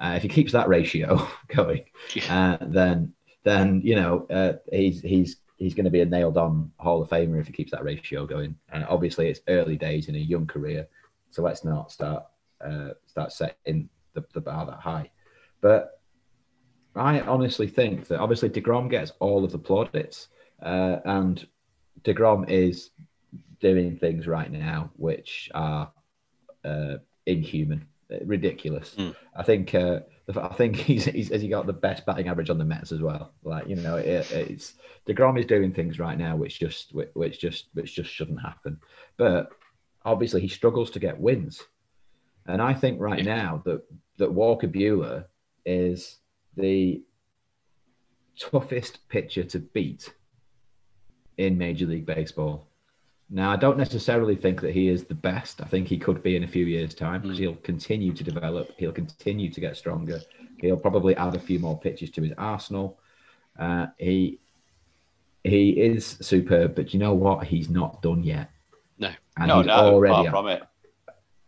Uh, 0.00 0.14
if 0.16 0.22
he 0.22 0.28
keeps 0.28 0.52
that 0.52 0.68
ratio 0.68 1.26
going, 1.48 1.84
uh, 2.28 2.58
then 2.60 3.12
then 3.44 3.80
you 3.84 3.94
know 3.94 4.26
uh, 4.30 4.54
he's 4.72 5.00
he's 5.00 5.36
he's 5.56 5.74
going 5.74 5.84
to 5.84 5.90
be 5.90 6.00
a 6.00 6.04
nailed 6.04 6.36
on 6.36 6.72
Hall 6.78 7.02
of 7.02 7.08
Famer 7.08 7.40
if 7.40 7.46
he 7.46 7.52
keeps 7.52 7.70
that 7.72 7.84
ratio 7.84 8.26
going. 8.26 8.56
And 8.72 8.84
obviously, 8.84 9.28
it's 9.28 9.40
early 9.48 9.76
days 9.76 10.08
in 10.08 10.16
a 10.16 10.18
young 10.18 10.46
career, 10.46 10.88
so 11.30 11.42
let's 11.42 11.64
not 11.64 11.92
start 11.92 12.24
uh, 12.60 12.90
start 13.06 13.32
setting 13.32 13.88
the, 14.14 14.24
the 14.32 14.40
bar 14.40 14.66
that 14.66 14.80
high. 14.80 15.10
But 15.60 16.00
I 16.96 17.20
honestly 17.20 17.68
think 17.68 18.08
that 18.08 18.18
obviously 18.18 18.50
deGrom 18.50 18.90
gets 18.90 19.12
all 19.20 19.44
of 19.44 19.52
the 19.52 19.58
plaudits, 19.58 20.28
uh, 20.60 20.98
and 21.04 21.46
deGrom 22.02 22.48
is 22.48 22.90
doing 23.60 23.96
things 23.96 24.26
right 24.26 24.50
now 24.50 24.90
which 24.96 25.50
are 25.54 25.90
uh, 26.64 26.96
inhuman, 27.26 27.86
ridiculous. 28.24 28.94
Mm. 28.96 29.14
I 29.36 29.42
think 29.42 29.74
uh, 29.74 30.00
I 30.36 30.48
think 30.54 30.76
he's, 30.88 31.04
he's 31.06 31.28
has 31.30 31.42
he 31.42 31.48
got 31.48 31.66
the 31.66 31.72
best 31.72 32.06
batting 32.06 32.28
average 32.28 32.50
on 32.50 32.58
the 32.58 32.64
Mets 32.64 32.92
as 32.92 33.00
well. 33.00 33.32
Like 33.44 33.68
you 33.68 33.76
know, 33.76 33.96
it, 33.96 34.30
it's 34.32 34.74
deGrom 35.06 35.38
is 35.38 35.46
doing 35.46 35.72
things 35.72 35.98
right 35.98 36.18
now 36.18 36.36
which 36.36 36.58
just 36.60 36.94
which 36.94 37.38
just 37.40 37.66
which 37.74 37.94
just 37.94 38.10
shouldn't 38.10 38.40
happen. 38.40 38.78
But 39.16 39.50
obviously, 40.04 40.40
he 40.40 40.48
struggles 40.48 40.90
to 40.92 40.98
get 40.98 41.20
wins, 41.20 41.62
and 42.46 42.60
I 42.62 42.74
think 42.74 43.00
right 43.00 43.24
Yeah. 43.24 43.36
now 43.36 43.62
that 43.64 43.82
that 44.18 44.32
Walker 44.32 44.68
Buehler 44.68 45.24
is 45.64 46.18
the 46.56 47.02
toughest 48.38 49.08
pitcher 49.08 49.44
to 49.44 49.58
beat 49.58 50.12
in 51.36 51.58
Major 51.58 51.86
League 51.86 52.06
Baseball. 52.06 52.67
Now, 53.30 53.50
I 53.50 53.56
don't 53.56 53.76
necessarily 53.76 54.36
think 54.36 54.62
that 54.62 54.72
he 54.72 54.88
is 54.88 55.04
the 55.04 55.14
best. 55.14 55.60
I 55.60 55.66
think 55.66 55.86
he 55.86 55.98
could 55.98 56.22
be 56.22 56.36
in 56.36 56.44
a 56.44 56.48
few 56.48 56.64
years' 56.64 56.94
time 56.94 57.22
because 57.22 57.38
he'll 57.38 57.56
continue 57.56 58.12
to 58.14 58.24
develop. 58.24 58.72
He'll 58.78 58.92
continue 58.92 59.50
to 59.50 59.60
get 59.60 59.76
stronger. 59.76 60.20
He'll 60.60 60.78
probably 60.78 61.14
add 61.16 61.34
a 61.34 61.38
few 61.38 61.58
more 61.58 61.78
pitches 61.78 62.10
to 62.12 62.22
his 62.22 62.32
arsenal. 62.38 62.98
Uh, 63.58 63.88
he 63.98 64.38
he 65.44 65.70
is 65.70 66.16
superb, 66.20 66.74
but 66.74 66.92
you 66.92 67.00
know 67.00 67.14
what? 67.14 67.46
He's 67.46 67.68
not 67.68 68.02
done 68.02 68.22
yet. 68.22 68.50
No. 68.98 69.10
and 69.36 69.48
no, 69.48 69.58
he's 69.58 69.66
no, 69.66 69.74
already 69.74 70.14
far 70.14 70.30
from 70.30 70.48
it. 70.48 70.62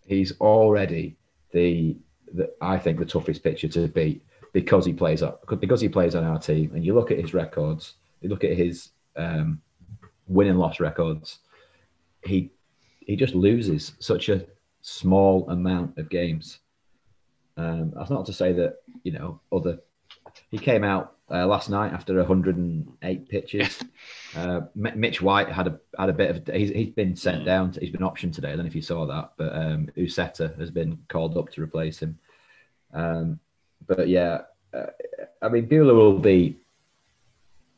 he's 0.06 0.38
already 0.40 1.16
the, 1.52 1.96
the 2.32 2.52
I 2.60 2.78
think 2.78 2.98
the 2.98 3.04
toughest 3.04 3.42
pitcher 3.42 3.68
to 3.68 3.88
beat 3.88 4.22
because 4.52 4.84
he 4.84 4.92
plays 4.92 5.22
up 5.22 5.46
because 5.48 5.80
he 5.80 5.88
plays 5.88 6.14
on 6.14 6.24
our 6.24 6.38
team. 6.38 6.72
And 6.74 6.84
you 6.84 6.94
look 6.94 7.10
at 7.10 7.18
his 7.18 7.34
records, 7.34 7.94
you 8.20 8.28
look 8.28 8.44
at 8.44 8.52
his 8.52 8.90
um, 9.16 9.60
win 10.28 10.48
and 10.48 10.58
loss 10.58 10.78
records. 10.78 11.38
He 12.24 12.50
he 13.00 13.16
just 13.16 13.34
loses 13.34 13.92
such 13.98 14.28
a 14.28 14.46
small 14.82 15.48
amount 15.50 15.98
of 15.98 16.08
games. 16.08 16.58
Um, 17.56 17.92
that's 17.96 18.10
not 18.10 18.26
to 18.26 18.32
say 18.32 18.52
that 18.52 18.82
you 19.02 19.12
know 19.12 19.40
other. 19.52 19.78
He 20.50 20.58
came 20.58 20.84
out 20.84 21.16
uh, 21.30 21.46
last 21.46 21.70
night 21.70 21.92
after 21.92 22.14
108 22.16 23.28
pitches. 23.28 23.82
Uh, 24.36 24.60
M- 24.76 25.00
Mitch 25.00 25.20
White 25.20 25.48
had 25.48 25.66
a 25.66 25.80
had 25.98 26.08
a 26.08 26.12
bit 26.12 26.30
of. 26.30 26.54
He's, 26.54 26.70
he's 26.70 26.90
been 26.90 27.16
sent 27.16 27.44
down. 27.44 27.72
To, 27.72 27.80
he's 27.80 27.90
been 27.90 28.00
optioned 28.00 28.32
today. 28.32 28.52
I 28.52 28.56
don't 28.56 28.64
know 28.64 28.68
if 28.68 28.76
you 28.76 28.82
saw 28.82 29.04
that, 29.06 29.32
but 29.36 29.52
um, 29.54 29.88
Uceta 29.96 30.56
has 30.60 30.70
been 30.70 30.98
called 31.08 31.36
up 31.36 31.50
to 31.50 31.62
replace 31.62 31.98
him. 31.98 32.16
Um, 32.94 33.40
but 33.88 34.08
yeah, 34.08 34.42
uh, 34.72 34.86
I 35.42 35.48
mean, 35.48 35.66
Buehler 35.66 35.94
will 35.94 36.18
be 36.20 36.56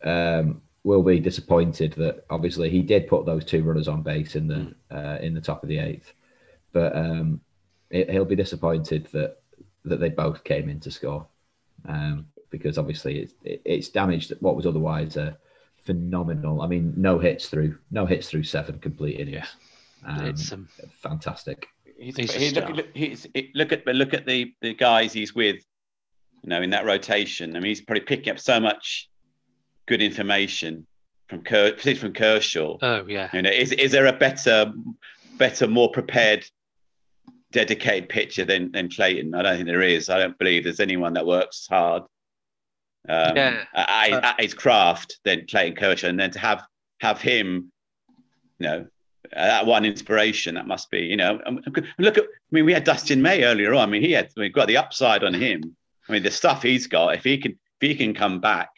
um, 0.05 0.61
will 0.85 1.03
be 1.03 1.21
disappointed 1.21 1.93
that 1.95 2.25
obviously 2.31 2.69
he 2.69 2.83
did 2.83 3.07
put 3.07 3.25
those 3.25 3.45
two 3.45 3.63
runners 3.63 3.89
on 3.89 4.03
base 4.03 4.35
in 4.35 4.47
the 4.49 4.75
uh, 4.91 5.19
in 5.21 5.35
the 5.35 5.41
top 5.41 5.63
of 5.63 5.69
the 5.69 5.79
eighth, 5.79 6.13
but 6.73 6.95
um, 6.97 7.41
it, 7.91 8.11
he'll 8.11 8.25
be 8.25 8.37
disappointed 8.37 9.07
that 9.13 9.41
that 9.85 10.01
they 10.01 10.09
both 10.09 10.43
came 10.45 10.69
in 10.69 10.81
to 10.81 10.91
score 10.91 11.27
um, 11.89 12.27
because 12.51 12.79
obviously 12.79 13.21
it's 13.21 13.35
it, 13.45 13.63
it's 13.65 13.89
damaged 13.89 14.33
what 14.41 14.57
was 14.57 14.67
otherwise 14.67 15.17
a 15.17 15.37
phenomenal. 15.85 16.63
I 16.63 16.67
mean, 16.67 16.93
no 16.97 17.19
hits 17.19 17.49
through 17.49 17.79
no 17.91 18.07
hits 18.07 18.29
through 18.29 18.45
seven 18.45 18.79
complete 18.79 19.21
innings. 19.21 19.47
Um, 20.05 20.27
It's, 20.27 20.53
um, 20.53 20.69
fantastic. 21.01 21.69
He's, 21.97 22.17
He's 22.17 22.35
a 22.35 22.39
he, 22.39 22.51
look, 22.51 22.65
star. 22.65 22.75
look, 22.75 22.89
he's, 22.95 23.27
he- 23.35 23.53
look 23.55 23.73
at 23.73 23.85
but 23.85 23.95
look 23.95 24.15
at 24.15 24.27
the 24.27 24.53
the 24.61 24.75
guys 24.75 25.13
he's 25.13 25.35
with, 25.35 25.57
you 26.43 26.49
know, 26.51 26.61
in 26.61 26.71
that 26.71 26.85
rotation. 26.85 27.55
I 27.55 27.61
mean, 27.61 27.69
he's 27.69 27.81
probably 27.81 28.01
picking 28.01 28.33
up 28.33 28.41
so 28.41 28.59
much 28.59 29.09
good 29.87 30.03
information 30.03 30.87
from 31.29 31.43
Ker, 31.43 31.71
particularly 31.71 31.99
from 31.99 32.13
Kershaw. 32.13 32.79
oh 32.83 33.07
yeah, 33.07 33.29
You 33.33 33.43
know, 33.43 33.51
is 33.51 33.73
is 33.73 33.93
there 33.93 34.07
a 34.07 34.13
better, 34.13 34.73
better, 35.39 35.67
more 35.67 35.91
prepared, 35.91 36.45
dedicated 37.53 38.09
pitcher 38.09 38.45
than 38.45 38.73
than 38.73 38.91
Clayton? 38.91 39.35
I 39.35 39.43
don't 39.43 39.57
think 39.57 39.67
there 39.69 39.83
is. 39.83 40.09
I 40.09 40.19
don't 40.19 40.39
believe 40.39 40.65
there's 40.65 40.81
anyone 40.81 41.15
that 41.15 41.27
works 41.27 41.67
hard. 41.69 42.03
Um, 43.09 43.37
Yeah. 43.37 43.65
at, 43.75 44.13
at 44.25 44.41
his 44.41 44.55
craft 44.55 45.19
than 45.25 45.47
Clayton 45.47 45.77
Kershaw, 45.77 46.09
and 46.09 46.21
then 46.21 46.31
to 46.33 46.39
have 46.39 46.63
have 47.01 47.21
him, 47.21 47.73
you 48.61 48.67
know, 48.69 48.87
uh, 49.37 49.47
that 49.47 49.67
one 49.67 49.85
inspiration 49.85 50.55
that 50.55 50.67
must 50.69 50.89
be, 50.91 51.01
you 51.01 51.17
know, 51.17 51.41
um, 51.47 51.61
look 51.99 52.19
at. 52.19 52.25
I 52.25 52.27
mean, 52.53 52.65
we 52.65 52.73
had 52.73 52.85
Dustin 52.85 53.21
May 53.23 53.43
earlier 53.45 53.75
on. 53.75 53.89
I 53.89 53.91
mean, 53.91 54.03
he 54.03 54.13
had 54.13 54.31
we've 54.37 54.53
got 54.53 54.69
the 54.69 54.77
upside 54.77 55.25
on 55.25 55.35
him. 55.35 55.75
I 56.09 56.13
mean, 56.13 56.23
the 56.23 56.31
stuff 56.31 56.63
he's 56.63 56.87
got. 56.87 57.15
If 57.17 57.25
he 57.25 57.39
can, 57.39 57.53
if 57.81 57.89
he 57.89 57.95
can 57.97 58.15
come 58.15 58.41
back, 58.41 58.69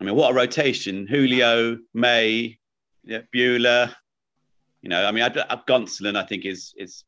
I 0.00 0.04
mean, 0.04 0.14
what 0.14 0.32
a 0.32 0.34
rotation! 0.34 1.06
Julio, 1.06 1.78
May, 1.94 2.58
yeah, 3.04 3.20
Buehler. 3.34 3.94
You 4.82 4.90
know, 4.90 5.04
I 5.06 5.12
mean, 5.12 5.24
I, 5.24 5.28
I, 5.48 5.56
Gonsolin, 5.68 6.16
I 6.16 6.26
think 6.26 6.44
is 6.44 6.74
is 6.76 7.04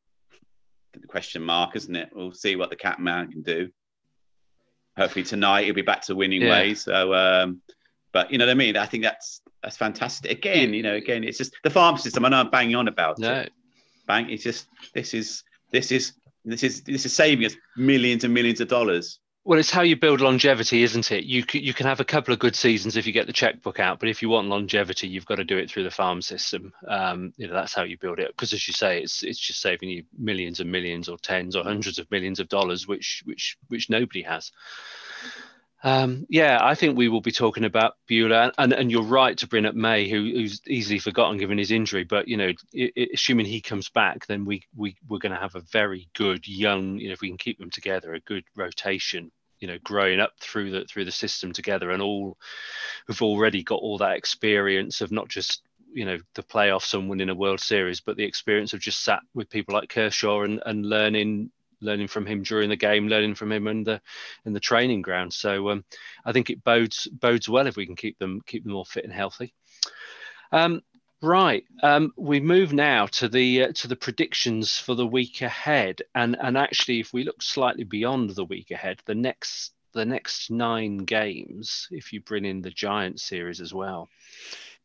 the 0.92 1.06
question 1.06 1.42
mark, 1.42 1.76
isn't 1.76 1.94
it? 1.94 2.10
We'll 2.14 2.32
see 2.32 2.56
what 2.56 2.70
the 2.70 2.76
cat 2.76 3.00
man 3.00 3.30
can 3.30 3.42
do. 3.42 3.70
Hopefully 4.96 5.24
tonight 5.24 5.64
he'll 5.64 5.74
be 5.74 5.82
back 5.82 6.02
to 6.02 6.14
winning 6.14 6.42
Yeah. 6.42 6.50
ways. 6.50 6.84
So, 6.84 7.12
um, 7.14 7.60
but 8.12 8.30
you 8.32 8.38
know 8.38 8.46
what 8.46 8.52
I 8.52 8.54
mean. 8.54 8.76
I 8.76 8.86
think 8.86 9.02
that's 9.02 9.42
that's 9.62 9.76
fantastic. 9.76 10.30
Again, 10.30 10.72
you 10.72 10.82
know, 10.82 10.94
again, 10.94 11.24
it's 11.24 11.38
just 11.38 11.54
the 11.64 11.70
farm 11.70 11.98
system. 11.98 12.24
I 12.24 12.28
know 12.30 12.38
I'm 12.38 12.50
banging 12.50 12.76
on 12.76 12.88
about 12.88 13.18
no, 13.18 13.40
it. 13.40 13.52
Bang. 14.06 14.30
It's 14.30 14.42
just 14.42 14.68
this 14.94 15.12
is 15.12 15.42
this 15.72 15.92
is 15.92 16.14
this 16.44 16.62
is 16.62 16.82
this 16.82 17.04
is 17.04 17.12
saving 17.12 17.44
us 17.44 17.54
millions 17.76 18.24
and 18.24 18.32
millions 18.32 18.60
of 18.60 18.68
dollars. 18.68 19.18
Well, 19.46 19.60
it's 19.60 19.70
how 19.70 19.82
you 19.82 19.94
build 19.94 20.20
longevity, 20.20 20.82
isn't 20.82 21.12
it? 21.12 21.22
You 21.22 21.44
you 21.52 21.72
can 21.72 21.86
have 21.86 22.00
a 22.00 22.04
couple 22.04 22.34
of 22.34 22.40
good 22.40 22.56
seasons 22.56 22.96
if 22.96 23.06
you 23.06 23.12
get 23.12 23.28
the 23.28 23.32
checkbook 23.32 23.78
out, 23.78 24.00
but 24.00 24.08
if 24.08 24.20
you 24.20 24.28
want 24.28 24.48
longevity, 24.48 25.06
you've 25.06 25.24
got 25.24 25.36
to 25.36 25.44
do 25.44 25.56
it 25.56 25.70
through 25.70 25.84
the 25.84 25.90
farm 25.92 26.20
system. 26.20 26.72
Um, 26.88 27.32
you 27.36 27.46
know 27.46 27.54
that's 27.54 27.72
how 27.72 27.84
you 27.84 27.96
build 27.96 28.18
it. 28.18 28.26
Because 28.26 28.52
as 28.52 28.66
you 28.66 28.74
say, 28.74 29.00
it's 29.00 29.22
it's 29.22 29.38
just 29.38 29.60
saving 29.60 29.88
you 29.88 30.02
millions 30.18 30.58
and 30.58 30.72
millions, 30.72 31.08
or 31.08 31.16
tens 31.16 31.54
or 31.54 31.62
hundreds 31.62 32.00
of 32.00 32.10
millions 32.10 32.40
of 32.40 32.48
dollars, 32.48 32.88
which 32.88 33.22
which 33.24 33.56
which 33.68 33.88
nobody 33.88 34.22
has. 34.22 34.50
Um, 35.84 36.26
yeah, 36.28 36.58
I 36.60 36.74
think 36.74 36.96
we 36.96 37.08
will 37.08 37.20
be 37.20 37.30
talking 37.30 37.64
about 37.64 37.94
Buehler, 38.10 38.50
and, 38.58 38.72
and 38.72 38.90
you're 38.90 39.04
right 39.04 39.38
to 39.38 39.46
bring 39.46 39.66
up 39.66 39.76
May, 39.76 40.08
who, 40.08 40.24
who's 40.24 40.60
easily 40.66 40.98
forgotten 40.98 41.38
given 41.38 41.58
his 41.58 41.70
injury. 41.70 42.02
But 42.02 42.26
you 42.26 42.36
know, 42.36 42.52
i 42.76 42.90
i 42.96 43.06
assuming 43.14 43.46
he 43.46 43.60
comes 43.60 43.88
back, 43.90 44.26
then 44.26 44.44
we 44.44 44.64
we 44.74 44.96
we're 45.08 45.20
going 45.20 45.34
to 45.34 45.40
have 45.40 45.54
a 45.54 45.60
very 45.60 46.08
good 46.16 46.48
young. 46.48 46.98
You 46.98 47.08
know, 47.08 47.12
if 47.12 47.20
we 47.20 47.28
can 47.28 47.38
keep 47.38 47.60
them 47.60 47.70
together, 47.70 48.12
a 48.14 48.20
good 48.20 48.42
rotation. 48.56 49.30
You 49.60 49.68
know, 49.68 49.78
growing 49.82 50.20
up 50.20 50.32
through 50.40 50.70
the 50.70 50.84
through 50.84 51.04
the 51.06 51.12
system 51.12 51.52
together, 51.52 51.90
and 51.90 52.02
all 52.02 52.36
who've 53.06 53.22
already 53.22 53.62
got 53.62 53.80
all 53.80 53.98
that 53.98 54.16
experience 54.16 55.00
of 55.00 55.12
not 55.12 55.28
just 55.28 55.62
you 55.92 56.04
know 56.04 56.18
the 56.34 56.42
playoffs 56.42 56.94
and 56.94 57.08
winning 57.08 57.30
a 57.30 57.34
World 57.34 57.60
Series, 57.60 58.00
but 58.00 58.16
the 58.16 58.24
experience 58.24 58.72
of 58.72 58.80
just 58.80 59.02
sat 59.02 59.20
with 59.34 59.50
people 59.50 59.74
like 59.74 59.88
Kershaw 59.88 60.42
and 60.42 60.62
and 60.66 60.84
learning 60.86 61.50
learning 61.80 62.08
from 62.08 62.26
him 62.26 62.42
during 62.42 62.68
the 62.68 62.76
game, 62.76 63.08
learning 63.08 63.34
from 63.34 63.52
him 63.52 63.66
in 63.66 63.84
the 63.84 64.00
in 64.44 64.52
the 64.52 64.60
training 64.60 65.02
ground. 65.02 65.32
So 65.32 65.70
um, 65.70 65.84
I 66.24 66.32
think 66.32 66.50
it 66.50 66.64
bodes 66.64 67.06
bodes 67.06 67.48
well 67.48 67.66
if 67.66 67.76
we 67.76 67.86
can 67.86 67.96
keep 67.96 68.18
them 68.18 68.40
keep 68.46 68.64
them 68.64 68.74
all 68.74 68.84
fit 68.84 69.04
and 69.04 69.12
healthy. 69.12 69.54
Um, 70.52 70.82
right, 71.22 71.64
um, 71.82 72.12
we 72.16 72.40
move 72.40 72.72
now 72.72 73.06
to 73.06 73.28
the 73.28 73.64
uh, 73.64 73.72
to 73.72 73.88
the 73.88 73.96
predictions 73.96 74.78
for 74.78 74.94
the 74.94 75.06
week 75.06 75.42
ahead, 75.42 76.02
and 76.14 76.36
and 76.40 76.56
actually, 76.56 77.00
if 77.00 77.12
we 77.12 77.24
look 77.24 77.42
slightly 77.42 77.84
beyond 77.84 78.30
the 78.30 78.44
week 78.44 78.70
ahead, 78.70 79.00
the 79.06 79.14
next 79.14 79.72
the 79.92 80.04
next 80.04 80.50
nine 80.50 80.98
games, 80.98 81.88
if 81.90 82.12
you 82.12 82.20
bring 82.20 82.44
in 82.44 82.60
the 82.60 82.70
Giant 82.70 83.20
series 83.20 83.60
as 83.60 83.72
well, 83.72 84.08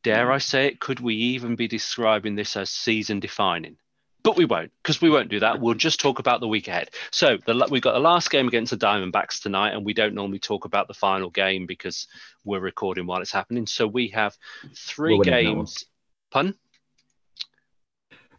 dare 0.03 0.31
I 0.31 0.37
say 0.37 0.67
it, 0.67 0.79
could 0.79 0.99
we 0.99 1.15
even 1.15 1.55
be 1.55 1.67
describing 1.67 2.35
this 2.35 2.55
as 2.55 2.69
season 2.69 3.19
defining? 3.19 3.77
but 4.23 4.37
we 4.37 4.45
won't 4.45 4.71
because 4.81 5.01
we 5.01 5.09
won't 5.09 5.29
do 5.29 5.39
that. 5.39 5.59
We'll 5.59 5.73
just 5.73 5.99
talk 5.99 6.19
about 6.19 6.41
the 6.41 6.47
week 6.47 6.67
ahead. 6.67 6.89
So 7.11 7.37
the, 7.45 7.67
we've 7.69 7.81
got 7.81 7.93
the 7.93 7.99
last 7.99 8.29
game 8.29 8.47
against 8.47 8.71
the 8.71 8.77
Diamondbacks 8.77 9.41
tonight, 9.41 9.73
and 9.73 9.85
we 9.85 9.93
don't 9.93 10.13
normally 10.13 10.39
talk 10.39 10.65
about 10.65 10.87
the 10.87 10.93
final 10.93 11.29
game 11.29 11.65
because 11.65 12.07
we're 12.43 12.59
recording 12.59 13.05
while 13.07 13.21
it's 13.21 13.31
happening. 13.31 13.65
So 13.65 13.87
we 13.87 14.09
have 14.09 14.37
3 14.75 15.13
We're 15.13 15.19
winning 15.19 15.43
that 15.43 15.55
one. 15.55 15.65
games. 15.65 15.85
Pun? 16.31 16.55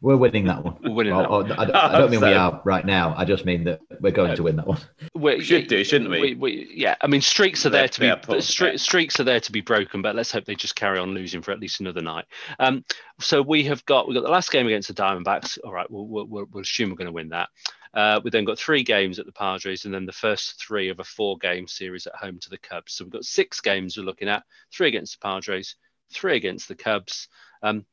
We're 0.01 0.17
winning 0.17 0.47
that 0.47 0.65
one. 0.65 0.79
We're 0.83 0.91
winning 0.95 1.13
Or- 1.13 1.23
that 1.23 1.29
or- 1.31 1.61
I, 1.61 1.65
don't- 1.65 1.77
I 1.77 1.93
don't 1.99 2.11
mean 2.11 2.21
we 2.21 2.33
are 2.35 2.61
right 2.65 2.85
now. 2.85 3.15
I 3.17 3.25
just 3.25 3.45
mean 3.45 3.63
that 3.65 3.81
we're 4.01 4.11
going 4.11 4.31
No. 4.31 4.35
to 4.37 4.43
win 4.43 4.57
that 4.57 4.67
one. 4.67 4.81
We 5.15 5.37
We 5.37 5.45
should 5.45 5.69
do, 5.69 5.85
shouldn't 5.85 6.11
we? 6.11 6.69
yeah, 6.75 6.97
I 7.01 7.07
mean 7.07 7.21
streaks 7.21 7.65
are 7.67 7.71
there 7.71 7.87
to 7.87 8.01
be 8.01 8.09
Paul, 8.21 8.37
stre- 8.37 8.73
yeah. 8.73 8.77
streaks 8.79 9.21
are 9.21 9.25
there 9.25 9.39
to 9.39 9.53
be 9.53 9.61
broken, 9.61 10.03
but 10.03 10.17
let's 10.17 10.33
hope 10.33 10.45
they 10.45 10.57
just 10.57 10.75
carry 10.75 10.99
on 10.99 11.15
losing 11.15 11.41
for 11.41 11.53
at 11.53 11.61
least 11.61 11.79
another 11.79 12.01
night. 12.03 12.25
Um, 12.59 12.85
so 13.21 13.43
we 13.43 13.63
have 13.65 13.85
got 13.85 14.09
we 14.09 14.15
got 14.15 14.25
the 14.25 14.29
last 14.31 14.51
game 14.51 14.67
against 14.67 14.89
the 14.89 14.95
Diamondbacks. 14.95 15.57
All 15.63 15.73
right, 15.73 15.89
we'll 15.89 16.09
we'll, 16.09 16.27
we'll, 16.27 16.47
we'll 16.51 16.63
assume 16.63 16.91
we're 16.91 16.97
going 16.97 17.07
to 17.07 17.13
win 17.13 17.29
that. 17.29 17.49
Uh, 17.95 18.21
we 18.25 18.31
then 18.31 18.45
got 18.45 18.59
three 18.59 18.83
games 18.83 19.21
at 19.21 19.27
the 19.27 19.33
Padres, 19.33 19.85
and 19.85 19.95
then 19.95 20.07
the 20.07 20.13
first 20.13 20.59
three 20.61 20.89
of 20.89 20.99
a 20.99 21.05
four-game 21.05 21.69
series 21.69 22.07
at 22.09 22.15
home 22.17 22.39
to 22.41 22.49
the 22.51 22.59
Cubs. 22.59 22.95
So 22.95 23.05
we've 23.05 23.13
got 23.13 23.25
six 23.25 23.61
games 23.61 23.97
we're 23.97 24.03
looking 24.03 24.29
at: 24.31 24.43
three 24.73 24.89
against 24.89 25.21
the 25.21 25.29
Padres, 25.29 25.77
three 26.13 26.35
against 26.37 26.67
the 26.67 26.75
Cubs. 26.75 27.29
Um, 27.63 27.85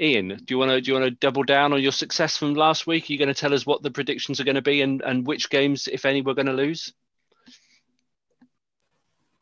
Ian, 0.00 0.28
do 0.28 0.44
you 0.48 0.58
want 0.58 0.70
to 0.70 0.80
do 0.80 0.90
you 0.90 0.98
want 0.98 1.10
to 1.10 1.16
double 1.18 1.42
down 1.44 1.72
on 1.72 1.82
your 1.82 1.92
success 1.92 2.36
from 2.36 2.54
last 2.54 2.86
week? 2.86 3.08
Are 3.08 3.12
you 3.12 3.18
going 3.18 3.28
to 3.28 3.34
tell 3.34 3.54
us 3.54 3.66
what 3.66 3.82
the 3.82 3.90
predictions 3.90 4.40
are 4.40 4.44
going 4.44 4.56
to 4.56 4.62
be 4.62 4.82
and, 4.82 5.02
and 5.02 5.26
which 5.26 5.50
games, 5.50 5.86
if 5.86 6.04
any, 6.04 6.22
we're 6.22 6.34
going 6.34 6.46
to 6.46 6.52
lose? 6.52 6.92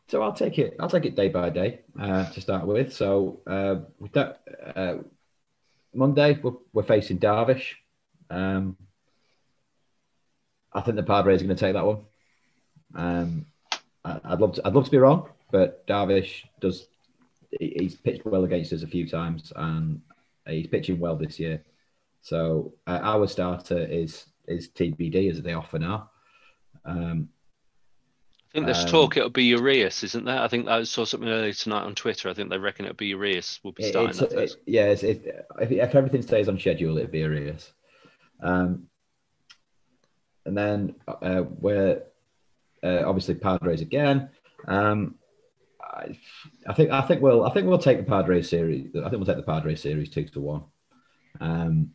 So 0.08 0.22
I'll 0.22 0.32
take 0.32 0.58
it. 0.58 0.76
I'll 0.80 0.90
take 0.90 1.04
it 1.04 1.14
day 1.14 1.28
by 1.28 1.50
day 1.50 1.80
uh, 1.98 2.28
to 2.30 2.40
start 2.40 2.66
with. 2.66 2.92
So 2.92 3.40
uh, 3.46 3.76
with 4.00 4.12
that, 4.12 4.40
uh, 4.74 4.94
Monday 5.94 6.38
we're, 6.42 6.54
we're 6.72 6.82
facing 6.82 7.18
Darvish. 7.20 7.74
Um, 8.28 8.76
I 10.72 10.80
think 10.80 10.96
the 10.96 11.04
Padres 11.04 11.42
are 11.42 11.44
going 11.44 11.56
to 11.56 11.64
take 11.64 11.74
that 11.74 11.86
one. 11.86 11.98
Um, 12.94 13.46
I- 14.04 14.20
I'd 14.24 14.40
love 14.40 14.54
to. 14.54 14.66
I'd 14.66 14.74
love 14.74 14.86
to 14.86 14.90
be 14.90 14.98
wrong, 14.98 15.28
but 15.52 15.86
Darvish 15.86 16.44
does. 16.60 16.86
He- 17.58 17.76
He's 17.78 17.94
pitched 17.96 18.24
well 18.24 18.44
against 18.44 18.72
us 18.72 18.82
a 18.82 18.86
few 18.86 19.08
times, 19.08 19.52
and 19.56 20.00
he's 20.46 20.66
pitching 20.68 20.98
well 21.00 21.16
this 21.16 21.38
year. 21.40 21.64
So 22.22 22.74
uh, 22.86 23.00
our 23.02 23.26
starter 23.26 23.78
is 23.78 24.26
is 24.46 24.68
TBD 24.68 25.30
as 25.30 25.40
they 25.42 25.54
often 25.54 25.82
are. 25.84 26.08
Um, 26.84 27.28
I 28.50 28.52
think 28.52 28.66
there's 28.66 28.84
Um, 28.84 28.90
talk 28.90 29.16
it'll 29.16 29.30
be 29.30 29.44
Urias, 29.44 30.02
isn't 30.02 30.24
there? 30.24 30.40
I 30.40 30.48
think 30.48 30.66
I 30.66 30.82
saw 30.82 31.04
something 31.04 31.28
earlier 31.28 31.52
tonight 31.52 31.84
on 31.84 31.94
Twitter. 31.94 32.28
I 32.28 32.34
think 32.34 32.50
they 32.50 32.58
reckon 32.58 32.84
it'll 32.84 32.96
be 32.96 33.06
Urias. 33.06 33.60
Will 33.62 33.72
be 33.72 33.84
starting 33.84 34.10
it's, 34.10 34.18
that 34.18 34.32
it- 34.32 34.56
yeah, 34.66 34.86
it's, 34.86 35.02
it, 35.04 35.46
if, 35.60 35.70
if 35.70 35.94
everything 35.94 36.22
stays 36.22 36.48
on 36.48 36.58
schedule, 36.58 36.98
it'll 36.98 37.10
be 37.10 37.20
Urias. 37.20 37.72
Um, 38.42 38.88
and 40.46 40.56
then 40.58 40.96
uh, 41.06 41.44
we're 41.48 42.02
uh, 42.82 43.02
obviously 43.06 43.34
Padres 43.36 43.82
again. 43.82 44.30
Um, 44.66 45.14
I, 45.92 46.72
think 46.74 46.90
I 46.90 47.00
think 47.02 47.20
we'll 47.20 47.44
I 47.44 47.52
think 47.52 47.66
we'll 47.66 47.78
take 47.78 47.98
the 47.98 48.04
Padres 48.04 48.48
series. 48.48 48.88
I 48.94 49.08
think 49.08 49.14
we'll 49.14 49.26
take 49.26 49.36
the 49.36 49.42
Padres 49.42 49.82
series 49.82 50.10
two 50.10 50.24
to 50.24 50.40
one. 50.40 50.64
Um, 51.40 51.90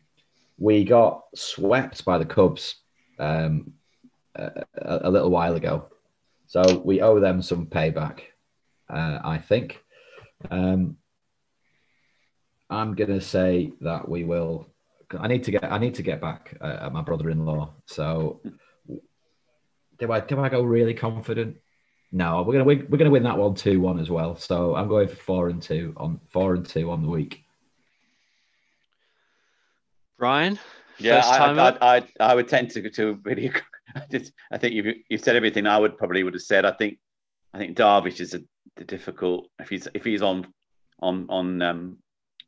we 0.58 0.84
got 0.84 1.24
swept 1.36 2.04
by 2.06 2.18
the 2.18 2.26
Cubs 2.26 2.76
um, 3.20 3.74
a, 4.36 4.64
a, 4.76 5.00
a 5.04 5.10
little 5.10 5.30
while 5.30 5.56
ago, 5.56 5.90
so 6.48 6.82
we 6.84 7.02
owe 7.02 7.20
them 7.20 7.42
some 7.42 7.68
payback. 7.68 8.22
Uh, 8.90 9.20
I 9.24 9.38
think. 9.38 9.82
Um, 10.52 10.98
I'm 12.70 12.96
gonna 12.96 13.22
say 13.22 13.72
that 13.82 14.08
we 14.08 14.24
will. 14.24 14.68
I 15.18 15.28
need 15.28 15.44
to 15.46 15.52
get. 15.52 15.64
I 15.64 15.78
need 15.78 15.96
to 15.96 16.04
get 16.04 16.20
back 16.20 16.58
uh, 16.60 16.80
at 16.82 16.94
my 16.94 17.02
brother-in-law. 17.02 17.74
So, 17.86 18.42
do 20.00 20.12
I 20.12 20.20
do 20.20 20.40
I 20.40 20.50
go 20.50 20.64
really 20.64 20.94
confident? 20.94 21.58
No, 22.12 22.44
we're 22.44 22.54
gonna 22.54 22.66
win, 22.66 22.88
we're 22.90 22.98
gonna 22.98 23.10
win 23.10 23.24
that 23.24 23.38
one 23.38 23.56
two 23.56 23.80
one 23.82 24.00
as 24.00 24.10
well. 24.10 24.36
So 24.36 24.76
I'm 24.76 24.88
going 24.88 25.08
for 25.08 25.16
four 25.16 25.50
and 25.50 25.62
two 25.62 25.94
on 25.98 26.20
four 26.30 26.56
and 26.56 26.66
two 26.66 26.92
on 26.92 27.02
the 27.02 27.10
week. 27.10 27.44
Brian, 30.18 30.58
Yeah, 30.98 31.22
First 31.22 31.34
I, 31.34 31.38
time 31.38 31.60
I. 31.60 31.78
I, 31.82 31.98
I, 31.98 32.08
I 32.20 32.36
would 32.36 32.48
tend 32.48 32.72
to 32.72 32.90
to 32.90 33.20
really. 33.24 33.52
I 33.96 34.02
just, 34.12 34.34
I 34.52 34.58
think 34.58 34.74
you've 34.74 34.96
you've 35.10 35.22
said 35.22 35.36
everything 35.36 35.68
I 35.68 35.78
would 35.78 35.98
probably 35.98 36.24
would 36.24 36.34
have 36.34 36.42
said. 36.42 36.66
I 36.66 36.72
think, 36.72 36.98
I 37.54 37.58
think 37.58 37.78
Darvish 37.78 38.20
is 38.20 38.34
a, 38.34 38.42
a 38.78 38.84
difficult 38.84 39.50
if 39.60 39.70
he's 39.70 39.88
if 39.94 40.04
he's 40.04 40.22
on 40.22 40.48
on 41.00 41.26
on 41.30 41.62
um 41.62 41.98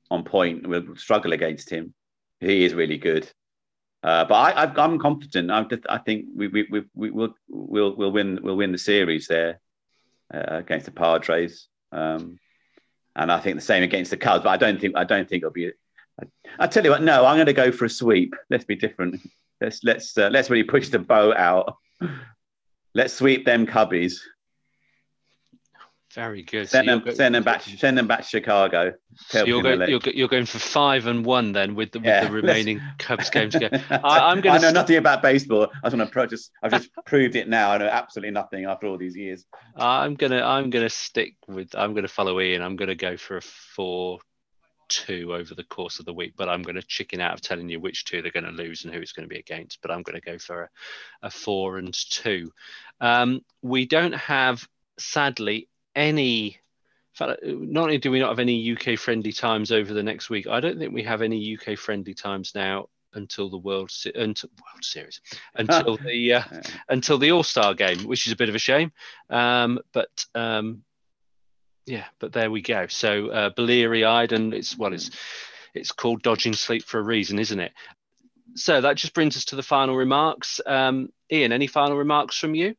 on 0.10 0.24
point, 0.24 0.68
we'll 0.68 0.96
struggle 0.96 1.34
against 1.34 1.70
him. 1.70 1.94
He 2.40 2.66
is 2.66 2.74
really 2.74 2.98
good. 2.98 3.30
Uh, 4.08 4.24
but 4.24 4.36
I, 4.36 4.86
I'm 4.86 5.00
confident. 5.00 5.52
I, 5.52 5.66
I 5.90 5.98
think 5.98 6.28
we, 6.34 6.48
we, 6.48 6.66
we, 6.72 6.82
we 6.94 7.12
will 7.12 7.36
we'll, 7.50 7.94
we'll 7.94 8.12
win 8.14 8.40
we'll 8.42 8.56
win 8.56 8.72
the 8.72 8.78
series 8.78 9.28
there 9.28 9.60
uh, 10.34 10.46
against 10.50 10.86
the 10.86 10.94
Padres, 10.94 11.68
um, 11.92 12.40
and 13.18 13.30
I 13.30 13.42
think 13.42 13.58
the 13.58 13.62
same 13.62 13.84
against 13.84 14.12
the 14.12 14.16
Cubs. 14.16 14.46
But 14.46 14.52
I 14.52 14.56
don't 14.56 14.80
think 14.80 14.96
I 14.96 15.04
don't 15.04 15.28
think 15.28 15.42
it'll 15.42 15.52
be. 15.52 15.74
I, 16.22 16.26
I 16.58 16.68
tell 16.68 16.86
you 16.86 16.92
what, 16.92 17.04
no, 17.04 17.26
I'm 17.26 17.36
going 17.36 17.48
to 17.48 17.54
go 17.54 17.70
for 17.70 17.84
a 17.84 17.90
sweep. 17.90 18.34
Let's 18.50 18.64
be 18.64 18.78
different. 18.78 19.20
Let's 19.60 19.84
let's 19.84 20.18
uh, 20.18 20.30
let's 20.32 20.50
really 20.50 20.64
push 20.64 20.88
the 20.88 21.00
boat 21.00 21.36
out. 21.36 21.76
Let's 22.96 23.14
sweep 23.14 23.46
them 23.46 23.68
Cubbies. 23.68 24.22
Very 26.18 26.42
good. 26.42 26.68
Send 26.68 26.88
So 26.88 26.92
them 26.96 27.04
go- 27.06 27.14
send 27.14 27.36
them 27.36 27.44
back 27.44 27.62
send 27.62 27.96
them 27.96 28.08
back 28.08 28.22
to 28.22 28.28
Chicago. 28.28 28.94
so 29.28 29.46
you're, 29.46 29.62
going, 29.62 29.88
you're, 29.88 30.00
you're 30.16 30.28
going 30.28 30.48
for 30.48 30.58
five 30.58 31.06
and 31.06 31.24
one 31.24 31.52
then 31.52 31.76
with 31.76 31.92
the, 31.92 32.00
with 32.00 32.08
Yeah, 32.08 32.26
the 32.26 32.32
remaining 32.32 32.82
Cubs 32.98 33.30
game 33.30 33.52
to 33.52 33.60
go. 33.60 33.70
I- 34.04 34.32
I'm 34.32 34.42
gonna 34.42 34.56
I 34.56 34.58
know 34.58 34.68
st- 34.70 34.74
nothing 34.74 34.96
about 34.98 35.22
baseball. 35.22 35.68
I 35.84 35.90
just 35.90 35.96
want 35.98 36.12
to 36.12 36.28
just 36.28 36.50
I've 36.64 36.72
just 36.72 36.90
proved 37.06 37.36
it 37.36 37.48
now. 37.48 37.70
I 37.72 37.78
know 37.78 37.86
absolutely 37.86 38.32
nothing 38.32 38.66
after 38.66 38.88
all 38.88 38.98
these 38.98 39.16
years. 39.16 39.46
I'm 39.76 40.16
gonna 40.16 40.42
I'm 40.42 40.72
gonna 40.72 40.90
stick 40.90 41.36
with 41.48 41.70
I'm 41.76 41.94
gonna 41.94 42.08
follow 42.08 42.42
Ian. 42.42 42.64
I'm 42.64 42.78
gonna 42.78 42.96
go 42.96 43.16
for 43.16 43.38
a 43.38 43.42
four 43.42 44.18
two 44.90 45.36
over 45.36 45.54
the 45.54 45.66
course 45.66 46.00
of 46.00 46.06
the 46.06 46.14
week, 46.14 46.34
but 46.36 46.50
I'm 46.50 46.64
gonna 46.64 46.82
chicken 46.82 47.22
out 47.22 47.34
of 47.36 47.42
telling 47.42 47.70
you 47.70 47.80
which 47.80 48.06
two 48.06 48.24
they're 48.24 48.32
gonna 48.32 48.52
lose 48.52 48.86
and 48.86 48.94
who 48.94 49.02
it's 49.02 49.12
gonna 49.12 49.28
be 49.28 49.38
against. 49.38 49.84
But 49.84 49.92
I'm 49.92 50.02
gonna 50.02 50.22
go 50.22 50.40
for 50.40 50.64
a, 50.64 50.70
a 51.28 51.30
four 51.30 51.78
and 51.78 51.94
two. 51.94 52.52
Um, 53.02 53.42
we 53.62 53.86
don't 53.86 54.16
have 54.16 54.68
sadly 54.98 55.68
any. 55.98 56.60
Not 57.20 57.84
only 57.84 57.98
do 57.98 58.12
we 58.12 58.20
not 58.20 58.30
have 58.30 58.40
any 58.40 58.78
UK 58.78 59.00
friendly 59.00 59.32
times 59.32 59.72
over 59.72 59.92
the 59.92 60.04
next 60.04 60.30
week, 60.30 60.46
I 60.46 60.60
don't 60.60 60.78
think 60.78 60.94
we 60.94 61.02
have 61.02 61.24
any 61.24 61.58
UK 61.58 61.76
friendly 61.76 62.14
times 62.14 62.52
now 62.54 62.90
until 63.14 63.50
the 63.50 63.58
World 63.58 63.90
Se- 63.90 64.12
until 64.14 64.50
World 64.50 64.84
Series 64.84 65.20
until 65.56 65.98
the 65.98 66.34
uh, 66.34 66.44
until 66.90 67.18
the 67.18 67.32
All 67.32 67.44
Star 67.44 67.74
game, 67.74 68.04
which 68.04 68.28
is 68.28 68.34
a 68.34 68.36
bit 68.36 68.50
of 68.50 68.56
a 68.56 68.60
shame. 68.60 68.92
Um, 69.30 69.80
but 69.94 70.26
um, 70.36 70.84
yeah, 71.88 72.06
but 72.20 72.34
there 72.34 72.52
we 72.52 72.62
go. 72.62 72.88
So 72.88 73.30
uh, 73.30 73.50
bleary 73.50 74.06
eyed, 74.06 74.32
and 74.32 74.54
it's 74.54 74.78
well, 74.78 74.94
it's 74.94 75.10
it's 75.74 75.92
called 75.92 76.22
dodging 76.22 76.54
sleep 76.54 76.84
for 76.84 77.00
a 77.00 77.04
reason, 77.04 77.40
isn't 77.40 77.60
it? 77.60 77.74
So 78.56 78.82
that 78.82 78.98
just 78.98 79.14
brings 79.14 79.38
us 79.38 79.46
to 79.46 79.56
the 79.56 79.64
final 79.64 79.96
remarks. 79.96 80.62
Um, 80.66 81.10
Ian, 81.32 81.52
any 81.52 81.68
final 81.68 81.98
remarks 81.98 82.38
from 82.38 82.56
you? 82.56 82.76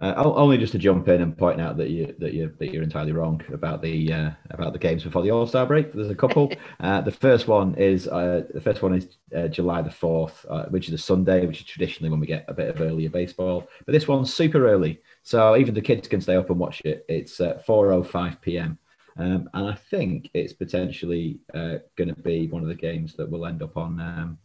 Uh, 0.00 0.14
only 0.16 0.56
just 0.56 0.70
to 0.70 0.78
jump 0.78 1.08
in 1.08 1.22
and 1.22 1.36
point 1.36 1.60
out 1.60 1.76
that 1.76 1.90
you 1.90 2.14
that 2.18 2.32
you 2.32 2.54
that 2.58 2.72
you're 2.72 2.84
entirely 2.84 3.10
wrong 3.10 3.42
about 3.52 3.82
the 3.82 4.12
uh, 4.12 4.30
about 4.50 4.72
the 4.72 4.78
games 4.78 5.02
before 5.02 5.22
the 5.22 5.30
All 5.30 5.44
Star 5.44 5.66
break. 5.66 5.92
There's 5.92 6.10
a 6.10 6.14
couple. 6.14 6.52
uh, 6.80 7.00
the 7.00 7.10
first 7.10 7.48
one 7.48 7.74
is 7.74 8.06
uh, 8.06 8.44
the 8.54 8.60
first 8.60 8.80
one 8.80 8.94
is 8.94 9.16
uh, 9.36 9.48
July 9.48 9.82
the 9.82 9.90
fourth, 9.90 10.46
uh, 10.48 10.66
which 10.66 10.86
is 10.86 10.94
a 10.94 10.98
Sunday, 10.98 11.46
which 11.46 11.60
is 11.60 11.66
traditionally 11.66 12.10
when 12.10 12.20
we 12.20 12.28
get 12.28 12.44
a 12.46 12.54
bit 12.54 12.68
of 12.68 12.80
earlier 12.80 13.10
baseball. 13.10 13.68
But 13.86 13.92
this 13.92 14.06
one's 14.06 14.32
super 14.32 14.68
early, 14.68 15.00
so 15.24 15.56
even 15.56 15.74
the 15.74 15.80
kids 15.80 16.06
can 16.06 16.20
stay 16.20 16.36
up 16.36 16.50
and 16.50 16.60
watch 16.60 16.80
it. 16.84 17.04
It's 17.08 17.40
at 17.40 17.66
4:05 17.66 18.40
p.m. 18.40 18.78
Um, 19.16 19.50
and 19.52 19.70
I 19.70 19.74
think 19.74 20.30
it's 20.32 20.52
potentially 20.52 21.40
uh, 21.52 21.78
going 21.96 22.14
to 22.14 22.22
be 22.22 22.46
one 22.46 22.62
of 22.62 22.68
the 22.68 22.74
games 22.76 23.14
that 23.14 23.28
will 23.28 23.46
end 23.46 23.64
up 23.64 23.76
on 23.76 23.98
um, 23.98 24.38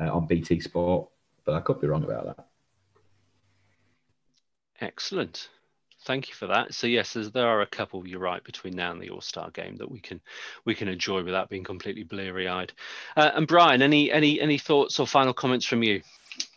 uh, 0.00 0.10
on 0.10 0.26
BT 0.26 0.60
Sport, 0.60 1.10
but 1.44 1.54
I 1.54 1.60
could 1.60 1.78
be 1.78 1.88
wrong 1.88 2.04
about 2.04 2.24
that. 2.24 2.47
Excellent. 4.80 5.48
Thank 6.04 6.28
you 6.28 6.34
for 6.34 6.46
that. 6.46 6.72
So 6.74 6.86
yes, 6.86 7.14
there 7.14 7.46
are 7.46 7.60
a 7.62 7.66
couple. 7.66 8.06
You're 8.06 8.20
right 8.20 8.42
between 8.44 8.76
now 8.76 8.92
and 8.92 9.02
the 9.02 9.10
All 9.10 9.20
Star 9.20 9.50
game 9.50 9.76
that 9.76 9.90
we 9.90 9.98
can 10.00 10.20
we 10.64 10.74
can 10.74 10.88
enjoy 10.88 11.24
without 11.24 11.50
being 11.50 11.64
completely 11.64 12.04
bleary 12.04 12.46
eyed. 12.46 12.72
Uh, 13.16 13.32
and 13.34 13.46
Brian, 13.46 13.82
any 13.82 14.10
any 14.12 14.40
any 14.40 14.58
thoughts 14.58 15.00
or 15.00 15.06
final 15.06 15.34
comments 15.34 15.66
from 15.66 15.82
you? 15.82 16.00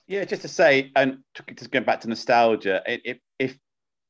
Yeah, 0.08 0.26
just 0.26 0.44
to 0.44 0.48
say, 0.48 0.92
and 0.96 1.20
just 1.58 1.72
going 1.72 1.86
back 1.86 2.02
to 2.02 2.10
nostalgia, 2.10 2.84
if 2.86 3.18
if 3.40 3.58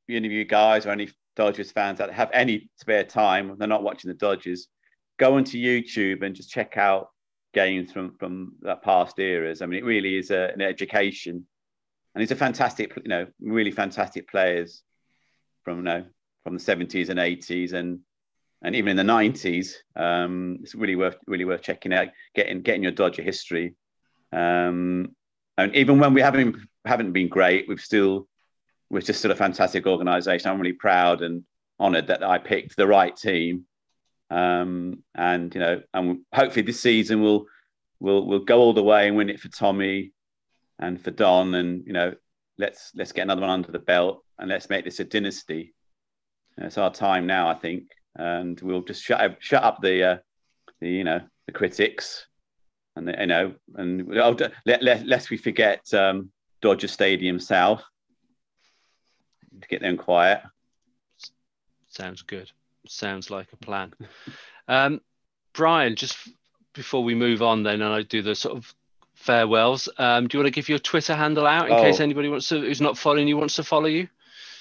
any 0.10 0.28
of 0.28 0.34
you 0.34 0.44
guys 0.44 0.86
or 0.86 0.92
any 0.92 1.10
Dodgers 1.36 1.72
fans 1.72 2.00
that 2.00 2.12
have 2.12 2.30
any 2.34 2.70
spare 2.76 3.06
time, 3.06 3.56
they're 3.58 3.68
not 3.68 3.84
watching 3.84 4.10
the 4.10 4.16
Dodgers, 4.16 4.68
go 5.18 5.36
onto 5.36 5.58
YouTube 5.58 6.24
and 6.24 6.36
just 6.36 6.50
check 6.50 6.76
out 6.78 7.08
games 7.54 7.92
from 7.92 8.16
from 8.18 8.54
that 8.62 8.84
past 8.84 9.18
eras. 9.18 9.62
I 9.62 9.66
mean, 9.66 9.80
it 9.80 9.86
really 9.86 10.18
is 10.18 10.32
a, 10.32 10.52
an 10.54 10.62
education, 10.62 11.48
and 12.14 12.22
it's 12.22 12.32
a 12.32 12.36
fantastic, 12.36 12.94
you 12.98 13.10
know, 13.10 13.28
really 13.40 13.72
fantastic 13.72 14.30
players 14.30 14.84
from 15.64 15.78
you 15.78 15.84
know 15.84 16.06
from 16.44 16.54
the 16.56 16.60
seventies 16.60 17.10
and 17.10 17.20
eighties, 17.20 17.74
and 17.74 18.00
and 18.62 18.76
even 18.76 18.92
in 18.92 18.98
the 18.98 19.04
nineties, 19.04 19.82
um, 19.96 20.60
it's 20.62 20.76
really 20.76 20.96
worth 20.96 21.18
really 21.28 21.46
worth 21.46 21.62
checking 21.62 21.94
out, 21.94 22.10
getting 22.36 22.62
getting 22.62 22.84
your 22.84 22.92
Dodger 22.92 23.22
history. 23.22 23.76
Um, 24.34 25.16
and 25.58 25.76
even 25.76 26.00
when 26.00 26.14
we 26.14 26.22
haven't 26.22 26.58
haven't 26.86 27.14
been 27.14 27.30
great, 27.30 27.68
we've 27.68 27.80
still 27.80 28.28
we're 28.90 29.02
just 29.02 29.20
still 29.20 29.32
a 29.32 29.36
fantastic 29.36 29.88
organisation. 29.88 30.50
I'm 30.50 30.60
really 30.60 30.74
proud 30.74 31.22
and 31.22 31.44
honoured 31.80 32.08
that 32.08 32.24
I 32.24 32.38
picked 32.38 32.76
the 32.76 32.88
right 32.88 33.16
team. 33.16 33.66
Um, 34.30 35.04
and 35.16 35.54
you 35.54 35.62
know, 35.62 35.82
and 35.94 36.20
hopefully 36.34 36.64
this 36.64 36.82
season 36.82 37.22
we'll 37.22 37.46
we'll 38.00 38.26
we'll 38.26 38.40
go 38.40 38.60
all 38.60 38.74
the 38.74 38.84
way 38.84 39.08
and 39.08 39.16
win 39.16 39.30
it 39.30 39.40
for 39.40 39.50
Tommy 39.50 40.12
and 40.82 41.02
for 41.02 41.12
Don, 41.12 41.56
and 41.56 41.86
you 41.86 41.94
know, 41.94 42.14
let's 42.58 42.92
let's 42.96 43.12
get 43.12 43.24
another 43.24 43.42
one 43.42 43.50
under 43.50 43.72
the 43.72 43.80
belt 43.80 44.24
and 44.38 44.50
let's 44.50 44.70
make 44.70 44.84
this 44.84 45.00
a 45.00 45.06
dynasty. 45.06 45.74
It's 46.58 46.78
our 46.78 46.92
time 46.92 47.26
now, 47.26 47.48
I 47.48 47.54
think, 47.54 47.84
and 48.16 48.60
we'll 48.62 48.84
just 48.84 49.04
shut 49.04 49.22
up, 49.22 49.38
shut 49.40 49.64
up 49.64 49.82
the 49.82 50.04
uh, 50.04 50.18
the 50.82 50.90
you 50.90 51.04
know 51.04 51.22
the 51.46 51.54
critics, 51.54 52.28
and 52.96 53.08
the, 53.08 53.16
you 53.20 53.28
know, 53.28 53.54
and 53.76 54.18
oh, 54.18 54.36
let, 54.66 54.84
let 54.84 55.06
lest 55.06 55.30
we 55.30 55.38
forget 55.38 55.82
um, 55.94 56.32
Dodger 56.62 56.88
Stadium 56.88 57.40
South 57.40 57.84
to 59.62 59.68
get 59.68 59.82
them 59.82 59.98
quiet. 59.98 60.42
Sounds 61.90 62.22
good. 62.22 62.52
Sounds 62.88 63.30
like 63.30 63.48
a 63.54 63.58
plan. 63.58 63.94
um, 64.68 65.02
Brian, 65.54 65.96
just 65.96 66.18
before 66.74 67.04
we 67.04 67.16
move 67.16 67.42
on, 67.42 67.64
then, 67.64 67.82
and 67.82 67.94
I 67.94 68.02
do 68.04 68.22
the 68.22 68.36
sort 68.36 68.58
of 68.58 68.74
farewells. 69.22 69.88
Um, 69.98 70.28
do 70.28 70.38
you 70.38 70.44
want 70.44 70.54
to 70.54 70.58
give 70.60 70.68
your 70.70 70.80
Twitter 70.80 71.16
handle 71.16 71.48
out 71.48 71.68
in 71.68 71.74
Oh. 71.74 71.82
case 71.82 72.00
anybody 72.00 72.28
wants 72.30 72.50
to, 72.50 72.60
who's 72.60 72.82
not 72.82 72.98
following 72.98 73.28
you, 73.28 73.38
wants 73.38 73.56
to 73.56 73.64
follow 73.64 73.88
you? 73.88 74.08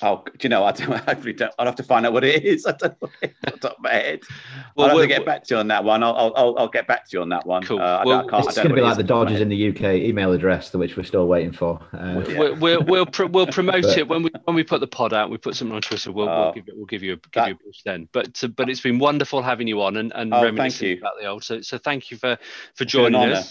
Oh, 0.03 0.25
do 0.25 0.33
you 0.41 0.49
know? 0.49 0.65
I 0.65 0.73
don't. 0.73 0.93
I 1.09 1.13
really 1.13 1.35
don't. 1.35 1.53
I'll 1.59 1.67
have 1.67 1.75
to 1.75 1.83
find 1.83 2.07
out 2.07 2.15
what 2.15 2.25
it 2.25 2.43
is. 2.43 2.65
I 2.71 2.73
don't 2.73 3.03
know 3.03 3.09
what 3.11 3.53
off 3.53 3.61
top 3.61 3.73
of 3.77 3.83
my 3.83 3.91
head. 3.93 4.21
Well, 4.77 4.85
I'll 4.87 4.91
have 4.91 4.95
we'll- 4.97 5.05
to 5.05 5.09
get 5.09 5.27
back 5.27 5.45
to 5.45 5.55
you 5.55 5.59
on 5.61 5.69
that 5.69 5.85
one. 5.85 6.03
I'll, 6.03 6.15
I'll, 6.17 6.33
I'll, 6.37 6.59
I'll 6.61 6.69
get 6.69 6.87
back 6.87 7.05
to 7.11 7.17
you 7.17 7.21
on 7.23 7.29
that 7.31 7.45
one. 7.45 7.63
Cool. 7.65 7.81
Uh, 7.81 7.99
I, 7.99 8.05
Well, 8.07 8.21
don't, 8.23 8.29
I 8.29 8.37
can't, 8.39 8.47
It's 8.47 8.57
going 8.57 8.69
to 8.71 8.75
be 8.75 8.81
like 8.81 8.95
the 8.95 9.01
it 9.01 9.05
is 9.05 9.11
off 9.11 9.27
Dodgers 9.27 9.41
in 9.43 9.49
the 9.51 9.69
UK 9.69 9.83
email 9.97 10.33
address, 10.33 10.73
which 10.73 10.97
we're 10.97 11.03
still 11.03 11.27
waiting 11.27 11.53
for. 11.53 11.81
Um, 11.93 12.25
Yeah. 12.25 12.39
We'll, 12.39 12.57
we'll, 12.57 12.83
we'll, 12.85 13.07
pro- 13.07 13.27
we'll 13.27 13.47
promote 13.49 13.83
But- 13.83 13.99
it 13.99 14.09
when 14.09 14.23
we 14.23 14.31
when 14.45 14.55
we 14.57 14.63
put 14.63 14.81
the 14.81 14.87
pod 14.87 15.13
out. 15.13 15.29
We 15.29 15.37
put 15.37 15.55
something 15.57 15.75
on 15.77 15.83
Twitter. 15.83 16.13
We'll, 16.13 16.29
we'll 16.29 16.35
Oh. 16.37 16.53
give 16.55 16.69
it. 16.69 16.75
We'll 16.77 16.87
give 16.87 17.03
you 17.03 17.15
a, 17.15 17.17
give 17.17 17.31
That- 17.35 17.49
you 17.49 17.55
a 17.55 17.57
push 17.59 17.83
then. 17.85 18.09
But 18.13 18.43
uh, 18.43 18.49
but 18.49 18.71
it's 18.71 18.81
been 18.81 18.99
wonderful 19.01 19.43
having 19.43 19.67
you 19.69 19.83
on 19.83 19.97
and, 19.99 20.13
and 20.15 20.33
Oh, 20.33 20.37
thank 20.37 20.45
reminiscing 20.57 20.89
you. 20.89 20.99
about 20.99 21.15
the 21.21 21.27
old. 21.27 21.45
So 21.45 21.61
so 21.61 21.77
thank 21.77 22.11
you 22.11 22.17
for 22.17 22.39
for 22.75 22.85
been 22.85 23.05
an 23.07 23.13
joining 23.13 23.21
honour. 23.21 23.43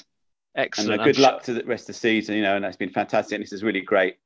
And 0.56 0.66
Excellent. 0.66 1.00
uh, 1.00 1.04
I'm 1.04 1.08
good 1.08 1.16
sure- 1.16 1.24
luck 1.24 1.44
to 1.44 1.54
the 1.54 1.64
rest 1.64 1.84
of 1.84 1.88
the 1.88 1.94
season. 1.94 2.36
You 2.36 2.44
know, 2.44 2.56
and 2.56 2.66
it's 2.66 2.78
been 2.78 2.90
fantastic. 2.90 3.36
And 3.36 3.44
this 3.44 3.54
is 3.54 3.64
really 3.64 3.82
great 3.82 4.18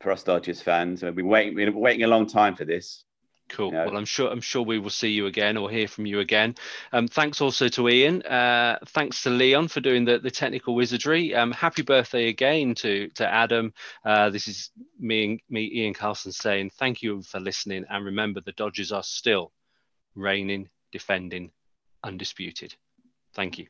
for 0.00 0.12
us 0.12 0.22
Dodgers 0.22 0.60
fans. 0.62 1.02
We've 1.02 1.14
been 1.14 1.26
waiting, 1.28 1.54
we've 1.54 1.66
been 1.66 1.74
waiting 1.80 2.04
a 2.04 2.08
long 2.08 2.26
time 2.26 2.54
for 2.56 2.64
this. 2.64 3.04
Cool. 3.48 3.72
Well, 3.72 3.96
I'm 3.96 4.04
sure 4.04 4.30
I'm 4.30 4.42
sure 4.42 4.60
we 4.62 4.78
will 4.78 4.90
see 4.90 5.08
you 5.08 5.24
again 5.24 5.56
or 5.56 5.70
hear 5.70 5.88
from 5.88 6.04
you 6.04 6.20
again. 6.20 6.54
Um, 6.92 7.08
thanks 7.08 7.40
also 7.40 7.68
to 7.68 7.88
Ian. 7.88 8.20
Uh, 8.20 8.78
thanks 8.88 9.22
to 9.22 9.30
Leon 9.30 9.68
for 9.68 9.80
doing 9.80 10.04
the, 10.04 10.18
the 10.18 10.30
technical 10.30 10.74
wizardry. 10.74 11.34
Um, 11.34 11.52
happy 11.52 11.80
birthday 11.80 12.28
again 12.28 12.74
to 12.76 13.08
to 13.14 13.26
Adam. 13.26 13.72
Uh, 14.04 14.28
this 14.28 14.48
is 14.48 14.70
me 15.00 15.24
and 15.24 15.40
me, 15.48 15.70
Ian 15.72 15.94
Carlson, 15.94 16.30
saying 16.30 16.72
thank 16.78 17.00
you 17.02 17.22
for 17.22 17.40
listening. 17.40 17.86
And 17.88 18.04
remember, 18.04 18.42
the 18.42 18.52
Dodgers 18.52 18.92
are 18.92 19.02
still 19.02 19.50
reigning, 20.14 20.68
defending, 20.92 21.50
undisputed. 22.04 22.74
Thank 23.32 23.58
you. 23.58 23.66